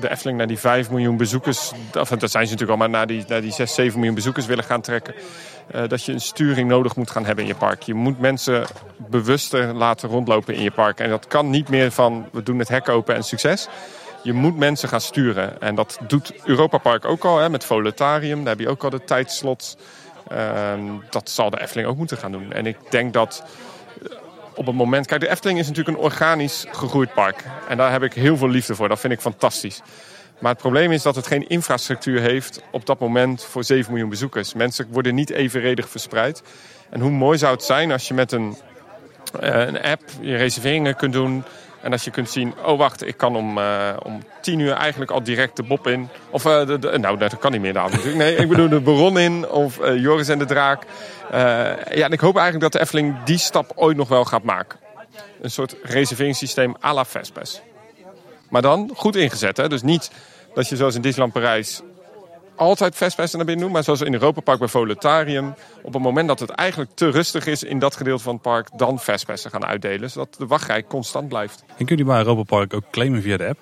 de 0.00 0.10
Efteling 0.10 0.38
naar 0.38 0.46
die 0.46 0.58
5 0.58 0.90
miljoen 0.90 1.16
bezoekers, 1.16 1.72
of 1.98 2.08
dat 2.08 2.30
zijn 2.30 2.46
ze 2.46 2.52
natuurlijk 2.52 2.70
al, 2.70 2.76
maar 2.76 2.90
naar 2.90 3.06
die, 3.06 3.24
naar 3.28 3.40
die 3.40 3.52
6, 3.52 3.74
7 3.74 3.96
miljoen 3.96 4.14
bezoekers 4.14 4.46
willen 4.46 4.64
gaan 4.64 4.80
trekken. 4.80 5.14
Uh, 5.74 5.88
dat 5.88 6.04
je 6.04 6.12
een 6.12 6.20
sturing 6.20 6.68
nodig 6.68 6.96
moet 6.96 7.10
gaan 7.10 7.24
hebben 7.24 7.44
in 7.44 7.50
je 7.50 7.56
park. 7.56 7.82
Je 7.82 7.94
moet 7.94 8.20
mensen 8.20 8.64
bewuster 8.96 9.74
laten 9.74 10.08
rondlopen 10.08 10.54
in 10.54 10.62
je 10.62 10.70
park. 10.70 11.00
En 11.00 11.08
dat 11.08 11.26
kan 11.26 11.50
niet 11.50 11.68
meer 11.68 11.90
van 11.90 12.28
we 12.32 12.42
doen 12.42 12.58
het 12.58 12.68
hek 12.68 12.88
open 12.88 13.14
en 13.14 13.24
succes. 13.24 13.68
Je 14.22 14.32
moet 14.32 14.56
mensen 14.56 14.88
gaan 14.88 15.00
sturen. 15.00 15.60
En 15.60 15.74
dat 15.74 15.98
doet 16.08 16.32
Europa 16.44 16.78
Park 16.78 17.04
ook 17.04 17.24
al 17.24 17.38
hè, 17.38 17.48
met 17.50 17.64
Voletarium. 17.64 18.38
Daar 18.38 18.48
heb 18.48 18.60
je 18.60 18.68
ook 18.68 18.84
al 18.84 18.90
de 18.90 19.04
tijdslots. 19.04 19.76
Uh, 20.32 20.72
dat 21.10 21.30
zal 21.30 21.50
de 21.50 21.60
Efteling 21.60 21.88
ook 21.88 21.96
moeten 21.96 22.16
gaan 22.16 22.32
doen. 22.32 22.52
En 22.52 22.66
ik 22.66 22.76
denk 22.90 23.12
dat 23.12 23.44
op 24.54 24.66
het 24.66 24.74
moment... 24.74 25.06
Kijk, 25.06 25.20
de 25.20 25.28
Efteling 25.28 25.58
is 25.58 25.68
natuurlijk 25.68 25.96
een 25.96 26.04
organisch 26.04 26.66
gegroeid 26.70 27.14
park. 27.14 27.44
En 27.68 27.76
daar 27.76 27.92
heb 27.92 28.02
ik 28.02 28.12
heel 28.12 28.36
veel 28.36 28.48
liefde 28.48 28.74
voor. 28.74 28.88
Dat 28.88 29.00
vind 29.00 29.12
ik 29.12 29.20
fantastisch. 29.20 29.82
Maar 30.38 30.52
het 30.52 30.60
probleem 30.60 30.92
is 30.92 31.02
dat 31.02 31.16
het 31.16 31.26
geen 31.26 31.48
infrastructuur 31.48 32.20
heeft 32.20 32.60
op 32.70 32.86
dat 32.86 32.98
moment 32.98 33.44
voor 33.44 33.64
7 33.64 33.90
miljoen 33.90 34.10
bezoekers. 34.10 34.54
Mensen 34.54 34.86
worden 34.90 35.14
niet 35.14 35.30
evenredig 35.30 35.88
verspreid. 35.88 36.42
En 36.90 37.00
hoe 37.00 37.10
mooi 37.10 37.38
zou 37.38 37.52
het 37.52 37.64
zijn 37.64 37.92
als 37.92 38.08
je 38.08 38.14
met 38.14 38.32
een, 38.32 38.56
een 39.40 39.82
app 39.82 40.02
je 40.20 40.36
reserveringen 40.36 40.96
kunt 40.96 41.12
doen... 41.12 41.44
En 41.86 41.92
als 41.92 42.04
je 42.04 42.10
kunt 42.10 42.30
zien, 42.30 42.54
oh 42.64 42.78
wacht, 42.78 43.06
ik 43.06 43.16
kan 43.16 43.36
om, 43.36 43.58
uh, 43.58 43.96
om 44.02 44.22
tien 44.40 44.58
uur 44.58 44.72
eigenlijk 44.72 45.10
al 45.10 45.22
direct 45.22 45.56
de 45.56 45.62
Bob 45.62 45.86
in. 45.86 46.08
Of, 46.30 46.42
de, 46.42 46.94
nou, 47.00 47.18
dat 47.18 47.38
kan 47.38 47.52
niet 47.52 47.60
meer 47.60 47.72
daar 47.72 47.90
natuurlijk. 47.90 48.16
Nee, 48.16 48.36
ik 48.36 48.48
bedoel 48.48 48.68
de 48.68 48.80
Baron 48.80 49.18
in 49.18 49.48
of 49.48 49.76
Joris 49.76 50.28
en 50.28 50.38
de 50.38 50.44
Draak. 50.44 50.82
ja, 51.30 52.04
en 52.04 52.12
ik 52.12 52.20
hoop 52.20 52.36
eigenlijk 52.36 52.60
dat 52.60 52.72
de 52.72 52.80
Efteling 52.80 53.22
die 53.24 53.38
stap 53.38 53.72
ooit 53.74 53.96
nog 53.96 54.08
wel 54.08 54.24
gaat 54.24 54.42
maken. 54.42 54.78
Een 55.40 55.50
soort 55.50 55.76
reserveringssysteem 55.82 56.76
à 56.84 56.94
la 56.94 57.04
Vespes. 57.04 57.62
Maar 58.56 58.64
dan 58.64 58.90
goed 58.94 59.16
ingezet, 59.16 59.56
hè? 59.56 59.68
Dus 59.68 59.82
niet 59.82 60.10
dat 60.54 60.68
je 60.68 60.76
zoals 60.76 60.94
in 60.94 61.00
Disneyland 61.00 61.32
Parijs 61.32 61.82
altijd 62.54 62.94
fastpassen 62.94 63.38
naar 63.38 63.46
binnen 63.46 63.64
doen. 63.64 63.74
Maar 63.74 63.84
zoals 63.84 64.00
in 64.00 64.12
Europa 64.12 64.40
Park 64.40 64.58
bij 64.58 64.68
Volutarium. 64.68 65.54
Op 65.82 65.92
het 65.92 66.02
moment 66.02 66.28
dat 66.28 66.40
het 66.40 66.50
eigenlijk 66.50 66.90
te 66.94 67.10
rustig 67.10 67.46
is 67.46 67.62
in 67.62 67.78
dat 67.78 67.96
gedeelte 67.96 68.22
van 68.22 68.32
het 68.32 68.42
park. 68.42 68.68
Dan 68.76 69.00
fastpassen 69.00 69.50
gaan 69.50 69.64
uitdelen. 69.64 70.10
Zodat 70.10 70.34
de 70.38 70.46
wachtrij 70.46 70.84
constant 70.84 71.28
blijft. 71.28 71.64
En 71.76 71.86
kun 71.86 71.96
je 71.96 72.04
bij 72.04 72.18
Europa 72.18 72.42
Park 72.42 72.74
ook 72.74 72.84
claimen 72.90 73.22
via 73.22 73.36
de 73.36 73.46
app? 73.46 73.58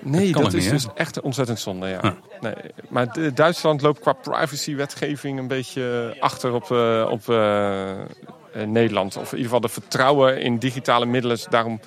Nee, 0.00 0.32
dat, 0.32 0.54
is 0.54 0.62
niet, 0.62 0.72
dus 0.72 0.86
echt 0.94 1.20
ontzettend 1.20 1.60
zonde. 1.60 1.88
Ja. 1.88 2.00
Huh. 2.00 2.12
Nee, 2.40 2.54
maar 2.88 3.34
Duitsland 3.34 3.82
loopt 3.82 4.00
qua 4.00 4.12
privacywetgeving 4.12 5.38
een 5.38 5.48
beetje 5.48 6.16
achter 6.20 6.52
op, 6.52 6.70
eh, 6.70 7.06
op 7.10 7.28
eh, 7.28 7.90
eh, 7.90 7.98
Nederland. 8.66 9.16
Of 9.16 9.32
in 9.32 9.38
ieder 9.38 9.44
geval 9.44 9.60
de 9.60 9.68
vertrouwen 9.68 10.40
in 10.40 10.58
digitale 10.58 11.06
middelen. 11.06 11.38
Daarom 11.50 11.80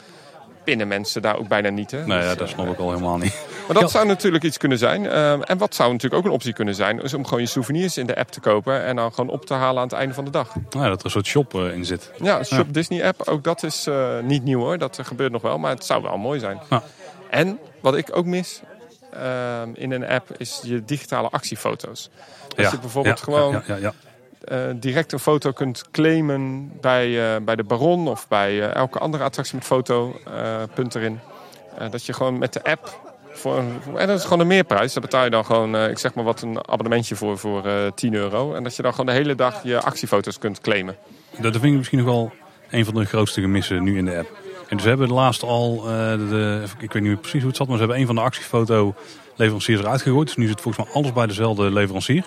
pinnen 0.64 0.88
mensen 0.88 1.22
daar 1.22 1.38
ook 1.38 1.48
bijna 1.48 1.70
niet. 1.70 1.92
Hè? 1.92 2.06
Nee, 2.06 2.18
Dus, 2.18 2.28
ja, 2.28 2.36
dat 2.36 2.50
snap 2.50 2.68
ik 2.68 2.80
al 2.80 2.90
helemaal 2.90 3.18
niet. 3.18 3.46
maar 3.68 3.82
dat 3.82 3.92
zou 3.92 4.06
natuurlijk 4.06 4.44
iets 4.44 4.58
kunnen 4.58 4.78
zijn. 4.78 5.06
Eh, 5.06 5.50
en 5.50 5.58
wat 5.58 5.76
zou 5.76 5.92
natuurlijk 5.92 6.22
ook 6.22 6.28
een 6.28 6.36
optie 6.36 6.54
kunnen 6.54 6.76
zijn, 6.76 7.02
is 7.02 7.14
om 7.14 7.24
gewoon 7.24 7.40
je 7.40 7.46
souvenirs 7.46 7.98
in 7.98 8.06
de 8.06 8.16
app 8.16 8.32
te 8.32 8.40
kopen 8.40 8.84
en 8.84 8.96
dan 8.96 9.14
gewoon 9.14 9.30
op 9.30 9.46
te 9.46 9.54
halen 9.54 9.82
aan 9.82 9.88
het 9.88 9.98
einde 9.98 10.14
van 10.14 10.26
de 10.26 10.32
dag. 10.32 10.56
Nou, 10.70 10.90
dat 10.90 11.00
er 11.00 11.06
een 11.06 11.12
soort 11.12 11.26
shop 11.26 11.56
eh, 11.56 11.74
in 11.74 11.86
zit. 11.86 12.12
Ja, 12.22 12.44
Shop 12.44 12.74
Disney 12.74 13.06
app, 13.06 13.22
ook 13.28 13.44
dat 13.44 13.64
is 13.64 13.88
eh, 13.88 14.20
niet 14.20 14.44
nieuw 14.44 14.60
hoor. 14.60 14.78
Dat 14.78 14.98
eh, 14.98 15.06
gebeurt 15.06 15.32
nog 15.32 15.42
wel, 15.42 15.58
maar 15.58 15.72
het 15.72 15.86
zou 15.86 16.02
wel 16.02 16.18
mooi 16.18 16.40
zijn. 16.40 16.60
Ja. 16.70 16.84
En 17.30 17.60
wat 17.80 17.96
ik 17.96 18.18
ook 18.18 18.26
mis 18.26 18.62
ehm, 19.14 19.70
in 19.74 19.92
een 19.92 20.08
app 20.08 20.30
is 20.38 20.60
je 20.64 20.86
digitale 20.86 21.30
actiefoto's. 21.30 22.10
Dat 22.56 22.72
je 22.72 22.80
bijvoorbeeld 22.80 23.18
ja, 23.18 23.24
gewoon 23.24 23.64
Eh, 24.42 24.58
direct 24.76 25.12
een 25.12 25.20
foto 25.20 25.52
kunt 25.52 25.84
claimen 25.92 26.72
bij, 26.82 27.36
eh, 27.36 27.42
bij 27.42 27.56
de 27.56 27.64
Baron 27.64 28.08
of 28.08 28.28
bij 28.28 28.62
eh, 28.62 28.76
elke 28.76 29.00
andere 29.00 29.24
attractie 29.24 29.56
met 29.56 29.64
fotopunt 29.66 30.96
erin. 30.96 31.20
Dat 31.92 32.06
je 32.06 32.14
gewoon 32.14 32.38
met 32.38 32.54
de 32.54 32.64
app. 32.64 33.00
Voor, 33.34 33.64
en 33.96 34.08
dat 34.08 34.18
is 34.18 34.24
gewoon 34.24 34.40
een 34.40 34.48
meerprijs. 34.48 34.94
Daar 34.94 35.02
betaal 35.04 35.24
je 35.24 35.30
dan 35.30 35.46
gewoon, 35.46 35.76
ik 35.76 35.98
zeg 35.98 36.14
maar 36.14 36.24
wat, 36.24 36.42
een 36.42 36.58
abonnementje 36.70 37.16
voor, 37.16 37.38
voor 37.38 37.66
eh 37.66 37.92
10 37.96 38.14
euro. 38.14 38.54
En 38.54 38.64
dat 38.64 38.76
je 38.76 38.82
dan 38.82 38.92
gewoon 38.92 39.06
de 39.06 39.12
hele 39.12 39.36
dag 39.36 39.64
je 39.64 39.82
actiefoto's 39.82 40.38
kunt 40.40 40.62
claimen. 40.62 40.96
Dat 41.40 41.52
vind 41.52 41.64
ik 41.66 41.74
misschien 41.74 41.98
nog 41.98 42.08
wel 42.08 42.32
een 42.70 42.86
van 42.86 42.94
de 42.94 43.06
grootste 43.06 43.42
gemissen 43.42 43.84
nu 43.84 43.98
in 43.98 44.06
de 44.06 44.18
app. 44.18 44.30
En 44.68 44.76
dus 44.76 44.84
we 44.84 44.90
hebben 44.90 45.12
laatst 45.14 45.44
al, 45.44 45.82
de- 45.82 46.64
ik 46.80 46.94
weet 46.94 47.02
niet 47.02 47.12
meer 47.12 47.18
precies 47.22 47.40
hoe 47.40 47.48
het 47.48 47.58
zat, 47.58 47.68
maar 47.68 47.76
ze 47.78 47.82
hebben 47.84 48.00
een 48.02 48.06
van 48.08 48.16
de 48.16 48.22
actiefoto 48.22 48.94
leveranciers 49.36 49.80
eruit 49.82 50.02
gegooid. 50.02 50.28
Dus 50.28 50.36
nu 50.36 50.48
zit 50.48 50.62
volgens 50.62 50.86
mij 50.86 50.96
alles 50.96 51.14
bij 51.14 51.28
dezelfde 51.28 51.72
leverancier. 51.72 52.26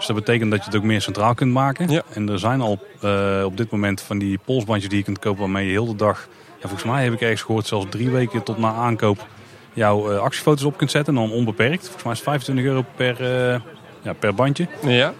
Dus 0.00 0.08
dat 0.08 0.18
betekent 0.18 0.50
dat 0.50 0.60
je 0.60 0.66
het 0.66 0.76
ook 0.76 0.82
meer 0.82 1.00
centraal 1.00 1.34
kunt 1.34 1.52
maken. 1.52 1.88
Ja. 1.88 2.02
En 2.12 2.28
er 2.28 2.38
zijn 2.38 2.60
al 2.60 2.78
eh, 3.00 3.42
op 3.44 3.56
dit 3.56 3.70
moment 3.70 4.00
van 4.00 4.18
die 4.18 4.38
polsbandjes 4.44 4.88
die 4.88 4.98
je 4.98 5.04
kunt 5.04 5.18
kopen 5.18 5.40
waarmee 5.40 5.64
je 5.64 5.70
heel 5.70 5.86
de 5.86 5.96
dag, 5.96 6.28
ja, 6.46 6.68
volgens 6.68 6.84
mij 6.84 7.04
heb 7.04 7.12
ik 7.12 7.20
ergens 7.20 7.42
gehoord, 7.42 7.66
zelfs 7.66 7.86
drie 7.90 8.10
weken 8.10 8.42
tot 8.42 8.58
na 8.58 8.72
aankoop 8.72 9.26
jouw 9.72 10.12
eh, 10.12 10.18
actiefoto's 10.18 10.64
op 10.64 10.76
kunt 10.76 10.90
zetten. 10.90 11.16
En 11.16 11.20
dan 11.20 11.32
onbeperkt. 11.32 11.84
Volgens 11.84 12.02
mij 12.02 12.12
is 12.12 12.18
het 12.18 12.28
25 12.28 12.64
euro 12.64 12.84
per, 12.96 13.20
eh, 13.20 13.60
ja, 14.02 14.12
per 14.12 14.34
bandje. 14.34 14.68
Ja, 14.82 15.14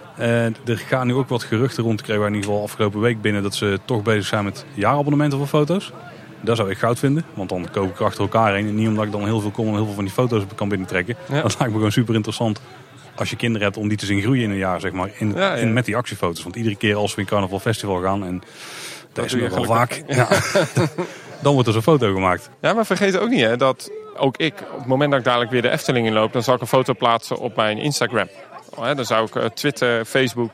er 0.65 0.77
gaan 0.77 1.07
nu 1.07 1.13
ook 1.13 1.29
wat 1.29 1.43
geruchten 1.43 1.83
rond. 1.83 2.01
Kregen 2.01 2.21
wij 2.21 2.29
in 2.29 2.35
ieder 2.35 2.49
geval 2.49 2.65
afgelopen 2.65 2.99
week 2.99 3.21
binnen 3.21 3.43
dat 3.43 3.55
ze 3.55 3.79
toch 3.85 4.03
bezig 4.03 4.25
zijn 4.25 4.43
met 4.43 4.65
jaarabonnementen 4.73 5.37
voor 5.37 5.47
foto's. 5.47 5.91
Dat 6.41 6.57
zou 6.57 6.69
ik 6.69 6.77
goud 6.77 6.99
vinden, 6.99 7.25
want 7.33 7.49
dan 7.49 7.67
koop 7.71 7.89
ik 7.89 7.99
er 7.99 8.05
achter 8.05 8.21
elkaar 8.21 8.53
heen. 8.53 8.67
En 8.67 8.75
niet 8.75 8.87
omdat 8.87 9.05
ik 9.05 9.11
dan 9.11 9.23
heel 9.23 9.39
veel 9.39 9.51
kom 9.51 9.67
en 9.67 9.73
heel 9.73 9.85
veel 9.85 9.93
van 9.93 10.03
die 10.03 10.13
foto's 10.13 10.43
kan 10.55 10.69
binnentrekken. 10.69 11.15
Ja. 11.29 11.41
Dat 11.41 11.55
lijkt 11.57 11.67
me 11.67 11.71
gewoon 11.73 11.91
super 11.91 12.15
interessant 12.15 12.61
als 13.21 13.29
je 13.29 13.35
kinderen 13.35 13.67
hebt 13.67 13.77
om 13.79 13.87
die 13.87 13.97
te 13.97 14.05
zien 14.05 14.21
groeien 14.21 14.43
in 14.43 14.49
een 14.49 14.57
jaar, 14.57 14.79
zeg 14.79 14.91
maar. 14.91 15.09
In, 15.17 15.33
Ja, 15.35 15.53
in- 15.55 15.73
met 15.73 15.85
die 15.85 15.95
actiefoto's. 15.95 16.43
Want 16.43 16.55
iedere 16.55 16.75
keer 16.75 16.95
als 16.95 17.15
we 17.15 17.21
in 17.21 17.27
Carnaval 17.27 17.59
Festival 17.59 18.01
gaan, 18.01 18.25
en 18.25 18.41
dat 19.13 19.25
is 19.25 19.33
nog 19.35 19.49
wel 19.53 19.63
vaak, 19.63 20.03
dan 21.41 21.53
wordt 21.53 21.67
er 21.67 21.73
zo'n 21.73 21.81
foto 21.81 22.13
gemaakt. 22.13 22.49
Ja, 22.61 22.73
maar 22.73 22.85
vergeet 22.85 23.17
ook 23.17 23.29
niet 23.29 23.41
hè, 23.41 23.57
dat 23.57 23.91
ook 24.17 24.37
ik, 24.37 24.53
op 24.71 24.77
het 24.77 24.87
moment 24.87 25.09
dat 25.11 25.19
ik 25.19 25.25
dadelijk 25.25 25.51
weer 25.51 25.61
de 25.61 25.69
Efteling 25.69 26.07
inloop, 26.07 26.33
dan 26.33 26.43
zal 26.43 26.55
ik 26.55 26.61
een 26.61 26.67
foto 26.67 26.93
plaatsen 26.93 27.37
op 27.37 27.55
mijn 27.55 27.77
Instagram. 27.77 28.27
Oh, 28.75 28.95
dan 28.95 29.05
zou 29.05 29.25
ik 29.27 29.35
eh, 29.35 29.45
Twitter, 29.45 30.05
Facebook. 30.05 30.51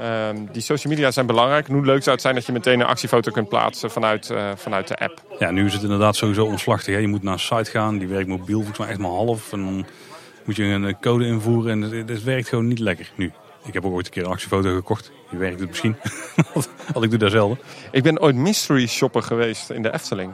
ehm, 0.00 0.36
die 0.52 0.62
social 0.62 0.92
media 0.92 1.10
zijn 1.10 1.26
belangrijk. 1.26 1.68
En 1.68 1.74
hoe 1.74 1.84
leuk 1.84 2.00
zou 2.02 2.10
het 2.10 2.20
zijn 2.20 2.34
dat 2.34 2.46
je 2.46 2.52
meteen 2.52 2.80
een 2.80 2.86
actiefoto 2.86 3.30
kunt 3.32 3.48
plaatsen 3.48 3.90
vanuit, 3.90 4.30
eh, 4.30 4.50
vanuit 4.56 4.88
de 4.88 4.96
app. 4.96 5.22
Ja, 5.38 5.50
nu 5.50 5.64
is 5.66 5.72
het 5.72 5.82
inderdaad 5.82 6.16
sowieso 6.16 6.44
omslachtig. 6.44 6.94
Hè. 6.94 7.00
Je 7.00 7.06
moet 7.08 7.22
naar 7.22 7.32
een 7.32 7.38
site 7.38 7.70
gaan, 7.70 7.98
die 7.98 8.08
werkt 8.08 8.28
mobiel 8.28 8.56
volgens 8.58 8.78
mij 8.78 8.88
echt 8.88 8.98
maar 8.98 9.10
half. 9.10 9.52
En 9.52 9.64
dan 9.64 9.86
moet 10.46 10.56
je 10.56 10.64
een 10.64 10.84
eh, 10.84 10.94
code 11.00 11.26
invoeren 11.26 11.70
en 11.70 11.80
het, 11.80 12.08
het 12.08 12.22
werkt 12.22 12.48
gewoon 12.48 12.66
niet 12.68 12.78
lekker 12.78 13.10
nu. 13.16 13.32
Ik 13.64 13.74
heb 13.74 13.84
ook 13.84 13.92
ooit 13.92 14.06
een 14.06 14.12
keer 14.12 14.24
een 14.24 14.30
actiefoto 14.30 14.74
gekocht. 14.74 15.10
Die 15.30 15.38
werkt 15.38 15.60
het 15.60 15.68
misschien. 15.68 15.96
Want 16.92 17.04
ik 17.04 17.10
doe 17.10 17.18
daar 17.18 17.30
zelden. 17.30 17.58
Ik 17.90 18.02
ben 18.02 18.20
ooit 18.20 18.36
mystery 18.36 18.86
shopper 18.86 19.22
geweest 19.22 19.70
in 19.70 19.82
de 19.82 19.92
Efteling. 19.92 20.32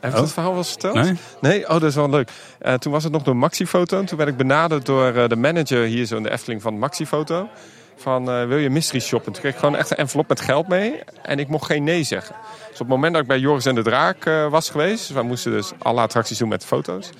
Heb 0.00 0.10
ik 0.10 0.16
Oh. 0.16 0.22
dat 0.22 0.32
verhaal 0.32 0.54
wel 0.54 0.64
verteld? 0.64 0.94
Nee? 0.94 1.14
Nee? 1.40 1.62
Oh, 1.62 1.68
dat 1.68 1.82
is 1.82 1.94
wel 1.94 2.10
leuk. 2.10 2.30
Eh, 2.58 2.74
toen 2.74 2.92
was 2.92 3.04
het 3.04 3.12
nog 3.12 3.22
door 3.22 3.36
Maxifoto. 3.36 3.98
En 3.98 4.04
toen 4.04 4.18
werd 4.18 4.30
ik 4.30 4.36
benaderd 4.36 4.86
door 4.86 5.14
eh, 5.14 5.28
de 5.28 5.36
manager 5.36 5.84
hier 5.84 6.04
zo 6.04 6.16
in 6.16 6.22
de 6.22 6.30
Efteling 6.30 6.62
van 6.62 6.78
Maxifoto. 6.78 7.48
Van, 7.96 8.24
wil 8.24 8.56
je 8.58 8.70
mystery 8.70 9.00
shoppen? 9.00 9.32
Toen 9.32 9.40
kreeg 9.40 9.52
ik 9.54 9.58
gewoon 9.58 9.76
echt 9.76 9.90
een 9.90 9.96
envelop 9.96 10.28
met 10.28 10.40
geld 10.40 10.68
mee. 10.68 11.00
En 11.22 11.38
ik 11.38 11.48
mocht 11.48 11.66
geen 11.66 11.84
nee 11.84 12.02
zeggen. 12.02 12.34
Dus 12.44 12.72
op 12.72 12.78
het 12.78 12.88
moment 12.88 13.12
dat 13.12 13.22
ik 13.22 13.28
bij 13.28 13.38
Joris 13.38 13.66
en 13.66 13.74
de 13.74 13.82
Draak 13.82 14.24
was 14.50 14.70
geweest... 14.70 15.06
Dus 15.06 15.16
wij 15.16 15.22
moesten 15.22 15.52
dus 15.52 15.72
alle 15.78 16.00
attracties 16.00 16.38
doen 16.38 16.48
met 16.48 16.64
foto's. 16.64 17.10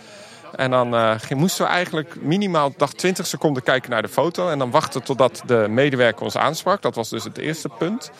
En 0.60 0.70
dan 0.70 0.94
eh, 0.94 1.30
moesten 1.36 1.64
we 1.64 1.70
eigenlijk 1.70 2.22
minimaal 2.22 2.72
dag 2.76 2.92
20 2.92 3.26
seconden 3.26 3.62
kijken 3.62 3.90
naar 3.90 4.02
de 4.02 4.08
foto. 4.08 4.48
En 4.48 4.58
dan 4.58 4.70
wachten 4.70 5.02
totdat 5.02 5.42
de 5.46 5.66
medewerker 5.68 6.22
ons 6.22 6.36
aansprak. 6.36 6.82
Dat 6.82 6.94
was 6.94 7.08
dus 7.08 7.24
het 7.24 7.38
eerste 7.38 7.68
punt. 7.68 8.10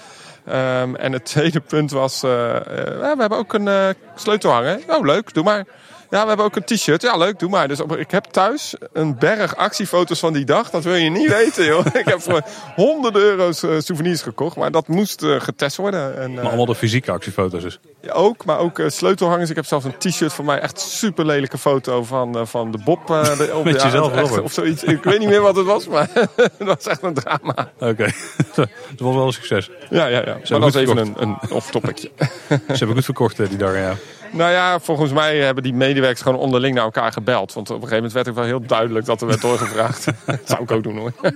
Ehm, 0.46 0.94
en 0.94 1.12
het 1.12 1.24
tweede 1.34 1.60
punt 1.60 1.90
was, 1.90 2.22
eh, 2.22 2.56
eh, 2.56 2.62
we 3.00 3.14
hebben 3.18 3.38
ook 3.38 3.52
een 3.52 3.94
sleutel 4.14 4.50
hangen. 4.50 4.80
Oh, 4.88 5.04
leuk, 5.04 5.34
doe 5.34 5.44
maar. 5.44 5.64
Ja, 6.10 6.22
we 6.22 6.28
hebben 6.28 6.46
ook 6.46 6.56
een 6.56 6.64
t-shirt. 6.64 7.02
Ja, 7.02 7.16
leuk, 7.16 7.38
doe 7.38 7.48
maar. 7.50 7.68
Dus 7.68 7.80
op, 7.80 7.96
ik 7.96 8.10
heb 8.10 8.24
thuis 8.24 8.74
een 8.92 9.18
berg 9.18 9.56
actiefoto's 9.56 10.18
van 10.18 10.32
die 10.32 10.44
dag. 10.44 10.70
Dat 10.70 10.84
wil 10.84 10.94
je 10.94 11.10
niet 11.10 11.28
weten, 11.38 11.64
joh. 11.64 11.86
Ik 11.92 12.04
heb 12.04 12.20
voor 12.22 12.42
honderden 12.76 13.22
euro's 13.22 13.62
eh, 13.62 13.70
souvenirs 13.78 14.22
gekocht. 14.22 14.56
Maar 14.56 14.70
dat 14.70 14.88
moest 14.88 15.22
eh, 15.22 15.40
getest 15.40 15.76
worden. 15.76 16.16
En, 16.18 16.28
eh, 16.30 16.34
Maar 16.36 16.46
allemaal 16.46 16.66
de 16.66 16.74
fysieke 16.74 17.10
actiefoto's 17.10 17.62
dus. 17.62 17.78
ja, 18.00 18.12
ook, 18.12 18.44
maar 18.44 18.58
ook 18.58 18.78
eh, 18.78 18.88
sleutelhangers. 18.88 19.50
Ik 19.50 19.56
heb 19.56 19.66
zelfs 19.66 19.84
een 19.84 19.98
t-shirt 19.98 20.32
van 20.32 20.44
mij. 20.44 20.58
Echt 20.60 20.80
super 20.80 21.26
lelijke 21.26 21.58
foto 21.58 22.02
van, 22.04 22.38
eh, 22.38 22.46
van 22.46 22.70
de 22.72 22.78
Bob. 22.84 23.10
eh, 23.10 23.36
de- 23.38 23.50
op, 23.56 23.64
Met 23.64 23.82
jezelf 23.82 24.14
echt. 24.14 24.40
Of 24.40 24.52
zoiets. 24.52 24.82
Ik 24.84 25.04
weet 25.04 25.18
niet 25.18 25.28
meer 25.28 25.40
wat 25.42 25.56
het 25.56 25.66
was, 25.66 25.86
maar 25.88 26.08
dat 26.36 26.50
was 26.58 26.86
echt 26.86 27.02
een 27.02 27.14
drama. 27.14 27.70
Oké, 27.78 28.06
dat 28.54 28.68
was 28.98 29.14
wel 29.14 29.26
een 29.26 29.32
succes. 29.32 29.70
Ja, 29.90 30.06
ja, 30.06 30.22
ja. 30.24 30.36
Maar 30.48 30.60
dat 30.60 30.74
is 30.74 30.80
even 30.80 30.96
een, 30.96 31.14
een 31.18 31.36
off-topicje. 31.50 32.10
Ze 32.48 32.56
hebben 32.68 32.94
goed 32.94 33.04
verkocht 33.04 33.40
eh, 33.40 33.48
die 33.48 33.58
dag, 33.58 33.74
ja. 33.76 33.94
Nou 34.32 34.52
ja, 34.52 34.80
volgens 34.80 35.12
mij 35.12 35.38
hebben 35.38 35.62
die 35.62 35.74
medewerkers 35.74 36.22
gewoon 36.22 36.38
onderling 36.38 36.74
naar 36.74 36.84
elkaar 36.84 37.12
gebeld. 37.12 37.52
Want 37.52 37.70
op 37.70 37.82
een 37.82 37.88
gegeven 37.88 37.96
moment 37.96 38.12
werd 38.12 38.28
ook 38.28 38.34
wel 38.34 38.44
heel 38.44 38.66
duidelijk 38.66 39.06
dat 39.06 39.20
er 39.20 39.26
werd 39.26 39.40
doorgevraagd. 39.40 40.04
dat 40.26 40.40
zou 40.44 40.62
ik 40.62 40.70
ook 40.70 40.82
doen 40.82 40.96
hoor. 40.96 41.12
Ja, 41.22 41.30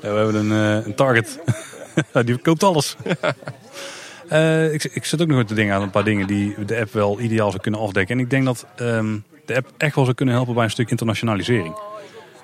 we 0.00 0.08
hebben 0.08 0.34
een, 0.34 0.52
eh, 0.52 0.86
een 0.86 0.94
target. 0.94 1.38
Die 2.24 2.38
koopt 2.38 2.62
alles. 2.62 2.96
Eh, 4.28 4.72
ik, 4.72 4.84
ik 4.84 5.04
zit 5.04 5.22
ook 5.22 5.28
nog 5.28 5.36
met 5.36 5.48
de 5.48 5.54
dingen 5.54 5.74
aan 5.74 5.82
een 5.82 5.90
paar 5.90 6.04
dingen 6.04 6.26
die 6.26 6.64
de 6.64 6.78
app 6.78 6.92
wel 6.92 7.20
ideaal 7.20 7.50
zou 7.50 7.62
kunnen 7.62 7.80
afdekken. 7.80 8.16
En 8.16 8.22
ik 8.22 8.30
denk 8.30 8.44
dat 8.44 8.66
ehm, 8.76 9.16
de 9.46 9.56
app 9.56 9.72
echt 9.76 9.94
wel 9.94 10.04
zou 10.04 10.16
kunnen 10.16 10.34
helpen 10.34 10.54
bij 10.54 10.64
een 10.64 10.70
stuk 10.70 10.90
internationalisering. 10.90 11.76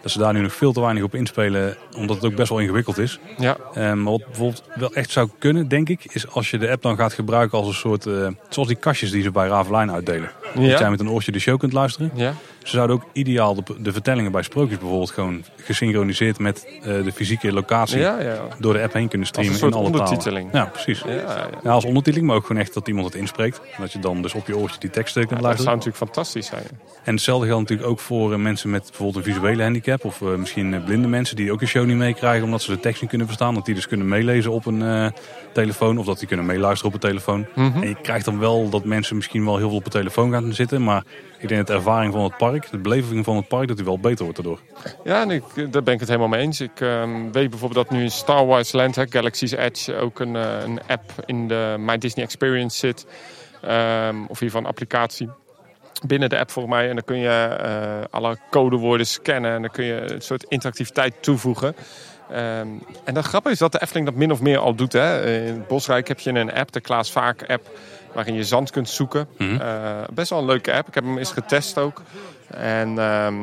Dat 0.02 0.10
ze 0.10 0.18
daar 0.18 0.32
nu 0.32 0.40
nog 0.40 0.54
veel 0.54 0.72
te 0.72 0.80
weinig 0.80 1.02
op 1.02 1.14
inspelen, 1.14 1.76
omdat 1.96 2.16
het 2.16 2.24
ook 2.24 2.34
best 2.34 2.48
wel 2.48 2.58
ingewikkeld 2.58 2.98
is. 2.98 3.18
Ja, 3.38 3.56
Ehm, 3.74 4.02
maar 4.02 4.12
wat 4.12 4.24
bijvoorbeeld 4.26 4.62
wel 4.74 4.94
echt 4.94 5.10
zou 5.10 5.28
kunnen, 5.38 5.68
denk 5.68 5.88
ik, 5.88 6.04
is 6.04 6.28
als 6.30 6.50
je 6.50 6.58
de 6.58 6.70
app 6.70 6.82
dan 6.82 6.96
gaat 6.96 7.12
gebruiken 7.12 7.58
als 7.58 7.66
een 7.66 7.74
soort, 7.74 8.06
eh, 8.06 8.26
zoals 8.48 8.68
die 8.68 8.76
kastjes 8.76 9.10
die 9.10 9.22
ze 9.22 9.30
bij 9.30 9.48
Ravelijn 9.48 9.90
uitdelen. 9.92 10.30
Ja. 10.54 10.68
Dat 10.68 10.78
jij 10.78 10.90
met 10.90 11.00
een 11.00 11.10
oortje 11.10 11.32
de 11.32 11.38
show 11.38 11.58
kunt 11.58 11.72
luisteren. 11.72 12.10
ja. 12.14 12.34
Ze 12.62 12.76
zouden 12.76 12.96
ook 12.96 13.04
ideaal 13.12 13.54
de, 13.54 13.62
de 13.78 13.92
vertellingen 13.92 14.32
bij 14.32 14.42
sprookjes 14.42 14.78
bijvoorbeeld 14.78 15.10
gewoon 15.10 15.44
gesynchroniseerd 15.56 16.38
met 16.38 16.66
eh, 16.66 16.82
de 16.82 17.12
fysieke 17.12 17.52
locatie 17.52 17.98
ja, 17.98 18.20
ja. 18.20 18.38
door 18.58 18.72
de 18.72 18.82
app 18.82 18.92
heen 18.92 19.08
kunnen 19.08 19.26
streamen 19.26 19.52
Als 19.52 19.60
een 19.60 19.66
in 19.66 19.72
soort 19.74 19.84
alle 19.84 20.00
ondertiteling. 20.00 20.50
talen. 20.50 20.66
Ja, 20.66 20.72
precies. 20.72 21.04
ja, 21.62 21.70
als 21.70 21.84
ondertiteling, 21.84 22.26
maar 22.28 22.36
ook 22.36 22.46
gewoon 22.46 22.62
echt 22.62 22.74
dat 22.74 22.88
iemand 22.88 23.06
het 23.06 23.14
inspreekt. 23.14 23.60
Dat 23.78 23.92
je 23.92 23.98
dan 23.98 24.22
dus 24.22 24.34
op 24.34 24.46
je 24.46 24.56
oortje 24.56 24.80
die 24.80 24.90
teksten 24.90 25.20
kunt 25.26 25.34
dat 25.34 25.40
luisteren. 25.40 25.72
zou 25.72 25.76
natuurlijk 25.76 26.12
fantastisch 26.12 26.46
zijn. 26.46 26.80
En 27.04 27.14
hetzelfde 27.14 27.46
geldt 27.46 27.60
natuurlijk 27.62 27.88
ook 27.88 28.00
voor 28.00 28.32
eh, 28.32 28.38
mensen 28.38 28.70
met 28.70 28.82
bijvoorbeeld 28.86 29.26
een 29.26 29.32
visuele 29.32 29.62
handicap. 29.62 30.04
Of 30.04 30.22
eh, 30.22 30.28
misschien 30.34 30.74
eh, 30.74 30.84
blinde 30.84 31.08
mensen 31.08 31.36
die 31.36 31.52
ook 31.52 31.60
een 31.60 31.66
show 31.66 31.86
niet 31.86 31.96
meekrijgen 31.96 32.44
omdat 32.44 32.62
ze 32.62 32.70
de 32.70 32.80
tekst 32.80 33.00
niet 33.00 33.10
kunnen 33.10 33.26
verstaan. 33.26 33.54
Dat 33.54 33.64
die 33.64 33.74
dus 33.74 33.86
kunnen 33.88 34.08
meelezen 34.08 34.50
op 34.52 34.66
een 34.66 34.82
eh, 34.82 35.06
telefoon. 35.52 35.98
Of 35.98 36.06
dat 36.06 36.18
die 36.18 36.28
kunnen 36.28 36.46
meeluisteren 36.46 36.94
op 36.94 37.02
een 37.02 37.08
telefoon. 37.08 37.46
Mhm. 37.54 37.82
En 37.82 37.88
je 37.88 37.96
krijgt 38.02 38.24
dan 38.24 38.38
wel 38.38 38.68
dat 38.68 38.84
mensen 38.84 39.16
misschien 39.16 39.44
wel 39.44 39.56
heel 39.56 39.68
veel 39.68 39.76
op 39.76 39.84
een 39.84 39.90
telefoon 39.90 40.30
gaan 40.32 40.52
zitten. 40.52 40.84
Maar 40.84 41.04
ik 41.38 41.48
denk 41.48 41.60
dat 41.60 41.66
de 41.66 41.72
ervaring 41.72 42.12
van 42.12 42.22
het 42.24 42.36
park, 42.36 42.59
de 42.70 42.78
beleving 42.78 43.24
van 43.24 43.36
het 43.36 43.48
park, 43.48 43.68
dat 43.68 43.76
die 43.76 43.86
wel 43.86 43.98
beter 43.98 44.24
wordt 44.24 44.42
daardoor. 44.42 44.60
Ja, 45.04 45.22
en 45.22 45.30
ik, 45.30 45.72
daar 45.72 45.82
ben 45.82 45.94
ik 45.94 46.00
het 46.00 46.08
helemaal 46.08 46.28
mee 46.28 46.40
eens. 46.40 46.60
Ik 46.60 46.80
ehm, 46.80 47.30
weet 47.32 47.50
bijvoorbeeld 47.50 47.88
dat 47.88 47.96
nu 47.96 48.02
in 48.02 48.10
Star 48.10 48.46
Wars 48.46 48.72
Land, 48.72 48.96
hè, 48.96 49.04
Galaxy's 49.08 49.52
Edge, 49.52 49.96
ook 49.96 50.20
een, 50.20 50.36
eh, 50.36 50.62
een 50.64 50.80
app 50.86 51.12
in 51.26 51.48
de 51.48 51.76
My 51.78 51.98
Disney 51.98 52.24
Experience 52.24 52.78
zit. 52.78 53.06
Ehm, 53.62 54.16
of 54.16 54.16
in 54.16 54.20
ieder 54.20 54.36
geval 54.36 54.60
een 54.60 54.66
applicatie 54.66 55.28
binnen 56.06 56.28
de 56.28 56.38
app 56.38 56.50
volgens 56.50 56.74
mij. 56.74 56.88
En 56.88 56.94
dan 56.94 57.04
kun 57.04 57.18
je 57.18 57.28
eh, 57.28 58.04
alle 58.10 58.38
codewoorden 58.50 59.06
scannen 59.06 59.54
en 59.54 59.60
dan 59.60 59.70
kun 59.70 59.84
je 59.84 60.12
een 60.12 60.22
soort 60.22 60.44
interactiviteit 60.48 61.14
toevoegen. 61.20 61.74
Ehm, 62.30 62.68
en 63.04 63.14
dat 63.14 63.24
grappige 63.24 63.52
is 63.54 63.60
dat 63.60 63.72
de 63.72 63.80
Efteling 63.80 64.06
dat 64.06 64.14
min 64.16 64.32
of 64.32 64.40
meer 64.40 64.58
al 64.58 64.74
doet. 64.74 64.92
Hè. 64.92 65.32
In 65.46 65.54
het 65.54 65.66
Bosrijk 65.66 66.08
heb 66.08 66.20
je 66.20 66.30
een 66.30 66.52
app, 66.52 66.72
de 66.72 66.80
Klaas 66.80 67.10
Vaak 67.10 67.48
app, 67.48 67.68
waarin 68.12 68.34
je 68.34 68.44
zand 68.44 68.70
kunt 68.70 68.88
zoeken. 68.88 69.28
Mhm. 69.38 69.60
Eh, 69.60 70.02
best 70.12 70.30
wel 70.30 70.38
een 70.38 70.44
leuke 70.44 70.72
app. 70.72 70.88
Ik 70.88 70.94
heb 70.94 71.04
hem 71.04 71.18
eens 71.18 71.32
getest 71.32 71.78
ook. 71.78 72.02
En 72.54 72.98
ehm, 72.98 73.34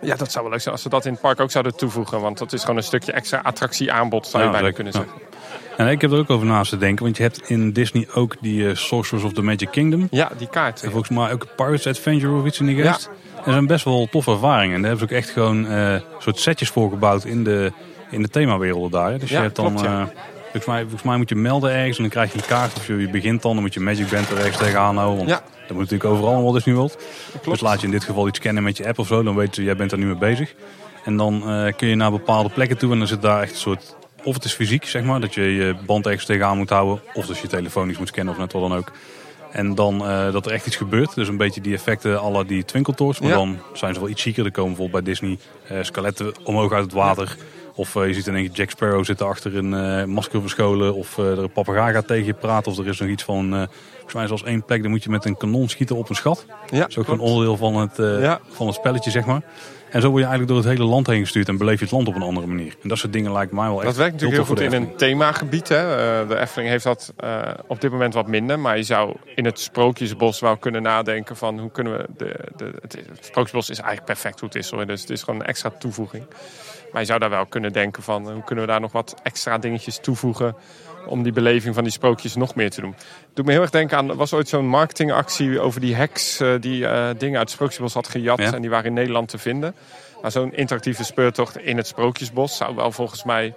Ja, 0.00 0.16
dat 0.16 0.30
zou 0.32 0.44
wel 0.44 0.52
leuk 0.52 0.60
zijn 0.62 0.74
als 0.74 0.82
ze 0.82 0.88
dat 0.88 1.04
in 1.06 1.12
het 1.12 1.20
park 1.20 1.40
ook 1.40 1.50
zouden 1.50 1.76
toevoegen. 1.76 2.20
Want 2.20 2.38
dat 2.38 2.52
is 2.52 2.60
gewoon 2.60 2.76
een 2.76 2.82
stukje 2.82 3.12
extra 3.12 3.40
attractieaanbod, 3.42 4.26
zou 4.26 4.42
je 4.42 4.48
Ja, 4.48 4.54
bijna 4.54 4.66
zeker, 4.68 4.82
kunnen 4.84 4.92
ja. 4.92 4.98
zeggen. 5.14 5.32
En 5.76 5.88
ik 5.88 6.00
heb 6.00 6.12
er 6.12 6.18
ook 6.18 6.30
over 6.30 6.46
naast 6.46 6.70
te 6.70 6.76
denken, 6.76 7.04
want 7.04 7.16
je 7.16 7.22
hebt 7.22 7.48
in 7.50 7.72
Disney 7.72 8.08
ook 8.14 8.36
die 8.40 8.68
eh, 8.68 8.74
Sorcerers 8.74 9.24
of 9.24 9.32
the 9.32 9.42
Magic 9.42 9.68
Kingdom. 9.70 10.06
Ja, 10.10 10.30
die 10.38 10.48
kaart. 10.48 10.82
En 10.82 10.90
volgens 10.90 11.10
mij 11.18 11.32
ook 11.32 11.46
Pirates 11.56 11.86
Adventure 11.86 12.32
of 12.40 12.46
iets 12.46 12.60
in 12.60 12.66
die 12.66 12.82
geest. 12.82 13.06
En 13.36 13.42
dat 13.44 13.52
zijn 13.54 13.66
best 13.66 13.84
wel 13.84 14.08
toffe 14.10 14.30
ervaringen. 14.30 14.74
En 14.74 14.80
daar 14.82 14.90
hebben 14.90 15.08
ze 15.08 15.14
ook 15.14 15.20
echt 15.20 15.30
gewoon 15.30 15.66
eh 15.66 15.94
soort 16.18 16.38
setjes 16.40 16.68
voor 16.68 16.90
gebouwd 16.90 17.24
in 17.24 17.44
de, 17.44 17.72
in 18.10 18.22
de 18.22 18.28
themawerelden 18.28 18.90
daar. 18.90 19.18
Dus 19.18 19.30
Ja, 19.30 19.36
je 19.36 19.42
hebt 19.42 19.56
dan, 19.56 19.66
klopt, 19.66 19.80
ja. 19.80 20.00
eh, 20.00 20.06
volgens, 20.42 20.66
mij, 20.66 20.80
volgens 20.80 21.02
mij 21.02 21.16
moet 21.16 21.28
je 21.28 21.34
melden 21.34 21.70
ergens 21.72 21.96
en 21.96 22.02
dan 22.02 22.12
krijg 22.12 22.32
je 22.32 22.38
een 22.38 22.46
kaart. 22.46 22.76
Of 22.76 22.86
je, 22.86 22.96
je 22.96 23.08
begint 23.10 23.42
dan, 23.42 23.52
dan 23.52 23.62
moet 23.62 23.74
je 23.74 23.80
Magic 23.80 24.08
Band 24.10 24.30
er 24.30 24.36
ergens 24.38 24.56
tegenaan 24.56 24.96
houden. 24.96 25.16
Want 25.18 25.28
Ja. 25.30 25.42
Dat 25.66 25.76
moet 25.76 25.90
natuurlijk 25.90 26.10
overal 26.10 26.36
in 26.36 26.42
Walt 26.42 26.54
Disney 26.54 26.74
World. 26.74 26.96
Klopt. 27.30 27.44
Dus 27.44 27.60
laat 27.60 27.80
je 27.80 27.86
in 27.86 27.92
dit 27.92 28.04
geval 28.04 28.28
iets 28.28 28.38
scannen 28.38 28.62
met 28.62 28.76
je 28.76 28.86
app 28.86 28.98
of 28.98 29.06
zo. 29.06 29.22
Dan 29.22 29.34
weten 29.36 29.54
ze, 29.54 29.62
jij 29.62 29.76
bent 29.76 29.92
er 29.92 29.98
nu 29.98 30.06
mee 30.06 30.14
bezig. 30.16 30.54
En 31.04 31.16
dan 31.16 31.50
eh, 31.50 31.72
kun 31.76 31.88
je 31.88 31.94
naar 31.94 32.10
bepaalde 32.10 32.48
plekken 32.48 32.78
toe. 32.78 32.92
En 32.92 32.98
dan 32.98 33.06
zit 33.06 33.22
daar 33.22 33.42
echt 33.42 33.52
een 33.52 33.58
soort... 33.58 33.96
Of 34.22 34.34
het 34.34 34.44
is 34.44 34.52
fysiek, 34.52 34.84
zeg 34.86 35.02
maar. 35.02 35.20
Dat 35.20 35.34
je 35.34 35.42
je 35.42 35.74
band 35.86 36.06
ergens 36.06 36.24
tegenaan 36.24 36.56
moet 36.56 36.70
houden. 36.70 37.02
Of 37.14 37.26
dat 37.26 37.38
je 37.38 37.48
telefonisch 37.48 37.98
moet 37.98 38.08
scannen 38.08 38.34
of 38.34 38.40
net 38.40 38.52
wat 38.52 38.62
dan 38.68 38.78
ook. 38.78 38.92
En 39.50 39.74
dan 39.74 40.06
eh, 40.08 40.32
dat 40.32 40.46
er 40.46 40.52
echt 40.52 40.66
iets 40.66 40.76
gebeurt. 40.76 41.14
Dus 41.14 41.28
een 41.28 41.36
beetje 41.36 41.60
die 41.60 41.74
effecten 41.74 42.18
à 42.18 42.30
la 42.30 42.42
die 42.42 42.64
Twinkle. 42.64 42.94
Maar 43.20 43.28
Ja. 43.30 43.34
dan 43.34 43.58
zijn 43.72 43.94
ze 43.94 44.00
wel 44.00 44.08
iets 44.08 44.22
zieker. 44.22 44.44
Er 44.44 44.50
komen 44.50 44.74
bijvoorbeeld 44.74 45.04
bij 45.04 45.12
Disney 45.12 45.38
eh, 45.68 45.78
skeletten 45.82 46.32
omhoog 46.44 46.72
uit 46.72 46.84
het 46.84 46.92
water. 46.92 47.36
Of 47.74 47.94
je 47.94 48.14
ziet 48.14 48.26
in 48.26 48.34
één 48.34 48.46
keer 48.46 48.54
Jack 48.56 48.70
Sparrow 48.70 49.04
zitten 49.04 49.26
achter 49.26 49.56
een 49.56 50.10
masker 50.10 50.40
verscholen. 50.40 50.94
Of 50.94 51.18
er 51.18 51.38
een 51.38 51.52
papegaai 51.52 51.94
gaat 51.94 52.06
tegen 52.06 52.26
je 52.26 52.32
praten. 52.34 52.72
Of 52.72 52.78
er 52.78 52.86
is 52.86 53.00
nog 53.00 53.08
iets 53.08 53.22
van... 53.22 53.68
volgens 54.04 54.14
mij 54.14 54.26
zoals 54.26 54.44
één 54.44 54.64
plek, 54.64 54.82
dan 54.82 54.90
moet 54.90 55.02
je 55.02 55.10
met 55.10 55.24
een 55.24 55.36
kanon 55.36 55.68
schieten 55.68 55.96
op 55.96 56.08
een 56.08 56.14
schat. 56.14 56.46
Ja, 56.70 56.78
Dat 56.80 56.88
is 56.88 56.98
ook 56.98 57.08
een 57.08 57.18
onderdeel 57.18 57.56
van 57.56 57.76
het, 57.76 57.98
eh, 57.98 58.20
Ja. 58.20 58.40
van 58.50 58.66
het 58.66 58.74
spelletje, 58.74 59.10
zeg 59.10 59.24
maar. 59.24 59.42
En 59.90 60.00
zo 60.00 60.08
word 60.08 60.22
je 60.22 60.28
eigenlijk 60.28 60.48
door 60.48 60.70
het 60.70 60.78
hele 60.78 60.90
land 60.90 61.06
heen 61.06 61.20
gestuurd 61.20 61.48
en 61.48 61.56
beleef 61.56 61.78
je 61.78 61.84
het 61.84 61.92
land 61.94 62.08
op 62.08 62.14
een 62.14 62.22
andere 62.22 62.46
manier. 62.46 62.74
En 62.82 62.88
dat 62.88 62.98
soort 62.98 63.12
dingen 63.12 63.32
lijkt 63.32 63.52
mij 63.52 63.64
wel 63.68 63.76
echt 63.76 63.84
Dat 63.84 63.96
werkt 63.96 64.12
natuurlijk 64.12 64.40
heel 64.40 64.56
goed 64.56 64.60
in 64.60 64.72
een 64.72 64.96
themagebied. 64.96 65.68
Hè. 65.68 65.76
Eh, 66.22 66.28
de 66.28 66.38
Efteling 66.38 66.70
heeft 66.70 66.84
dat 66.84 67.12
eh, 67.16 67.40
op 67.66 67.80
dit 67.80 67.90
moment 67.90 68.14
wat 68.14 68.26
minder. 68.26 68.58
Maar 68.58 68.76
je 68.76 68.82
zou 68.82 69.14
in 69.34 69.44
het 69.44 69.60
Sprookjesbos 69.60 70.40
wel 70.40 70.56
kunnen 70.56 70.82
nadenken 70.82 71.36
van 71.36 71.58
hoe 71.58 71.70
kunnen 71.70 71.96
we... 71.96 72.06
De, 72.16 72.36
de, 72.56 72.72
het, 72.80 72.92
het 72.92 73.24
Sprookjesbos 73.24 73.70
is 73.70 73.76
eigenlijk 73.78 74.06
perfect 74.06 74.40
hoe 74.40 74.48
het 74.48 74.58
is. 74.58 74.70
Hoor. 74.70 74.86
Dus 74.86 75.00
het 75.00 75.10
is 75.10 75.22
gewoon 75.22 75.40
een 75.40 75.46
extra 75.46 75.70
toevoeging. 75.78 76.24
Maar 76.92 77.00
je 77.00 77.06
zou 77.08 77.18
daar 77.18 77.30
wel 77.30 77.46
kunnen 77.46 77.72
denken 77.72 78.02
van 78.02 78.32
hoe 78.32 78.44
kunnen 78.44 78.64
we 78.64 78.70
daar 78.70 78.80
nog 78.80 78.92
wat 78.92 79.14
extra 79.22 79.58
dingetjes 79.58 79.98
toevoegen... 79.98 80.56
om 81.06 81.22
die 81.22 81.32
beleving 81.32 81.74
van 81.74 81.82
die 81.84 81.92
sprookjes 81.92 82.34
nog 82.34 82.54
meer 82.54 82.70
te 82.70 82.80
doen. 82.80 82.94
Doet 83.34 83.44
me 83.46 83.52
heel 83.52 83.60
erg 83.60 83.70
denken 83.70 83.96
aan, 83.96 84.10
er 84.10 84.16
was 84.16 84.32
ooit 84.32 84.48
zo'n 84.48 84.66
marketingactie 84.66 85.60
over 85.60 85.80
die 85.80 85.94
heks... 85.94 86.40
eh, 86.40 86.52
die 86.60 86.86
eh, 86.86 87.08
dingen 87.18 87.38
uit 87.38 87.46
het 87.46 87.50
Sprookjesbos 87.50 87.94
had 87.94 88.08
gejat 88.08 88.38
Ja. 88.38 88.52
en 88.52 88.60
die 88.60 88.70
waren 88.70 88.86
in 88.86 88.92
Nederland 88.92 89.28
te 89.28 89.38
vinden. 89.38 89.74
Maar 90.22 90.30
zo'n 90.30 90.54
interactieve 90.54 91.04
speurtocht 91.04 91.58
in 91.58 91.76
het 91.76 91.86
Sprookjesbos 91.86 92.56
zou 92.56 92.74
wel 92.74 92.92
volgens 92.92 93.24
mij 93.24 93.54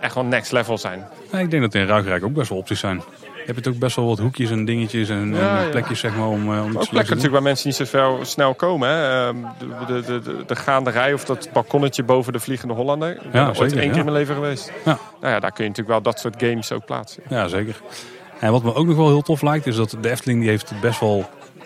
echt 0.00 0.14
wel 0.14 0.24
next 0.24 0.52
level 0.52 0.78
zijn. 0.78 1.06
Ja, 1.32 1.38
ik 1.38 1.50
denk 1.50 1.62
dat 1.62 1.74
in 1.74 1.86
Ruigrijk 1.86 2.24
ook 2.24 2.32
best 2.32 2.48
wel 2.48 2.58
opties 2.58 2.80
zijn. 2.80 3.02
Je 3.46 3.52
hebt 3.52 3.68
ook 3.68 3.78
best 3.78 3.96
wel 3.96 4.06
wat 4.06 4.18
hoekjes 4.18 4.50
en 4.50 4.64
dingetjes 4.64 5.08
en, 5.08 5.34
Ja, 5.34 5.58
en 5.58 5.64
ja. 5.64 5.70
plekjes 5.70 5.98
zeg 6.00 6.16
maar, 6.16 6.26
om, 6.28 6.54
eh, 6.54 6.62
om 6.62 6.66
iets 6.70 6.76
Ook 6.76 6.88
plekken 6.88 6.90
te 6.90 6.96
natuurlijk 6.98 7.32
waar 7.32 7.42
mensen 7.42 7.68
niet 7.68 7.88
zo 7.88 8.18
snel 8.22 8.54
komen. 8.54 8.88
Hè. 8.88 9.26
Ehm, 9.28 9.36
De, 9.58 9.66
de, 9.86 10.00
de, 10.02 10.20
de, 10.20 10.44
de 10.46 10.56
gaande 10.56 10.90
rij 10.90 11.12
of 11.12 11.24
dat 11.24 11.48
balkonnetje 11.52 12.02
boven 12.02 12.32
de 12.32 12.40
Vliegende 12.40 12.74
Hollander. 12.74 13.10
Ik 13.10 13.30
ben 13.30 13.46
er 13.46 13.58
ooit 13.60 13.72
één 13.72 13.82
ja. 13.82 13.88
keer 13.88 13.98
in 13.98 14.04
mijn 14.04 14.16
leven 14.16 14.34
geweest. 14.34 14.72
Ja. 14.84 14.98
Nou 15.20 15.32
ja, 15.34 15.40
daar 15.40 15.52
kun 15.52 15.64
je 15.64 15.70
natuurlijk 15.70 15.88
wel 15.88 16.12
dat 16.12 16.20
soort 16.20 16.34
games 16.38 16.72
ook 16.72 16.84
plaatsen. 16.84 17.22
Ja, 17.28 17.48
zeker. 17.48 17.80
En 18.40 18.52
wat 18.52 18.62
me 18.62 18.74
ook 18.74 18.86
nog 18.86 18.96
wel 18.96 19.08
heel 19.08 19.22
tof 19.22 19.42
lijkt, 19.42 19.66
is 19.66 19.76
dat 19.76 19.96
de 20.00 20.10
Efteling 20.10 20.40
die 20.40 20.48
heeft 20.48 20.72
best 20.80 21.00
wel 21.00 21.16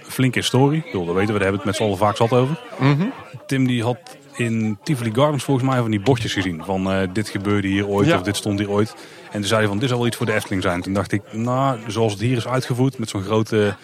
een 0.04 0.10
flinke 0.10 0.38
historie. 0.38 0.78
Ik 0.78 0.84
bedoel, 0.84 1.06
dat 1.06 1.14
weten 1.14 1.32
we, 1.32 1.38
daar 1.40 1.48
hebben 1.48 1.60
we 1.64 1.66
het 1.66 1.66
met 1.66 1.76
z'n 1.76 1.82
allen 1.82 1.96
vaak 1.98 2.16
zat 2.16 2.32
over. 2.40 2.60
Mhm. 2.78 3.06
Tim 3.46 3.66
die 3.66 3.82
had 3.82 3.98
in 4.36 4.78
Tivoli 4.82 5.10
Gardens 5.14 5.44
volgens 5.44 5.66
mij 5.68 5.78
van 5.80 5.90
die 5.90 6.00
bordjes 6.00 6.32
gezien. 6.32 6.62
Van 6.64 6.92
eh, 6.92 7.08
dit 7.12 7.28
gebeurde 7.28 7.68
hier 7.68 7.86
ooit 7.88 8.06
Ja. 8.08 8.16
of 8.16 8.22
dit 8.22 8.36
stond 8.36 8.58
hier 8.58 8.70
ooit. 8.70 8.94
En 9.32 9.38
toen 9.40 9.44
zei 9.44 9.60
hij 9.60 9.68
van 9.68 9.78
dit 9.78 9.86
zou 9.88 9.98
wel 10.00 10.08
iets 10.08 10.16
voor 10.16 10.26
de 10.26 10.32
Efteling 10.34 10.62
zijn. 10.62 10.82
Toen 10.82 10.92
dacht 10.92 11.12
ik, 11.12 11.22
nou, 11.32 11.78
zoals 11.86 12.12
het 12.12 12.20
hier 12.20 12.36
is 12.36 12.46
uitgevoerd 12.48 12.98
met 12.98 13.08
zo'n 13.08 13.22
grote 13.22 13.74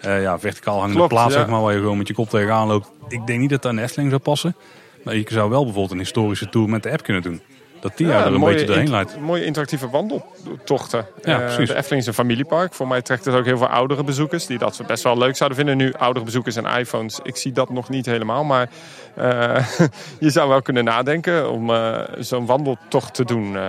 eh, 0.00 0.22
ja, 0.22 0.38
verticaal 0.38 0.74
hangende 0.74 0.96
Klopt, 0.96 1.12
plaat, 1.12 1.32
ja. 1.32 1.38
zeg 1.38 1.46
maar, 1.46 1.62
waar 1.62 1.72
je 1.72 1.78
gewoon 1.78 1.98
met 1.98 2.08
je 2.08 2.14
kop 2.14 2.28
tegenaan 2.28 2.66
loopt. 2.66 2.90
Ik 3.08 3.26
denk 3.26 3.40
niet 3.40 3.50
dat 3.50 3.62
dat 3.62 3.70
aan 3.70 3.76
de 3.76 3.82
Efteling 3.82 4.10
zou 4.10 4.22
passen. 4.22 4.56
Maar 5.02 5.16
je 5.16 5.24
zou 5.28 5.50
wel 5.50 5.62
bijvoorbeeld 5.64 5.92
een 5.92 5.98
historische 5.98 6.48
tour 6.48 6.68
met 6.68 6.82
de 6.82 6.90
app 6.90 7.02
kunnen 7.02 7.22
doen. 7.22 7.42
Dat 7.80 7.96
die 7.96 8.06
jou 8.06 8.20
er 8.20 8.26
een 8.32 8.40
mooie 8.40 8.52
beetje 8.52 8.66
doorheen 8.66 8.90
leidt. 8.90 9.20
Mooie 9.20 9.44
interactieve 9.44 9.88
wandeltochten. 9.90 11.06
Ja, 11.22 11.38
Eh, 11.40 11.44
precies. 11.44 11.68
de 11.68 11.74
Efteling 11.76 12.00
is 12.02 12.06
een 12.08 12.14
familiepark. 12.14 12.74
Voor 12.74 12.88
mij 12.88 13.02
trekt 13.02 13.24
het 13.24 13.34
ook 13.34 13.44
heel 13.44 13.58
veel 13.58 13.66
oudere 13.66 14.04
bezoekers. 14.04 14.46
Die 14.46 14.58
dat 14.58 14.80
best 14.86 15.02
wel 15.02 15.18
leuk 15.18 15.36
zouden 15.36 15.58
vinden. 15.58 15.76
Nu, 15.76 15.92
oudere 15.92 16.24
bezoekers 16.24 16.56
en 16.56 16.78
iPhones. 16.78 17.20
Ik 17.22 17.36
zie 17.36 17.52
dat 17.52 17.70
nog 17.70 17.88
niet 17.88 18.06
helemaal. 18.06 18.44
Maar 18.44 18.68
eh, 19.16 19.66
je 20.20 20.30
zou 20.30 20.48
wel 20.48 20.62
kunnen 20.62 20.84
nadenken 20.84 21.50
om 21.50 21.70
eh, 21.70 21.98
zo'n 22.18 22.46
wandeltocht 22.46 23.14
te 23.14 23.24
doen. 23.24 23.46
eh. 23.56 23.62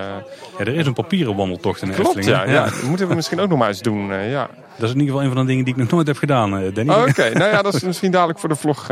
Ja, 0.58 0.58
er 0.58 0.68
is 0.68 0.86
een 0.86 0.92
papieren 0.92 1.36
wandeltocht 1.36 1.82
in 1.82 1.88
de 1.88 1.94
klopt, 1.94 2.16
Efteling. 2.16 2.46
ja, 2.48 2.52
ja. 2.52 2.64
Dat 2.64 2.82
moeten 2.82 3.08
we 3.08 3.14
misschien 3.14 3.40
ook 3.40 3.48
nog 3.48 3.58
maar 3.58 3.68
eens 3.68 3.82
doen. 3.82 4.12
ja. 4.30 4.48
Dat 4.78 4.88
is 4.88 4.94
in 4.94 5.00
ieder 5.00 5.14
geval 5.14 5.28
een 5.28 5.34
van 5.34 5.40
de 5.42 5.48
dingen 5.48 5.64
die 5.64 5.74
ik 5.74 5.80
nog 5.80 5.90
nooit 5.90 6.06
heb 6.06 6.16
gedaan, 6.16 6.70
Danny. 6.74 6.92
Oh, 6.92 7.00
Oké, 7.08 7.28
nou 7.38 7.50
ja, 7.50 7.62
dat 7.62 7.74
is 7.74 7.82
misschien 7.82 8.10
dadelijk 8.10 8.38
voor 8.38 8.48
de 8.48 8.56
vlog 8.56 8.88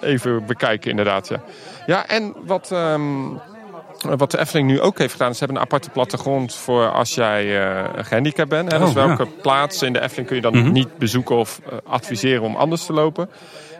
even 0.00 0.46
bekijken 0.46 0.90
inderdaad. 0.90 1.28
Ja, 1.28 1.40
ja 1.86 2.06
en 2.06 2.34
wat, 2.46 2.70
ehm, 2.72 3.02
wat 4.16 4.30
de 4.30 4.38
Efteling 4.38 4.68
nu 4.68 4.80
ook 4.80 4.98
heeft 4.98 5.12
gedaan... 5.12 5.30
is 5.30 5.38
ze 5.38 5.44
hebben 5.44 5.62
een 5.62 5.68
aparte 5.68 5.90
plattegrond 5.90 6.54
voor 6.54 6.90
als 6.90 7.14
jij 7.14 7.60
eh 7.68 7.84
gehandicapt 8.04 8.48
bent. 8.48 8.72
Hè? 8.72 8.78
dus 8.78 8.88
Oh, 8.88 8.94
welke 8.94 9.24
ja. 9.24 9.30
plaats 9.42 9.82
in 9.82 9.92
de 9.92 10.00
Efteling 10.00 10.26
kun 10.26 10.36
je 10.36 10.42
dan 10.42 10.56
Mhm. 10.58 10.72
niet 10.72 10.98
bezoeken 10.98 11.36
of 11.36 11.60
adviseren 11.86 12.42
om 12.42 12.56
anders 12.56 12.86
te 12.86 12.92
lopen. 12.92 13.28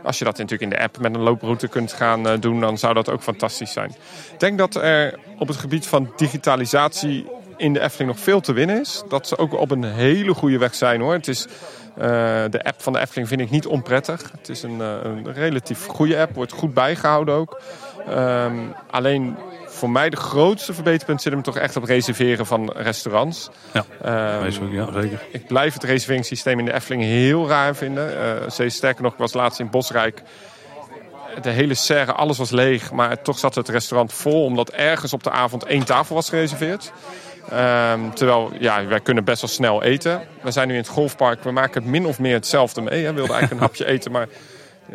Als 0.02 0.18
je 0.18 0.24
dat 0.24 0.38
natuurlijk 0.38 0.72
in 0.72 0.78
de 0.78 0.82
app 0.84 0.98
met 0.98 1.14
een 1.14 1.20
looproute 1.20 1.68
kunt 1.68 1.92
gaan 1.92 2.28
eh, 2.28 2.40
doen... 2.40 2.60
dan 2.60 2.78
zou 2.78 2.94
dat 2.94 3.10
ook 3.10 3.22
fantastisch 3.22 3.72
zijn. 3.72 3.90
Ik 4.32 4.40
denk 4.40 4.58
dat 4.58 4.74
er 4.74 5.18
op 5.38 5.48
het 5.48 5.56
gebied 5.56 5.86
van 5.86 6.12
digitalisatie 6.16 7.26
in 7.56 7.72
de 7.72 7.80
Efteling 7.80 8.10
nog 8.10 8.20
veel 8.20 8.40
te 8.40 8.52
winnen 8.52 8.80
is. 8.80 9.02
Dat 9.08 9.28
ze 9.28 9.38
ook 9.38 9.52
op 9.52 9.70
een 9.70 9.84
hele 9.84 10.34
goede 10.34 10.58
weg 10.58 10.74
zijn 10.74 11.00
hoor. 11.00 11.12
Het 11.12 11.28
is... 11.28 11.46
Eh, 11.96 12.04
de 12.50 12.64
app 12.64 12.82
van 12.82 12.92
de 12.92 12.98
Efteling 12.98 13.28
vind 13.28 13.40
ik 13.40 13.50
niet 13.50 13.66
onprettig. 13.66 14.30
Het 14.30 14.48
is 14.48 14.62
een, 14.62 14.80
eh, 14.80 14.94
een 15.02 15.32
relatief 15.32 15.86
goede 15.86 16.20
app, 16.20 16.34
wordt 16.34 16.52
goed 16.52 16.74
bijgehouden 16.74 17.34
ook. 17.34 17.60
Ehm, 18.08 18.56
alleen 18.90 19.36
voor 19.78 19.90
mij 19.90 20.10
de 20.10 20.16
grootste 20.16 20.74
verbeterpunt 20.74 21.22
zit 21.22 21.32
hem 21.32 21.42
toch 21.42 21.56
echt 21.56 21.76
op 21.76 21.84
reserveren 21.84 22.46
van 22.46 22.70
restaurants. 22.70 23.50
Ja, 23.72 23.84
ook, 24.44 24.72
ja, 24.72 24.92
zeker. 24.92 25.20
ik 25.32 25.46
blijf 25.46 25.74
het 25.74 25.82
reserveringssysteem 25.82 26.58
in 26.58 26.64
de 26.64 26.72
Efteling 26.72 27.02
heel 27.02 27.48
raar 27.48 27.76
vinden. 27.76 28.52
Steeds 28.52 28.76
sterker 28.76 29.02
nog, 29.02 29.12
ik 29.12 29.18
was 29.18 29.32
laatst 29.32 29.60
in 29.60 29.70
Bosrijk. 29.70 30.22
De 31.40 31.50
hele 31.50 31.74
serre, 31.74 32.12
alles 32.12 32.38
was 32.38 32.50
leeg. 32.50 32.92
Maar 32.92 33.22
toch 33.22 33.38
zat 33.38 33.54
het 33.54 33.68
restaurant 33.68 34.12
vol. 34.12 34.44
Omdat 34.44 34.70
ergens 34.70 35.12
op 35.12 35.22
de 35.22 35.30
avond 35.30 35.64
één 35.64 35.84
tafel 35.84 36.14
was 36.14 36.28
gereserveerd. 36.28 36.92
Ehm, 37.50 38.10
terwijl, 38.14 38.52
ja, 38.58 38.86
wij 38.86 39.00
kunnen 39.00 39.24
best 39.24 39.40
wel 39.40 39.50
snel 39.50 39.82
eten. 39.82 40.22
We 40.42 40.50
zijn 40.50 40.68
nu 40.68 40.74
in 40.74 40.80
het 40.80 40.88
golfpark. 40.88 41.44
We 41.44 41.50
maken 41.50 41.82
het 41.82 41.90
min 41.90 42.06
of 42.06 42.18
meer 42.18 42.34
hetzelfde 42.34 42.80
mee. 42.80 43.04
Hè. 43.04 43.08
We 43.08 43.14
wilden 43.14 43.34
eigenlijk 43.34 43.52
een 43.62 43.66
hapje 43.68 43.86
eten, 43.86 44.12
maar... 44.12 44.28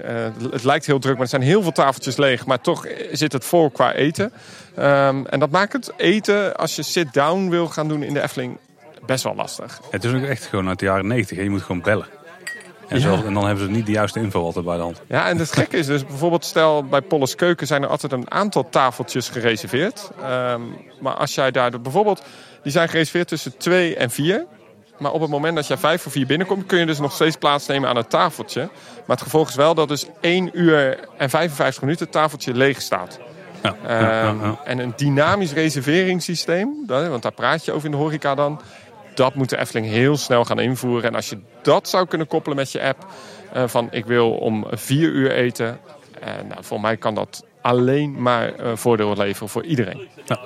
eh, 0.01 0.25
het 0.51 0.63
lijkt 0.63 0.85
heel 0.85 0.99
druk, 0.99 1.13
maar 1.13 1.23
er 1.23 1.29
zijn 1.29 1.41
heel 1.41 1.61
veel 1.61 1.71
tafeltjes 1.71 2.17
leeg. 2.17 2.45
Maar 2.45 2.61
toch 2.61 2.87
zit 3.11 3.31
het 3.31 3.45
vol 3.45 3.69
qua 3.69 3.93
eten. 3.93 4.31
Ehm, 4.75 5.25
en 5.25 5.39
dat 5.39 5.49
maakt 5.49 5.73
het 5.73 5.91
eten, 5.97 6.55
als 6.55 6.75
je 6.75 6.83
sit-down 6.83 7.49
wil 7.49 7.67
gaan 7.67 7.87
doen 7.87 8.03
in 8.03 8.13
de 8.13 8.21
Efteling, 8.21 8.57
best 9.05 9.23
wel 9.23 9.35
lastig. 9.35 9.79
Het 9.91 10.03
is 10.03 10.13
ook 10.13 10.23
echt 10.23 10.45
gewoon 10.45 10.67
uit 10.67 10.79
de 10.79 10.85
jaren 10.85 11.07
90. 11.07 11.37
hè. 11.37 11.43
Je 11.43 11.49
moet 11.49 11.61
gewoon 11.61 11.81
bellen. 11.81 12.07
En, 12.87 13.01
zelfs, 13.01 13.23
en 13.23 13.33
dan 13.33 13.45
hebben 13.45 13.65
ze 13.65 13.71
niet 13.71 13.85
de 13.85 13.91
juiste 13.91 14.19
info 14.19 14.43
altijd 14.43 14.65
bij 14.65 14.75
de 14.75 14.81
hand. 14.81 15.01
Ja, 15.07 15.27
en 15.27 15.37
het 15.37 15.51
gekke 15.51 15.77
is 15.77 15.85
dus 15.85 16.05
bijvoorbeeld, 16.05 16.45
stel 16.45 16.83
bij 16.83 17.01
Polles 17.01 17.35
Keuken 17.35 17.67
zijn 17.67 17.83
er 17.83 17.89
altijd 17.89 18.11
een 18.11 18.31
aantal 18.31 18.69
tafeltjes 18.69 19.29
gereserveerd. 19.29 20.11
Ehm, 20.21 20.61
maar 20.99 21.13
als 21.13 21.35
jij 21.35 21.51
daar 21.51 21.81
bijvoorbeeld, 21.81 22.23
die 22.63 22.71
zijn 22.71 22.89
gereserveerd 22.89 23.27
tussen 23.27 23.57
2 23.57 23.95
en 23.95 24.09
4. 24.09 24.45
Maar 25.03 25.11
op 25.11 25.21
het 25.21 25.29
moment 25.29 25.55
dat 25.55 25.67
jij 25.67 25.77
5 25.77 26.05
of 26.05 26.11
4 26.11 26.25
binnenkomt, 26.25 26.65
kun 26.65 26.79
je 26.79 26.85
dus 26.85 26.99
nog 26.99 27.11
steeds 27.11 27.35
plaatsnemen 27.35 27.89
aan 27.89 27.95
het 27.95 28.09
tafeltje. 28.09 28.61
Maar 29.05 29.15
het 29.15 29.21
gevolg 29.21 29.49
is 29.49 29.55
wel 29.55 29.75
dat 29.75 29.87
dus 29.87 30.05
1 30.21 30.49
uur 30.53 30.99
en 31.17 31.29
55 31.29 31.81
minuten 31.81 32.03
het 32.03 32.13
tafeltje 32.13 32.53
leeg 32.53 32.81
staat. 32.81 33.19
Ja, 33.63 33.75
ja, 33.83 33.99
ja, 33.99 34.27
Ehm. 34.27 34.51
En 34.63 34.79
een 34.79 34.93
dynamisch 34.95 35.53
reserveringssysteem, 35.53 36.85
want 36.87 37.21
daar 37.21 37.31
praat 37.31 37.65
je 37.65 37.71
over 37.71 37.85
in 37.85 37.91
de 37.91 37.97
horeca 37.97 38.35
dan. 38.35 38.61
Dat 39.15 39.35
moet 39.35 39.49
de 39.49 39.57
Efteling 39.57 39.87
heel 39.87 40.17
snel 40.17 40.45
gaan 40.45 40.59
invoeren. 40.59 41.09
En 41.09 41.15
als 41.15 41.29
je 41.29 41.39
dat 41.61 41.89
zou 41.89 42.07
kunnen 42.07 42.27
koppelen 42.27 42.57
met 42.57 42.71
je 42.71 42.81
app, 42.81 43.05
eh, 43.53 43.63
van 43.67 43.87
ik 43.91 44.05
wil 44.05 44.31
om 44.31 44.65
vier 44.71 45.09
uur 45.09 45.31
eten. 45.31 45.79
eh, 46.19 46.33
nou, 46.49 46.63
voor 46.63 46.81
mij 46.81 46.97
kan 46.97 47.15
dat 47.15 47.45
alleen 47.61 48.21
maar 48.21 48.53
eh, 48.55 48.71
voordeel 48.75 49.15
leveren 49.17 49.49
voor 49.49 49.63
iedereen. 49.63 50.07
Ja, 50.25 50.39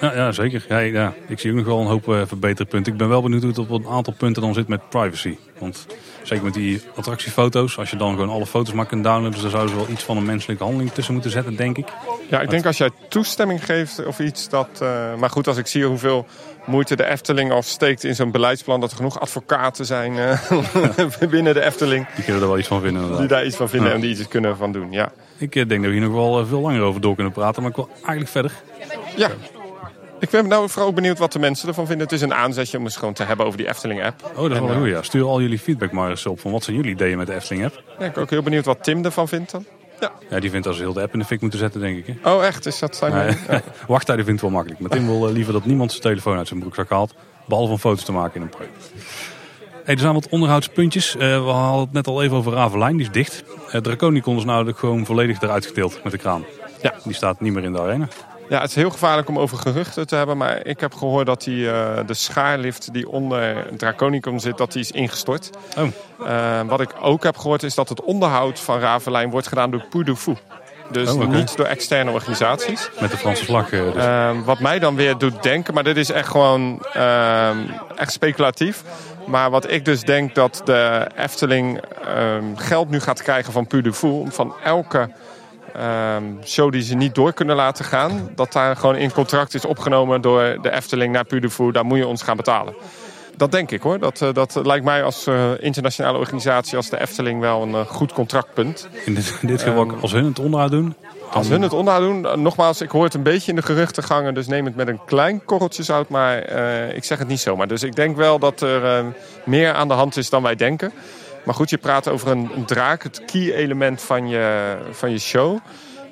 ja, 0.00 0.14
ja, 0.14 0.32
zeker. 0.32 0.64
Ja, 0.68 0.78
ja, 0.78 1.12
ik 1.28 1.38
zie 1.38 1.50
ook 1.50 1.56
nog 1.56 1.66
wel 1.66 1.80
een 1.80 1.86
hoop 1.86 2.08
eh, 2.08 2.20
verbeterpunten. 2.26 2.92
Ik 2.92 2.98
ben 2.98 3.08
wel 3.08 3.22
benieuwd 3.22 3.40
hoe 3.42 3.50
het 3.50 3.58
op 3.58 3.70
een 3.70 3.86
aantal 3.86 4.12
punten 4.18 4.42
dan 4.42 4.54
zit 4.54 4.68
met 4.68 4.88
privacy. 4.88 5.36
Want 5.58 5.86
zeker 6.22 6.44
met 6.44 6.54
die 6.54 6.82
attractiefoto's, 6.96 7.78
als 7.78 7.90
je 7.90 7.96
dan 7.96 8.10
gewoon 8.10 8.28
alle 8.28 8.46
foto's 8.46 8.74
maar 8.74 8.86
kunt 8.86 9.04
downloaden, 9.04 9.32
dus 9.32 9.40
daar 9.42 9.50
zouden 9.50 9.70
ze 9.74 9.76
wel 9.80 9.88
iets 9.90 10.02
van 10.04 10.16
een 10.16 10.24
menselijke 10.24 10.62
handeling 10.64 10.90
tussen 10.92 11.12
moeten 11.12 11.30
zetten, 11.30 11.56
denk 11.56 11.76
ik. 11.78 11.88
Ja, 12.30 12.40
ik 12.40 12.50
denk 12.50 12.66
als 12.66 12.76
jij 12.78 12.90
toestemming 13.08 13.64
geeft 13.64 14.06
of 14.06 14.18
iets 14.18 14.48
dat. 14.48 14.68
eh, 14.80 15.14
maar 15.14 15.30
goed, 15.30 15.46
als 15.48 15.56
ik 15.56 15.66
zie 15.66 15.84
hoeveel 15.84 16.26
moeite 16.66 16.96
de 16.96 17.04
Efteling 17.06 17.52
al 17.52 17.62
steekt 17.62 18.04
in 18.04 18.14
zo'n 18.14 18.30
beleidsplan, 18.30 18.80
dat 18.80 18.90
er 18.90 18.96
genoeg 18.96 19.20
advocaten 19.20 19.86
zijn 19.86 20.18
eh, 20.18 20.38
binnen 21.30 21.54
de 21.54 21.62
Efteling 21.64 22.06
Die 22.14 22.24
kunnen 22.24 22.42
er 22.42 22.48
wel 22.48 22.58
iets 22.58 22.68
van 22.68 22.80
vinden 22.80 23.16
die 23.18 23.26
daar 23.28 23.46
iets 23.46 23.56
van 23.56 23.68
vinden 23.68 23.88
Ja. 23.88 23.94
en 23.94 24.00
die 24.00 24.10
iets 24.10 24.28
kunnen 24.28 24.56
van 24.56 24.72
doen. 24.72 24.92
Ja. 24.92 25.12
Ik 25.38 25.52
denk 25.52 25.68
dat 25.68 25.80
we 25.80 25.88
hier 25.88 26.00
nog 26.00 26.12
wel 26.12 26.46
veel 26.46 26.60
langer 26.60 26.80
over 26.80 27.00
door 27.00 27.14
kunnen 27.14 27.32
praten, 27.32 27.62
maar 27.62 27.70
ik 27.70 27.76
wil 27.76 27.88
eigenlijk 27.94 28.28
verder. 28.28 28.52
Ja. 29.16 29.30
Ik 30.22 30.30
ben 30.30 30.48
nou 30.48 30.68
vooral 30.68 30.92
benieuwd 30.92 31.18
wat 31.18 31.32
de 31.32 31.38
mensen 31.38 31.68
ervan 31.68 31.86
vinden. 31.86 32.04
Het 32.04 32.14
is 32.14 32.20
een 32.20 32.34
aanzetje 32.34 32.78
om 32.78 32.84
eens 32.84 32.96
gewoon 32.96 33.14
te 33.14 33.24
hebben 33.24 33.46
over 33.46 33.58
die 33.58 33.68
Efteling-app. 33.68 34.30
Oh, 34.36 34.50
dat 34.50 34.58
wel 34.58 34.74
goeie. 34.74 34.92
Ja. 34.92 35.02
Stuur 35.02 35.24
al 35.24 35.40
jullie 35.40 35.58
feedback 35.58 35.92
maar 35.92 36.10
eens 36.10 36.26
op 36.26 36.40
van 36.40 36.52
wat 36.52 36.64
zijn 36.64 36.76
jullie 36.76 36.90
ideeën 36.90 37.18
met 37.18 37.26
de 37.26 37.34
Efteling-app. 37.34 37.82
Ja, 37.98 38.04
ik 38.04 38.12
ben 38.12 38.22
ook 38.22 38.30
heel 38.30 38.42
benieuwd 38.42 38.64
wat 38.64 38.84
Tim 38.84 39.04
ervan 39.04 39.28
vindt 39.28 39.50
dan. 39.50 39.64
Ja. 40.00 40.12
ja, 40.30 40.40
die 40.40 40.50
vindt 40.50 40.66
als 40.66 40.76
ze 40.76 40.82
heel 40.82 40.92
de 40.92 41.00
app 41.00 41.12
in 41.12 41.18
de 41.18 41.24
fik 41.24 41.40
moeten 41.40 41.58
zetten, 41.58 41.80
denk 41.80 42.06
ik. 42.06 42.16
Hè? 42.20 42.32
Oh, 42.34 42.44
echt? 42.44 42.66
Is 42.66 42.78
dat 42.78 42.96
zijn 42.96 43.12
nee. 43.12 43.36
ja. 43.48 43.62
Wachttijden 43.86 44.24
vindt 44.24 44.40
het 44.40 44.50
wel 44.50 44.58
makkelijk. 44.58 44.80
Maar 44.80 44.90
Tim 44.90 45.06
wil 45.06 45.32
liever 45.32 45.52
dat 45.52 45.64
niemand 45.64 45.90
zijn 45.90 46.02
telefoon 46.02 46.36
uit 46.36 46.48
zijn 46.48 46.60
broekzak 46.60 46.90
haalt. 46.90 47.14
Behalve 47.46 47.72
om 47.72 47.78
foto's 47.78 48.04
te 48.04 48.12
maken 48.12 48.34
in 48.34 48.42
een 48.42 48.48
project. 48.48 48.92
Hey, 49.84 49.94
er 49.94 50.00
zijn 50.00 50.14
wat 50.14 50.28
onderhoudspuntjes. 50.28 51.14
Uh, 51.14 51.20
we 51.20 51.50
hadden 51.50 51.80
het 51.80 51.92
net 51.92 52.06
al 52.06 52.22
even 52.22 52.36
over 52.36 52.52
Ravelijn, 52.52 52.96
die 52.96 53.06
is 53.06 53.12
dicht. 53.12 53.44
Uh, 53.74 53.80
Draconicon 53.80 54.36
is 54.36 54.44
nou 54.44 54.72
gewoon 54.72 55.06
volledig 55.06 55.40
eruit 55.40 55.66
getild 55.66 56.00
met 56.02 56.12
de 56.12 56.18
kraan. 56.18 56.44
Ja. 56.82 56.94
Die 57.04 57.14
staat 57.14 57.40
niet 57.40 57.52
meer 57.52 57.64
in 57.64 57.72
de 57.72 57.80
arena. 57.80 58.08
Ja, 58.52 58.60
het 58.60 58.70
is 58.70 58.76
heel 58.76 58.90
gevaarlijk 58.90 59.28
om 59.28 59.38
over 59.38 59.58
geruchten 59.58 60.06
te 60.06 60.16
hebben. 60.16 60.36
Maar 60.36 60.66
ik 60.66 60.80
heb 60.80 60.94
gehoord 60.94 61.26
dat 61.26 61.42
die, 61.42 61.64
uh, 61.64 61.98
de 62.06 62.14
schaarlift 62.14 62.92
die 62.92 63.08
onder 63.08 63.66
Draconicon 63.76 64.40
zit, 64.40 64.58
dat 64.58 64.72
die 64.72 64.80
is 64.82 64.90
ingestort. 64.90 65.50
Oh. 65.78 65.86
Uh, 66.20 66.60
wat 66.66 66.80
ik 66.80 66.90
ook 67.00 67.22
heb 67.22 67.36
gehoord 67.36 67.62
is 67.62 67.74
dat 67.74 67.88
het 67.88 68.02
onderhoud 68.02 68.60
van 68.60 68.78
Ravelijn 68.78 69.30
wordt 69.30 69.46
gedaan 69.46 69.70
door 69.70 69.84
Puy 69.90 70.04
de 70.04 70.16
Fou. 70.16 70.36
Dus 70.90 71.10
oh, 71.10 71.14
okay. 71.14 71.38
niet 71.38 71.56
door 71.56 71.66
externe 71.66 72.10
organisaties. 72.10 72.90
Met 73.00 73.10
de 73.10 73.16
Franse 73.16 73.44
vlag. 73.44 73.68
Dus. 73.68 73.94
Uh, 73.94 74.30
wat 74.44 74.60
mij 74.60 74.78
dan 74.78 74.94
weer 74.94 75.18
doet 75.18 75.42
denken, 75.42 75.74
maar 75.74 75.84
dit 75.84 75.96
is 75.96 76.10
echt 76.10 76.28
gewoon 76.28 76.82
ehm, 76.92 77.58
echt 77.96 78.12
speculatief. 78.12 78.82
Maar 79.26 79.50
wat 79.50 79.70
ik 79.70 79.84
dus 79.84 80.00
denk 80.00 80.34
dat 80.34 80.62
de 80.64 81.06
Efteling 81.16 81.80
ehm, 82.04 82.56
geld 82.56 82.90
nu 82.90 83.00
gaat 83.00 83.22
krijgen 83.22 83.52
van 83.52 83.66
Puy 83.66 83.82
de 83.82 83.92
Fou. 83.92 84.12
Om 84.12 84.32
van 84.32 84.54
elke 84.64 85.10
um, 86.16 86.38
show 86.44 86.72
die 86.72 86.82
ze 86.82 86.94
niet 86.94 87.14
door 87.14 87.32
kunnen 87.32 87.56
laten 87.56 87.84
gaan. 87.84 88.30
Dat 88.34 88.52
daar 88.52 88.76
gewoon 88.76 88.96
in 88.96 89.12
contract 89.12 89.54
is 89.54 89.64
opgenomen 89.64 90.20
door 90.20 90.58
de 90.62 90.70
Efteling 90.70 91.12
naar 91.12 91.24
Puy 91.24 91.40
de 91.40 91.50
Fou. 91.50 91.72
Daar 91.72 91.84
moet 91.84 91.98
je 91.98 92.06
ons 92.06 92.22
gaan 92.22 92.36
betalen. 92.36 92.74
Dat 93.36 93.52
denk 93.52 93.70
ik 93.70 93.82
hoor. 93.82 93.98
Dat, 93.98 94.20
uh, 94.20 94.32
dat 94.32 94.60
lijkt 94.62 94.84
mij 94.84 95.02
als 95.02 95.26
uh, 95.26 95.50
internationale 95.58 96.18
organisatie 96.18 96.76
als 96.76 96.88
de 96.88 97.00
Efteling 97.00 97.40
wel 97.40 97.62
een 97.62 97.70
uh, 97.70 97.80
goed 97.80 98.12
contractpunt. 98.12 98.88
In 99.04 99.14
dit, 99.14 99.38
in 99.40 99.48
dit 99.48 99.62
geval, 99.62 99.82
um, 99.82 99.94
als 100.00 100.12
hun 100.12 100.24
het 100.24 100.38
onderhoud 100.38 100.70
doen? 100.70 100.94
Als 101.30 101.48
hun 101.48 101.62
het 101.62 101.72
onderhoud 101.72 102.02
doen, 102.02 102.42
nogmaals, 102.42 102.80
ik 102.80 102.90
hoor 102.90 103.04
het 103.04 103.14
een 103.14 103.22
beetje 103.22 103.50
in 103.50 103.56
de 103.56 103.62
geruchten 103.62 104.02
gangen. 104.02 104.34
Dus 104.34 104.46
neem 104.46 104.64
het 104.64 104.76
met 104.76 104.88
een 104.88 105.00
klein 105.04 105.44
korreltje 105.44 105.82
zout, 105.82 106.08
maar 106.08 106.38
ik 106.94 107.04
zeg 107.04 107.18
het 107.18 107.28
niet 107.28 107.40
zomaar. 107.40 107.66
Dus 107.66 107.82
ik 107.82 107.94
denk 107.94 108.16
wel 108.16 108.38
dat 108.38 108.60
er 108.60 109.04
meer 109.44 109.72
aan 109.72 109.88
de 109.88 109.94
hand 109.94 110.16
is 110.16 110.30
dan 110.30 110.42
wij 110.42 110.54
denken. 110.54 110.92
Maar 111.44 111.54
goed, 111.54 111.70
je 111.70 111.78
praat 111.78 112.08
over 112.08 112.30
een, 112.30 112.50
een 112.56 112.64
draak, 112.64 113.02
het 113.02 113.24
key 113.24 113.54
element 113.54 114.02
van 114.02 114.28
je, 114.28 114.76
van 114.90 115.10
je 115.10 115.18
show. 115.18 115.58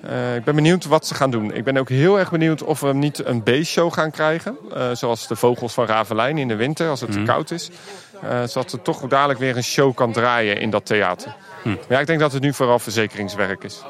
Uh, 0.04 0.36
ik 0.36 0.44
ben 0.44 0.54
benieuwd 0.54 0.84
wat 0.84 1.06
ze 1.06 1.14
gaan 1.14 1.30
doen. 1.30 1.54
Ik 1.54 1.64
ben 1.64 1.76
ook 1.76 1.88
heel 1.88 2.18
erg 2.18 2.30
benieuwd 2.30 2.62
of 2.62 2.80
we 2.80 2.92
niet 2.92 3.24
een 3.24 3.42
B-show 3.42 3.92
gaan 3.92 4.10
krijgen. 4.10 4.56
Uh, 4.76 4.90
zoals 4.92 5.28
de 5.28 5.36
vogels 5.36 5.72
van 5.72 5.86
Ravelijn 5.86 6.38
in 6.38 6.48
de 6.48 6.56
winter, 6.56 6.88
als 6.88 7.00
het 7.00 7.10
mm. 7.10 7.16
te 7.16 7.32
koud 7.32 7.50
is. 7.50 7.70
Uh, 8.24 8.42
zodat 8.44 8.72
er 8.72 8.82
toch 8.82 9.06
dadelijk 9.06 9.38
weer 9.38 9.56
een 9.56 9.62
show 9.62 9.94
kan 9.94 10.12
draaien 10.12 10.60
in 10.60 10.70
dat 10.70 10.86
theater. 10.86 11.34
Mm. 11.64 11.72
Maar 11.72 11.84
ja, 11.88 12.00
ik 12.00 12.06
denk 12.06 12.20
dat 12.20 12.32
het 12.32 12.42
nu 12.42 12.52
vooral 12.52 12.78
verzekeringswerk 12.78 13.64
is. 13.64 13.82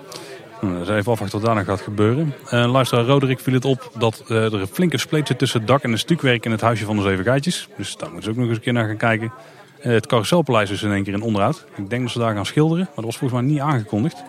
Nou, 0.61 0.79
dat 0.79 0.89
is 0.89 0.95
even 0.95 1.12
afwachten 1.12 1.39
wat 1.39 1.47
daarna 1.47 1.65
gaat 1.65 1.81
gebeuren. 1.81 2.35
Uh, 2.45 2.73
luisteraar 2.73 3.05
Roderick 3.05 3.41
viel 3.41 3.55
het 3.55 3.65
op 3.65 3.91
dat 3.99 4.23
er 4.29 4.55
een 4.55 4.67
flinke 4.67 4.99
spleet 4.99 5.27
zit 5.27 5.39
tussen 5.39 5.59
het 5.59 5.69
dak 5.69 5.83
en 5.83 5.91
de 5.91 5.97
stukwerk 5.97 6.45
in 6.45 6.51
het 6.51 6.61
huisje 6.61 6.85
van 6.85 6.97
de 6.97 7.03
Zeven 7.03 7.25
Geitjes. 7.25 7.69
Dus 7.77 7.97
daar 7.97 8.11
moeten 8.11 8.25
ze 8.25 8.31
ook 8.31 8.37
nog 8.37 8.47
eens 8.49 8.57
een 8.57 8.62
keer 8.62 8.73
naar 8.73 8.87
gaan 8.87 8.97
kijken. 8.97 9.33
Uh, 9.81 9.93
het 9.93 10.07
carouselpaleis 10.07 10.70
is 10.70 10.82
in 10.82 10.93
één 10.93 11.02
keer 11.05 11.12
in 11.12 11.23
onderhoud. 11.23 11.66
Ik 11.77 11.90
denk 11.90 12.02
dat 12.02 12.11
ze 12.11 12.19
daar 12.19 12.35
gaan 12.35 12.47
schilderen, 12.47 12.85
maar 12.85 12.94
dat 12.94 13.05
was 13.05 13.16
volgens 13.16 13.40
mij 13.40 13.51
niet 13.51 13.61
aangekondigd. 13.61 14.24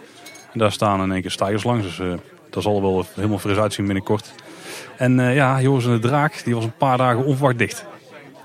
En 0.54 0.60
daar 0.60 0.72
staan 0.72 1.02
in 1.02 1.12
één 1.12 1.22
keer 1.22 1.32
stijgers 1.32 1.64
langs, 1.64 1.84
dus 1.86 2.00
uh, 2.00 2.14
dat 2.50 2.64
zal 2.64 2.76
er 2.76 2.82
wel 2.82 3.06
helemaal 3.16 3.40
fris 3.40 3.58
uitzien 3.58 3.86
binnenkort. 3.86 4.34
En 4.98 5.18
uh, 5.18 5.36
ja, 5.36 5.62
Joris 5.62 5.86
en 5.86 5.92
de 5.92 6.00
Draak, 6.00 6.44
die 6.44 6.56
was 6.56 6.64
een 6.64 6.78
paar 6.78 6.98
dagen 6.98 7.26
onverwacht 7.26 7.58
dicht. 7.58 7.86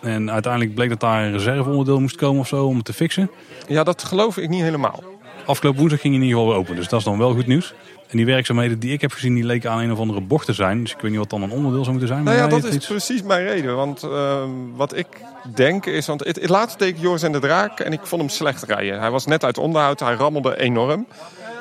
En 0.00 0.30
uiteindelijk 0.30 0.74
bleek 0.74 0.88
dat 0.88 1.00
daar 1.00 1.24
een 1.24 1.32
reserveonderdeel 1.32 2.00
moest 2.00 2.16
komen 2.16 2.40
of 2.40 2.48
zo 2.48 2.64
om 2.66 2.76
het 2.76 2.84
te 2.84 2.92
fixen. 2.92 3.30
Ja, 3.68 3.84
dat 3.84 4.04
geloof 4.04 4.36
ik 4.36 4.48
niet 4.48 4.62
helemaal. 4.62 5.02
Afgelopen 5.46 5.78
woensdag 5.78 6.00
ging 6.00 6.14
hij 6.14 6.22
in 6.22 6.28
ieder 6.28 6.38
geval 6.38 6.54
weer 6.54 6.62
open, 6.64 6.76
dus 6.76 6.88
dat 6.88 6.98
is 6.98 7.04
dan 7.04 7.18
wel 7.18 7.32
goed 7.32 7.46
nieuws. 7.46 7.74
En 8.08 8.16
die 8.16 8.26
werkzaamheden 8.26 8.78
die 8.78 8.92
ik 8.92 9.00
heb 9.00 9.12
gezien, 9.12 9.34
die 9.34 9.44
leken 9.44 9.70
aan 9.70 9.78
een 9.78 9.92
of 9.92 9.98
andere 9.98 10.20
bocht 10.20 10.46
te 10.46 10.52
zijn. 10.52 10.82
Dus 10.82 10.92
ik 10.92 11.00
weet 11.00 11.10
niet 11.10 11.20
wat 11.20 11.30
dan 11.30 11.42
een 11.42 11.50
onderdeel 11.50 11.84
zou 11.84 11.90
moeten 11.90 12.08
zijn. 12.08 12.24
Nou 12.24 12.36
ja, 12.36 12.46
dat 12.46 12.64
is 12.64 12.74
iets... 12.74 12.86
precies 12.86 13.22
mijn 13.22 13.46
reden. 13.46 13.76
Want 13.76 14.04
uh, 14.04 14.42
wat 14.74 14.96
ik 14.96 15.06
denk 15.54 15.86
is... 15.86 16.06
Want 16.06 16.24
het, 16.24 16.40
het 16.40 16.48
laatste 16.48 16.78
deed 16.78 16.88
ik 16.88 17.00
Joris 17.00 17.22
en 17.22 17.32
de 17.32 17.38
Draak 17.38 17.80
en 17.80 17.92
ik 17.92 18.00
vond 18.02 18.20
hem 18.20 18.30
slecht 18.30 18.62
rijden. 18.62 19.00
Hij 19.00 19.10
was 19.10 19.26
net 19.26 19.44
uit 19.44 19.58
onderhoud, 19.58 20.00
hij 20.00 20.14
rammelde 20.14 20.60
enorm. 20.60 21.06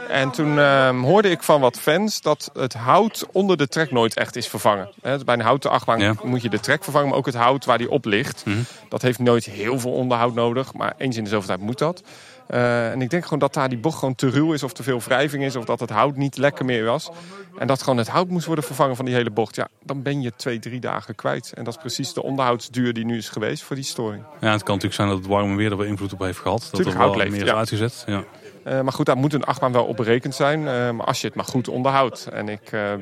En 0.10 0.32
toen 0.32 0.56
uh, 0.56 1.02
hoorde 1.02 1.30
ik 1.30 1.44
van 1.44 1.62
wat 1.62 1.80
fans 1.80 2.22
dat 2.22 2.50
het 2.54 2.74
hout 2.74 3.26
onder 3.32 3.58
de 3.58 3.68
trek 3.68 3.92
nooit 3.92 4.14
echt 4.14 4.36
is 4.36 4.48
vervangen. 4.48 4.90
He, 5.02 5.24
bij 5.24 5.36
een 5.36 5.42
houten 5.42 5.72
achtbaan 5.72 6.00
ja. 6.00 6.14
moet 6.24 6.42
je 6.42 6.50
de 6.50 6.60
trek 6.60 6.84
vervangen, 6.84 7.10
maar 7.10 7.18
ook 7.18 7.26
het 7.26 7.36
hout 7.36 7.66
waar 7.66 7.78
die 7.78 7.92
op 7.92 8.06
ligt. 8.06 8.46
Mm 8.46 8.54
-hmm. 8.54 8.66
Dat 8.90 9.02
heeft 9.02 9.20
nooit 9.20 9.46
heel 9.46 9.80
veel 9.80 9.92
onderhoud 9.92 10.34
nodig, 10.34 10.74
maar 10.74 10.94
eens 10.98 11.18
in 11.18 11.24
de 11.24 11.30
zoveel 11.30 11.48
tijd 11.48 11.60
moet 11.60 11.78
dat. 11.78 12.04
Uh, 12.50 12.92
en 12.92 13.02
ik 13.02 13.10
denk 13.10 13.24
gewoon 13.24 13.40
dat 13.40 13.54
daar 13.54 13.70
die 13.70 13.78
bocht 13.78 14.00
gewoon 14.00 14.16
te 14.16 14.30
ruw 14.30 14.54
is 14.54 14.64
of 14.64 14.74
te 14.74 14.84
veel 14.84 15.00
wrijving 15.00 15.44
is. 15.44 15.56
Of 15.56 15.66
dat 15.66 15.80
het 15.80 15.90
hout 15.90 16.16
niet 16.16 16.38
lekker 16.38 16.66
meer 16.66 16.86
was. 16.86 17.10
En 17.58 17.68
dat 17.68 17.84
gewoon 17.84 17.98
het 17.98 18.08
hout 18.08 18.30
moest 18.30 18.46
worden 18.46 18.64
vervangen 18.64 18.96
van 18.96 19.06
die 19.06 19.14
hele 19.14 19.32
bocht. 19.32 19.56
Ja, 19.56 19.68
dan 19.84 20.02
ben 20.02 20.22
je 20.22 20.32
twee, 20.36 20.60
drie 20.60 20.80
dagen 20.80 21.16
kwijt. 21.16 21.54
En 21.54 21.64
dat 21.64 21.74
is 21.74 21.80
precies 21.80 22.14
de 22.14 22.24
onderhoudsduur 22.24 22.94
die 22.94 23.06
nu 23.06 23.18
is 23.18 23.30
geweest 23.30 23.64
voor 23.64 23.76
die 23.76 23.86
storing. 23.86 24.24
Ja, 24.40 24.52
het 24.52 24.64
kan 24.64 24.76
natuurlijk 24.76 24.94
zijn 24.94 25.08
dat 25.08 25.18
het 25.18 25.28
warme 25.28 25.56
weer 25.56 25.72
er 25.72 25.78
wel 25.78 25.86
invloed 25.86 26.14
op 26.14 26.20
heeft 26.20 26.40
gehad. 26.40 26.68
Dat 26.72 26.86
er 26.86 26.98
wel 26.98 27.16
leeft, 27.16 27.32
meer 27.32 27.42
is 27.42 27.48
ja. 27.48 27.56
uitgezet. 27.56 28.04
Ja. 28.08 28.24
Uh, 28.68 28.82
maar 28.82 28.94
goed, 28.94 29.06
daar 29.06 29.18
moet 29.18 29.34
een 29.34 29.44
achtbaan 29.44 29.72
wel 29.72 29.86
op 29.86 29.96
berekend 29.96 30.36
zijn. 30.36 30.60
Uh, 30.60 30.66
maar 30.66 31.06
als 31.06 31.22
je 31.22 31.28
het 31.28 31.36
maar 31.36 31.46
goed 31.46 31.68
onderhoudt. 31.68 32.28
En 32.28 32.50
ik 32.50 32.72
uh, 32.72 32.94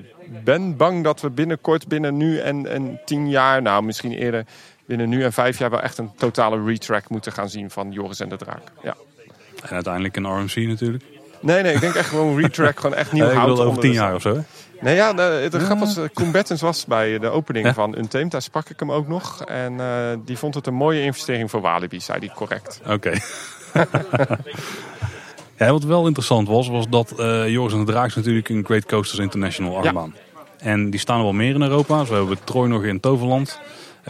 ben 0.44 0.78
bang 0.78 1.04
dat 1.04 1.22
we 1.22 1.30
binnenkort, 1.30 1.88
binnen 1.88 2.18
nu 2.18 2.40
en, 2.40 2.68
en 2.68 3.00
tien 3.06 3.30
jaar, 3.30 3.62
nou 3.62 3.84
misschien 3.84 4.12
eerder, 4.12 4.46
binnen 4.86 5.10
nu 5.10 5.24
en 5.24 5.34
vijf 5.34 5.58
jaar 5.58 5.70
wel 5.70 5.82
echt 5.82 5.98
een 5.98 6.12
totale 6.16 6.64
retrack 6.64 7.10
moeten 7.10 7.32
gaan 7.32 7.50
zien 7.50 7.70
van 7.70 7.92
Joris 7.92 8.20
en 8.20 8.30
de 8.30 8.38
Draak. 8.38 8.62
Ja. 8.84 8.96
En 9.64 9.74
uiteindelijk 9.74 10.16
een 10.16 10.26
RMC 10.26 10.56
natuurlijk. 10.56 11.04
Nee, 11.40 11.64
nee, 11.64 11.74
ik 11.74 11.82
denk 11.82 11.94
echt 11.94 12.10
gewoon 12.10 12.40
retrack, 12.40 12.80
gewoon 12.80 12.96
echt 12.96 13.12
nieuw 13.12 13.26
nee, 13.26 13.36
hout. 13.36 13.60
over 13.60 13.82
tien 13.82 13.92
jaar 13.92 14.16
of 14.16 14.22
zo. 14.22 14.44
Nee, 14.80 14.96
ja, 14.96 15.14
de, 15.14 15.48
de 15.52 15.58
ja. 15.58 15.64
grap 15.64 15.80
was, 15.80 15.98
Koen 16.14 16.32
Bettens 16.32 16.62
was 16.62 16.86
bij 16.86 17.20
de 17.20 17.30
opening 17.30 17.66
ja. 17.66 17.74
van 17.74 17.98
Untamed. 17.98 18.32
Daar 18.32 18.42
sprak 18.42 18.70
ik 18.70 18.80
hem 18.80 18.92
ook 18.92 19.08
nog. 19.08 19.44
En 19.44 19.74
uh, 19.74 19.88
die 20.26 20.38
vond 20.38 20.56
het 20.56 20.68
een 20.68 20.74
mooie 20.74 21.02
investering 21.02 21.50
voor 21.50 21.62
Walibi, 21.62 22.00
zei 22.00 22.20
hij 22.20 22.36
correct. 22.36 22.82
Oké. 22.84 22.94
Okay. 22.94 23.22
ja, 25.58 25.72
wat 25.72 25.84
wel 25.84 26.06
interessant 26.06 26.48
was, 26.48 26.68
was 26.68 26.90
dat 26.90 27.14
uh, 27.20 27.50
Joris 27.50 27.74
en 27.74 27.80
de 27.80 27.92
Draaks 27.92 28.16
natuurlijk 28.16 28.50
een 28.50 28.66
Great 28.66 28.86
Coasters 28.86 29.20
International 29.20 29.78
achtbaan. 29.78 30.14
Ja. 30.16 30.22
En 30.58 30.90
die 30.90 31.00
staan 31.00 31.18
er 31.18 31.24
wel 31.24 31.34
meer 31.34 31.56
in 31.56 31.62
Europa. 31.62 32.06
Zo 32.06 32.14
hebben 32.14 32.36
we 32.36 32.44
Troy 32.44 32.68
nog 32.68 32.84
in 32.84 33.00
Toverland. 33.00 33.60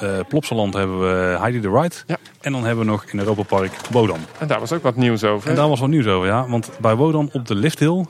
Uh, 0.02 0.20
Plopsaland 0.28 0.74
hebben 0.74 1.00
we 1.00 1.38
Heidi 1.40 1.60
the 1.60 1.70
Ride. 1.70 1.96
Ja. 2.08 2.18
En 2.42 2.52
dan 2.52 2.66
hebben 2.66 2.86
we 2.86 2.92
nog 2.92 3.06
in 3.06 3.20
Europa 3.20 3.44
Park 3.44 3.72
Wodan. 3.92 4.20
En 4.40 4.48
daar 4.48 4.60
was 4.60 4.72
ook 4.72 4.84
wat 4.84 4.96
nieuws 4.96 5.24
over. 5.24 5.50
En 5.50 5.56
daar 5.56 5.70
was 5.70 5.80
wat 5.80 5.90
nieuws 5.90 6.08
over, 6.08 6.28
ja. 6.28 6.48
Want 6.48 6.70
bij 6.80 6.96
Wodan 6.96 7.30
op 7.34 7.48
de 7.48 7.56
lifthill, 7.56 8.06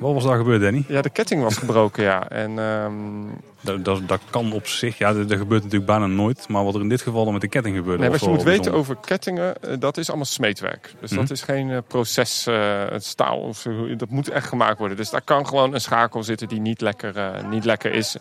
wat 0.00 0.14
was 0.14 0.24
daar 0.24 0.36
gebeurd, 0.36 0.60
Danny? 0.60 0.84
Ja, 0.88 1.02
de 1.02 1.10
ketting 1.10 1.42
was 1.42 1.56
gebroken, 1.56 2.02
ja. 2.02 2.28
En, 2.28 2.58
um... 2.58 3.30
dat, 3.60 3.84
dat, 3.84 4.08
dat, 4.08 4.20
kan 4.30 4.52
op 4.52 4.66
zich, 4.66 4.98
ja, 4.98 5.12
dat, 5.12 5.28
dat, 5.28 5.38
gebeurt 5.38 5.62
natuurlijk 5.62 5.90
bijna 5.90 6.06
nooit. 6.06 6.48
Maar 6.48 6.64
wat 6.64 6.74
er 6.74 6.80
in 6.80 6.88
dit 6.88 7.02
geval 7.02 7.24
dan 7.24 7.32
met 7.32 7.42
de 7.42 7.48
ketting 7.48 7.76
gebeurde. 7.76 8.00
Nee, 8.00 8.10
wat 8.10 8.20
je 8.20 8.28
moet 8.28 8.42
weten 8.42 8.72
over 8.72 8.96
kettingen, 8.96 9.54
dat 9.78 9.96
is 9.96 10.08
allemaal 10.08 10.26
smeetwerk. 10.26 10.94
Dus 11.00 11.10
mm 11.10 11.18
-hmm. 11.18 11.26
dat 11.26 11.36
is 11.36 11.42
geen 11.42 11.68
uh, 11.68 11.78
proces, 11.86 12.46
uh, 12.48 12.82
staal 12.96 13.38
of 13.38 13.58
zo. 13.58 13.96
Dat 13.96 14.08
moet 14.08 14.28
echt 14.28 14.48
gemaakt 14.48 14.78
worden. 14.78 14.96
Dus 14.96 15.10
daar 15.10 15.22
kan 15.22 15.46
gewoon 15.46 15.74
een 15.74 15.80
schakel 15.80 16.22
zitten 16.22 16.48
die 16.48 16.60
niet 16.60 16.80
lekker, 16.80 17.16
uh, 17.16 17.50
niet 17.50 17.64
lekker 17.64 17.92
is. 17.92 18.16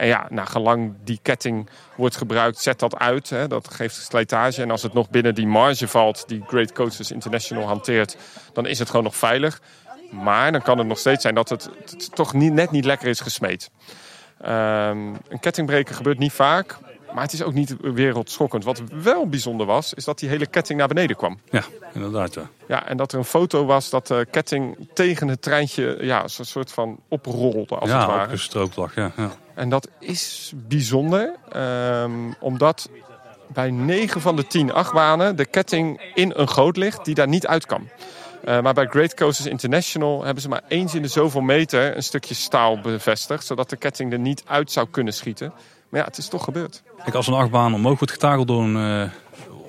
En 0.00 0.06
ja, 0.06 0.26
na 0.30 0.44
gelang 0.44 0.92
die 1.04 1.18
ketting 1.22 1.68
wordt 1.94 2.16
gebruikt, 2.16 2.58
zet 2.58 2.78
dat 2.78 2.98
uit. 2.98 3.30
Hè. 3.30 3.48
Dat 3.48 3.74
geeft 3.74 3.94
slijtage. 3.94 4.62
En 4.62 4.70
als 4.70 4.82
het 4.82 4.92
nog 4.92 5.10
binnen 5.10 5.34
die 5.34 5.46
marge 5.46 5.88
valt 5.88 6.24
die 6.28 6.42
Great 6.46 6.72
Coasters 6.72 7.10
International 7.10 7.66
hanteert, 7.66 8.16
dan 8.52 8.66
is 8.66 8.78
het 8.78 8.88
gewoon 8.88 9.04
nog 9.04 9.16
veilig. 9.16 9.60
Maar 10.10 10.52
dan 10.52 10.62
kan 10.62 10.78
het 10.78 10.86
nog 10.86 10.98
steeds 10.98 11.22
zijn 11.22 11.34
dat 11.34 11.48
het, 11.48 11.70
het 11.84 12.14
toch 12.14 12.32
niet, 12.32 12.52
net 12.52 12.70
niet 12.70 12.84
lekker 12.84 13.08
is 13.08 13.20
gesmeed. 13.20 13.70
Um, 14.42 14.48
een 15.28 15.40
kettingbreken 15.40 15.94
gebeurt 15.94 16.18
niet 16.18 16.32
vaak. 16.32 16.78
Maar 17.14 17.22
het 17.22 17.32
is 17.32 17.42
ook 17.42 17.52
niet 17.52 17.76
wereldschokkend. 17.80 18.64
Wat 18.64 18.82
wel 19.02 19.28
bijzonder 19.28 19.66
was, 19.66 19.94
is 19.94 20.04
dat 20.04 20.18
die 20.18 20.28
hele 20.28 20.46
ketting 20.46 20.78
naar 20.78 20.88
beneden 20.88 21.16
kwam. 21.16 21.38
Ja, 21.50 21.62
inderdaad. 21.94 22.34
Ja, 22.34 22.48
ja 22.68 22.86
en 22.86 22.96
dat 22.96 23.12
er 23.12 23.18
een 23.18 23.24
foto 23.24 23.64
was 23.64 23.90
dat 23.90 24.06
de 24.06 24.26
ketting 24.30 24.88
tegen 24.94 25.28
het 25.28 25.42
treintje 25.42 25.98
ja, 26.00 26.22
een 26.22 26.44
soort 26.46 26.72
van 26.72 26.98
oprolde. 27.08 27.76
Als 27.76 27.90
ja, 27.90 27.98
het 27.98 28.06
ware. 28.06 28.22
opgestroopt 28.22 28.76
lag. 28.76 28.94
Ja, 28.94 29.12
ja. 29.16 29.30
En 29.54 29.68
dat 29.68 29.88
is 29.98 30.52
bijzonder, 30.56 31.34
um, 31.56 32.34
omdat 32.40 32.90
bij 33.46 33.70
9 33.70 34.20
van 34.20 34.36
de 34.36 34.46
10 34.46 34.72
achtbanen 34.72 35.36
de 35.36 35.46
ketting 35.46 36.12
in 36.14 36.32
een 36.36 36.48
goot 36.48 36.76
ligt 36.76 37.04
die 37.04 37.14
daar 37.14 37.28
niet 37.28 37.46
uit 37.46 37.66
kan. 37.66 37.88
Uh, 38.44 38.60
maar 38.60 38.74
bij 38.74 38.86
Great 38.86 39.14
Coasters 39.14 39.46
International 39.48 40.24
hebben 40.24 40.42
ze 40.42 40.48
maar 40.48 40.62
eens 40.68 40.94
in 40.94 41.02
de 41.02 41.08
zoveel 41.08 41.40
meter 41.40 41.96
een 41.96 42.02
stukje 42.02 42.34
staal 42.34 42.80
bevestigd, 42.80 43.46
zodat 43.46 43.70
de 43.70 43.76
ketting 43.76 44.12
er 44.12 44.18
niet 44.18 44.42
uit 44.46 44.72
zou 44.72 44.86
kunnen 44.90 45.12
schieten. 45.14 45.52
Maar 45.88 46.00
ja, 46.00 46.06
het 46.06 46.18
is 46.18 46.28
toch 46.28 46.44
gebeurd. 46.44 46.82
Kijk, 47.04 47.14
als 47.14 47.26
een 47.26 47.34
achtbaan 47.34 47.74
omhoog 47.74 47.98
wordt 47.98 48.12
getakeld 48.12 48.46
door 48.48 48.62
een 48.62 48.76
uh, 48.76 49.10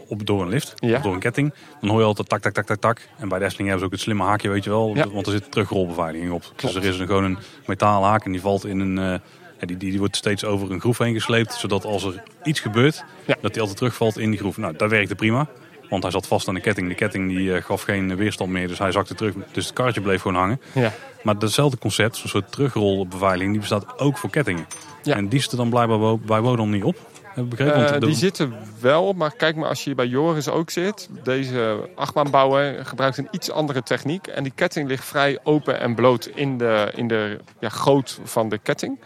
op, 0.07 0.25
door 0.25 0.41
een 0.41 0.49
lift, 0.49 0.73
Ja. 0.75 0.95
of 0.97 1.01
door 1.03 1.13
een 1.13 1.19
ketting, 1.19 1.53
dan 1.81 1.89
hoor 1.89 1.99
je 1.99 2.05
altijd 2.05 2.29
tak, 2.29 2.41
tak, 2.41 2.53
tak, 2.53 2.65
tak, 2.65 2.79
tak. 2.79 3.07
En 3.17 3.29
bij 3.29 3.39
de 3.39 3.45
Efteling 3.45 3.69
hebben 3.69 3.79
ze 3.79 3.85
ook 3.85 3.91
het 3.91 4.01
slimme 4.01 4.23
haakje, 4.23 4.49
weet 4.49 4.63
je 4.63 4.69
wel, 4.69 4.95
Ja. 4.95 5.09
want 5.09 5.25
er 5.25 5.31
zit 5.31 5.51
terugrolbeveiliging 5.51 6.31
op. 6.31 6.41
Klopt. 6.41 6.61
Dus 6.61 6.75
er 6.83 6.89
is 6.89 6.99
een, 6.99 7.07
gewoon 7.07 7.23
een 7.23 7.37
metalen 7.65 8.09
haak 8.09 8.25
en 8.25 8.31
die 8.31 8.41
valt 8.41 8.65
in 8.65 8.79
een, 8.79 8.97
eh, 8.97 9.19
die, 9.67 9.77
die, 9.77 9.89
die 9.89 9.99
wordt 9.99 10.15
steeds 10.15 10.43
over 10.45 10.71
een 10.71 10.79
groef 10.79 10.97
heen 10.97 11.13
gesleept, 11.13 11.53
zodat 11.53 11.85
als 11.85 12.03
er 12.03 12.23
iets 12.43 12.59
gebeurt, 12.59 13.03
Ja. 13.25 13.35
dat 13.41 13.51
die 13.51 13.59
altijd 13.59 13.77
terugvalt 13.77 14.17
in 14.17 14.29
die 14.29 14.39
groef. 14.39 14.57
Nou, 14.57 14.75
dat 14.77 14.89
werkte 14.89 15.15
prima. 15.15 15.47
Want 15.91 16.03
hij 16.03 16.11
zat 16.11 16.27
vast 16.27 16.47
aan 16.47 16.53
de 16.53 16.61
ketting. 16.61 16.87
De 16.87 16.95
ketting 16.95 17.27
die 17.29 17.55
eh, 17.55 17.63
gaf 17.63 17.81
geen 17.81 18.15
weerstand 18.15 18.49
meer, 18.51 18.67
dus 18.67 18.77
hij 18.79 18.91
zakte 18.91 19.15
terug. 19.15 19.33
Dus 19.51 19.65
het 19.65 19.73
karretje 19.73 20.01
bleef 20.01 20.21
gewoon 20.21 20.37
hangen. 20.37 20.61
Ja. 20.73 20.91
Maar 21.23 21.39
datzelfde 21.39 21.77
concept, 21.77 22.15
zo'n 22.17 22.29
soort 22.29 22.51
terugrolbeveiliging, 22.51 23.51
die 23.51 23.59
bestaat 23.59 23.99
ook 23.99 24.17
voor 24.17 24.29
kettingen. 24.29 24.65
Ja. 25.03 25.15
En 25.15 25.27
die 25.27 25.39
zitten 25.39 25.57
dan 25.57 25.69
blijkbaar 25.69 26.17
bij 26.19 26.41
Wodon 26.41 26.69
niet 26.69 26.83
op. 26.83 27.09
Heb 27.23 27.43
ik 27.43 27.49
begrepen? 27.49 27.75
Want 27.75 27.89
Eh, 27.91 27.99
de- 27.99 28.05
die 28.05 28.15
zitten 28.15 28.53
wel, 28.79 29.13
maar 29.13 29.35
kijk 29.35 29.55
maar 29.55 29.69
als 29.69 29.83
je 29.83 29.95
bij 29.95 30.05
Joris 30.07 30.49
ook 30.49 30.69
zit. 30.69 31.09
Deze 31.23 31.89
achtbaanbouwer 31.95 32.85
gebruikt 32.85 33.17
een 33.17 33.27
iets 33.31 33.51
andere 33.51 33.83
techniek. 33.83 34.27
En 34.27 34.43
die 34.43 34.51
ketting 34.55 34.87
ligt 34.87 35.05
vrij 35.05 35.39
open 35.43 35.79
en 35.79 35.95
bloot 35.95 36.25
in 36.25 36.57
de, 36.57 36.91
in 36.95 37.07
de 37.07 37.39
ja, 37.59 37.69
goot 37.69 38.19
van 38.23 38.49
de 38.49 38.57
ketting. 38.57 38.99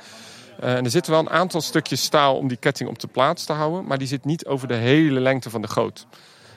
Eh, 0.60 0.76
en 0.76 0.84
er 0.84 0.90
zitten 0.92 1.12
wel 1.12 1.22
een 1.22 1.30
aantal 1.30 1.62
stukjes 1.62 2.04
staal 2.04 2.38
om 2.38 2.48
die 2.48 2.58
ketting 2.58 2.90
op 2.90 3.00
de 3.00 3.08
plaats 3.08 3.46
te 3.46 3.54
houden. 3.54 3.86
Maar 3.86 3.98
die 3.98 4.08
zit 4.08 4.26
niet 4.26 4.46
over 4.46 4.68
de 4.68 4.74
hele 4.74 5.20
lengte 5.20 5.50
van 5.50 5.62
de 5.62 5.68
goot. 5.68 6.06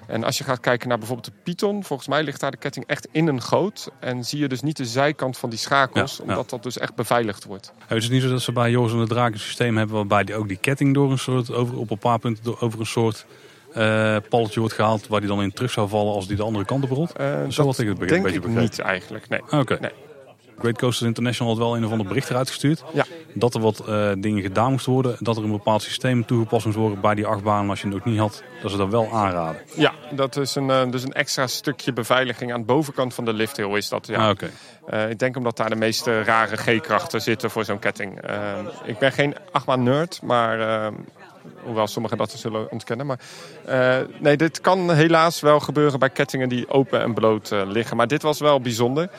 En 0.08 0.24
als 0.24 0.38
je 0.38 0.44
gaat 0.44 0.60
kijken 0.60 0.88
naar 0.88 0.98
bijvoorbeeld 0.98 1.26
de 1.34 1.40
Python, 1.42 1.84
volgens 1.84 2.08
mij 2.08 2.22
ligt 2.22 2.40
daar 2.40 2.50
de 2.50 2.56
ketting 2.56 2.86
echt 2.86 3.08
in 3.12 3.26
een 3.28 3.42
goot. 3.42 3.90
En 4.00 4.24
zie 4.24 4.38
je 4.38 4.48
dus 4.48 4.62
niet 4.62 4.76
de 4.76 4.84
zijkant 4.84 5.38
van 5.38 5.50
die 5.50 5.58
schakels, 5.58 6.16
Ja, 6.16 6.22
ja. 6.24 6.30
omdat 6.30 6.50
dat 6.50 6.62
dus 6.62 6.78
echt 6.78 6.94
beveiligd 6.94 7.44
wordt. 7.44 7.72
Ja, 7.78 7.84
Het 7.86 8.02
is 8.02 8.08
niet 8.08 8.22
zo 8.22 8.28
dat 8.28 8.42
ze 8.42 8.52
bij 8.52 8.70
Joris 8.70 8.92
en 8.92 8.98
de 8.98 9.06
Draak 9.06 9.32
een 9.32 9.38
systeem 9.40 9.76
hebben 9.76 9.96
waarbij 9.96 10.24
die 10.24 10.34
ook 10.34 10.48
die 10.48 10.56
ketting 10.56 10.94
door 10.94 11.10
een 11.10 11.18
soort, 11.18 11.52
over, 11.52 11.78
op 11.78 11.90
een 11.90 11.98
paar 11.98 12.18
punten 12.18 12.44
door, 12.44 12.60
over 12.60 12.80
een 12.80 12.86
soort 12.86 13.26
eh 13.74 14.16
palletje 14.28 14.60
wordt 14.60 14.74
gehaald 14.74 15.06
waar 15.06 15.20
die 15.20 15.28
dan 15.28 15.42
in 15.42 15.52
terug 15.52 15.70
zou 15.70 15.88
vallen 15.88 16.12
als 16.14 16.26
die 16.26 16.36
de 16.36 16.42
andere 16.42 16.64
kant 16.64 16.84
op 16.84 16.90
rolt. 16.90 17.12
Eh, 17.12 17.42
Zo 17.48 17.64
had 17.64 17.78
ik 17.78 17.88
het 17.88 17.98
be- 17.98 18.06
denk 18.06 18.22
beetje 18.22 18.36
ik 18.38 18.42
begrepen. 18.44 18.62
niet 18.70 18.78
eigenlijk, 18.78 19.28
nee. 19.28 19.40
Ah, 19.50 19.60
Oké. 19.60 19.78
Nee. 19.80 19.90
Great 20.58 20.78
Coasters 20.78 21.08
International 21.08 21.52
had 21.52 21.62
wel 21.62 21.76
een 21.76 21.84
of 21.84 21.90
ander 21.90 22.06
bericht 22.06 22.30
eruit 22.30 22.48
gestuurd. 22.48 22.84
Ja. 22.92 23.04
Dat 23.32 23.54
er 23.54 23.60
wat 23.60 23.78
eh, 23.86 24.10
dingen 24.18 24.42
gedaan 24.42 24.70
moesten 24.70 24.92
worden. 24.92 25.16
Dat 25.18 25.36
er 25.36 25.42
een 25.42 25.50
bepaald 25.50 25.82
systeem 25.82 26.26
toegepast 26.26 26.64
moest 26.64 26.76
worden 26.76 27.00
bij 27.00 27.14
die 27.14 27.26
achtbaan. 27.26 27.70
Als 27.70 27.80
je 27.80 27.86
het 27.86 27.96
ook 27.96 28.04
niet 28.04 28.18
had, 28.18 28.42
dat 28.62 28.70
ze 28.70 28.76
dat 28.76 28.88
wel 28.88 29.12
aanraden. 29.12 29.60
Ja, 29.74 29.92
dat 30.10 30.36
is 30.36 30.54
een, 30.54 30.70
eh, 30.70 30.90
dus 30.90 31.02
een 31.02 31.12
extra 31.12 31.46
stukje 31.46 31.92
beveiliging 31.92 32.52
aan 32.52 32.60
de 32.60 32.66
bovenkant 32.66 33.14
van 33.14 33.24
de 33.24 33.32
lifthill 33.32 33.76
is 33.76 33.88
dat. 33.88 34.06
Ja. 34.06 34.24
Ah, 34.24 34.30
Oké. 34.30 34.50
Eh, 34.86 35.10
ik 35.10 35.18
denk 35.18 35.36
omdat 35.36 35.56
daar 35.56 35.70
de 35.70 35.76
meeste 35.76 36.22
rare 36.22 36.56
G-krachten 36.56 37.20
zitten 37.20 37.50
voor 37.50 37.64
zo'n 37.64 37.78
ketting. 37.78 38.20
Ik 38.84 38.98
ben 38.98 39.12
geen 39.12 39.34
achtbaan 39.52 39.82
nerd, 39.82 40.22
maar 40.22 40.90
hoewel 41.62 41.86
sommigen 41.86 42.18
dat 42.18 42.30
zullen 42.30 42.70
ontkennen. 42.70 43.06
Maar 43.06 43.18
nee, 44.18 44.36
dit 44.36 44.60
kan 44.60 44.92
helaas 44.92 45.40
wel 45.40 45.60
gebeuren 45.60 45.98
bij 45.98 46.10
kettingen 46.10 46.48
die 46.48 46.70
open 46.70 47.00
en 47.00 47.14
bloot 47.14 47.50
liggen. 47.50 47.96
Maar 47.96 48.08
dit 48.08 48.22
was 48.22 48.38
wel 48.38 48.60
bijzonder. 48.60 49.10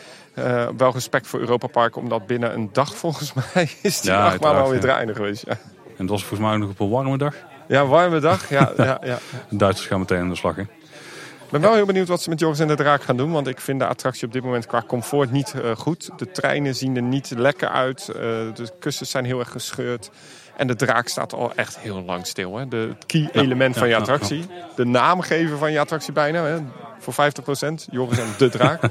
Eh, 0.43 0.67
wel 0.77 0.91
respect 0.91 1.27
voor 1.27 1.39
Europa 1.39 1.67
Park, 1.67 1.95
omdat 1.95 2.27
binnen 2.27 2.53
een 2.53 2.69
dag 2.71 2.95
volgens 2.95 3.33
mij 3.53 3.69
is 3.81 4.01
die 4.01 4.11
Ja, 4.11 4.25
achtbaan 4.25 4.55
alweer 4.55 4.79
draaiende 4.79 5.15
geweest. 5.15 5.45
Ja. 5.45 5.51
En 5.51 5.59
het 5.97 6.09
was 6.09 6.19
volgens 6.19 6.39
mij 6.39 6.53
ook 6.53 6.59
nog 6.59 6.69
op 6.69 6.79
een 6.79 6.89
warme 6.89 7.17
dag. 7.17 7.35
ja, 7.67 7.85
warme 7.85 8.19
dag. 8.19 8.49
Ja, 8.49 8.71
ja, 8.77 9.01
ja. 9.03 9.17
De 9.49 9.55
Duitsers 9.55 9.87
gaan 9.87 9.99
meteen 9.99 10.19
aan 10.19 10.29
de 10.29 10.35
slag. 10.35 10.55
Hè? 10.55 10.61
Ik 10.61 11.55
ben 11.55 11.61
wel 11.61 11.73
heel 11.73 11.85
benieuwd 11.85 12.07
wat 12.07 12.21
ze 12.21 12.29
met 12.29 12.39
Joris 12.39 12.59
en 12.59 12.67
de 12.67 12.75
Draak 12.75 13.03
gaan 13.03 13.17
doen. 13.17 13.31
Want 13.31 13.47
ik 13.47 13.59
vind 13.59 13.79
de 13.79 13.85
attractie 13.87 14.27
op 14.27 14.33
dit 14.33 14.43
moment 14.43 14.65
qua 14.65 14.83
comfort 14.87 15.31
niet 15.31 15.53
eh, 15.53 15.75
goed. 15.75 16.09
De 16.17 16.31
treinen 16.31 16.75
zien 16.75 16.95
er 16.95 17.01
niet 17.01 17.31
lekker 17.35 17.69
uit. 17.69 18.09
Eh, 18.09 18.13
de 18.53 18.71
kussens 18.79 19.09
zijn 19.09 19.25
heel 19.25 19.39
erg 19.39 19.51
gescheurd. 19.51 20.09
En 20.57 20.67
de 20.67 20.75
draak 20.75 21.07
staat 21.07 21.33
al 21.33 21.51
echt 21.55 21.79
heel 21.79 22.03
lang 22.03 22.27
stil. 22.27 22.57
Hè? 22.57 22.67
De 22.67 22.77
het 22.77 23.05
key 23.05 23.29
element 23.31 23.77
van 23.77 23.87
je 23.87 23.95
attractie. 23.95 24.45
De 24.75 24.85
naamgever 24.85 25.57
van 25.57 25.71
je 25.71 25.79
attractie 25.79 26.13
bijna. 26.13 26.43
Hè? 26.43 26.57
Voor 26.99 27.13
50%. 27.13 27.73
Joris 27.91 28.17
en 28.17 28.27
de 28.37 28.49
Draak. 28.49 28.81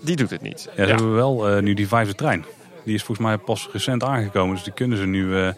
Die 0.00 0.16
doet 0.16 0.30
het 0.30 0.40
niet. 0.42 0.68
Ja, 0.76 0.84
ze 0.84 0.90
hebben 0.90 1.14
wel 1.14 1.48
eh, 1.48 1.62
nu 1.62 1.74
die 1.74 1.88
vijfde 1.88 2.14
trein. 2.14 2.44
Die 2.84 2.94
is 2.94 3.02
volgens 3.02 3.26
mij 3.26 3.38
pas 3.38 3.68
recent 3.72 4.02
aangekomen. 4.04 4.54
Dus 4.54 4.64
die 4.64 4.72
kunnen 4.72 4.98
ze 4.98 5.06
nu... 5.06 5.36
eh, 5.36 5.48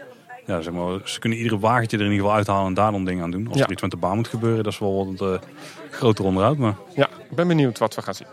ja, 0.46 0.60
zeg 0.60 0.72
maar, 0.72 0.98
ze 1.04 1.18
kunnen 1.18 1.38
iedere 1.38 1.58
wagentje 1.58 1.96
er 1.96 2.02
in 2.04 2.10
ieder 2.10 2.24
geval 2.24 2.38
uithalen 2.38 2.66
en 2.66 2.74
daar 2.74 2.92
dan 2.92 3.04
dingen 3.04 3.24
aan 3.24 3.30
doen. 3.30 3.48
Als 3.48 3.58
Ja. 3.58 3.64
er 3.64 3.70
iets 3.72 3.82
met 3.82 3.90
de 3.90 3.96
baan 3.96 4.16
moet 4.16 4.28
gebeuren, 4.28 4.64
dat 4.64 4.72
is 4.72 4.78
wel 4.78 5.06
wat 5.18 5.32
eh, 5.32 5.38
groter 5.90 6.24
onderhoud. 6.24 6.56
Maar 6.56 6.74
Ja, 6.94 7.06
ik 7.30 7.36
ben 7.36 7.48
benieuwd 7.48 7.78
wat 7.78 7.94
we 7.94 8.02
gaan 8.02 8.14
zien. 8.14 8.26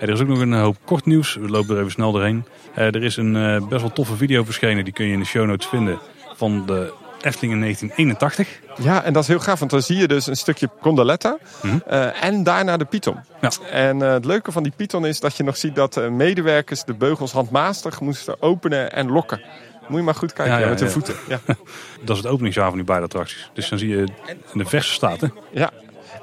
Er 0.00 0.08
is 0.08 0.20
ook 0.20 0.28
nog 0.28 0.38
een 0.38 0.52
hoop 0.52 0.76
kort 0.84 1.06
nieuws. 1.06 1.34
We 1.34 1.48
lopen 1.48 1.74
er 1.74 1.78
even 1.80 1.90
snel 1.92 2.12
doorheen. 2.12 2.44
Eh, 2.74 2.86
er 2.86 3.02
is 3.02 3.16
een 3.16 3.36
eh, 3.36 3.66
best 3.68 3.80
wel 3.80 3.92
toffe 3.92 4.16
video 4.16 4.44
verschenen. 4.44 4.84
Die 4.84 4.92
kun 4.92 5.06
je 5.06 5.12
in 5.12 5.18
de 5.18 5.24
show 5.24 5.46
notes 5.46 5.66
vinden. 5.66 5.98
Van 6.34 6.66
de 6.66 6.92
Efteling 7.24 7.52
in 7.52 7.60
1981. 7.60 8.84
Ja, 8.84 9.02
en 9.04 9.12
dat 9.12 9.22
is 9.22 9.28
heel 9.28 9.38
gaaf, 9.38 9.58
want 9.58 9.70
dan 9.70 9.82
zie 9.82 9.96
je 9.96 10.08
dus 10.08 10.26
een 10.26 10.36
stukje 10.36 10.70
gondoletta 10.80 11.38
eh, 11.86 12.24
en 12.24 12.42
daarna 12.42 12.76
de 12.76 12.84
Python. 12.84 13.16
Ja. 13.40 13.50
En 13.70 14.02
eh, 14.02 14.12
het 14.12 14.24
leuke 14.24 14.52
van 14.52 14.62
die 14.62 14.72
Python 14.76 15.06
is 15.06 15.20
dat 15.20 15.36
je 15.36 15.42
nog 15.42 15.56
ziet 15.56 15.74
dat 15.74 15.96
eh, 15.96 16.08
medewerkers 16.08 16.84
de 16.84 16.94
beugels 16.94 17.32
handmatig 17.32 18.00
moesten 18.00 18.42
openen 18.42 18.92
en 18.92 19.10
lokken. 19.10 19.40
Moet 19.88 19.98
je 19.98 20.04
maar 20.04 20.14
goed 20.14 20.32
kijken 20.32 20.54
Ja, 20.54 20.60
ja, 20.60 20.68
met 20.68 20.78
hun 20.78 20.88
ja. 20.88 20.94
voeten. 20.94 21.14
Ja. 21.28 21.40
Dat 22.04 22.16
is 22.16 22.22
het 22.22 22.32
openingsjaar 22.32 22.68
van 22.68 22.76
die 22.76 22.84
beide 22.84 23.04
attracties. 23.04 23.50
Dus 23.52 23.68
dan 23.68 23.78
zie 23.78 23.88
je 23.88 24.06
in 24.52 24.58
de 24.58 24.64
verse 24.64 24.92
staten. 24.92 25.34
ja. 25.50 25.70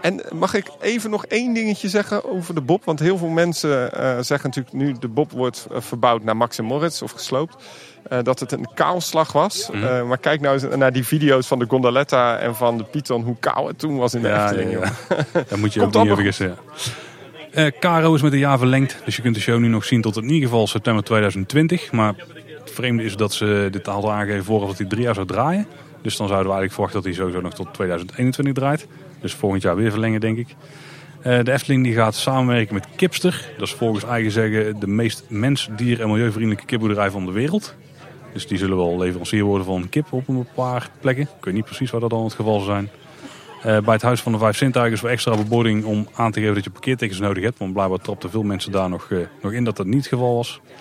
En 0.02 0.22
mag 0.34 0.53
ik 0.53 0.68
even 0.80 1.10
nog 1.10 1.26
één 1.26 1.53
dingetje 1.53 1.90
zeggen 1.90 2.26
over 2.26 2.56
de 2.56 2.61
Bob? 2.61 2.86
Want 2.86 2.99
heel 2.99 3.18
veel 3.18 3.28
mensen 3.28 3.90
zeggen 4.26 4.49
natuurlijk 4.49 4.76
nu 4.76 4.95
de 4.99 5.07
Bob 5.07 5.32
wordt 5.32 5.68
verbouwd 5.72 6.23
naar 6.23 6.38
Max 6.38 6.57
en 6.57 6.65
Moritz 6.65 7.02
of 7.02 7.11
gesloopt. 7.11 7.56
Eh, 8.10 8.19
dat 8.23 8.40
het 8.40 8.52
een 8.52 8.68
kaalslag 8.73 9.32
was. 9.32 9.69
Mhm. 9.72 9.84
Eh, 9.84 10.03
maar 10.07 10.18
kijk 10.18 10.41
nou 10.41 10.53
eens 10.53 10.76
naar 10.76 10.94
die 10.94 11.06
video's 11.06 11.48
van 11.48 11.60
de 11.60 11.65
gondoletta 11.68 12.38
en 12.38 12.56
van 12.56 12.78
de 12.78 12.84
Python. 12.84 13.23
Hoe 13.23 13.36
kaal 13.40 13.68
het 13.68 13.80
toen 13.80 13.98
was 13.98 14.14
in 14.14 14.22
de 14.22 14.28
Ja, 14.28 14.44
Efteling. 14.44 14.72
ja, 14.72 14.78
joh. 14.78 14.86
ja. 15.10 15.41
Daar 15.49 15.60
moet 15.60 15.73
je 15.73 15.80
Komt 15.80 15.95
ook 15.95 16.03
niet 16.03 16.14
vergissen. 16.14 16.56
Eh, 17.52 17.65
Caro 17.80 18.14
is 18.14 18.22
met 18.22 18.34
een 18.34 18.40
jaar 18.40 18.57
verlengd. 18.57 18.98
Dus 19.06 19.15
je 19.15 19.22
kunt 19.22 19.36
de 19.36 19.41
show 19.41 19.60
nu 19.60 19.68
nog 19.68 19.86
zien 19.86 20.02
tot 20.02 20.18
in 20.18 20.30
ieder 20.30 20.49
geval 20.49 20.68
september 20.68 21.03
2020. 21.03 21.91
Maar 21.91 22.14
het 22.60 22.72
vreemde 22.72 23.03
is 23.03 23.15
dat 23.15 23.34
ze 23.34 23.68
dit 23.72 23.86
hadden 23.86 24.11
aangegeven 24.11 24.44
vooraf 24.45 24.68
dat 24.68 24.78
hij 24.78 24.88
drie 24.88 25.03
jaar 25.03 25.14
zou 25.15 25.28
draaien. 25.28 25.68
Dus 26.02 26.18
dan 26.18 26.28
zouden 26.28 26.52
we 26.52 26.57
eigenlijk 26.57 26.73
verwachten 26.73 27.02
dat 27.02 27.03
hij 27.03 27.14
sowieso 27.14 27.41
nog 27.41 27.53
tot 27.53 27.73
2021 27.73 28.53
draait. 28.53 28.88
Dus 29.22 29.34
volgend 29.34 29.61
jaar 29.61 29.76
weer 29.76 29.91
verlengen, 29.91 30.19
denk 30.19 30.38
ik. 30.38 30.56
Eh, 31.22 31.40
de 31.44 31.52
Efteling 31.52 31.84
die 31.84 31.94
gaat 31.94 32.15
samenwerken 32.15 32.73
met 32.73 32.88
Kipster. 32.95 33.45
Dat 33.57 33.68
is 33.68 33.73
volgens 33.73 34.03
eigen 34.06 34.32
zeggen 34.32 34.80
de 34.80 34.88
meest 34.88 35.23
mens, 35.28 35.69
dier 35.76 36.02
en 36.02 36.07
milieuvriendelijke 36.10 36.65
kipboerderij 36.65 37.10
van 37.11 37.26
de 37.26 37.32
wereld. 37.32 37.76
Dus 38.34 38.48
die 38.48 38.58
zullen 38.58 38.78
wel 38.78 38.98
leverancier 38.98 39.44
worden 39.44 39.66
van 39.66 39.90
kip 39.90 40.14
op 40.14 40.28
een 40.28 40.48
paar 40.56 40.90
plekken. 40.99 41.24
Ik 41.38 41.45
weet 41.45 41.53
niet 41.53 41.66
precies 41.66 41.91
waar 41.91 42.02
dat 42.02 42.10
dan 42.10 42.24
het 42.24 42.34
geval 42.34 42.60
zal 42.60 42.66
zijn. 42.66 42.90
Eh, 43.62 43.78
bij 43.80 43.94
het 43.94 44.02
Huis 44.02 44.22
van 44.22 44.32
de 44.32 44.38
Vijf 44.38 44.58
Zintuigen 44.58 44.94
is 44.95 45.02
wel 45.02 45.12
extra 45.12 45.36
bebording 45.36 45.86
om 45.86 46.08
aan 46.14 46.32
te 46.32 46.40
geven 46.40 46.56
dat 46.56 46.64
je 46.64 46.70
parkeertickets 46.70 47.20
nodig 47.20 47.44
hebt. 47.44 47.58
Want 47.60 47.74
blijkbaar 47.74 47.99
trapten 47.99 48.30
veel 48.30 48.44
mensen 48.44 48.72
daar 48.72 48.90
nog, 48.90 49.12
eh, 49.12 49.18
nog 49.41 49.52
in 49.52 49.64
dat 49.64 49.78
dat 49.78 49.86
niet 49.86 49.95
het 49.95 50.08
geval 50.08 50.36
was. 50.36 50.60
Nou, 50.64 50.74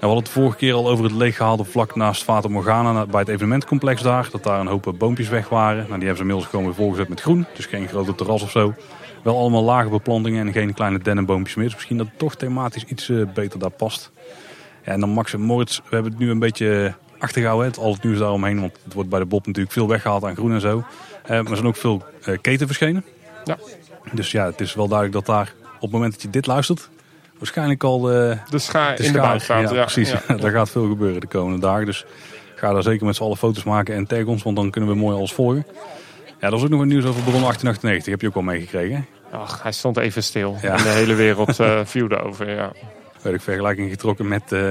we 0.00 0.06
hadden 0.06 0.24
het 0.24 0.32
vorige 0.32 0.56
keer 0.56 0.74
al 0.74 0.88
over 0.88 1.04
het 1.04 1.12
leeggehaalde 1.14 1.64
vlak 1.64 1.94
naast 1.94 2.22
Fata 2.22 2.48
Morgana 2.48 2.92
na- 2.92 3.06
bij 3.06 3.20
het 3.20 3.28
evenementcomplex 3.28 4.02
daar. 4.02 4.28
Dat 4.32 4.42
daar 4.42 4.60
een 4.60 4.66
hoop 4.66 4.86
eh, 4.86 4.92
boompjes 4.92 5.28
weg 5.28 5.48
waren. 5.48 5.76
Nou, 5.76 5.88
die 5.88 5.98
hebben 5.98 6.16
ze 6.16 6.22
inmiddels 6.22 6.46
gewoon 6.46 6.64
weer 6.64 6.74
volgezet 6.74 7.08
met 7.08 7.20
groen. 7.20 7.46
Dus 7.54 7.66
geen 7.66 7.88
grote 7.88 8.14
terras 8.14 8.42
of 8.42 8.50
zo. 8.50 8.74
Wel 9.22 9.38
allemaal 9.38 9.62
lage 9.62 9.88
beplantingen 9.88 10.46
en 10.46 10.52
geen 10.52 10.74
kleine 10.74 10.98
dennenboompjes 10.98 11.54
meer. 11.54 11.64
Dus 11.64 11.74
misschien 11.74 11.96
dat 11.96 12.06
het 12.06 12.18
toch 12.18 12.34
thematisch 12.34 12.84
iets 12.84 13.12
beter 13.34 13.58
daar 13.58 13.70
past. 13.70 14.10
Ja, 14.84 14.92
en 14.92 15.00
dan 15.00 15.08
Max 15.10 15.32
en 15.32 15.40
Moritz. 15.40 15.76
We 15.78 15.94
hebben 15.94 16.10
het 16.12 16.20
nu 16.20 16.30
een 16.30 16.38
beetje 16.38 16.94
achtergehouden. 17.18 17.66
Het, 17.68 17.78
al 17.78 17.92
het 17.92 18.02
nieuws 18.02 18.18
daaromheen. 18.18 18.60
Want 18.60 18.72
het 18.84 18.92
wordt 18.94 19.08
bij 19.08 19.18
de 19.18 19.26
Bob 19.26 19.46
natuurlijk 19.46 19.74
veel 19.74 19.88
weggehaald 19.88 20.24
aan 20.24 20.34
groen 20.34 20.52
en 20.52 20.60
zo. 20.60 20.84
Eh, 21.22 21.28
maar 21.28 21.38
er 21.50 21.54
zijn 21.56 21.66
ook 21.66 21.76
veel 21.76 22.02
eh, 22.24 22.38
keten 22.40 22.66
verschenen. 22.66 23.04
Ja. 23.44 23.58
Dus 24.12 24.30
ja, 24.30 24.44
het 24.46 24.60
is 24.60 24.74
wel 24.74 24.88
duidelijk 24.88 25.26
dat 25.26 25.36
daar 25.36 25.52
op 25.74 25.80
het 25.80 25.90
moment 25.90 26.12
dat 26.12 26.22
je 26.22 26.30
dit 26.30 26.46
luistert... 26.46 26.88
waarschijnlijk 27.38 27.84
al 27.84 28.00
de, 28.00 28.36
De 28.50 28.58
schaar 28.58 28.96
de 28.96 29.02
in 29.04 29.12
de 29.12 29.18
schaar- 29.18 29.40
staat. 29.40 29.70
Ja, 29.70 29.80
precies. 29.82 30.10
ja. 30.28 30.34
daar 30.36 30.50
gaat 30.58 30.70
veel 30.70 30.88
gebeuren 30.88 31.20
de 31.20 31.26
komende 31.26 31.60
dagen. 31.60 31.86
Dus 31.86 32.04
ga 32.56 32.72
daar 32.72 32.82
zeker 32.82 33.06
met 33.06 33.16
z'n 33.16 33.22
allen 33.22 33.36
foto's 33.36 33.64
maken 33.64 33.94
en 33.94 34.06
tag 34.06 34.24
ons, 34.24 34.42
want 34.42 34.56
dan 34.56 34.70
kunnen 34.70 34.90
we 34.90 34.96
mooi 34.96 35.16
alles 35.16 35.32
volgen. 35.32 35.66
Ja, 36.40 36.46
er 36.46 36.50
was 36.50 36.62
ook 36.62 36.68
nog 36.68 36.78
wat 36.78 36.88
nieuws 36.88 37.04
over 37.04 37.22
Bron 37.22 37.40
1898. 37.40 38.12
Heb 38.12 38.20
je 38.20 38.26
ook 38.26 38.34
al 38.34 38.42
meegekregen? 38.42 39.06
Ach, 39.30 39.62
hij 39.62 39.72
stond 39.72 39.96
even 39.96 40.22
stil. 40.22 40.56
En 40.62 40.76
de 40.76 40.88
hele 40.88 41.14
wereld 41.14 41.58
eh 41.60 41.80
viewde 41.84 42.18
over. 42.18 42.50
Ja. 42.50 42.72
Werd 43.22 43.36
ik 43.36 43.42
vergelijking 43.42 43.90
getrokken 43.90 44.28
met 44.28 44.52
eh 44.52 44.68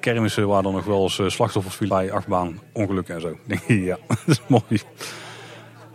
kermissen 0.00 0.48
waar 0.48 0.62
dan 0.62 0.72
nog 0.72 0.84
wel 0.84 1.02
eens 1.02 1.18
eh, 1.18 1.28
slachtoffers 1.28 1.74
vielen 1.74 1.96
bij 1.96 2.12
achtbaan 2.12 2.60
ongelukken 2.72 3.14
en 3.14 3.20
zo. 3.20 3.38
Ja, 3.74 3.98
dat 4.08 4.18
is 4.26 4.40
mooi. 4.46 4.80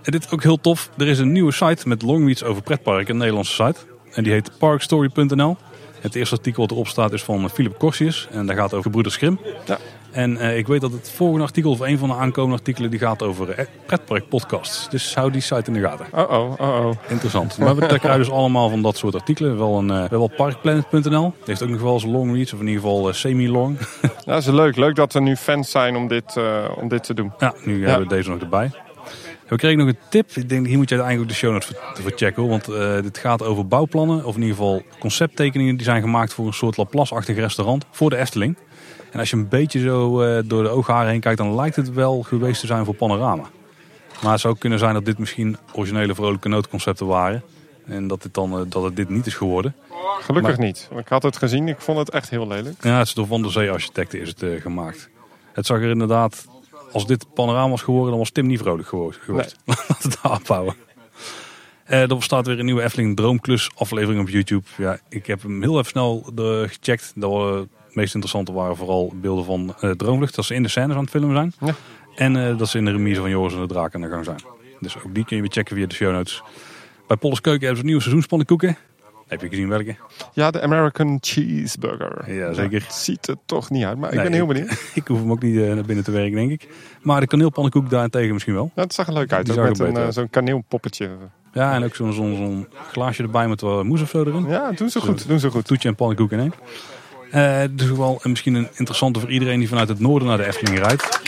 En 0.02 0.12
dit 0.12 0.24
is 0.26 0.32
ook 0.32 0.44
heel 0.44 0.62
tof. 0.62 0.90
Er 0.98 1.08
is 1.08 1.20
een 1.20 1.32
nieuwe 1.32 1.52
site 1.52 1.88
met 1.88 2.02
longreads 2.02 2.44
over 2.44 2.64
pretparken, 2.64 3.10
een 3.10 3.18
Nederlandse 3.18 3.66
site. 3.66 3.80
En 4.12 4.24
die 4.24 4.32
heet 4.32 4.58
parkstory.nl. 4.58 5.58
Het 6.04 6.16
eerste 6.16 6.36
artikel 6.36 6.62
wat 6.62 6.72
erop 6.72 6.88
staat 6.88 7.14
is 7.14 7.24
van 7.24 7.50
Philip 7.50 7.78
Corsius. 7.78 8.28
En 8.32 8.46
dat 8.46 8.56
gaat 8.56 8.74
over 8.74 8.92
Broeders 8.92 9.16
Grim. 9.16 9.40
Ja. 9.66 9.78
En 10.12 10.38
eh, 10.38 10.58
ik 10.58 10.68
weet 10.68 10.82
dat 10.82 10.92
het 10.92 11.12
volgende 11.12 11.44
artikel, 11.44 11.72
of 11.72 11.80
een 11.80 11.98
van 11.98 12.10
de 12.10 12.16
aankomende 12.16 12.58
artikelen, 12.58 12.90
die 12.90 13.00
gaat 13.00 13.24
over 13.24 13.50
eh, 13.50 13.66
pretparkpodcasts. 13.86 14.90
Dus 14.90 15.16
hou 15.16 15.32
die 15.32 15.42
site 15.42 15.64
in 15.66 15.74
de 15.74 15.80
gaten. 15.80 16.06
Oh 16.12 16.32
oh, 16.32 16.60
oh 16.60 16.86
oh. 16.86 16.92
Interessant. 17.08 17.58
Maar 17.58 17.76
we 17.76 17.86
krijgen 17.86 18.18
dus 18.18 18.32
allemaal 18.32 18.70
van 18.70 18.82
dat 18.82 18.98
soort 18.98 19.16
artikelen. 19.16 19.58
Wel 19.58 19.78
een, 19.78 19.92
eh, 19.92 20.10
wel 20.10 20.28
parkplanet.nl. 20.28 21.02
Die 21.02 21.44
heeft 21.46 21.64
ook 21.64 21.70
nog 21.70 21.82
wel 21.82 21.94
eens 21.94 22.06
longreads, 22.06 22.54
of 22.54 22.60
in 22.60 22.68
ieder 22.68 22.82
geval 22.82 23.08
eh, 23.08 23.14
semi-long. 23.14 23.78
Dat 24.26 24.38
is 24.38 24.46
leuk. 24.46 24.76
Leuk 24.76 24.96
dat 24.96 25.14
er 25.14 25.22
nu 25.22 25.36
fans 25.36 25.72
zijn 25.72 25.96
om 25.96 26.08
dit, 26.08 26.38
eh, 26.38 26.70
om 26.76 26.88
dit 26.88 27.04
te 27.04 27.14
doen. 27.14 27.34
Ja, 27.38 27.54
nu 27.64 27.88
hebben 27.88 28.08
we 28.08 28.16
deze 28.16 28.30
nog 28.30 28.40
erbij. 28.40 28.72
We 29.54 29.60
kregen 29.60 29.78
nog 29.78 29.88
een 29.88 29.98
tip. 30.10 30.32
Ik 30.32 30.50
denk, 30.50 30.66
hier 30.68 30.78
moet 30.78 30.90
je 30.90 30.96
eigenlijk 30.96 31.30
de 31.30 31.36
show 31.36 31.52
notes 31.52 31.72
voor, 31.94 32.12
checken. 32.16 32.48
Want 32.48 32.68
eh, 32.68 33.02
dit 33.02 33.18
gaat 33.18 33.44
over 33.44 33.68
bouwplannen. 33.68 34.26
Of 34.26 34.36
in 34.36 34.42
ieder 34.42 34.56
geval 34.56 34.82
concepttekeningen 35.00 35.76
die 35.76 35.86
zijn 35.86 36.02
gemaakt 36.02 36.34
voor 36.34 36.48
een 36.48 36.54
soort 36.54 36.78
Laplace-achtig 36.78 37.36
restaurant. 37.36 37.86
Voor 37.92 38.10
de 38.10 38.18
Efteling. 38.18 38.58
En 39.12 39.20
als 39.20 39.30
je 39.30 39.36
een 39.36 39.48
beetje 39.48 39.80
zo 39.80 40.22
eh, 40.22 40.44
door 40.46 40.64
de 40.64 40.70
oogharen 40.70 41.10
heen 41.10 41.20
kijkt, 41.20 41.38
dan 41.38 41.56
lijkt 41.56 41.76
het 41.76 41.94
wel 41.94 42.22
geweest 42.22 42.60
te 42.60 42.68
zijn 42.68 42.86
voor 42.86 42.94
Panorama. 42.96 43.44
Maar 44.24 44.32
het 44.32 44.42
zou 44.42 44.58
kunnen 44.58 44.80
zijn 44.80 44.94
dat 44.94 45.06
dit 45.06 45.18
misschien 45.18 45.58
originele 45.74 46.16
vrolijke 46.16 46.50
noodconcepten 46.50 47.08
waren. 47.08 47.44
En 47.86 48.08
dat 48.08 48.24
het 48.24 48.34
dan 48.34 48.60
eh, 48.60 48.66
dat 48.70 48.84
het 48.84 48.96
dit 48.96 49.10
niet 49.10 49.26
is 49.26 49.36
geworden. 49.36 49.76
Gelukkig 50.20 50.58
Maar- 50.58 50.66
niet. 50.66 50.90
Ik 50.98 51.08
had 51.08 51.24
het 51.24 51.38
gezien, 51.38 51.68
ik 51.68 51.82
vond 51.82 51.98
het 51.98 52.10
echt 52.10 52.30
heel 52.30 52.48
lelijk. 52.48 52.84
Ja, 52.84 52.98
het 52.98 53.08
is 53.08 53.14
door 53.14 53.28
Van 53.28 53.42
der 53.42 53.52
Zee 53.52 53.72
Architecten 53.72 54.22
is 54.22 54.28
het 54.28 54.62
gemaakt. 54.62 55.10
Het 55.54 55.66
zag 55.66 55.78
er 55.78 55.90
inderdaad, 55.90 56.46
als 56.94 57.08
dit 57.08 57.34
panorama 57.34 57.70
was 57.70 57.82
geworden, 57.82 58.10
dan 58.10 58.20
was 58.20 58.30
Tim 58.30 58.48
niet 58.48 58.60
vrolijk 58.60 58.88
gewo- 58.88 59.12
geweest. 59.20 59.56
Laten 60.24 60.48
we 60.48 60.54
houden. 60.54 60.76
Eh, 61.84 62.12
er 62.12 62.24
staat 62.24 62.48
weer 62.48 62.60
een 62.60 62.66
nieuwe 62.66 62.84
Efteling 62.84 63.16
Droomklus 63.16 63.70
aflevering 63.76 64.22
op 64.22 64.30
YouTube. 64.30 64.64
Ja, 64.78 65.00
ik 65.10 65.26
heb 65.26 65.42
hem 65.42 65.62
heel 65.62 65.74
even 65.78 65.86
snel 65.90 66.32
eh, 66.36 66.44
gecheckt. 66.70 67.12
Dat 67.16 67.32
we, 67.32 67.68
het 67.86 67.96
meest 67.96 68.14
interessante 68.14 68.52
waren 68.52 68.76
vooral 68.78 69.14
beelden 69.16 69.46
van 69.46 69.76
eh, 69.80 69.90
Droomvlucht. 69.92 70.36
Dat 70.36 70.46
ze 70.46 70.54
in 70.54 70.64
de 70.64 70.70
scènes 70.70 70.96
aan 70.96 71.02
het 71.02 71.10
filmen 71.10 71.36
zijn. 71.36 71.54
Ja. 71.60 71.76
En 72.16 72.48
eh, 72.48 72.58
dat 72.58 72.70
ze 72.70 72.78
in 72.78 72.86
de 72.86 72.92
remise 72.92 73.20
van 73.22 73.30
Joris 73.30 73.54
en 73.54 73.60
de 73.62 73.68
Draak 73.68 73.96
aan 73.96 74.02
de 74.02 74.10
gang 74.10 74.26
zijn. 74.26 74.40
Dus 74.80 74.98
ook 74.98 75.14
die 75.16 75.26
kun 75.26 75.36
je 75.36 75.42
weer 75.42 75.52
checken 75.52 75.76
via 75.76 75.86
de 75.88 75.96
show 75.96 76.12
notes. 76.12 76.42
Bij 77.08 77.18
Polles 77.18 77.42
Keuken 77.42 77.60
hebben 77.60 77.76
ze 77.76 77.82
een 77.82 77.86
nieuwe 77.88 78.02
seizoenspannenkoeken. 78.02 78.78
Heb 79.28 79.42
je 79.42 79.50
gezien 79.50 79.68
welke? 79.70 79.96
Ja, 80.34 80.52
de 80.52 80.62
American 80.62 81.18
Cheeseburger. 81.22 82.34
Ja, 82.34 82.54
zeker. 82.54 82.82
Het 82.82 82.94
ziet 82.94 83.28
er 83.28 83.36
toch 83.46 83.70
niet 83.70 83.84
uit, 83.86 83.98
maar 83.98 84.10
ik 84.10 84.16
Nee, 84.16 84.24
ben 84.24 84.34
heel 84.34 84.42
ik- 84.42 84.48
benieuwd. 84.54 84.72
Ik 84.96 85.08
hoef 85.08 85.20
hem 85.20 85.32
ook 85.32 85.42
niet 85.42 85.58
eh, 85.58 85.74
naar 85.74 85.84
binnen 85.86 86.04
te 86.04 86.12
werken, 86.12 86.36
denk 86.36 86.52
ik. 86.52 86.68
Maar 87.02 87.20
de 87.20 87.28
kaneelpannenkoek 87.28 87.90
daarentegen 87.90 88.34
misschien 88.34 88.54
wel. 88.54 88.72
Ja, 88.76 88.82
het 88.82 88.94
zag 88.94 89.08
er 89.08 89.14
leuk 89.14 89.34
uit, 89.34 89.46
Die 89.46 89.60
ook 89.60 89.68
met 89.68 89.80
een, 89.80 89.98
eh, 89.98 90.08
zo'n 90.10 90.30
kaneelpoppetje. 90.30 91.10
Ja, 91.54 91.74
en 91.74 91.84
ook 91.84 91.96
zo'n 91.96 92.14
zo'n 92.14 92.36
zo'n 92.36 92.68
glaasje 92.92 93.24
erbij 93.24 93.48
met 93.48 93.62
wat 93.62 93.84
moes 93.84 94.02
of 94.02 94.10
zo 94.10 94.24
erin. 94.24 94.46
Ja, 94.48 94.72
doen 94.72 94.90
ze 94.90 95.00
goed, 95.02 95.28
doen 95.28 95.40
ze 95.40 95.50
goed. 95.50 95.66
Toetje 95.66 95.90
en 95.90 95.96
pannenkoek 95.96 96.32
in 96.32 96.40
één. 96.40 96.54
Eh 97.32 97.62
dus 97.72 97.92
wel 97.92 98.20
en 98.24 98.30
misschien 98.30 98.54
een 98.56 98.68
interessante 98.76 99.20
voor 99.20 99.30
iedereen 99.32 99.60
die 99.60 99.68
vanuit 99.68 99.88
het 99.90 100.00
noorden 100.00 100.28
naar 100.28 100.38
de 100.38 100.46
Efteling 100.46 100.80
rijdt. 100.80 101.22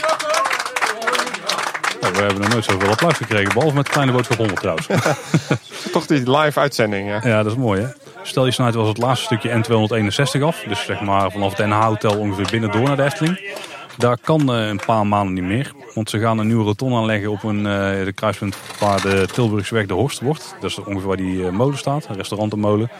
Oh, 2.02 2.08
we 2.10 2.18
hebben 2.22 2.40
nog 2.40 2.48
nooit 2.48 2.64
zoveel 2.64 2.88
applaus 2.90 3.14
gekregen, 3.16 3.54
behalve 3.54 3.74
met 3.74 3.88
Kleine 3.88 4.12
Boodschap 4.12 4.36
100 4.36 4.60
trouwens. 4.60 4.86
Toch 5.92 6.06
die 6.06 6.30
live 6.30 6.60
uitzending, 6.60 7.08
ja. 7.08 7.20
ja, 7.22 7.42
dat 7.42 7.52
is 7.52 7.58
mooi 7.58 7.80
hè. 7.80 7.88
Stel 8.22 8.44
je 8.44 8.50
snelheid 8.50 8.76
was 8.78 8.88
het 8.88 8.98
laatste 8.98 9.24
stukje 9.24 9.50
N261 9.50 10.42
af. 10.42 10.64
Dus 10.68 10.84
zeg 10.84 11.00
maar 11.00 11.30
vanaf 11.30 11.56
het 11.56 11.66
NH 11.66 11.84
Hotel 11.84 12.18
ongeveer 12.18 12.48
binnen 12.50 12.70
door 12.70 12.82
naar 12.82 12.96
de 12.96 13.02
Efteling. 13.02 13.54
Daar 13.98 14.18
kan 14.18 14.52
eh, 14.52 14.66
een 14.68 14.80
paar 14.86 15.06
maanden 15.06 15.34
niet 15.34 15.44
meer. 15.44 15.72
Want 15.94 16.10
ze 16.10 16.18
gaan 16.18 16.38
een 16.38 16.46
nieuwe 16.46 16.64
rotonde 16.64 16.96
aanleggen 16.96 17.30
op 17.30 17.42
een, 17.42 17.66
eh, 17.66 18.04
de 18.04 18.12
kruispunt 18.14 18.56
waar 18.80 19.02
de 19.02 19.28
Tilburgsweg 19.32 19.86
de 19.86 19.94
Horst 19.94 20.20
wordt. 20.20 20.54
Dat 20.60 20.70
is 20.70 20.78
ongeveer 20.78 21.06
waar 21.06 21.16
die 21.16 21.46
eh, 21.46 21.52
molen 21.52 21.78
staat, 21.78 22.06
een 22.08 22.16
restaurantenmolen. 22.16 22.90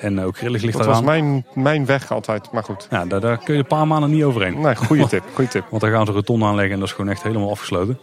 En 0.00 0.20
ook 0.20 0.36
grillig 0.36 0.62
ligt 0.62 0.76
Dat 0.76 0.86
eraan. 0.86 1.04
was 1.04 1.04
mijn, 1.04 1.46
mijn 1.54 1.86
weg 1.86 2.12
altijd, 2.12 2.52
maar 2.52 2.64
goed. 2.64 2.86
Ja, 2.90 3.04
daar, 3.04 3.20
daar 3.20 3.38
kun 3.38 3.54
je 3.54 3.60
een 3.60 3.66
paar 3.66 3.86
maanden 3.86 4.10
niet 4.10 4.22
overheen. 4.24 4.60
Nee, 4.60 4.76
goede 4.76 5.06
tip, 5.08 5.24
goede 5.34 5.50
tip. 5.50 5.64
Want 5.70 5.82
daar 5.82 5.90
gaan 5.90 6.04
ze 6.04 6.10
een 6.10 6.16
rotonde 6.16 6.44
aanleggen 6.44 6.72
en 6.74 6.78
dat 6.80 6.88
is 6.88 6.94
gewoon 6.94 7.10
echt 7.10 7.22
helemaal 7.22 7.50
afgesloten. 7.50 7.98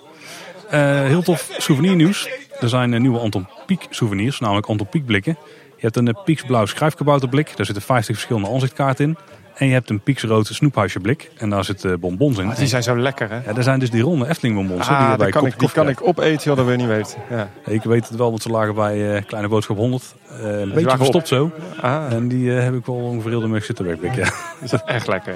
Eh, 0.76 1.06
heel 1.06 1.22
tof 1.22 1.50
souvenirnieuws. 1.58 2.30
Er 2.60 2.70
zijn 2.70 2.94
eh, 2.94 3.00
nieuwe 3.00 3.20
Anton 3.20 3.48
Pieck 3.66 3.88
souvenirs, 3.90 4.40
namelijk 4.40 4.68
Anton 4.68 4.88
Pieck 4.88 5.06
blikken. 5.06 5.38
Je 5.76 5.82
hebt 5.82 5.96
een 5.96 6.08
uh, 6.08 6.24
Pieksblauw 6.24 6.66
schrijfkabouterblik. 6.66 7.58
Daar 7.58 7.66
zitten 7.66 7.84
50 7.84 8.16
verschillende 8.16 8.50
aanzichtkaarten 8.50 9.06
in. 9.06 9.18
En 9.56 9.68
je 9.68 9.74
hebt 9.74 9.90
een 9.90 10.00
Pieksrood 10.00 10.48
snoephuisje 10.48 11.00
blik. 11.00 11.32
En 11.38 11.50
daar 11.50 11.64
zitten 11.64 12.00
bonbons 12.00 12.38
in. 12.38 12.52
Die 12.58 12.68
zijn 12.68 12.84
zo 12.84 12.98
lekker, 12.98 13.30
hè? 13.30 13.36
Ja, 13.36 13.56
er 13.56 13.64
zijn 13.64 13.80
dus 13.80 13.90
die 13.90 14.02
ronde 14.02 14.28
Efteling 14.28 14.56
bonbons. 14.56 14.88
die 14.88 14.96
Ah, 14.96 15.08
bij 15.08 15.18
die 15.18 15.34
kan, 15.34 15.46
ik, 15.46 15.60
die 15.60 15.72
kan 15.72 15.90
ik 15.90 16.08
opeten, 16.08 16.44
joh, 16.44 16.56
dat 16.56 16.66
wil 16.66 16.74
je 16.74 16.78
niet 16.80 16.88
weten. 16.88 17.18
Ja. 17.30 17.50
Ik 17.66 17.84
weet 17.84 18.08
het 18.08 18.18
wel, 18.18 18.30
want 18.30 18.42
ze 18.42 18.50
lagen 18.50 18.76
bij 18.76 19.16
eh, 19.16 19.26
Kleine 19.26 19.50
Boodschap 19.50 19.78
100. 19.78 20.16
Eh, 20.30 20.60
een 20.60 20.72
beetje 20.74 20.98
verstopt 20.98 21.28
zo. 21.28 21.52
Ah, 21.82 22.12
En 22.12 22.28
die 22.28 22.56
eh, 22.56 22.64
heb 22.64 22.74
ik 22.74 22.86
wel 22.86 22.96
ongeveer 22.96 23.30
heel 23.30 23.40
de 23.40 23.48
middag 23.48 23.66
zitten 23.66 23.86
wegblikken. 23.86 24.24
Ja. 24.24 24.32
is 24.64 24.70
dat 24.70 24.84
echt 24.86 25.08
lekker. 25.08 25.36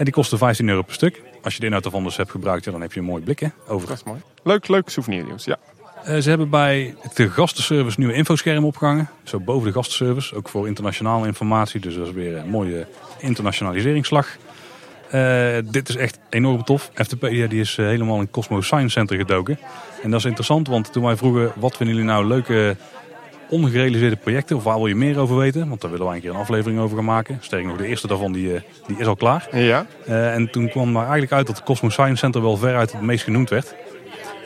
En 0.00 0.06
die 0.06 0.14
kosten 0.14 0.38
15 0.38 0.68
euro 0.68 0.82
per 0.82 0.94
stuk. 0.94 1.22
Als 1.42 1.54
je 1.54 1.60
de 1.60 1.66
inhoud 1.66 1.84
ervan 1.84 2.04
dus 2.04 2.16
hebt 2.16 2.30
gebruikt, 2.30 2.64
ja, 2.64 2.70
dan 2.70 2.80
heb 2.80 2.92
je 2.92 3.00
een 3.00 3.06
mooi 3.06 3.22
blik 3.22 3.38
hè, 3.38 3.48
over. 3.66 3.88
Dat 3.88 3.96
is 3.96 4.02
mooi. 4.02 4.20
Leuk, 4.42 4.68
leuk 4.68 4.88
souvenirnieuws, 4.88 5.44
ja. 5.44 5.58
Eh, 6.04 6.18
ze 6.18 6.28
hebben 6.28 6.50
bij 6.50 6.94
de 7.14 7.30
gastenservice 7.30 7.98
nieuwe 7.98 8.14
infoscherm 8.14 8.64
opgehangen. 8.64 9.08
Zo 9.22 9.40
boven 9.40 9.66
de 9.66 9.72
gastenservice. 9.72 10.34
Ook 10.34 10.48
voor 10.48 10.66
internationale 10.66 11.26
informatie. 11.26 11.80
Dus 11.80 11.94
dat 11.94 12.06
is 12.06 12.12
weer 12.12 12.36
een 12.36 12.48
mooie 12.48 12.86
internationaliseringsslag. 13.18 14.36
Eh, 15.10 15.56
dit 15.64 15.88
is 15.88 15.96
echt 15.96 16.18
enorm 16.30 16.64
tof. 16.64 16.90
Eftepedia 16.94 17.46
die 17.46 17.60
is 17.60 17.78
eh, 17.78 17.86
helemaal 17.86 18.20
in 18.20 18.30
Cosmo 18.30 18.60
Science 18.60 18.90
Center 18.90 19.16
gedoken. 19.16 19.58
En 20.02 20.10
dat 20.10 20.20
is 20.20 20.26
interessant, 20.26 20.68
want 20.68 20.92
toen 20.92 21.04
wij 21.04 21.16
vroegen... 21.16 21.52
wat 21.56 21.76
vinden 21.76 21.96
jullie 21.96 22.10
nou 22.10 22.26
leuke 22.26 22.76
ongerealiseerde 23.50 24.16
projecten? 24.16 24.56
Of 24.56 24.64
waar 24.64 24.76
wil 24.76 24.86
je 24.86 24.94
meer 24.94 25.18
over 25.18 25.36
weten? 25.36 25.68
Want 25.68 25.80
daar 25.80 25.90
willen 25.90 26.06
wij 26.06 26.14
een 26.14 26.20
keer 26.20 26.30
een 26.30 26.36
aflevering 26.36 26.80
over 26.80 26.96
gaan 26.96 27.04
maken. 27.04 27.38
Sterker 27.40 27.68
nog, 27.68 27.76
de 27.76 27.86
eerste 27.86 28.06
daarvan 28.06 28.32
die, 28.32 28.54
eh, 28.54 28.60
die 28.86 28.96
is 28.98 29.06
al 29.06 29.16
klaar. 29.16 29.48
Ja, 29.52 29.86
Eh, 30.06 30.34
en 30.34 30.50
toen 30.50 30.68
kwam 30.68 30.88
er 30.96 31.02
eigenlijk 31.02 31.32
uit 31.32 31.46
dat 31.46 31.56
de 31.56 31.62
Cosmo 31.62 31.88
Science 31.88 32.16
Center 32.16 32.42
wel 32.42 32.56
veruit 32.56 32.92
het 32.92 33.00
meest 33.02 33.24
genoemd 33.24 33.50
werd. 33.50 33.74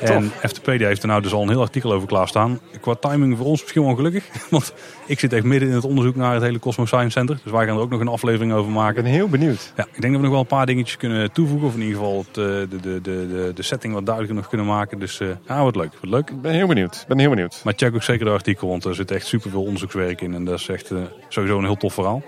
En 0.01 0.33
Eftepedia 0.43 0.87
heeft 0.87 1.03
er 1.03 1.09
nou 1.09 1.23
dus 1.23 1.33
al 1.33 1.43
een 1.43 1.49
heel 1.49 1.61
artikel 1.61 1.93
over 1.93 2.09
klaarstaan. 2.09 2.61
Qua 2.81 2.95
timing 2.95 3.37
voor 3.37 3.47
ons 3.47 3.61
misschien 3.61 3.83
wel 3.83 3.91
ongelukkig. 3.91 4.29
Want 4.51 4.75
ik 5.07 5.19
zit 5.19 5.33
echt 5.33 5.45
midden 5.45 5.69
in 5.69 5.75
het 5.75 5.85
onderzoek 5.85 6.16
naar 6.16 6.35
het 6.35 6.43
hele 6.43 6.59
Cosmo 6.59 6.87
Science 6.87 7.11
Center. 7.11 7.39
Dus 7.43 7.53
wij 7.53 7.66
gaan 7.66 7.77
er 7.77 7.83
ook 7.83 7.91
nog 7.91 8.01
een 8.01 8.09
aflevering 8.09 8.53
over 8.53 8.71
ik 8.71 8.77
maken. 8.77 9.03
ben 9.03 9.12
heel 9.12 9.29
benieuwd. 9.29 9.73
Ja, 9.77 9.87
ik 9.93 10.01
denk 10.01 10.12
dat 10.12 10.12
we 10.12 10.19
nog 10.19 10.31
wel 10.31 10.41
een 10.41 10.47
paar 10.47 10.66
dingetjes 10.66 10.97
kunnen 10.97 11.33
toevoegen. 11.33 11.69
Of 11.69 11.75
in 11.75 11.81
ieder 11.81 11.97
geval 11.97 12.19
het, 12.19 12.29
eh, 12.29 12.45
de, 12.45 12.69
de, 12.69 13.01
de, 13.01 13.01
de, 13.01 13.53
de 13.55 13.62
setting 13.62 13.95
wat 13.95 14.05
duidelijker 14.05 14.41
nog 14.41 14.49
kunnen 14.49 14.66
maken. 14.66 14.99
Dus 14.99 15.21
eh, 15.21 15.29
ja, 15.47 15.62
wat 15.62 15.77
leuk. 15.77 15.93
Wat 16.01 16.11
leuk. 16.11 16.31
Ik 16.31 16.43
ben 16.43 16.53
heel 16.53 16.66
benieuwd. 16.66 16.95
Ik 16.95 17.09
ben 17.09 17.19
heel 17.19 17.31
benieuwd. 17.31 17.61
Maar 17.65 17.75
check 17.77 17.95
ook 17.95 18.03
zeker 18.03 18.25
de 18.25 18.31
artikel, 18.31 18.69
want 18.69 18.85
er 18.85 18.95
zit 18.95 19.11
echt 19.11 19.27
superveel 19.27 19.62
onderzoekswerk 19.62 20.21
in. 20.21 20.35
En 20.35 20.45
dat 20.45 20.59
is 20.59 20.69
echt 20.69 20.91
eh, 20.91 20.99
sowieso 21.29 21.59
een 21.59 21.65
heel 21.65 21.77
tof 21.77 21.95
verhaal. 21.95 22.23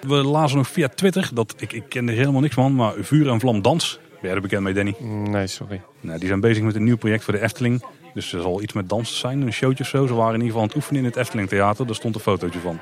We 0.00 0.14
lazen 0.14 0.56
nog 0.56 0.68
via 0.68 0.88
Twitter, 0.88 1.30
dat 1.34 1.54
ik, 1.58 1.72
ik 1.72 1.84
ken 1.88 2.08
er 2.08 2.14
helemaal 2.14 2.40
niks 2.40 2.54
van, 2.54 2.74
maar 2.74 2.92
Vuur 3.00 3.28
en 3.28 3.40
Vlam 3.40 3.62
Dans. 3.62 3.98
Ben 4.20 4.30
jij 4.30 4.34
er 4.34 4.40
bekend 4.40 4.62
mee, 4.62 4.74
Danny? 4.74 4.94
Nee, 5.30 5.46
sorry. 5.46 5.80
Nou, 6.00 6.18
die 6.18 6.28
zijn 6.28 6.40
bezig 6.40 6.62
met 6.62 6.74
een 6.74 6.84
nieuw 6.84 6.96
project 6.96 7.24
voor 7.24 7.32
de 7.32 7.40
Efteling. 7.40 7.84
Dus 8.14 8.32
er 8.32 8.40
zal 8.42 8.62
iets 8.62 8.72
met 8.72 8.88
dansen 8.88 9.16
zijn, 9.16 9.40
een 9.40 9.52
showtje 9.52 9.84
of 9.84 9.90
zo. 9.90 10.06
Ze 10.06 10.14
waren 10.14 10.34
in 10.34 10.40
ieder 10.40 10.46
geval 10.46 10.60
aan 10.62 10.66
het 10.68 10.76
oefenen 10.76 11.00
in 11.00 11.06
het 11.06 11.16
Efteling 11.16 11.48
Theater. 11.48 11.86
Daar 11.86 11.94
stond 11.94 12.14
een 12.14 12.20
fotootje 12.20 12.58
van. 12.58 12.78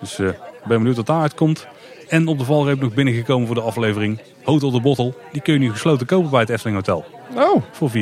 Dus 0.00 0.18
eh, 0.18 0.26
ik 0.28 0.64
ben 0.64 0.78
benieuwd 0.78 0.96
wat 0.96 1.06
daaruit 1.06 1.34
komt. 1.34 1.66
En 2.08 2.26
op 2.26 2.38
de 2.38 2.44
valreep 2.44 2.80
nog 2.80 2.94
binnengekomen 2.94 3.46
voor 3.46 3.54
de 3.56 3.62
aflevering 3.62 4.20
Hotel 4.44 4.70
de 4.70 4.80
Bottle. 4.80 5.14
Die 5.32 5.42
kun 5.42 5.52
je 5.52 5.58
nu 5.58 5.70
gesloten 5.70 6.06
kopen 6.06 6.30
bij 6.30 6.40
het 6.40 6.50
Efteling 6.50 6.76
Hotel. 6.76 7.04
Oh, 7.36 7.62
Voor 7.70 7.90
4,25. 7.90 7.94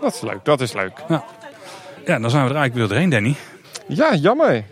dat 0.00 0.14
is 0.14 0.20
leuk. 0.20 0.38
Dat 0.44 0.60
is 0.60 0.72
leuk. 0.72 0.92
Ja, 1.08 2.18
dan 2.18 2.30
zijn 2.30 2.44
we 2.44 2.50
er 2.50 2.56
eigenlijk 2.56 2.74
weer 2.74 2.88
doorheen, 2.88 3.10
Danny. 3.10 3.34
Ja, 3.86 4.14
jammer. 4.14 4.64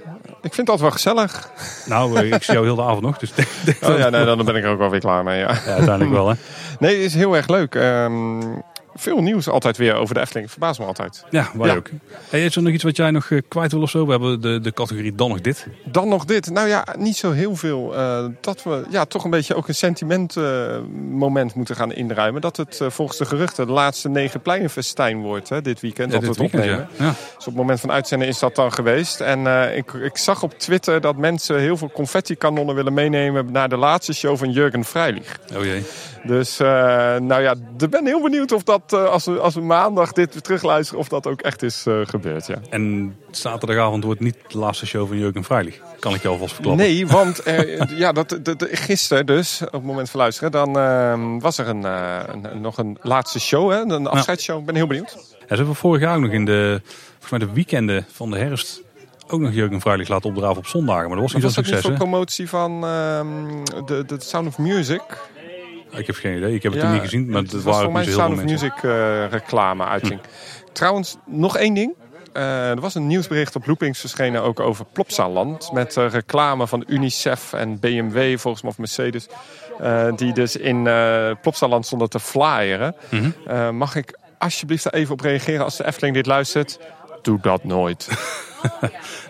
Ik 0.47 0.55
vind 0.55 0.69
het 0.69 0.81
altijd 0.81 0.81
wel 0.81 0.91
gezellig. 0.91 1.51
Nou, 1.87 2.17
eh, 2.19 2.33
ik 2.33 2.43
zie 2.43 2.55
jou 2.55 2.67
heel 2.67 2.77
de 2.77 2.83
avond 2.83 3.01
nog. 3.03 3.19
Dus 3.19 3.31
Oh 3.37 3.89
dat- 3.89 3.99
ja, 3.99 4.09
nee, 4.09 4.25
dan 4.25 4.45
ben 4.45 4.57
ik 4.57 4.65
er 4.65 4.71
ook 4.71 4.79
wel 4.79 4.91
weer 4.91 5.01
klaar 5.01 5.25
mee. 5.25 5.39
Ja. 5.39 5.51
Ja, 5.53 5.61
uiteindelijk 5.73 6.11
wel, 6.11 6.29
hè. 6.29 6.35
Nee, 6.79 6.95
het 6.97 7.05
is 7.05 7.15
heel 7.15 7.37
erg 7.37 7.49
leuk. 7.49 7.75
Ehm, 7.75 8.41
veel 8.97 9.23
nieuws 9.23 9.49
altijd 9.49 9.77
weer 9.77 9.95
over 9.95 10.15
de 10.15 10.21
Efteling. 10.21 10.51
Verbaast 10.51 10.79
me 10.81 10.87
altijd. 10.87 11.25
Ja, 11.31 11.51
wij 11.55 11.69
Ja. 11.69 11.75
ook. 11.75 11.89
Hey, 12.29 12.45
is 12.45 12.57
er 12.57 12.63
nog 12.63 12.73
iets 12.73 12.83
wat 12.83 12.97
jij 12.97 13.11
nog 13.11 13.31
eh, 13.31 13.41
kwijt 13.49 13.73
wil 13.73 13.83
of 13.83 13.91
zo? 13.91 14.05
We 14.05 14.11
hebben 14.11 14.41
de, 14.41 14.61
de 14.61 14.73
categorie 14.73 15.15
dan 15.15 15.29
nog 15.29 15.41
dit. 15.41 15.67
Dan 15.85 16.09
nog 16.09 16.25
dit. 16.25 16.51
Nou 16.51 16.69
ja, 16.69 16.85
niet 16.99 17.17
zo 17.17 17.33
heel 17.33 17.57
veel. 17.57 17.95
eh, 17.97 18.25
dat 18.41 18.63
we 18.63 18.85
ja, 18.91 19.05
toch 19.05 19.25
een 19.25 19.31
beetje 19.31 19.55
ook 19.55 19.69
een 19.69 19.75
sentiment 19.75 20.37
eh, 20.37 20.77
moment 21.11 21.55
moeten 21.55 21.77
gaan 21.77 21.93
inruimen. 21.93 22.41
Dat 22.41 22.57
het 22.57 22.81
volgens 22.89 23.19
de 23.19 23.25
geruchten 23.25 23.67
de 23.67 23.73
laatste 23.73 24.09
negen 24.09 24.41
pleinenfestijn 24.41 25.21
wordt 25.23 25.49
hè, 25.49 25.63
dit 25.63 25.81
weekend. 25.81 26.13
Ja, 26.13 26.19
dat 26.19 26.29
we 26.37 26.43
dit 26.43 26.53
het 26.53 26.61
weekend, 26.63 26.81
opnemen. 26.83 27.07
ja. 27.09 27.15
Dus 27.37 27.39
op 27.39 27.45
het 27.45 27.55
moment 27.55 27.81
van 27.81 27.93
uitzenden 27.93 28.29
is 28.29 28.39
dat 28.39 28.55
dan 28.55 28.73
geweest. 28.73 29.21
En 29.21 29.47
ik, 29.77 29.93
ik 29.93 30.17
zag 30.17 30.43
op 30.43 30.59
Twitter 30.59 31.01
dat 31.01 31.17
mensen 31.17 31.59
heel 31.61 31.77
veel 31.77 31.91
confetti-kanonnen 31.91 32.75
willen 32.75 32.95
meenemen 32.95 33.53
naar 33.53 33.69
de 33.69 33.77
laatste 33.77 34.13
show 34.13 34.37
van 34.37 34.51
Jurgen 34.51 34.85
Freilich. 34.85 35.39
Oh 35.57 35.65
jee. 35.65 35.85
Dus 36.27 36.61
eh, 36.61 36.67
nou 37.17 37.43
ja, 37.43 37.55
ik 37.79 37.91
ben 37.91 38.07
heel 38.07 38.23
benieuwd 38.23 38.53
of 38.53 38.63
dat 38.63 38.93
eh, 38.93 39.05
als, 39.05 39.25
we, 39.25 39.39
als 39.39 39.55
we 39.55 39.61
maandag 39.61 40.13
dit 40.13 40.33
weer 40.33 40.43
terugluisteren, 40.43 41.01
of 41.01 41.09
dat 41.09 41.27
ook 41.27 41.41
echt 41.41 41.63
is 41.63 41.87
eh, 41.87 42.01
gebeurd. 42.05 42.47
Ja. 42.47 42.57
En 42.71 43.17
zaterdagavond 43.31 44.05
wordt 44.05 44.21
niet 44.21 44.37
de 44.49 44.59
laatste 44.59 44.87
show 44.87 45.09
van 45.09 45.19
Jurgen 45.19 45.45
Freilich. 45.45 45.81
Kan 45.99 46.15
ik 46.15 46.23
je 46.23 46.29
alvast 46.29 46.55
verklappen. 46.55 46.85
Nee, 46.85 47.07
want 47.07 47.43
ja, 47.97 48.13
dat, 48.13 48.29
de, 48.43 48.57
gisteren 48.71 49.27
dus, 49.27 49.63
op 49.65 49.73
het 49.73 49.83
moment 49.85 50.11
van 50.11 50.21
luisteren, 50.21 50.51
dan 50.51 50.79
eh, 50.79 51.21
was 51.39 51.59
er 51.59 51.69
een, 51.69 51.85
een- 51.85 52.61
nog 52.61 52.79
een 52.79 52.99
laatste 53.03 53.41
show, 53.41 53.71
hè, 53.71 53.79
een 53.81 54.07
afscheidsshow. 54.07 54.59
Ik 54.61 54.67
ben 54.67 54.75
heel 54.75 54.87
benieuwd. 54.87 55.13
Ja, 55.41 55.47
ze 55.49 55.55
hebben 55.55 55.75
vorig 55.75 56.01
jaar 56.03 56.17
ook 56.17 56.23
nog 56.23 56.33
in 56.33 56.45
de, 56.45 56.81
volgens 57.11 57.31
mij 57.31 57.39
de 57.39 57.53
weekenden 57.53 58.07
van 58.13 58.31
de 58.31 58.39
herfst 58.39 58.83
ook 59.29 59.41
nog 59.41 59.53
Jurgen 59.55 59.81
Freilich 59.81 60.09
laten 60.09 60.29
opdraven 60.31 60.57
op 60.59 60.67
zondagen. 60.67 61.03
Maar 61.09 61.17
dat 61.19 61.21
was 61.21 61.33
niet 61.35 61.43
was 61.43 61.53
zo'n 61.55 61.63
dat 61.63 61.73
niet 61.73 61.81
succes, 61.83 61.97
voor 61.99 62.07
hè? 62.07 62.11
promotie 62.11 62.49
van 62.49 62.85
ehm, 62.85 63.85
de, 63.87 64.05
de 64.07 64.17
Sound 64.19 64.47
of 64.49 64.59
Music? 64.59 65.03
Ik 65.97 66.07
heb 66.07 66.17
geen 66.17 66.37
idee. 66.37 66.55
Ik 66.55 66.63
heb 66.63 66.73
het 66.73 66.83
Ja, 66.83 66.93
niet 66.93 67.01
gezien, 67.01 67.29
maar 67.29 67.43
het 67.43 67.53
het 67.53 67.63
was 67.63 67.75
waren 67.75 67.85
voor 67.85 67.93
mij 67.93 68.05
Sound 68.05 68.33
of 68.33 68.45
mensen. 68.45 68.69
Music 68.69 68.83
eh, 68.83 69.31
reclame 69.31 69.85
uiting. 69.85 70.21
Trouwens, 70.73 71.17
nog 71.27 71.57
één 71.57 71.75
ding. 71.75 71.95
Eh, 72.33 72.71
er 72.71 72.81
was 72.81 72.95
een 72.95 73.07
nieuwsbericht 73.07 73.57
op 73.57 73.67
Loopings 73.67 74.01
verschenen 74.01 74.43
ook 74.43 74.61
over 74.61 74.85
Plopsaland. 74.93 75.73
Met 75.73 75.97
eh, 75.97 76.09
reclame 76.11 76.67
van 76.67 76.85
Unicef 76.87 77.53
en 77.53 77.79
BMW, 77.79 78.39
volgens 78.39 78.63
mij 78.63 78.71
of 78.71 78.79
Mercedes. 78.79 79.27
die 80.17 80.33
dus 80.33 80.57
in 80.57 80.89
Plopsaland 81.43 81.87
stonden 81.87 82.09
te 82.09 82.21
flyeren. 82.21 82.97
Mhm. 83.11 83.77
Mag 83.77 83.95
ik 83.95 84.19
alsjeblieft 84.39 84.85
daar 84.85 84.93
even 84.93 85.13
op 85.13 85.21
reageren 85.21 85.65
als 85.65 85.77
de 85.77 85.87
Efteling 85.87 86.15
dit 86.15 86.27
luistert. 86.27 86.79
Doe 87.23 87.39
dat 87.41 87.65
nooit. 87.65 88.09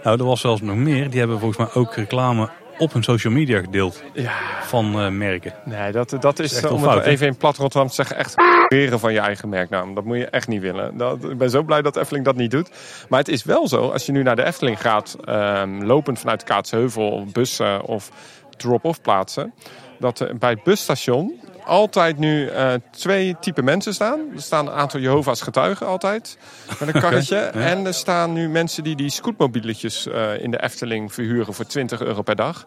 Nou, 0.02 0.18
er 0.18 0.24
was 0.24 0.40
zelfs 0.40 0.60
nog 0.60 0.76
meer. 0.76 1.10
Die 1.10 1.18
hebben 1.18 1.38
volgens 1.38 1.58
mij 1.58 1.82
ook 1.82 1.94
reclame 1.94 2.50
op 2.78 2.92
hun 2.92 3.02
social 3.02 3.32
media 3.32 3.60
gedeeld 3.60 4.02
Ja, 4.12 4.32
van 4.62 5.00
eh, 5.00 5.08
merken. 5.08 5.52
nee, 5.64 5.92
dat, 5.92 6.16
dat 6.20 6.38
is, 6.38 6.60
eh, 6.60 6.70
om 6.72 6.82
het 6.82 6.90
fout, 6.90 7.04
hè? 7.04 7.10
even 7.10 7.26
in 7.26 7.36
plat 7.36 7.56
Rotterdam 7.56 7.88
te 7.88 7.94
zeggen, 7.94 8.16
echt 8.16 8.34
leren 8.68 9.00
van 9.00 9.12
je 9.12 9.20
eigen 9.20 9.48
merknaam. 9.48 9.94
Dat 9.94 10.04
moet 10.04 10.16
je 10.16 10.26
echt 10.26 10.48
niet 10.48 10.60
willen. 10.60 10.96
Dat, 10.96 11.24
ik 11.24 11.38
ben 11.38 11.50
zo 11.50 11.62
blij 11.62 11.82
dat 11.82 11.96
Efteling 11.96 12.24
dat 12.24 12.36
niet 12.36 12.50
doet. 12.50 12.70
Maar 13.08 13.18
het 13.18 13.28
is 13.28 13.44
wel 13.44 13.68
zo, 13.68 13.88
als 13.88 14.06
je 14.06 14.12
nu 14.12 14.22
naar 14.22 14.36
de 14.36 14.44
Efteling 14.44 14.80
gaat, 14.80 15.16
ehm, 15.24 15.82
lopend 15.82 16.18
vanuit 16.18 16.44
Kaatsheuvel, 16.44 17.24
bussen 17.32 17.82
of 17.82 18.10
drop-off 18.56 19.00
plaatsen, 19.00 19.54
dat 19.98 20.26
bij 20.38 20.50
het 20.50 20.62
busstation 20.62 21.32
altijd 21.66 22.18
nu 22.18 22.46
eh, 22.46 22.72
twee 22.90 23.36
typen 23.40 23.64
mensen 23.64 23.94
staan. 23.94 24.20
Er 24.34 24.42
staan 24.42 24.66
een 24.66 24.72
aantal 24.72 25.00
Jehovah's 25.00 25.40
getuigen 25.40 25.86
altijd 25.86 26.38
met 26.80 26.94
een 26.94 27.00
karretje. 27.06 27.36
En 27.36 27.86
er 27.86 27.94
staan 27.94 28.32
nu 28.32 28.48
mensen 28.48 28.84
die 28.84 28.96
die 28.96 29.10
scootmobieletjes 29.10 30.06
eh, 30.06 30.42
in 30.42 30.50
de 30.50 30.62
Efteling 30.62 31.12
verhuren 31.12 31.54
voor 31.54 31.66
20 31.66 32.00
euro 32.00 32.22
per 32.22 32.36
dag. 32.36 32.66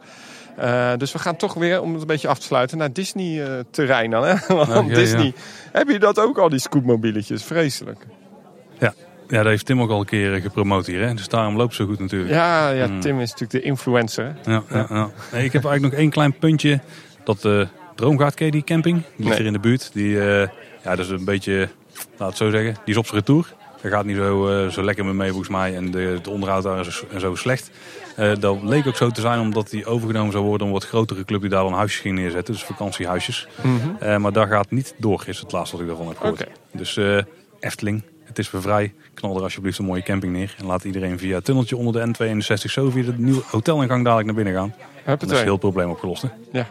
Eh, 0.56 0.92
dus 0.98 1.12
we 1.12 1.20
gaan 1.20 1.36
toch 1.36 1.54
weer, 1.54 1.82
om 1.82 1.92
het 1.92 2.02
een 2.02 2.08
beetje 2.08 2.28
af 2.28 2.40
te 2.40 2.46
sluiten, 2.46 2.78
naar 2.78 2.94
Disney-terrein 2.94 4.10
dan. 4.12 4.26
Hè? 4.26 4.36
Want 4.56 4.68
Ja, 4.68 4.76
ja, 4.76 4.82
ja. 4.82 4.96
Disney, 4.96 5.34
heb 5.72 5.90
je 5.90 6.00
dat 6.00 6.20
ook 6.20 6.38
al, 6.38 6.50
die 6.50 6.60
scootmobieletjes? 6.60 7.44
Vreselijk. 7.44 8.06
Ja. 8.80 8.94
ja, 9.28 9.38
dat 9.38 9.46
heeft 9.46 9.66
Tim 9.66 9.82
ook 9.82 9.90
al 9.90 10.00
een 10.00 10.06
keer 10.06 10.42
gepromoot 10.42 10.86
hier. 10.86 11.08
Hè? 11.08 11.14
Dus 11.14 11.28
daarom 11.28 11.56
loopt 11.56 11.76
zo 11.76 11.86
goed 11.86 12.00
natuurlijk. 12.00 12.32
Ja, 12.32 12.70
ja 12.70 12.86
Hmm. 12.86 13.00
Tim 13.00 13.20
is 13.20 13.32
natuurlijk 13.32 13.64
de 13.64 13.70
influencer. 13.70 14.36
Ja, 14.44 14.64
ja, 14.70 14.86
ja. 14.90 15.10
Nee, 15.32 15.44
ik 15.44 15.54
heb 15.54 15.66
eigenlijk 15.66 15.82
nog 15.82 15.94
één 15.94 16.10
klein 16.10 16.38
puntje. 16.38 16.80
Dat 17.24 17.42
de 17.42 17.68
Droomgaard, 18.00 18.34
ken 18.34 18.52
die 18.52 18.64
camping? 18.64 18.96
Die 18.96 19.06
ligt 19.16 19.28
Nee. 19.30 19.38
hier 19.38 19.46
in 19.46 19.54
de 19.54 19.60
buurt. 19.60 19.90
Die, 19.94 20.20
eh, 20.20 20.48
ja, 20.84 20.96
dat 20.96 21.00
is 21.00 21.10
een 21.10 21.26
beetje, 21.26 21.70
laat 22.18 22.28
het 22.28 22.38
zo 22.38 22.50
zeggen, 22.50 22.74
die 22.74 22.94
is 22.94 22.98
op 22.98 23.06
zijn 23.06 23.20
retour. 23.20 23.54
Daar 23.82 23.92
gaat 23.92 24.06
niet 24.06 24.16
zo, 24.16 24.48
eh, 24.48 24.68
zo 24.72 24.84
lekker 24.84 25.06
mee 25.06 25.14
mee 25.14 25.30
volgens 25.30 25.50
mij. 25.50 25.76
En 25.76 25.92
de, 25.92 26.00
het 26.00 26.28
onderhoud 26.28 26.64
daar 26.64 26.88
is 26.88 27.04
en 27.14 27.20
zo 27.20 27.36
slecht. 27.36 27.72
Eh, 28.16 28.32
dat 28.40 28.64
leek 28.64 28.88
ook 28.88 28.96
zo 28.96 29.10
te 29.10 29.22
zijn 29.22 29.40
omdat 29.40 29.70
die 29.70 29.86
overgenomen 29.86 30.32
zou 30.32 30.44
worden 30.44 30.60
door 30.60 30.76
een 30.76 30.82
wat 30.82 30.90
grotere 30.90 31.26
club 31.26 31.42
die 31.42 31.50
daar 31.50 31.64
dan 31.64 31.74
huisjes 31.74 32.02
ging 32.02 32.16
neerzetten. 32.16 32.54
Dus 32.54 32.64
vakantiehuisjes. 32.64 33.48
Eh, 34.00 34.18
maar 34.18 34.32
dat 34.34 34.48
gaat 34.48 34.72
niet 34.72 34.96
door, 34.98 35.24
is 35.28 35.40
het 35.40 35.52
laatste 35.52 35.76
wat 35.76 35.82
ik 35.86 35.92
daarvan 35.92 36.08
heb 36.08 36.18
gehoord. 36.18 36.46
Dus 36.72 37.00
Efteling, 37.60 38.04
het 38.24 38.40
is 38.40 38.52
weer 38.52 38.62
vrij. 38.62 38.94
Knal 39.14 39.36
er 39.36 39.42
alsjeblieft 39.44 39.78
een 39.78 39.86
mooie 39.86 40.04
camping 40.04 40.34
neer. 40.34 40.56
En 40.58 40.66
laat 40.66 40.84
iedereen 40.84 41.20
via 41.20 41.36
het 41.36 41.46
tunneltje 41.46 41.78
onder 41.78 41.94
de 41.94 42.36
N62 42.38 42.72
zo 42.72 42.90
via 42.90 43.04
de 43.04 43.14
nieuwe 43.18 43.42
hotelingang 43.52 44.04
dadelijk 44.04 44.28
naar 44.28 44.36
binnen 44.44 44.54
gaan. 44.54 44.74
Het 45.04 45.24
is 45.24 45.30
het 45.32 45.42
heel 45.42 45.58
probleem 45.58 45.90
opgelost. 45.90 46.22
Hè? 46.22 46.30
Ja. 46.52 46.68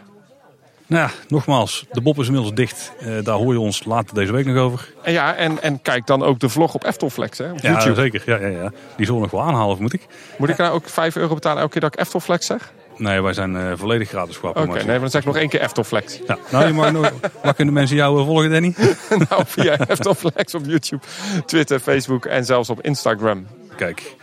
Nou 0.89 1.03
ja, 1.03 1.11
nogmaals, 1.27 1.85
de 1.91 2.01
Bob 2.01 2.19
is 2.19 2.25
inmiddels 2.25 2.53
dicht. 2.53 2.91
Eh, 2.99 3.07
daar 3.23 3.35
hoor 3.35 3.53
je 3.53 3.59
ons 3.59 3.83
later 3.85 4.15
deze 4.15 4.31
week 4.31 4.45
nog 4.45 4.57
over. 4.57 4.93
En, 5.03 5.11
ja, 5.13 5.35
en, 5.35 5.61
en 5.61 5.81
kijk 5.81 6.07
dan 6.07 6.23
ook 6.23 6.39
de 6.39 6.49
vlog 6.49 6.73
op 6.73 6.83
Eftelflex, 6.83 7.37
hè, 7.37 7.51
op 7.51 7.59
Ja, 7.59 7.71
YouTube. 7.71 7.95
zeker. 7.95 8.23
Ja, 8.25 8.35
ja, 8.37 8.47
ja. 8.47 8.71
Die 8.95 9.05
zullen 9.05 9.15
we 9.15 9.21
nog 9.21 9.31
wel 9.31 9.41
aanhalen, 9.41 9.73
of 9.73 9.79
moet 9.79 9.93
ik? 9.93 10.05
Moet 10.37 10.49
ik 10.49 10.57
nou 10.57 10.73
ook 10.73 10.89
5 10.89 11.15
euro 11.15 11.33
betalen 11.33 11.59
elke 11.59 11.71
keer 11.71 11.81
dat 11.81 11.93
ik 11.93 11.99
Eftelflex 11.99 12.45
zeg? 12.45 12.71
Nee, 12.97 13.21
wij 13.21 13.33
zijn 13.33 13.55
eh, 13.55 13.71
volledig 13.75 14.09
gratis 14.09 14.39
qua 14.39 14.49
Oké, 14.49 14.61
nee, 14.61 14.85
maar 14.85 14.99
dan 14.99 15.09
zeg 15.09 15.21
ik 15.21 15.27
nog 15.27 15.37
één 15.37 15.49
keer 15.49 15.61
Eftelflex. 15.61 16.19
Ja, 16.27 16.37
nou, 16.51 16.67
je 16.67 16.73
mag 16.73 16.91
nog, 16.91 17.11
waar 17.43 17.53
kunnen 17.53 17.73
mensen 17.73 17.95
jou 17.95 18.19
eh, 18.19 18.25
volgen, 18.25 18.51
Danny? 18.51 18.73
nou, 19.29 19.43
via 19.45 19.79
Eftelflex 19.87 20.55
op 20.55 20.65
YouTube, 20.65 21.03
Twitter, 21.45 21.79
Facebook 21.79 22.25
en 22.25 22.45
zelfs 22.45 22.69
op 22.69 22.81
Instagram. 22.81 23.47
Kijk. 23.75 24.15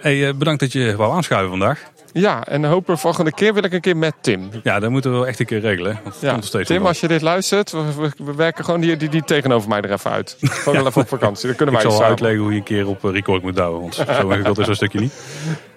Hey, 0.00 0.36
bedankt 0.36 0.60
dat 0.60 0.72
je 0.72 0.96
wou 0.96 1.12
aanschuiven 1.12 1.50
vandaag. 1.50 1.82
Ja, 2.16 2.46
en 2.46 2.64
hopen 2.64 2.98
volgende 2.98 3.32
keer 3.32 3.54
wil 3.54 3.64
ik 3.64 3.72
een 3.72 3.80
keer 3.80 3.96
met 3.96 4.14
Tim. 4.20 4.50
Ja, 4.62 4.80
dat 4.80 4.90
moeten 4.90 5.10
we 5.10 5.16
wel 5.16 5.26
echt 5.26 5.40
een 5.40 5.46
keer 5.46 5.60
regelen. 5.60 6.00
Want 6.02 6.14
het 6.20 6.52
Ja, 6.52 6.62
Tim, 6.64 6.86
als 6.86 7.00
je 7.00 7.08
dit 7.08 7.22
luistert, 7.22 7.70
we, 7.72 7.82
we- 7.98 8.24
we 8.24 8.34
werken 8.34 8.64
gewoon 8.64 8.80
die, 8.80 8.96
die, 8.96 9.08
die 9.08 9.24
tegenover 9.24 9.68
mij 9.68 9.80
er 9.80 9.92
even 9.92 10.10
uit. 10.10 10.36
Gewoon 10.40 10.74
wel 10.78 10.86
even 10.86 11.02
op 11.02 11.08
vakantie, 11.08 11.46
dan 11.46 11.56
kunnen 11.56 11.74
Ik 11.74 11.80
wij 11.80 11.90
zal 11.90 11.98
samen. 11.98 12.10
uitleggen 12.12 12.40
hoe 12.42 12.50
je 12.52 12.56
een 12.58 12.64
keer 12.64 12.86
op 12.88 13.04
eh, 13.04 13.10
record 13.12 13.42
moet 13.42 13.56
douwen. 13.56 13.80
Want 13.80 13.94
zo 13.94 14.02
ingewikkeld 14.08 14.58
is 14.58 14.66
dat 14.66 14.76
stukje 14.76 15.00
niet. 15.00 15.12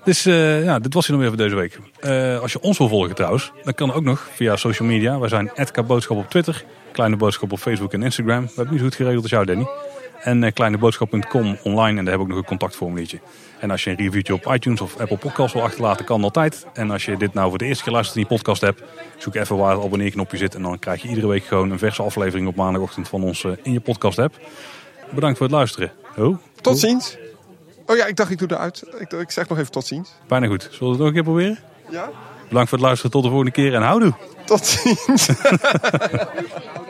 Dus 0.04 0.26
eh, 0.26 0.64
ja, 0.64 0.80
dit 0.80 0.94
was 0.94 1.08
hij 1.08 1.16
nog 1.18 1.26
weer 1.26 1.36
voor 1.38 1.44
deze 1.44 1.56
week. 1.56 1.80
Eh, 2.00 2.42
als 2.42 2.52
je 2.52 2.62
ons 2.62 2.78
wil 2.78 2.88
volgen 2.88 3.16
trouwens, 3.16 3.52
dan 3.64 3.74
kan 3.74 3.94
ook 3.94 4.04
nog 4.04 4.28
via 4.34 4.56
social 4.56 4.88
media. 4.88 5.20
Wij 5.20 5.30
zijn 5.30 5.52
Boodschap 5.88 6.18
op 6.18 6.30
Twitter, 6.30 6.64
Kleine 6.92 7.16
Boodschap 7.16 7.52
op 7.52 7.60
Facebook 7.60 7.94
en 7.94 8.04
Instagram. 8.04 8.42
We 8.42 8.52
hebben 8.56 8.70
niet 8.74 8.80
zo 8.80 8.86
goed 8.88 8.96
geregeld 8.96 9.22
als 9.22 9.32
jou, 9.32 9.46
Danny. 9.46 9.68
En 10.22 10.54
kleineboodschap.com 10.54 11.58
online 11.64 12.00
en 12.00 12.06
daar 12.06 12.14
heb 12.14 12.16
ik 12.16 12.22
ook 12.22 12.28
nog 12.28 12.38
een 12.38 12.44
contactformuliertje. 12.46 13.20
En 13.60 13.72
als 13.72 13.84
je 13.84 13.90
een 13.90 13.96
reviewtje 13.96 14.34
op 14.34 14.46
iTunes 14.54 14.82
of 14.82 15.00
Apple 15.00 15.18
Podcasts 15.18 15.54
wil 15.54 15.64
achterlaten, 15.64 16.06
kan 16.06 16.24
altijd. 16.24 16.66
En 16.74 16.92
als 16.92 17.06
je 17.06 17.18
dit 17.18 17.34
nou 17.34 17.50
voor 17.50 17.58
de 17.58 17.66
eerste 17.66 17.84
keer 17.84 17.94
luistert 17.94 18.18
in 18.18 18.26
je 18.30 18.36
podcast 18.36 18.62
hebt, 18.62 18.82
zoek 19.18 19.36
even 19.36 19.58
waar 19.58 19.76
het 19.76 19.84
abonneerknopje 19.84 20.38
zit. 20.38 20.56
En 20.56 20.62
dan 20.62 20.80
krijg 20.80 21.02
je 21.02 21.08
iedere 21.08 21.28
week 21.28 21.46
gewoon 21.46 21.72
een 21.72 21.80
verse 21.80 22.04
aflevering 22.04 22.48
op 22.48 22.56
maandagochtend 22.56 23.08
van 23.08 23.24
ons 23.24 23.44
eh, 23.44 23.52
in 23.64 23.72
je 23.72 23.80
podcast 23.80 24.20
app. 24.20 24.40
Bedankt 25.14 25.38
voor 25.38 25.48
het 25.48 25.56
luisteren. 25.56 25.92
Tot 26.62 26.80
ziens. 26.80 27.18
Oh 27.86 27.96
ja, 27.96 28.06
ik 28.06 28.16
dacht 28.16 28.32
ik 28.32 28.40
doe 28.40 28.52
eruit. 28.52 28.84
Ik, 29.00 29.12
ik 29.12 29.32
zeg 29.32 29.48
nog 29.50 29.58
even 29.58 29.72
tot 29.72 29.86
ziens. 29.86 30.14
Bijna 30.28 30.48
goed. 30.48 30.68
Zullen 30.72 30.80
we 30.80 30.88
het 30.88 30.98
nog 30.98 31.08
een 31.08 31.14
keer 31.14 31.24
proberen? 31.24 31.60
Ja? 31.90 32.10
Bedankt 32.48 32.70
voor 32.70 32.78
het 32.78 32.88
luisteren. 32.88 33.12
Tot 33.12 33.24
de 33.24 33.30
volgende 33.30 33.52
keer 33.52 33.74
en 33.74 33.82
houdoe. 33.82 34.14
Tot 34.46 34.66
ziens. 34.66 35.30